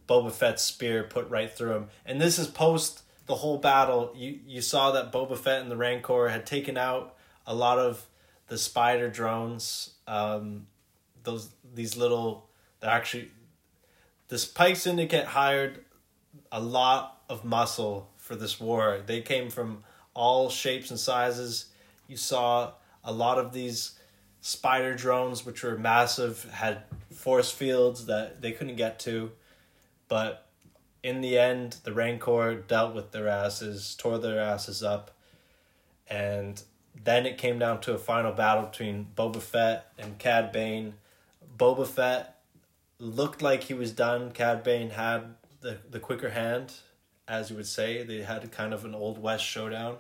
Boba 0.08 0.32
Fett's 0.32 0.64
spear 0.64 1.04
put 1.04 1.30
right 1.30 1.52
through 1.52 1.74
him, 1.74 1.88
and 2.06 2.20
this 2.22 2.38
is 2.40 2.48
post 2.48 3.04
the 3.26 3.36
whole 3.36 3.58
battle. 3.58 4.12
You 4.16 4.40
you 4.46 4.62
saw 4.62 4.92
that 4.92 5.12
Boba 5.12 5.38
Fett 5.38 5.62
and 5.62 5.72
the 5.72 5.78
Rancor 5.78 6.30
had 6.30 6.46
taken 6.46 6.78
out 6.78 7.16
a 7.46 7.56
lot 7.56 7.80
of 7.80 8.08
the 8.48 8.58
spider 8.58 9.10
drones. 9.10 9.94
Um, 10.08 10.68
those 11.24 11.50
these 11.74 11.96
little 11.96 12.50
they're 12.80 12.90
actually 12.90 13.32
this 14.32 14.46
Pike 14.46 14.78
Syndicate 14.78 15.26
hired 15.26 15.84
a 16.54 16.62
lot 16.62 17.22
of 17.28 17.44
muscle 17.44 18.10
for 18.16 18.34
this 18.34 18.62
war. 18.62 19.02
They 19.06 19.20
came 19.20 19.50
from 19.50 19.84
all 20.14 20.50
shapes 20.50 20.90
and 20.90 20.98
sizes. 20.98 21.66
You 22.08 22.16
saw 22.16 22.72
a 23.04 23.12
lot 23.12 23.40
of 23.40 23.52
these 23.52 24.00
spider 24.40 24.96
drones, 24.96 25.46
which 25.46 25.64
were 25.64 25.78
massive, 25.78 26.50
had 26.50 26.84
force 27.14 27.52
fields 27.52 28.06
that 28.06 28.42
they 28.42 28.54
couldn't 28.54 28.78
get 28.78 29.00
to. 29.00 29.34
But 30.08 30.48
in 31.04 31.20
the 31.20 31.38
end, 31.38 31.76
the 31.84 31.92
Rancor 31.92 32.56
dealt 32.56 32.96
with 32.96 33.12
their 33.12 33.28
asses, 33.28 33.96
tore 34.00 34.18
their 34.18 34.40
asses 34.40 34.82
up, 34.82 35.12
and 36.10 36.64
then 37.04 37.26
it 37.26 37.38
came 37.38 37.60
down 37.60 37.82
to 37.82 37.96
a 37.96 37.98
final 37.98 38.32
battle 38.32 38.64
between 38.64 39.08
Boba 39.14 39.42
Fett 39.42 39.92
and 40.00 40.18
Cad 40.18 40.54
Bane. 40.54 40.94
Boba 41.58 41.86
Fett 41.86 42.41
looked 43.02 43.42
like 43.42 43.64
he 43.64 43.74
was 43.74 43.92
done. 43.92 44.32
Cad 44.32 44.64
Bane 44.64 44.92
had 44.92 45.36
the, 45.62 45.80
the 45.90 46.00
quicker 46.00 46.30
hand, 46.30 46.74
as 47.28 47.50
you 47.50 47.56
would 47.56 47.68
say. 47.68 48.04
They 48.04 48.22
had 48.22 48.50
kind 48.52 48.74
of 48.74 48.86
an 48.86 48.94
Old 48.94 49.22
West 49.22 49.44
showdown. 49.44 49.98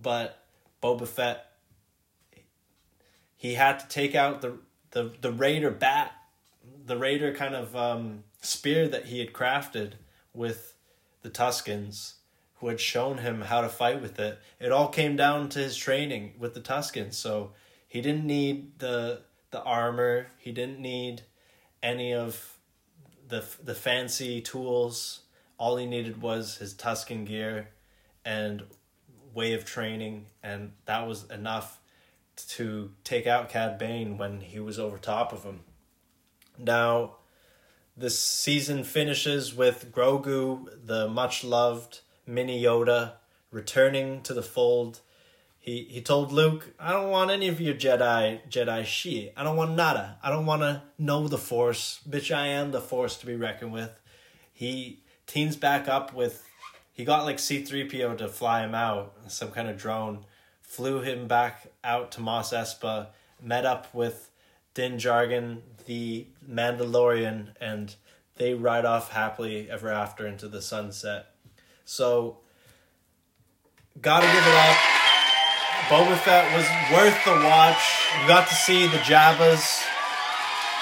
But 0.00 0.38
Boba 0.82 1.08
Fett, 1.08 1.46
he 3.36 3.54
had 3.54 3.80
to 3.80 3.88
take 3.88 4.14
out 4.14 4.42
the, 4.42 4.58
the, 4.90 5.12
the 5.20 5.32
Raider 5.32 5.70
bat, 5.70 6.12
the 6.84 6.98
Raider 6.98 7.32
kind 7.32 7.54
of 7.54 7.74
um, 7.74 8.24
spear 8.42 8.86
that 8.88 9.06
he 9.06 9.20
had 9.20 9.32
crafted 9.32 9.92
with 10.34 10.74
the 11.22 11.30
Tuskens 11.30 12.14
who 12.56 12.68
had 12.68 12.80
shown 12.80 13.18
him 13.18 13.42
how 13.42 13.60
to 13.60 13.68
fight 13.68 14.02
with 14.02 14.18
it. 14.18 14.38
It 14.60 14.72
all 14.72 14.88
came 14.88 15.16
down 15.16 15.48
to 15.50 15.60
his 15.60 15.76
training 15.76 16.34
with 16.38 16.54
the 16.54 16.60
Tuskens. 16.60 17.14
So 17.14 17.52
he 17.86 18.00
didn't 18.00 18.26
need 18.26 18.78
the 18.80 19.22
the 19.50 19.62
armor. 19.62 20.26
He 20.38 20.52
didn't 20.52 20.80
need 20.80 21.22
any 21.82 22.14
of 22.14 22.58
the 23.28 23.44
the 23.62 23.74
fancy 23.74 24.40
tools. 24.40 25.20
All 25.58 25.76
he 25.76 25.86
needed 25.86 26.22
was 26.22 26.56
his 26.58 26.74
Tusken 26.74 27.26
gear 27.26 27.70
and 28.24 28.62
way 29.34 29.54
of 29.54 29.64
training, 29.64 30.26
and 30.42 30.72
that 30.84 31.06
was 31.06 31.28
enough 31.30 31.80
to 32.36 32.92
take 33.02 33.26
out 33.26 33.48
Cad 33.48 33.78
Bane 33.78 34.16
when 34.16 34.40
he 34.40 34.60
was 34.60 34.78
over 34.78 34.98
top 34.98 35.32
of 35.32 35.42
him. 35.42 35.60
Now, 36.56 37.16
this 37.96 38.18
season 38.18 38.84
finishes 38.84 39.54
with 39.54 39.92
Grogu, 39.92 40.68
the 40.86 41.08
much 41.08 41.42
loved 41.42 42.00
mini 42.26 42.62
Yoda, 42.62 43.14
returning 43.50 44.22
to 44.22 44.34
the 44.34 44.42
fold. 44.42 45.00
He 45.68 45.86
he 45.90 46.00
told 46.00 46.32
Luke, 46.32 46.72
"I 46.80 46.92
don't 46.92 47.10
want 47.10 47.30
any 47.30 47.46
of 47.48 47.60
your 47.60 47.74
Jedi 47.74 48.40
Jedi 48.48 48.86
shit. 48.86 49.34
I 49.36 49.44
don't 49.44 49.54
want 49.54 49.72
nada. 49.72 50.16
I 50.22 50.30
don't 50.30 50.46
want 50.46 50.62
to 50.62 50.82
know 50.96 51.28
the 51.28 51.36
Force. 51.36 52.00
Bitch, 52.08 52.34
I 52.34 52.46
am 52.46 52.70
the 52.70 52.80
Force 52.80 53.18
to 53.18 53.26
be 53.26 53.36
reckoned 53.36 53.72
with." 53.72 54.00
He 54.50 55.02
teams 55.26 55.56
back 55.56 55.86
up 55.86 56.14
with. 56.14 56.42
He 56.94 57.04
got 57.04 57.26
like 57.26 57.38
C 57.38 57.62
three 57.62 57.86
PO 57.86 58.14
to 58.14 58.28
fly 58.28 58.64
him 58.64 58.74
out, 58.74 59.14
some 59.26 59.50
kind 59.50 59.68
of 59.68 59.76
drone. 59.76 60.24
Flew 60.62 61.02
him 61.02 61.28
back 61.28 61.66
out 61.84 62.12
to 62.12 62.22
Mos 62.22 62.54
Espa. 62.54 63.08
Met 63.42 63.66
up 63.66 63.92
with 63.92 64.30
Din 64.72 64.96
Djarin, 64.96 65.60
the 65.84 66.28
Mandalorian, 66.48 67.52
and 67.60 67.94
they 68.36 68.54
ride 68.54 68.86
off 68.86 69.12
happily 69.12 69.70
ever 69.70 69.90
after 69.90 70.26
into 70.26 70.48
the 70.48 70.62
sunset. 70.62 71.34
So, 71.84 72.38
gotta 74.00 74.26
give 74.26 74.46
it 74.46 74.54
up. 74.54 74.97
Boba 75.88 76.18
Fett 76.18 76.54
was 76.54 76.68
worth 76.92 77.24
the 77.24 77.32
watch. 77.46 78.04
You 78.20 78.28
got 78.28 78.46
to 78.48 78.54
see 78.54 78.86
the 78.88 78.98
Jabbas, 78.98 79.82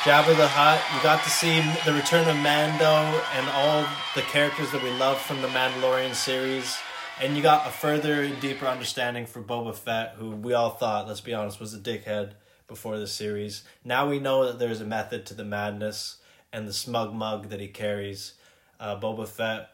Jabba 0.02 0.36
the 0.36 0.48
Hutt. 0.48 0.82
You 0.92 1.00
got 1.00 1.22
to 1.22 1.30
see 1.30 1.60
the 1.84 1.92
return 1.96 2.28
of 2.28 2.34
Mando 2.42 3.22
and 3.36 3.48
all 3.50 3.86
the 4.16 4.22
characters 4.22 4.72
that 4.72 4.82
we 4.82 4.90
love 4.90 5.20
from 5.20 5.42
the 5.42 5.48
Mandalorian 5.48 6.12
series. 6.12 6.76
And 7.22 7.36
you 7.36 7.42
got 7.44 7.68
a 7.68 7.70
further 7.70 8.22
and 8.22 8.40
deeper 8.40 8.66
understanding 8.66 9.26
for 9.26 9.40
Boba 9.40 9.76
Fett, 9.76 10.16
who 10.18 10.30
we 10.32 10.54
all 10.54 10.70
thought, 10.70 11.06
let's 11.06 11.20
be 11.20 11.32
honest, 11.32 11.60
was 11.60 11.72
a 11.72 11.78
dickhead 11.78 12.32
before 12.66 12.98
the 12.98 13.06
series. 13.06 13.62
Now 13.84 14.08
we 14.08 14.18
know 14.18 14.44
that 14.46 14.58
there's 14.58 14.80
a 14.80 14.84
method 14.84 15.24
to 15.26 15.34
the 15.34 15.44
madness 15.44 16.16
and 16.52 16.66
the 16.66 16.72
smug 16.72 17.14
mug 17.14 17.50
that 17.50 17.60
he 17.60 17.68
carries. 17.68 18.34
Uh, 18.80 18.98
Boba 18.98 19.28
Fett 19.28 19.68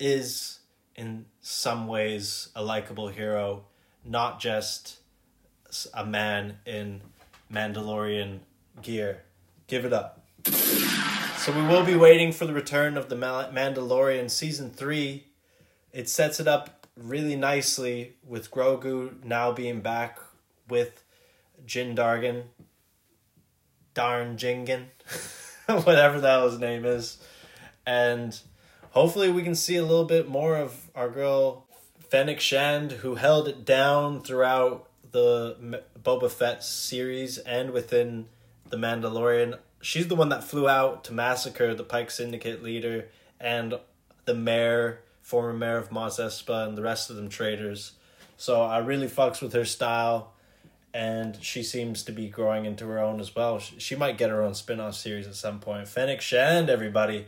is, 0.00 0.58
in 0.96 1.26
some 1.40 1.86
ways, 1.86 2.48
a 2.56 2.64
likable 2.64 3.06
hero, 3.06 3.66
not 4.06 4.40
just 4.40 4.98
a 5.92 6.04
man 6.04 6.58
in 6.64 7.00
Mandalorian 7.52 8.40
gear. 8.82 9.22
Give 9.66 9.84
it 9.84 9.92
up. 9.92 10.22
So 11.38 11.52
we 11.52 11.62
will 11.66 11.84
be 11.84 11.96
waiting 11.96 12.32
for 12.32 12.46
the 12.46 12.52
return 12.52 12.96
of 12.96 13.08
the 13.08 13.16
Mandalorian 13.16 14.30
season 14.30 14.70
3. 14.70 15.24
It 15.92 16.08
sets 16.08 16.40
it 16.40 16.48
up 16.48 16.86
really 16.96 17.36
nicely 17.36 18.14
with 18.26 18.50
Grogu 18.50 19.22
now 19.24 19.52
being 19.52 19.80
back 19.80 20.18
with 20.68 21.04
Jin 21.64 21.94
Dargan, 21.94 22.44
Darn 23.94 24.36
Jingen, 24.36 24.86
whatever 25.66 26.20
hell 26.20 26.48
his 26.48 26.58
name 26.58 26.84
is. 26.84 27.18
And 27.86 28.38
hopefully 28.90 29.30
we 29.30 29.42
can 29.42 29.54
see 29.54 29.76
a 29.76 29.82
little 29.82 30.04
bit 30.04 30.28
more 30.28 30.56
of 30.56 30.90
our 30.94 31.08
girl 31.08 31.65
Fennec 32.08 32.40
Shand, 32.40 32.92
who 32.92 33.16
held 33.16 33.48
it 33.48 33.64
down 33.64 34.20
throughout 34.22 34.88
the 35.10 35.82
Boba 36.00 36.30
Fett 36.30 36.62
series 36.62 37.38
and 37.38 37.70
within 37.70 38.26
the 38.68 38.76
Mandalorian. 38.76 39.58
She's 39.80 40.08
the 40.08 40.14
one 40.14 40.28
that 40.28 40.44
flew 40.44 40.68
out 40.68 41.04
to 41.04 41.12
massacre 41.12 41.74
the 41.74 41.84
Pike 41.84 42.10
Syndicate 42.10 42.62
leader 42.62 43.06
and 43.40 43.78
the 44.24 44.34
mayor, 44.34 45.00
former 45.22 45.52
mayor 45.52 45.78
of 45.78 45.92
Mos 45.92 46.18
Espa, 46.18 46.66
and 46.66 46.76
the 46.76 46.82
rest 46.82 47.10
of 47.10 47.16
them 47.16 47.28
traitors. 47.28 47.92
So 48.36 48.62
I 48.62 48.78
really 48.78 49.08
fucks 49.08 49.40
with 49.40 49.52
her 49.52 49.64
style 49.64 50.32
and 50.96 51.36
she 51.42 51.62
seems 51.62 52.02
to 52.04 52.12
be 52.12 52.26
growing 52.26 52.64
into 52.64 52.86
her 52.86 52.98
own 52.98 53.20
as 53.20 53.34
well. 53.34 53.58
She, 53.58 53.94
might 53.94 54.16
get 54.16 54.30
her 54.30 54.42
own 54.42 54.54
spin 54.54 54.80
off 54.80 54.94
series 54.94 55.26
at 55.26 55.34
some 55.34 55.60
point. 55.60 55.88
Fennec 55.88 56.22
Shand, 56.22 56.70
everybody. 56.70 57.26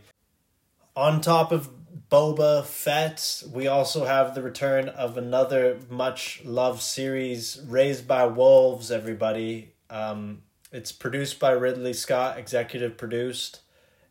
On 0.97 1.21
top 1.21 1.53
of 1.53 1.78
Boba 2.10 2.65
Fett, 2.65 3.43
we 3.52 3.66
also 3.66 4.05
have 4.05 4.35
the 4.35 4.43
return 4.43 4.89
of 4.89 5.16
another 5.16 5.78
much 5.90 6.43
loved 6.44 6.81
series, 6.81 7.60
Raised 7.66 8.09
by 8.09 8.27
Wolves, 8.27 8.90
everybody. 8.90 9.73
Um, 9.90 10.43
it's 10.73 10.93
produced 10.93 11.39
by 11.39 11.51
Ridley 11.51 11.93
Scott, 11.93 12.39
executive 12.39 12.97
produced. 12.97 13.60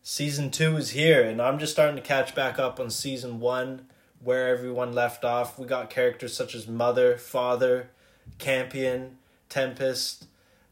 Season 0.03 0.51
two 0.51 0.77
is 0.77 0.91
here, 0.91 1.23
and 1.23 1.41
I'm 1.41 1.59
just 1.59 1.73
starting 1.73 1.95
to 1.95 2.01
catch 2.01 2.33
back 2.33 2.59
up 2.59 2.79
on 2.79 2.89
season 2.89 3.39
one, 3.39 3.87
where 4.23 4.47
everyone 4.47 4.93
left 4.93 5.25
off. 5.25 5.59
We 5.59 5.65
got 5.65 5.89
characters 5.89 6.35
such 6.35 6.55
as 6.55 6.67
Mother, 6.67 7.17
Father, 7.17 7.89
Campion, 8.37 9.17
Tempest, 9.49 10.27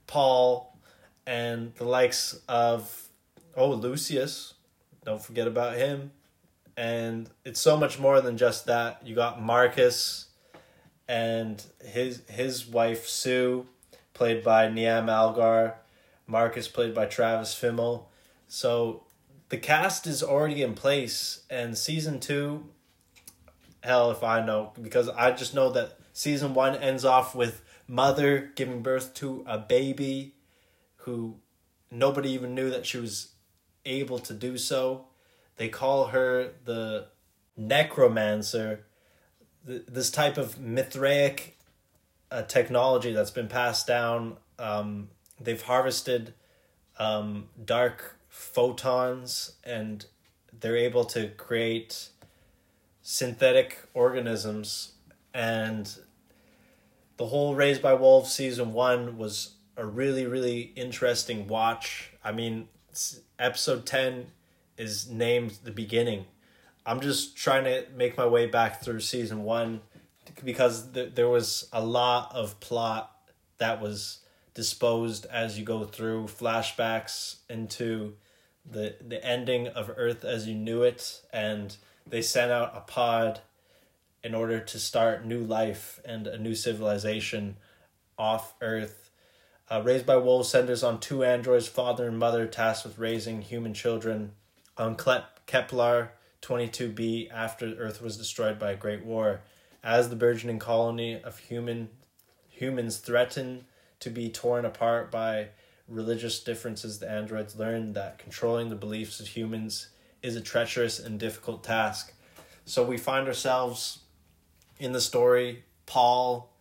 Paul, 0.08 0.78
and 1.26 1.74
the 1.76 1.86
likes 1.86 2.40
of 2.48 3.10
oh 3.56 3.72
Lucius. 3.72 4.54
Don't 5.04 5.22
forget 5.22 5.48
about 5.48 5.76
him. 5.76 6.12
And 6.78 7.30
it's 7.44 7.60
so 7.60 7.78
much 7.78 8.00
more 8.00 8.22
than 8.22 8.38
just 8.38 8.66
that. 8.66 9.02
You 9.06 9.16
got 9.16 9.42
Marcus 9.42 10.28
and 11.08 11.64
his 11.84 12.22
his 12.28 12.68
wife 12.68 13.08
Sue, 13.08 13.68
played 14.14 14.44
by 14.44 14.68
Niamh 14.68 15.10
Algar. 15.10 15.76
Marcus 16.28 16.68
played 16.68 16.94
by 16.94 17.06
Travis 17.06 17.54
Fimmel. 17.54 18.06
So 18.48 19.04
the 19.50 19.58
cast 19.58 20.08
is 20.08 20.24
already 20.24 20.62
in 20.62 20.74
place 20.74 21.44
and 21.50 21.78
season 21.78 22.20
two 22.20 22.66
hell 23.84 24.10
if 24.12 24.24
I 24.24 24.44
know 24.44 24.72
because 24.82 25.08
I 25.10 25.32
just 25.32 25.54
know 25.54 25.70
that 25.72 26.00
season 26.12 26.54
one 26.54 26.76
ends 26.76 27.06
off 27.06 27.36
with 27.36 27.62
mother 27.88 28.52
giving 28.56 28.82
birth 28.82 29.14
to 29.16 29.44
a 29.48 29.58
baby 29.58 30.34
who 30.98 31.38
nobody 31.92 32.32
even 32.32 32.56
knew 32.56 32.70
that 32.72 32.86
she 32.86 32.98
was 32.98 33.30
able 33.86 34.20
to 34.20 34.34
do 34.34 34.58
so. 34.58 35.06
They 35.58 35.70
call 35.70 36.08
her 36.08 36.52
the 36.66 37.08
necromancer, 37.58 38.86
this 39.64 40.12
type 40.12 40.38
of 40.38 40.60
Mithraic 40.60 41.58
uh, 42.32 42.44
technology 42.44 43.14
that's 43.14 43.32
been 43.32 43.48
passed 43.48 43.88
down. 43.88 44.38
Um, 44.60 45.10
they've 45.40 45.62
harvested 45.62 46.34
um, 46.98 47.50
dark 47.64 48.18
photons 48.30 49.54
and 49.64 50.06
they're 50.60 50.78
able 50.78 51.06
to 51.06 51.30
create 51.30 52.10
synthetic 53.02 53.88
organisms 53.94 54.94
and 55.34 56.00
the 57.18 57.28
whole 57.28 57.56
raised 57.56 57.82
by 57.82 57.94
wolves 57.94 58.32
season 58.32 58.74
one 58.74 59.18
was 59.18 59.56
a 59.78 59.86
really 59.86 60.26
really 60.26 60.74
interesting 60.76 61.48
watch 61.48 62.12
i 62.24 62.32
mean 62.32 62.68
episode 63.38 63.86
10 63.86 64.28
is 64.78 65.10
named 65.10 65.58
the 65.64 65.72
beginning 65.72 66.26
i'm 66.86 67.00
just 67.00 67.36
trying 67.36 67.64
to 67.64 67.86
make 67.96 68.18
my 68.18 68.26
way 68.26 68.46
back 68.46 68.82
through 68.82 69.00
season 69.00 69.44
one 69.44 69.82
because 70.44 70.92
th- 70.92 71.16
there 71.16 71.30
was 71.30 71.68
a 71.72 71.84
lot 71.84 72.34
of 72.34 72.60
plot 72.60 73.12
that 73.58 73.82
was 73.82 74.20
disposed 74.54 75.26
as 75.28 75.58
you 75.60 75.66
go 75.66 75.84
through 75.84 76.26
flashbacks 76.26 77.38
into 77.50 78.14
the 78.70 78.96
the 79.06 79.24
ending 79.24 79.68
of 79.68 79.92
Earth 79.96 80.24
as 80.24 80.48
you 80.48 80.56
knew 80.56 80.82
it, 80.82 81.22
and 81.32 81.76
they 82.08 82.22
sent 82.22 82.52
out 82.52 82.74
a 82.76 82.82
pod 82.82 83.42
in 84.24 84.34
order 84.34 84.60
to 84.60 84.80
start 84.80 85.26
new 85.26 85.44
life 85.44 86.00
and 86.04 86.26
a 86.26 86.38
new 86.38 86.56
civilization 86.56 87.58
off 88.18 88.56
Earth. 88.62 89.12
Uh, 89.70 89.82
Raised 89.84 90.06
by 90.06 90.18
Wolves 90.18 90.50
centers 90.50 90.84
on 90.84 91.00
two 91.00 91.24
androids, 91.24 91.68
father 91.68 92.08
and 92.08 92.18
mother, 92.18 92.46
tasked 92.46 92.86
with 92.86 93.00
raising 93.00 93.42
human 93.42 93.74
children 93.74 94.34
Um, 94.78 94.98
on 95.08 95.24
Kepler 95.46 96.12
22b 96.42 97.32
after 97.32 97.74
Earth 97.76 98.02
was 98.02 98.18
destroyed 98.18 98.60
by 98.60 98.72
a 98.72 98.76
great 98.76 99.06
war. 99.06 99.42
As 99.84 100.10
the 100.10 100.16
burgeoning 100.16 100.60
colony 100.60 101.22
of 101.22 101.40
human 101.40 101.90
humans 102.50 102.98
threaten 102.98 103.66
to 104.00 104.10
be 104.10 104.30
torn 104.30 104.66
apart 104.66 105.12
by 105.12 105.50
religious 105.88 106.44
differences, 106.44 107.00
the 107.00 107.10
androids 107.10 107.56
learn 107.56 107.94
that 107.94 108.18
controlling 108.18 108.70
the 108.70 108.76
beliefs 108.76 109.20
of 109.20 109.28
humans 109.28 109.90
is 110.22 110.36
a 110.36 110.42
treacherous 110.42 111.00
and 111.00 111.20
difficult 111.20 111.64
task. 111.64 112.14
So 112.66 112.84
we 112.84 112.98
find 112.98 113.28
ourselves 113.28 114.00
in 114.80 114.92
the 114.92 115.02
story. 115.02 115.64
Paul 115.86 116.52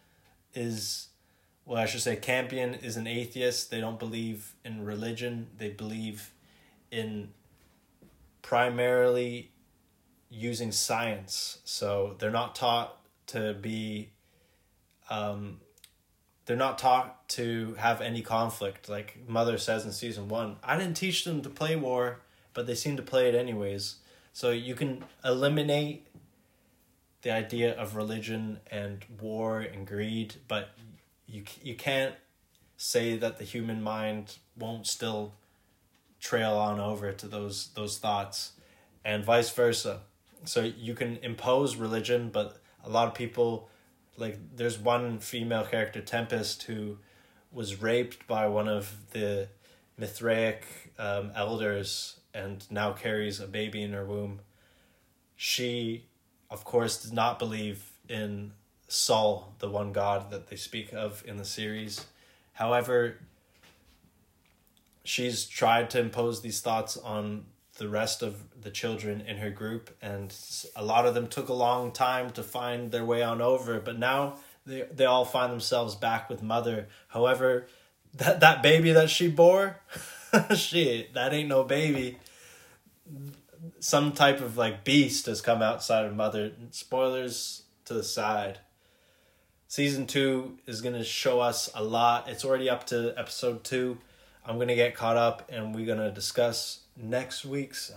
is, 0.53 1.09
well, 1.65 1.79
I 1.79 1.87
should 1.87 2.03
say, 2.03 2.15
Campion 2.15 2.75
is 2.75 2.97
an 2.97 3.07
atheist. 3.07 3.71
They 3.71 3.81
don't 3.81 3.99
believe 3.99 4.53
in 4.65 4.85
religion, 4.85 5.49
they 5.57 5.71
believe 5.71 6.31
in 6.91 7.31
primarily 8.45 9.51
using 10.29 10.71
science. 10.71 11.61
So 11.65 12.15
they're 12.19 12.31
not 12.31 12.55
taught 12.55 12.99
to 13.29 13.55
be 13.55 14.11
um, 15.09 15.61
they're 16.45 16.57
not 16.57 16.79
taught 16.79 17.27
to 17.31 17.75
have 17.79 18.03
any 18.03 18.21
conflict. 18.21 18.89
Like 18.89 19.19
Mother 19.27 19.57
says 19.57 19.87
in 19.87 19.93
season 19.93 20.29
one, 20.29 20.57
I 20.63 20.77
didn't 20.77 20.95
teach 20.95 21.25
them 21.25 21.41
to 21.41 21.49
play 21.49 21.75
war, 21.75 22.21
but 22.53 22.67
they 22.67 22.75
seem 22.75 22.97
to 22.99 23.03
play 23.03 23.31
it 23.31 23.35
anyways. 23.35 23.97
So 24.35 24.51
you 24.51 24.75
can 24.75 25.05
eliminate 25.25 26.07
the 27.23 27.31
idea 27.31 27.75
of 27.75 27.97
religion 27.97 28.61
and 28.71 29.03
war 29.21 29.61
and 29.61 29.87
greed, 29.87 30.35
but 30.49 30.69
you 31.27 31.45
you 31.63 31.75
can't 31.75 32.15
say 32.77 33.17
that 33.17 33.39
the 33.39 33.45
human 33.45 33.83
mind 33.83 34.37
won't 34.55 34.87
still 34.87 35.33
trail 36.25 36.55
on 36.55 36.81
over 36.81 37.13
to 37.13 37.29
those 37.29 37.69
those 37.75 37.99
thoughts, 37.99 38.53
and 39.05 39.25
vice 39.25 39.51
versa. 39.51 40.01
So 40.45 40.63
you 40.63 40.95
can 40.95 41.19
impose 41.19 41.77
religion, 41.77 42.31
but 42.33 42.61
a 42.83 42.89
lot 42.89 43.07
of 43.07 43.15
people 43.15 43.69
like 44.17 44.39
there's 44.57 44.79
one 44.79 45.19
female 45.19 45.65
character 45.65 46.01
tempest 46.01 46.63
who 46.65 46.99
was 47.53 47.81
raped 47.81 48.27
by 48.27 48.47
one 48.47 48.69
of 48.69 48.97
the 49.13 49.49
mithraic 49.97 50.93
um, 50.99 51.31
elders 51.35 52.21
and 52.33 52.71
now 52.71 52.93
carries 52.93 53.41
a 53.41 53.47
baby 53.47 53.83
in 53.83 53.93
her 53.93 54.05
womb 54.05 54.41
she 55.37 56.05
of 56.51 56.65
course 56.65 57.03
does 57.03 57.13
not 57.13 57.39
believe 57.39 57.93
in 58.09 58.53
Sol, 58.87 59.55
the 59.59 59.69
one 59.69 59.93
god 59.93 60.31
that 60.31 60.49
they 60.49 60.57
speak 60.57 60.93
of 60.93 61.25
in 61.27 61.37
the 61.37 61.45
series 61.45 62.07
however 62.53 63.17
she's 65.05 65.45
tried 65.45 65.91
to 65.91 66.01
impose 66.01 66.41
these 66.41 66.61
thoughts 66.61 66.97
on 66.97 67.45
the 67.77 67.89
rest 67.89 68.23
of 68.23 68.37
the 68.61 68.71
children 68.71 69.21
in 69.21 69.37
her 69.39 69.51
group 69.51 69.95
and 70.01 70.35
a 70.77 70.85
lot 70.85 71.07
of 71.07 71.15
them 71.15 71.27
took 71.27 71.49
a 71.49 71.53
long 71.53 71.93
time 71.93 72.31
to 72.31 72.43
find 72.43 72.91
their 72.91 73.05
way 73.05 73.23
on 73.23 73.41
over 73.41 73.81
but 73.81 73.99
now 73.99 74.37
they, 74.67 74.83
they 74.93 75.05
all 75.05 75.25
find 75.25 75.53
themselves 75.53 75.95
back 75.95 76.29
with 76.29 76.43
mother. 76.43 76.89
However 77.09 77.67
that 78.15 78.41
that 78.41 78.63
baby 78.63 78.93
that 78.93 79.11
she 79.11 79.29
bore 79.29 79.81
shit 80.55 81.15
that 81.15 81.33
ain't 81.33 81.49
no 81.49 81.65
baby. 81.65 82.19
Some 83.81 84.13
type 84.13 84.41
of 84.41 84.57
like 84.57 84.85
beast 84.85 85.27
has 85.27 85.41
come 85.41 85.63
outside 85.63 86.07
of 86.07 86.15
mother. 86.15 86.53
Spoilers 86.71 87.63
to 87.85 87.95
the 87.95 88.03
side. 88.05 88.61
Season 89.69 90.07
2 90.07 90.59
is 90.67 90.81
to 90.81 91.03
show 91.03 91.41
us 91.41 91.69
a 91.75 91.83
lot. 91.83 92.29
It's 92.29 92.45
already 92.45 92.71
up 92.71 92.87
to 92.89 93.13
episode 93.19 93.65
2 93.65 93.99
i'm 94.45 94.57
going 94.57 94.69
to 94.69 94.75
get 94.75 94.95
caught 94.95 95.17
up 95.17 95.51
and 95.51 95.75
we're 95.75 95.87
going 95.87 95.99
to 95.99 96.11
discuss 96.11 96.81
next 96.97 97.45
week's. 97.45 97.93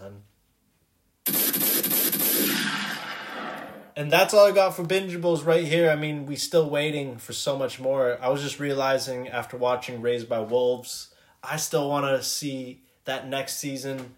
And 3.95 4.11
that's 4.11 4.31
all 4.31 4.45
I 4.45 4.51
got 4.51 4.75
for 4.75 4.83
bingeables 4.83 5.43
right 5.43 5.65
here. 5.65 5.89
I 5.89 5.95
mean, 5.95 6.27
we 6.27 6.35
still 6.35 6.69
waiting 6.69 7.17
for 7.17 7.33
so 7.33 7.57
much 7.57 7.79
more. 7.79 8.19
I 8.21 8.29
was 8.29 8.43
just 8.43 8.59
realizing 8.59 9.27
after 9.27 9.57
watching 9.57 10.03
Raised 10.03 10.29
by 10.29 10.39
Wolves, 10.39 11.15
I 11.43 11.57
still 11.57 11.89
want 11.89 12.05
to 12.05 12.21
see 12.21 12.83
that 13.05 13.27
next 13.27 13.57
season 13.57 14.15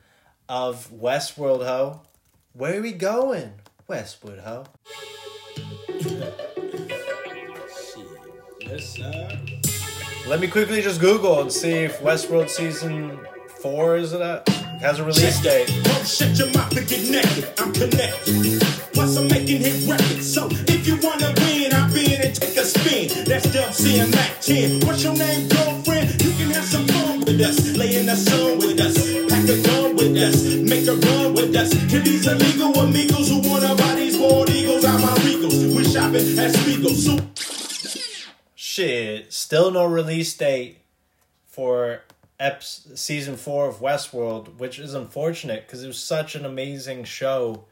of 0.50 0.92
Westworld, 0.92 1.66
ho. 1.66 2.02
Where 2.52 2.78
are 2.78 2.82
we 2.82 2.92
going? 2.92 3.54
Westwood, 3.88 4.40
ho. 4.40 4.66
Yes, 8.62 8.98
sir. 8.98 9.49
Let 10.30 10.42
me 10.42 10.48
quickly 10.48 10.80
just 10.84 11.02
Google 11.02 11.42
and 11.42 11.52
see 11.52 11.72
if 11.72 12.02
Westworld 12.02 12.52
season 12.52 13.20
four 13.64 13.98
is 13.98 14.14
it 14.14 14.22
at? 14.22 14.48
Has 14.80 15.00
a 15.00 15.04
release 15.04 15.42
date. 15.42 15.66
Don't 15.82 16.08
shut 16.08 16.38
your 16.38 16.54
mouth 16.54 16.70
and 16.78 16.88
get 16.88 17.10
naked. 17.10 17.50
I'm 17.58 17.74
connected. 17.74 18.62
Plus, 18.94 19.18
I'm 19.18 19.28
making 19.28 19.62
hit 19.66 19.90
records. 19.90 20.32
So, 20.32 20.46
if 20.70 20.86
you 20.86 21.00
wanna 21.02 21.34
win, 21.42 21.74
I'll 21.74 21.92
be 21.92 22.14
in 22.14 22.22
and 22.22 22.36
take 22.36 22.56
a 22.58 22.64
spin. 22.64 23.26
That's 23.26 23.52
Dub 23.52 23.74
C 23.74 23.98
and 23.98 24.12
Mack 24.12 24.40
10. 24.40 24.86
What's 24.86 25.04
your 25.04 25.18
name, 25.18 25.50
girlfriend? 25.50 26.22
You 26.22 26.32
can 26.38 26.52
have 26.52 26.66
some 26.66 26.86
fun 26.86 27.22
with 27.22 27.42
us. 27.42 27.76
Lay 27.76 27.98
in 27.98 28.06
the 28.06 28.16
sun 28.16 28.60
with 28.60 28.80
us. 28.80 29.02
Pack 29.34 29.50
a 29.50 29.58
gun 29.66 29.96
with 29.96 30.16
us. 30.16 30.46
Make 30.62 30.86
a 30.86 30.94
run 30.94 31.34
with 31.34 31.56
us. 31.56 31.72
To 31.72 32.00
these 32.00 32.28
illegal 32.28 32.80
amigos 32.80 33.30
who 33.30 33.42
wanna 33.50 33.74
buy 33.74 33.96
these 33.96 34.16
bald 34.16 34.52
eagles, 34.52 34.86
I'm 34.86 35.02
my 35.02 35.10
regals. 35.26 35.76
We're 35.76 35.90
shopping 35.90 36.38
at 36.38 36.54
Spiegel. 36.54 36.94
So, 36.94 37.18
Shit, 38.72 39.34
still 39.34 39.72
no 39.72 39.84
release 39.84 40.32
date 40.38 40.82
for 41.48 42.04
ep- 42.40 42.62
season 42.62 43.36
four 43.36 43.68
of 43.68 43.78
Westworld, 43.78 44.60
which 44.60 44.78
is 44.78 44.94
unfortunate 44.94 45.66
because 45.66 45.84
it 45.84 45.88
was 45.88 45.98
such 45.98 46.36
an 46.36 46.46
amazing 46.46 47.04
show. 47.06 47.64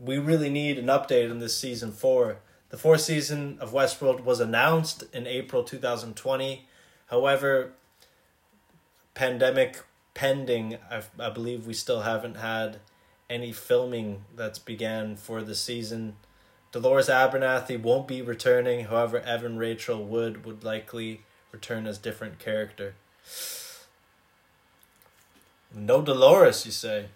We 0.00 0.16
really 0.16 0.48
need 0.48 0.78
an 0.78 0.86
update 0.86 1.30
on 1.30 1.38
this 1.38 1.54
season 1.54 1.92
four. 1.92 2.38
The 2.70 2.78
fourth 2.78 3.02
season 3.02 3.58
of 3.60 3.74
Westworld 3.74 4.24
was 4.24 4.40
announced 4.40 5.04
in 5.12 5.26
April 5.26 5.64
2020. 5.64 6.66
However, 7.08 7.72
pandemic 9.12 9.84
pending, 10.14 10.78
I, 10.90 11.02
I 11.18 11.28
believe 11.28 11.66
we 11.66 11.74
still 11.74 12.00
haven't 12.00 12.38
had 12.38 12.78
any 13.28 13.52
filming 13.52 14.24
that's 14.34 14.58
began 14.58 15.16
for 15.16 15.42
the 15.42 15.54
season. 15.54 16.16
Dolores 16.72 17.08
Abernathy 17.08 17.80
won't 17.80 18.06
be 18.06 18.22
returning. 18.22 18.84
However, 18.86 19.18
Evan 19.20 19.56
Rachel 19.56 20.04
Wood 20.04 20.44
would 20.44 20.62
likely 20.62 21.22
return 21.52 21.86
as 21.86 21.98
different 21.98 22.38
character. 22.38 22.94
No 25.74 26.02
Dolores, 26.02 26.64
you 26.64 26.72
say? 26.72 27.06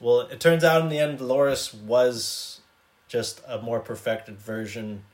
Well, 0.00 0.20
it 0.20 0.40
turns 0.40 0.62
out 0.62 0.82
in 0.82 0.88
the 0.88 0.98
end, 0.98 1.18
Dolores 1.18 1.74
was 1.74 2.60
just 3.08 3.40
a 3.46 3.60
more 3.60 3.80
perfected 3.80 4.38
version 4.38 5.04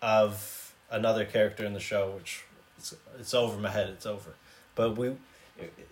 of 0.00 0.74
another 0.90 1.24
character 1.24 1.64
in 1.64 1.72
the 1.72 1.80
show, 1.80 2.10
which 2.10 2.44
it's, 2.78 2.94
it's 3.18 3.34
over 3.34 3.58
my 3.58 3.70
head. 3.70 3.88
It's 3.88 4.06
over. 4.06 4.34
But 4.74 4.96
we, 4.96 5.16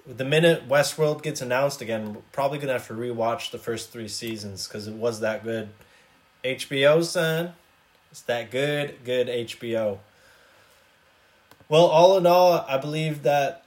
the 0.06 0.24
minute 0.24 0.68
Westworld 0.68 1.22
gets 1.22 1.40
announced 1.40 1.80
again, 1.80 2.14
we're 2.14 2.20
probably 2.32 2.58
gonna 2.58 2.72
have 2.72 2.86
to 2.88 2.94
rewatch 2.94 3.50
the 3.50 3.58
first 3.58 3.90
three 3.90 4.08
seasons 4.08 4.66
because 4.66 4.86
it 4.86 4.94
was 4.94 5.20
that 5.20 5.44
good. 5.44 5.70
HBO, 6.44 7.04
son, 7.04 7.54
it's 8.10 8.22
that 8.22 8.50
good, 8.50 8.96
good 9.04 9.28
HBO. 9.28 9.98
Well, 11.68 11.86
all 11.86 12.18
in 12.18 12.26
all, 12.26 12.64
I 12.68 12.76
believe 12.78 13.22
that 13.22 13.64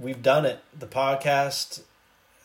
we've 0.00 0.22
done 0.22 0.44
it. 0.44 0.60
The 0.76 0.86
podcast 0.86 1.82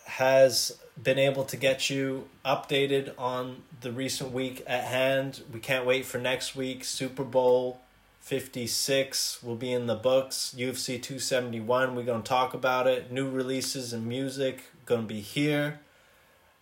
has 0.05 0.77
been 1.01 1.17
able 1.17 1.45
to 1.45 1.57
get 1.57 1.89
you 1.89 2.27
updated 2.45 3.13
on 3.17 3.63
the 3.81 3.91
recent 3.91 4.31
week 4.31 4.63
at 4.67 4.83
hand. 4.83 5.41
We 5.51 5.59
can't 5.59 5.85
wait 5.85 6.05
for 6.05 6.17
next 6.17 6.55
week, 6.55 6.83
Super 6.83 7.23
Bowl 7.23 7.79
56 8.21 9.41
will 9.41 9.55
be 9.55 9.73
in 9.73 9.87
the 9.87 9.95
books. 9.95 10.53
UFC 10.57 11.01
271, 11.01 11.95
we're 11.95 12.03
going 12.03 12.21
to 12.21 12.27
talk 12.27 12.53
about 12.53 12.87
it. 12.87 13.11
New 13.11 13.29
releases 13.29 13.93
and 13.93 14.05
music 14.05 14.63
going 14.85 15.01
to 15.01 15.07
be 15.07 15.21
here. 15.21 15.79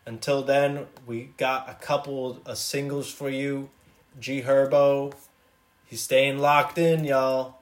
Until 0.09 0.41
then, 0.41 0.87
we 1.05 1.29
got 1.37 1.69
a 1.69 1.75
couple 1.75 2.41
of 2.43 2.57
singles 2.57 3.11
for 3.11 3.29
you. 3.29 3.69
G 4.19 4.41
Herbo, 4.41 5.13
he's 5.85 6.01
staying 6.01 6.39
locked 6.39 6.79
in, 6.79 7.05
y'all. 7.05 7.59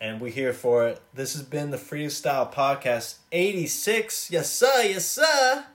And 0.00 0.18
we're 0.18 0.32
here 0.32 0.54
for 0.54 0.88
it. 0.88 1.02
This 1.12 1.34
has 1.34 1.42
been 1.42 1.70
the 1.70 1.76
Freestyle 1.76 2.50
Podcast 2.50 3.18
86. 3.32 4.30
Yes, 4.30 4.50
sir. 4.50 4.82
Yes, 4.84 5.04
sir. 5.04 5.66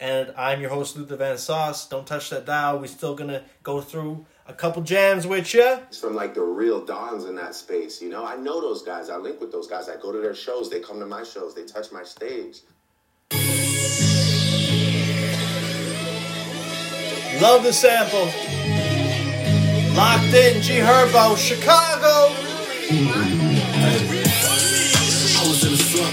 And 0.00 0.34
I'm 0.36 0.60
your 0.60 0.70
host, 0.70 0.96
Luther 0.96 1.14
Van 1.14 1.38
Sauce. 1.38 1.88
Don't 1.88 2.04
touch 2.04 2.30
that 2.30 2.46
dial. 2.46 2.80
We're 2.80 2.88
still 2.88 3.14
going 3.14 3.30
to 3.30 3.44
go 3.62 3.80
through 3.80 4.26
a 4.48 4.52
couple 4.52 4.82
jams 4.82 5.24
with 5.24 5.54
you. 5.54 5.78
It's 5.86 6.00
from 6.00 6.16
like 6.16 6.34
the 6.34 6.42
real 6.42 6.84
dons 6.84 7.26
in 7.26 7.36
that 7.36 7.54
space, 7.54 8.02
you 8.02 8.08
know. 8.08 8.26
I 8.26 8.34
know 8.34 8.60
those 8.60 8.82
guys. 8.82 9.08
I 9.08 9.18
link 9.18 9.40
with 9.40 9.52
those 9.52 9.68
guys. 9.68 9.88
I 9.88 9.98
go 9.98 10.10
to 10.10 10.18
their 10.18 10.34
shows. 10.34 10.68
They 10.68 10.80
come 10.80 10.98
to 10.98 11.06
my 11.06 11.22
shows. 11.22 11.54
They 11.54 11.64
touch 11.64 11.92
my 11.92 12.02
stage. 12.02 12.62
Love 17.40 17.64
the 17.64 17.72
sample. 17.72 18.28
Locked 19.96 20.28
in, 20.36 20.60
G 20.60 20.76
Herbo, 20.76 21.32
Chicago. 21.40 22.36
I 25.40 25.42
was 25.48 25.64
in 25.64 25.72
a 25.72 25.80
slump. 25.80 26.12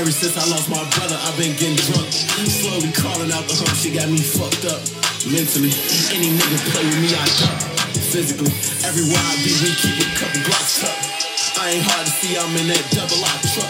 Ever 0.00 0.08
since 0.08 0.40
I 0.40 0.48
lost 0.48 0.72
my 0.72 0.80
brother, 0.96 1.20
I've 1.20 1.36
been 1.36 1.52
getting 1.60 1.76
drunk. 1.84 2.08
Slowly 2.48 2.88
crawling 2.96 3.28
out 3.36 3.44
the 3.44 3.60
hump, 3.60 3.76
she 3.76 3.92
got 3.92 4.08
me 4.08 4.16
fucked 4.16 4.64
up. 4.64 4.80
Mentally, 5.28 5.68
any 6.16 6.32
nigga 6.32 6.56
play 6.72 6.84
with 6.88 6.96
me, 6.96 7.12
I 7.12 7.28
duck. 7.44 7.60
Physically, 8.08 8.48
everywhere 8.88 9.20
I 9.20 9.36
be, 9.44 9.52
we 9.60 9.68
keep 9.76 10.00
a 10.00 10.08
couple 10.16 10.48
blocks 10.48 10.80
tucked. 10.80 11.60
I 11.60 11.76
ain't 11.76 11.84
hard 11.84 12.08
to 12.08 12.12
see, 12.24 12.40
I'm 12.40 12.56
in 12.56 12.72
that 12.72 12.80
double 12.88 13.20
lock 13.20 13.36
truck. 13.52 13.68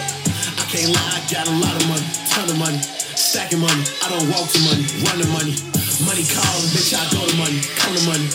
I 0.55 0.63
can't 0.71 0.95
lie, 0.95 1.11
I 1.11 1.19
got 1.27 1.43
a 1.43 1.55
lot 1.59 1.75
of 1.75 1.83
money, 1.91 2.07
ton 2.31 2.47
of 2.47 2.55
money. 2.55 2.79
Stacking 3.19 3.59
money, 3.59 3.83
I 3.99 4.15
don't 4.15 4.31
walk 4.31 4.47
to 4.47 4.59
money, 4.63 4.87
run 5.03 5.19
to 5.19 5.27
money. 5.35 5.75
Money 6.03 6.23
calling, 6.27 6.67
bitch, 6.75 6.91
I 6.91 7.03
go 7.15 7.23
to 7.25 7.35
money, 7.37 7.61
come 7.79 7.95
to 7.95 8.03
money. 8.05 8.27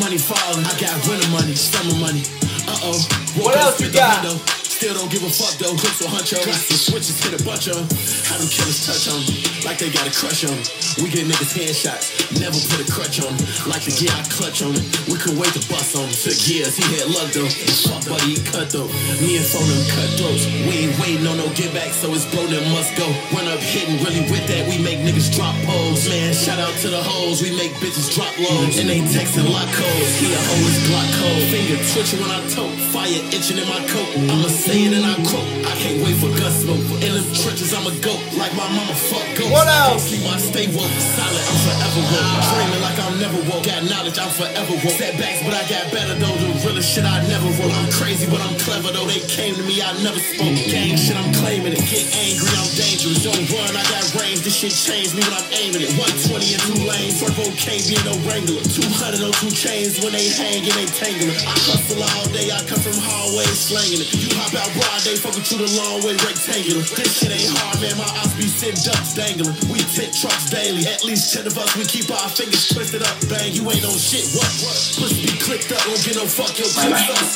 Money 0.00 0.18
falling, 0.18 0.66
I 0.66 0.74
got 0.80 0.98
winter 1.06 1.28
money, 1.30 1.54
summer 1.54 1.94
money. 2.00 2.22
Uh 2.66 2.90
oh. 2.90 2.98
What 3.38 3.56
else 3.56 3.80
you 3.80 3.92
got? 3.92 4.63
Still 4.74 4.94
don't 4.94 5.10
give 5.10 5.22
a 5.22 5.30
fuck 5.30 5.54
though, 5.62 5.70
hooks 5.70 6.02
will 6.02 6.10
hunch 6.10 6.34
over. 6.34 6.50
The 6.50 6.76
switches 6.76 7.16
hit 7.22 7.32
a 7.38 7.42
bunch 7.46 7.70
of 7.70 7.78
'em. 7.78 7.86
How 8.26 8.36
them 8.36 8.50
killers 8.50 8.84
touch 8.84 9.06
'em, 9.06 9.22
like 9.64 9.78
they 9.78 9.88
got 9.88 10.06
a 10.06 10.10
crush 10.10 10.42
'em. 10.42 10.58
We 10.98 11.08
get 11.14 11.30
niggas 11.30 11.54
headshots, 11.54 12.10
never 12.42 12.58
put 12.68 12.82
a 12.82 12.88
crutch 12.90 13.22
on 13.22 13.32
'em. 13.32 13.38
Like 13.70 13.86
the 13.86 13.94
gear 13.94 14.10
I 14.10 14.26
clutch 14.28 14.62
on 14.66 14.74
we 15.06 15.16
could 15.16 15.38
wait 15.38 15.54
to 15.54 15.62
bust 15.70 15.94
on 15.94 16.04
'em. 16.04 16.12
Took 16.12 16.36
years, 16.50 16.74
he 16.74 16.84
had 16.98 17.06
luck 17.14 17.30
though. 17.32 17.48
Fuck 17.86 18.02
buddy, 18.10 18.34
he 18.34 18.40
cut 18.42 18.68
though. 18.74 18.90
Me 19.22 19.38
and 19.38 19.46
phone 19.46 19.68
them 19.70 19.84
cutthroats. 19.94 20.44
We 20.66 20.72
ain't 20.84 20.98
waiting 20.98 21.26
on 21.26 21.38
no 21.38 21.48
get 21.54 21.72
back, 21.72 21.94
so 21.94 22.12
it's 22.12 22.26
that 22.26 22.66
must 22.74 22.94
go. 22.96 23.06
Run 23.32 23.46
up 23.48 23.62
hitting, 23.62 24.02
really 24.04 24.26
with 24.28 24.46
that, 24.48 24.68
we 24.68 24.76
make 24.78 24.98
niggas 25.06 25.30
drop 25.34 25.54
poles. 25.64 26.08
Man, 26.08 26.34
shout 26.34 26.58
out 26.58 26.74
to 26.82 26.88
the 26.90 27.02
hoes, 27.02 27.40
we 27.40 27.50
make 27.56 27.72
bitches 27.80 28.12
drop 28.12 28.34
lows. 28.38 28.76
And 28.78 28.90
they 28.90 29.00
texting 29.00 29.48
lock 29.48 29.70
codes, 29.72 30.12
he 30.18 30.32
a 30.34 30.36
hoe 30.36 30.66
is 30.66 30.78
block 30.88 31.08
code. 31.18 31.42
Finger 31.50 31.78
twitching 31.92 32.20
when 32.20 32.30
I 32.30 32.40
tote, 32.50 32.74
fire 32.92 33.22
itching 33.30 33.58
in 33.58 33.68
my 33.68 33.80
coat. 33.86 34.12
I'ma 34.32 34.48
say 34.64 34.88
it 34.88 34.96
and 34.96 35.04
I 35.04 35.12
quote, 35.28 35.44
I 35.68 35.76
can't 35.76 36.00
wait 36.00 36.16
for 36.16 36.32
gun 36.40 36.48
smoke. 36.48 36.80
In 37.04 37.12
them 37.12 37.28
trenches, 37.36 37.76
I'm 37.76 37.84
a 37.84 37.92
goat, 38.00 38.16
like 38.40 38.48
my 38.56 38.64
mama 38.72 38.96
fuck 38.96 39.20
ghost. 39.36 39.52
What 39.52 39.68
else? 39.68 40.08
sleep, 40.08 40.24
I 40.24 40.40
stay 40.40 40.72
woke. 40.72 40.88
Solid, 40.88 41.44
I'm 41.44 41.58
forever 41.68 42.00
woke. 42.08 42.32
Dreaming 42.48 42.80
like 42.80 42.98
I'm 43.04 43.16
never 43.20 43.40
woke. 43.44 43.64
Got 43.68 43.84
knowledge, 43.84 44.16
I'm 44.16 44.32
forever 44.32 44.72
woke. 44.80 44.96
Setbacks, 44.96 45.44
but 45.44 45.52
I 45.52 45.68
got 45.68 45.92
better 45.92 46.16
though. 46.16 46.32
The 46.40 46.48
realest 46.64 46.88
shit 46.88 47.04
I 47.04 47.20
never 47.28 47.44
wrote. 47.60 47.76
I'm 47.76 47.92
crazy, 47.92 48.24
but 48.24 48.40
I'm 48.40 48.56
clever 48.64 48.88
though. 48.88 49.04
They 49.04 49.20
came 49.28 49.52
to 49.52 49.64
me, 49.68 49.84
I 49.84 49.92
never 50.00 50.16
spoke. 50.16 50.56
Gang 50.72 50.96
shit, 50.96 51.20
I'm 51.20 51.28
claiming 51.44 51.76
it. 51.76 51.84
Get 51.84 52.08
angry, 52.16 52.48
I'm 52.56 52.72
dangerous. 52.72 53.20
Don't 53.20 53.44
run, 53.52 53.68
I 53.76 53.84
got 53.92 54.08
range. 54.16 54.48
This 54.48 54.56
shit 54.56 54.72
changed 54.72 55.12
me 55.12 55.20
when 55.28 55.36
I'm 55.36 55.48
aiming 55.60 55.84
it. 55.84 55.92
120 56.00 56.40
in 56.40 56.60
two 56.64 56.80
lanes. 56.88 57.20
Turbo 57.20 57.52
can't 57.60 57.84
be 57.84 58.00
no 58.08 58.16
wrangler. 58.24 58.64
200 58.64 59.28
on 59.28 59.32
two 59.44 59.52
chains 59.52 60.00
when 60.00 60.16
they 60.16 60.32
hang 60.32 60.64
and 60.64 60.72
they 60.72 60.88
tangling. 60.88 61.36
I 61.36 61.52
hustle 61.68 62.00
all 62.00 62.26
day, 62.32 62.48
I 62.48 62.64
come 62.64 62.80
from 62.80 62.96
hallways 62.96 63.60
slanging 63.60 64.00
it. 64.00 64.08
You 64.08 64.32
hop 64.40 64.53
out 64.56 64.70
broad 64.74 65.00
day, 65.02 65.16
fucking 65.18 65.42
through 65.42 65.66
the 65.66 65.72
long 65.78 66.02
way 66.02 66.14
rectangular. 66.22 66.82
This 66.94 67.22
shit 67.22 67.30
ain't 67.30 67.50
hard, 67.58 67.78
man. 67.82 67.94
My 67.98 68.08
eyes 68.22 68.32
be 68.38 68.46
sitting 68.46 68.78
ducks 68.82 69.14
dangling. 69.14 69.54
We 69.70 69.82
tit 69.94 70.14
trucks 70.14 70.50
daily. 70.50 70.86
At 70.86 71.02
least 71.02 71.34
10 71.34 71.46
of 71.46 71.58
us, 71.58 71.74
we 71.76 71.84
keep 71.84 72.10
our 72.10 72.28
fingers 72.30 72.70
twisted 72.70 73.02
up. 73.02 73.16
Bang, 73.26 73.52
you 73.52 73.62
ain't 73.66 73.84
on 73.84 73.98
shit. 73.98 74.26
What? 74.36 74.50
Pussy 74.98 75.26
be 75.26 75.34
clicked 75.38 75.70
up, 75.74 75.82
don't 75.86 76.02
get 76.02 76.16
no 76.16 76.26
fuck 76.26 76.54
your 76.58 76.70
tips 76.70 77.08
up. 77.10 77.26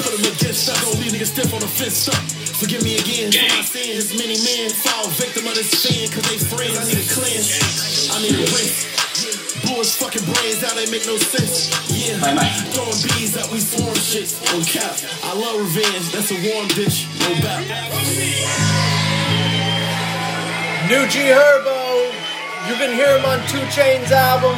Put 0.00 0.10
them 0.12 0.24
against 0.26 0.68
up, 0.68 0.78
don't 0.84 0.98
leave 1.00 1.12
niggas 1.12 1.32
stiff 1.32 1.52
on 1.54 1.60
the 1.60 1.70
fist 1.70 2.08
up. 2.12 2.20
Forgive 2.56 2.82
me 2.82 2.96
again 2.96 3.32
for 3.32 3.46
my 3.52 3.64
sins. 3.64 4.16
Many 4.16 4.36
men 4.40 4.70
fall 4.70 5.08
victim 5.16 5.46
of 5.46 5.54
this 5.54 5.70
sin, 5.70 6.08
cause 6.08 6.24
they 6.28 6.38
friends. 6.40 6.76
I 6.76 6.84
need 6.88 7.00
a 7.00 7.06
cleanse. 7.08 7.52
I 8.12 8.16
need 8.22 8.36
a 8.36 8.46
rinse. 8.52 9.05
Blew 9.66 9.82
his 9.82 9.94
fucking 9.96 10.22
brains 10.22 10.62
out, 10.62 10.74
they 10.76 10.88
make 10.90 11.06
no 11.06 11.18
sense. 11.18 11.68
Yeah, 11.90 12.18
throwing 12.70 13.02
bees 13.02 13.36
up, 13.36 13.50
we 13.50 13.58
swarm 13.58 13.94
shits 13.98 14.38
on 14.54 14.62
cap. 14.64 14.94
I 15.24 15.34
love 15.34 15.60
revenge, 15.60 16.12
that's 16.12 16.30
a 16.30 16.38
warm 16.54 16.68
dish, 16.68 17.06
no 17.18 17.34
doubt. 17.42 17.66
New 20.88 21.04
G 21.08 21.18
Herbo. 21.34 22.14
You 22.68 22.74
can 22.74 22.94
hear 22.94 23.18
him 23.18 23.24
on 23.24 23.38
2 23.48 23.58
Chainz 23.74 24.10
album. 24.10 24.56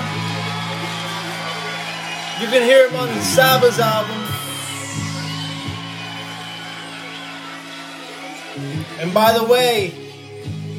You 2.40 2.48
can 2.48 2.62
hear 2.62 2.89
him 2.89 2.97
on 2.97 3.09
Saba's 3.20 3.78
album. 3.78 4.24
And 9.01 9.12
by 9.14 9.32
the 9.32 9.44
way, 9.44 9.93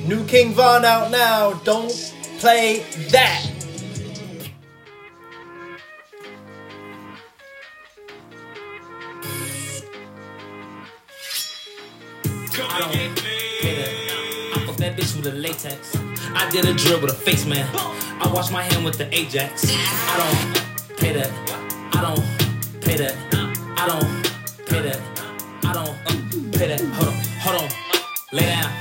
new 0.07 0.23
King 0.25 0.53
Von 0.53 0.85
out 0.85 1.11
now. 1.11 1.53
Don't 1.63 2.13
play 2.39 2.83
that. 3.09 3.58
I 12.61 12.79
don't 12.79 12.91
pay 13.61 13.75
that. 13.75 14.53
I 14.55 14.65
fuck 14.65 14.75
that 14.77 14.95
bitch 14.97 15.15
with 15.15 15.27
a 15.27 15.31
latex. 15.31 15.95
I 16.33 16.49
did 16.51 16.65
a 16.65 16.73
drill 16.73 17.01
with 17.01 17.11
a 17.11 17.15
face 17.15 17.45
man. 17.45 17.67
I 17.75 18.31
wash 18.33 18.51
my 18.51 18.63
hand 18.63 18.85
with 18.85 18.97
the 18.97 19.07
Ajax. 19.15 19.65
I 19.69 20.15
don't 20.21 20.97
pay 20.97 21.13
that. 21.13 21.31
I 21.93 22.01
don't 22.01 22.81
pay 22.81 22.97
that. 22.97 23.15
I 23.77 23.87
don't 23.87 24.65
pay 24.67 24.81
that. 24.81 24.99
I 25.63 25.73
don't 25.73 26.51
pay 26.53 26.67
that. 26.67 26.81
Hold 26.81 27.07
on, 27.07 27.13
hold 27.41 27.61
on. 27.63 27.69
Lay 28.33 28.45
down. 28.45 28.71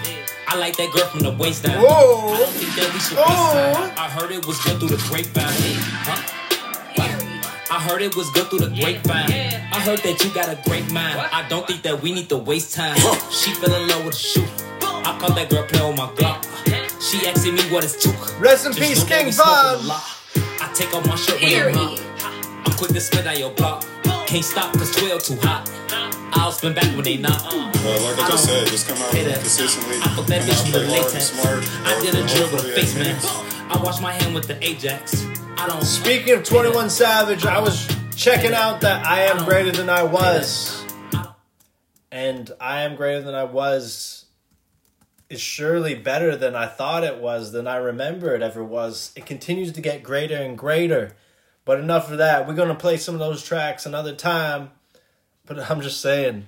I 0.49 0.57
like 0.59 0.77
that 0.77 0.91
girl 0.93 1.07
from 1.07 1.21
the 1.21 1.31
waist 1.33 1.63
down. 1.65 1.83
Whoa. 1.83 2.33
I 2.35 2.39
don't 2.39 2.51
think 2.51 2.75
that 2.77 2.93
we 2.93 3.01
should 3.01 3.19
Oh. 3.19 3.95
I 3.97 4.09
heard 4.09 4.31
it 4.33 4.47
was 4.47 4.59
good 4.63 4.79
through 4.79 4.89
the 4.89 5.03
grapevine. 5.09 5.45
Huh? 6.09 6.35
I 7.71 7.81
heard 7.81 8.01
it 8.03 8.17
was 8.17 8.31
good 8.31 8.47
through 8.49 8.61
the 8.61 8.69
grapevine. 8.75 9.31
I 9.31 9.81
heard 9.81 9.99
that 10.01 10.25
you 10.25 10.33
got 10.33 10.49
a 10.49 10.59
great 10.69 10.91
mind. 10.91 11.19
I 11.33 11.47
don't 11.49 11.67
think 11.67 11.83
that 11.83 12.01
we 12.01 12.13
need 12.13 12.29
to 12.31 12.37
waste 12.39 12.75
time. 12.75 12.97
She 13.31 13.53
fell 13.55 13.75
in 13.75 13.89
love 13.89 14.05
with 14.07 14.15
a 14.15 14.19
shoot. 14.19 14.49
I 14.81 15.17
caught 15.21 15.37
that 15.37 15.51
girl 15.51 15.65
playing 15.65 15.89
with 15.89 15.97
my 15.99 16.09
Glock. 16.17 16.45
She 17.03 17.27
asking 17.29 17.55
me 17.57 17.63
what 17.71 17.85
it's 17.85 18.03
took. 18.03 18.41
Rest 18.41 18.67
in 18.67 18.73
Just 18.73 18.81
peace, 18.89 19.05
King 19.05 19.27
we 19.27 19.33
smoking 19.33 19.87
Von. 19.87 20.01
I 20.61 20.73
take 20.75 20.95
off 20.95 21.07
my 21.07 21.17
shirt 21.17 21.41
when 21.43 21.69
I'm 21.69 21.75
hot. 21.75 22.65
I'm 22.67 22.73
quick 22.79 22.91
to 22.93 23.01
spit 23.01 23.27
on 23.27 23.39
your 23.39 23.51
block. 23.53 23.85
Can't 24.27 24.45
stop 24.45 24.73
cause 24.75 24.95
12 24.97 25.23
too 25.23 25.37
hot. 25.43 25.69
I'll 26.33 26.53
spin 26.53 26.75
back 26.75 26.89
when 26.97 27.05
they 27.05 27.17
knock. 27.17 27.41
Uh, 27.45 27.57
like 27.57 28.19
I 28.19 28.29
just 28.31 28.45
said, 28.45 28.67
just 28.69 28.89
come 28.89 28.99
out 28.99 29.13
Pay 29.13 29.25
that. 29.25 29.41
consistently. 29.41 29.97
I 29.97 30.09
fuck 30.17 30.27
that 30.27 30.43
bitch 30.43 30.61
out, 30.61 30.67
with 30.73 30.83
a 30.83 30.87
play 30.87 30.99
hard, 31.01 31.13
latex. 31.13 31.25
smart, 31.33 31.65
I 31.85 32.01
did 32.01 32.15
a 32.15 32.19
hard, 32.19 32.29
drill 32.29 32.49
with 32.53 32.65
a 32.65 32.69
face 32.73 32.97
yeah, 32.97 33.03
man. 33.05 33.71
I 33.71 33.81
wash 33.83 34.01
my 34.01 34.13
hand 34.13 34.35
with 34.35 34.47
the 34.47 34.57
Ajax. 34.65 35.25
Speaking 35.83 36.35
of 36.35 36.45
21 36.45 36.89
Savage, 36.89 37.45
I 37.45 37.59
was 37.59 37.89
checking 38.15 38.55
out 38.55 38.81
that 38.83 39.05
I 39.05 39.23
Am 39.23 39.45
Greater 39.45 39.73
Than 39.73 39.91
I 39.91 40.05
Was. 40.05 40.85
And 42.13 42.51
I 42.61 42.83
Am 42.83 42.95
Greater 42.95 43.23
Than 43.23 43.35
I 43.35 43.45
Was 43.45 44.27
is 45.29 45.41
surely 45.41 45.95
better 45.95 46.37
than 46.37 46.55
I 46.55 46.67
thought 46.67 47.05
it 47.05 47.19
was, 47.19 47.53
than 47.53 47.67
I 47.67 47.77
remember 47.77 48.35
it 48.35 48.43
ever 48.43 48.63
was. 48.63 49.13
It 49.17 49.27
continues 49.27 49.73
to 49.73 49.81
get 49.81 50.03
greater 50.03 50.37
and 50.37 50.57
greater. 50.57 51.17
But 51.65 51.81
enough 51.81 52.11
of 52.11 52.19
that. 52.19 52.47
We're 52.47 52.55
going 52.55 52.69
to 52.69 52.75
play 52.75 52.97
some 52.97 53.15
of 53.15 53.21
those 53.21 53.43
tracks 53.43 53.85
another 53.85 54.15
time. 54.15 54.71
But 55.45 55.59
I'm 55.71 55.81
just 55.81 56.01
saying, 56.01 56.47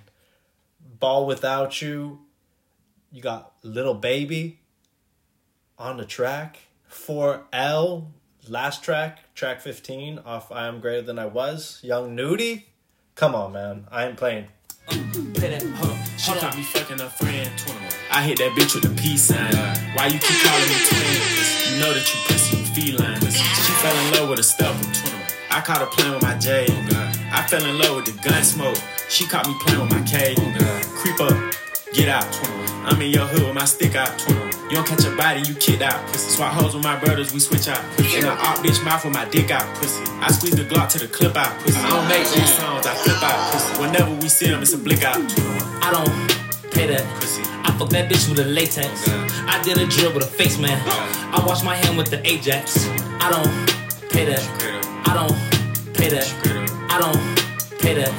Ball 0.99 1.27
Without 1.27 1.83
You, 1.83 2.21
you 3.11 3.21
got 3.21 3.53
Lil 3.63 3.95
Baby 3.95 4.61
on 5.79 5.97
the 5.97 6.05
track. 6.05 6.61
4L, 6.91 8.07
last 8.49 8.83
track, 8.83 9.35
track 9.35 9.61
15 9.61 10.21
off 10.25 10.51
I 10.51 10.67
Am 10.67 10.81
Greater 10.81 11.03
Than 11.03 11.19
I 11.19 11.27
Was. 11.27 11.81
Young 11.83 12.15
Nudy. 12.15 12.67
Come 13.15 13.35
on, 13.35 13.53
man. 13.53 13.87
I 13.91 14.07
ain't 14.07 14.17
playing. 14.17 14.47
Play 14.89 15.51
that. 15.51 15.63
Hold 15.63 15.91
on. 15.93 15.99
She 16.17 16.33
caught 16.33 16.57
me 16.57 16.63
fucking 16.63 17.01
a 17.01 17.09
friend. 17.11 17.51
I 18.11 18.23
hit 18.23 18.39
that 18.39 18.53
bitch 18.53 18.75
with 18.75 18.85
the 18.85 19.01
peace 19.01 19.23
sign. 19.23 19.53
Why 19.95 20.07
you 20.07 20.19
keep 20.19 20.43
calling 20.43 20.69
me 20.69 20.75
twin? 20.89 21.75
You 21.75 21.81
know 21.81 21.93
that 21.95 22.07
you 22.13 22.21
pussy, 22.27 22.57
you 22.57 22.65
feline. 22.97 23.21
She 23.21 23.73
fell 23.83 23.97
in 24.07 24.15
love 24.15 24.31
with 24.31 24.41
a 24.41 24.43
stepper. 24.43 24.87
I 25.51 25.61
caught 25.61 25.79
her 25.79 25.87
playing 25.87 26.15
with 26.15 26.23
my 26.23 26.37
J. 26.39 26.67
Oh, 26.69 27.13
I 27.33 27.47
fell 27.47 27.65
in 27.65 27.79
love 27.79 27.97
with 27.97 28.07
the 28.07 28.29
gun 28.29 28.43
smoke. 28.43 28.77
She 29.09 29.27
caught 29.27 29.47
me 29.47 29.55
playing 29.61 29.81
with 29.81 29.91
my 29.91 30.03
K. 30.03 30.35
Oh, 30.39 30.83
Creep 30.97 31.21
up, 31.21 31.55
get 31.93 32.09
out. 32.09 32.27
I'm 32.85 33.01
in 33.03 33.11
your 33.11 33.27
hood 33.27 33.43
with 33.45 33.55
my 33.55 33.65
stick 33.65 33.95
out. 33.95 34.11
You 34.71 34.77
don't 34.77 34.87
catch 34.87 35.05
a 35.05 35.11
body, 35.17 35.41
you 35.41 35.55
kicked 35.55 35.83
out. 35.83 36.07
Pussy. 36.07 36.37
Swap 36.37 36.53
hoes 36.53 36.75
with 36.77 36.85
my 36.85 36.97
brothers, 37.01 37.35
we 37.35 37.41
switch 37.41 37.67
out. 37.67 37.83
Pussy. 37.97 38.19
In 38.19 38.25
a 38.25 38.31
op 38.31 38.59
bitch 38.59 38.85
mouth 38.85 39.05
with 39.05 39.13
my 39.13 39.25
dick 39.25 39.51
out. 39.51 39.67
Pussy. 39.75 40.01
I 40.21 40.31
squeeze 40.31 40.55
the 40.55 40.63
Glock 40.63 40.89
to 40.91 40.99
the 41.01 41.09
clip 41.09 41.35
out. 41.35 41.59
Pussy. 41.59 41.77
I 41.77 41.91
don't 41.91 42.09
make 42.09 42.23
these 42.31 42.55
songs, 42.55 42.87
I 42.87 42.95
flip 42.95 43.21
out. 43.21 43.51
Pussy. 43.51 43.81
Whenever 43.83 44.15
we 44.23 44.29
see 44.29 44.47
them, 44.47 44.63
it's 44.63 44.73
a 44.73 44.79
blick 44.79 45.03
out. 45.03 45.17
I 45.83 45.91
don't 45.91 46.71
pay 46.71 46.87
that. 46.87 47.03
Pussy. 47.19 47.43
I 47.65 47.75
fuck 47.77 47.89
that 47.91 48.09
bitch 48.09 48.31
with 48.31 48.39
a 48.39 48.45
latex. 48.45 49.09
I 49.49 49.61
did 49.65 49.77
a 49.77 49.87
drill 49.87 50.15
with 50.15 50.23
a 50.23 50.27
face 50.27 50.57
man. 50.57 50.81
I 50.87 51.43
wash 51.45 51.65
my 51.65 51.75
hand 51.75 51.99
with 51.99 52.09
the 52.09 52.25
Ajax. 52.25 52.87
I 53.19 53.29
don't 53.29 53.51
pay 54.11 54.25
that. 54.25 54.45
I 55.05 55.15
don't 55.19 55.95
pay 55.95 56.11
that. 56.11 56.31
I 56.89 57.01
don't 57.01 57.19
pay 57.81 57.95
that. 57.95 58.13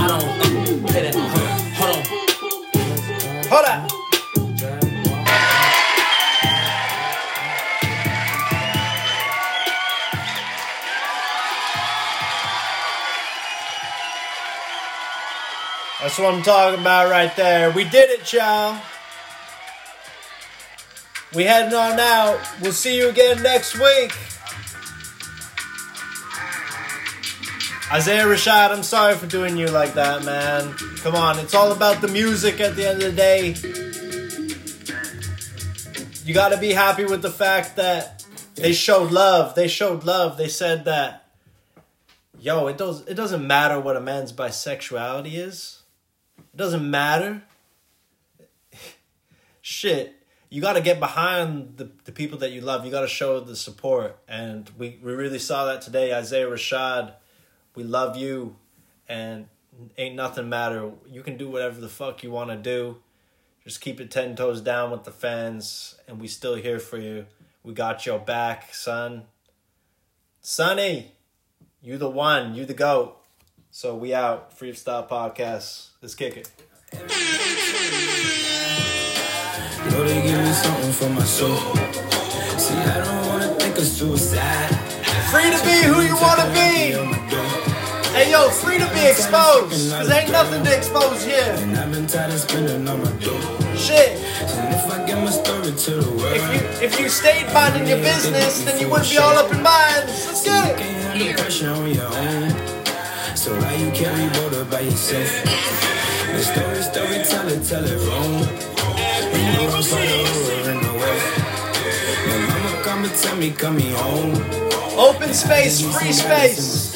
I 0.00 0.08
don't 0.08 0.88
pay 0.88 1.02
that. 1.02 1.14
Hold 1.76 1.96
on. 1.96 2.02
Hold 3.50 3.66
on. 3.66 3.91
That's 16.12 16.20
what 16.20 16.34
I'm 16.34 16.42
talking 16.42 16.78
about 16.78 17.10
right 17.10 17.34
there. 17.36 17.70
We 17.70 17.84
did 17.84 18.10
it, 18.10 18.30
y'all. 18.34 18.78
We 21.34 21.44
heading 21.44 21.72
on 21.72 21.98
out. 21.98 22.38
We'll 22.60 22.74
see 22.74 22.98
you 22.98 23.08
again 23.08 23.42
next 23.42 23.78
week. 23.78 24.12
Isaiah 27.90 28.26
Rashad, 28.26 28.72
I'm 28.72 28.82
sorry 28.82 29.14
for 29.14 29.26
doing 29.26 29.56
you 29.56 29.68
like 29.68 29.94
that, 29.94 30.22
man. 30.22 30.74
Come 30.98 31.14
on, 31.14 31.38
it's 31.38 31.54
all 31.54 31.72
about 31.72 32.02
the 32.02 32.08
music 32.08 32.60
at 32.60 32.76
the 32.76 32.86
end 32.86 33.02
of 33.02 33.10
the 33.10 33.16
day. 33.16 33.54
You 36.26 36.34
gotta 36.34 36.58
be 36.58 36.72
happy 36.72 37.06
with 37.06 37.22
the 37.22 37.30
fact 37.30 37.76
that 37.76 38.22
they 38.56 38.74
showed 38.74 39.10
love. 39.12 39.54
They 39.54 39.66
showed 39.66 40.04
love. 40.04 40.36
They 40.36 40.48
said 40.48 40.84
that, 40.84 41.30
yo, 42.38 42.66
it 42.66 42.76
does 42.76 43.00
it 43.06 43.14
doesn't 43.14 43.46
matter 43.46 43.80
what 43.80 43.96
a 43.96 44.00
man's 44.02 44.34
bisexuality 44.34 45.32
is. 45.32 45.78
It 46.52 46.56
doesn't 46.56 46.88
matter. 46.88 47.42
Shit. 49.60 50.16
You 50.50 50.60
got 50.60 50.74
to 50.74 50.82
get 50.82 51.00
behind 51.00 51.78
the, 51.78 51.90
the 52.04 52.12
people 52.12 52.38
that 52.38 52.52
you 52.52 52.60
love. 52.60 52.84
You 52.84 52.90
got 52.90 53.00
to 53.00 53.08
show 53.08 53.40
the 53.40 53.56
support. 53.56 54.18
And 54.28 54.70
we, 54.76 54.98
we 55.02 55.12
really 55.12 55.38
saw 55.38 55.64
that 55.64 55.80
today. 55.80 56.12
Isaiah 56.12 56.46
Rashad, 56.46 57.14
we 57.74 57.84
love 57.84 58.16
you. 58.16 58.56
And 59.08 59.46
ain't 59.96 60.14
nothing 60.14 60.50
matter. 60.50 60.90
You 61.08 61.22
can 61.22 61.38
do 61.38 61.48
whatever 61.48 61.80
the 61.80 61.88
fuck 61.88 62.22
you 62.22 62.30
want 62.30 62.50
to 62.50 62.56
do. 62.56 62.98
Just 63.64 63.80
keep 63.80 63.98
it 64.00 64.10
10 64.10 64.36
toes 64.36 64.60
down 64.60 64.90
with 64.90 65.04
the 65.04 65.10
fans. 65.10 65.94
And 66.06 66.20
we 66.20 66.28
still 66.28 66.56
here 66.56 66.78
for 66.78 66.98
you. 66.98 67.26
We 67.62 67.72
got 67.72 68.04
your 68.04 68.18
back, 68.18 68.74
son. 68.74 69.22
Sonny, 70.42 71.12
you 71.80 71.96
the 71.96 72.10
one. 72.10 72.54
You 72.54 72.66
the 72.66 72.74
GOAT. 72.74 73.21
So 73.74 73.96
we 73.96 74.12
out. 74.12 74.54
Freestyle 74.54 75.08
Podcast. 75.08 75.86
Let's 76.02 76.14
kick 76.14 76.36
it. 76.36 76.50
Know 79.90 80.04
they 80.04 80.20
give 80.20 80.38
me 80.38 80.52
something 80.52 80.92
for 80.92 81.08
my 81.08 81.24
soul. 81.24 81.56
See, 82.60 82.76
I 82.76 83.00
don't 83.02 83.28
wanna 83.28 83.48
think 83.54 83.78
of 83.78 83.84
suicide. 83.84 84.68
Free 85.32 85.48
to 85.50 85.56
be 85.64 85.88
who 85.88 86.02
you 86.02 86.14
want 86.20 86.40
to 86.40 86.48
be. 86.52 87.00
Hey, 88.12 88.30
yo, 88.30 88.50
free 88.50 88.76
to 88.76 88.86
be 88.92 89.06
exposed. 89.06 89.88
Because 89.88 90.10
ain't 90.10 90.30
nothing 90.30 90.62
to 90.64 90.76
expose 90.76 91.24
here. 91.24 91.56
And 91.56 91.74
I've 91.74 91.90
been 91.90 92.06
tired 92.06 92.30
of 92.30 92.40
spending 92.40 92.86
on 92.86 93.02
my 93.02 93.10
dough. 93.24 93.40
Shit. 93.74 94.20
And 94.52 94.74
if 94.74 94.84
I 94.92 95.02
get 95.06 95.16
my 95.16 95.30
story 95.30 95.72
to 95.72 95.90
the 95.96 96.10
world, 96.10 96.36
If 96.36 96.44
you 96.52 96.60
if 96.88 97.00
you 97.00 97.08
stayed 97.08 97.50
minding 97.54 97.88
your 97.88 98.02
business, 98.04 98.64
then 98.66 98.78
you 98.78 98.90
wouldn't 98.90 99.08
be 99.08 99.16
all 99.16 99.34
up 99.34 99.50
in 99.50 99.62
mine. 99.62 100.04
Let's 100.28 100.44
get 100.44 100.78
it. 100.78 102.71
So 103.42 103.50
why 103.58 103.74
you 103.74 103.90
carry 103.90 104.28
water 104.38 104.64
by 104.66 104.82
yourself? 104.82 105.26
The 106.30 106.42
story, 106.44 106.80
story, 106.80 107.24
tell 107.26 107.48
it, 107.48 107.64
tell 107.66 107.84
it 107.84 107.98
wrong. 108.06 108.38
You 109.34 109.42
know 109.50 109.66
I'm 109.66 109.82
for 109.82 109.98
the 109.98 110.14
over 110.30 110.70
in 110.70 110.78
the 110.78 110.92
west. 111.02 111.26
My 112.28 112.38
mama 112.46 112.82
come 112.84 113.02
and 113.02 113.14
tell 113.14 113.36
me, 113.36 113.50
come 113.50 113.76
me 113.78 113.90
home. 113.98 114.36
Open 114.96 115.34
space, 115.34 115.80
free 115.80 116.12
space. 116.12 116.94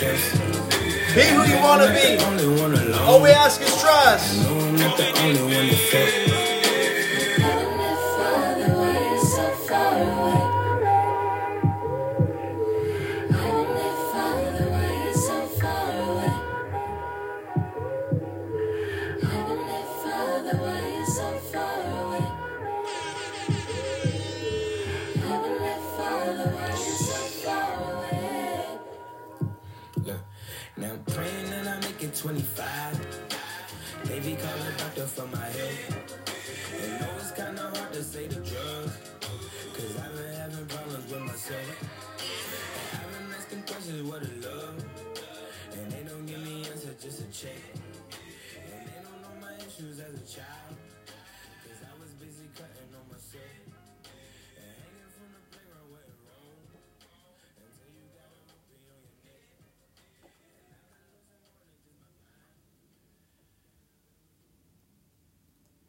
Be 1.16 1.22
who 1.34 1.42
you 1.50 1.58
want 1.66 1.82
to 1.82 1.90
be. 1.92 2.22
All 2.94 3.20
we 3.20 3.30
ask 3.30 3.60
is 3.60 3.80
trust. 3.80 4.46
25th. 32.26 32.55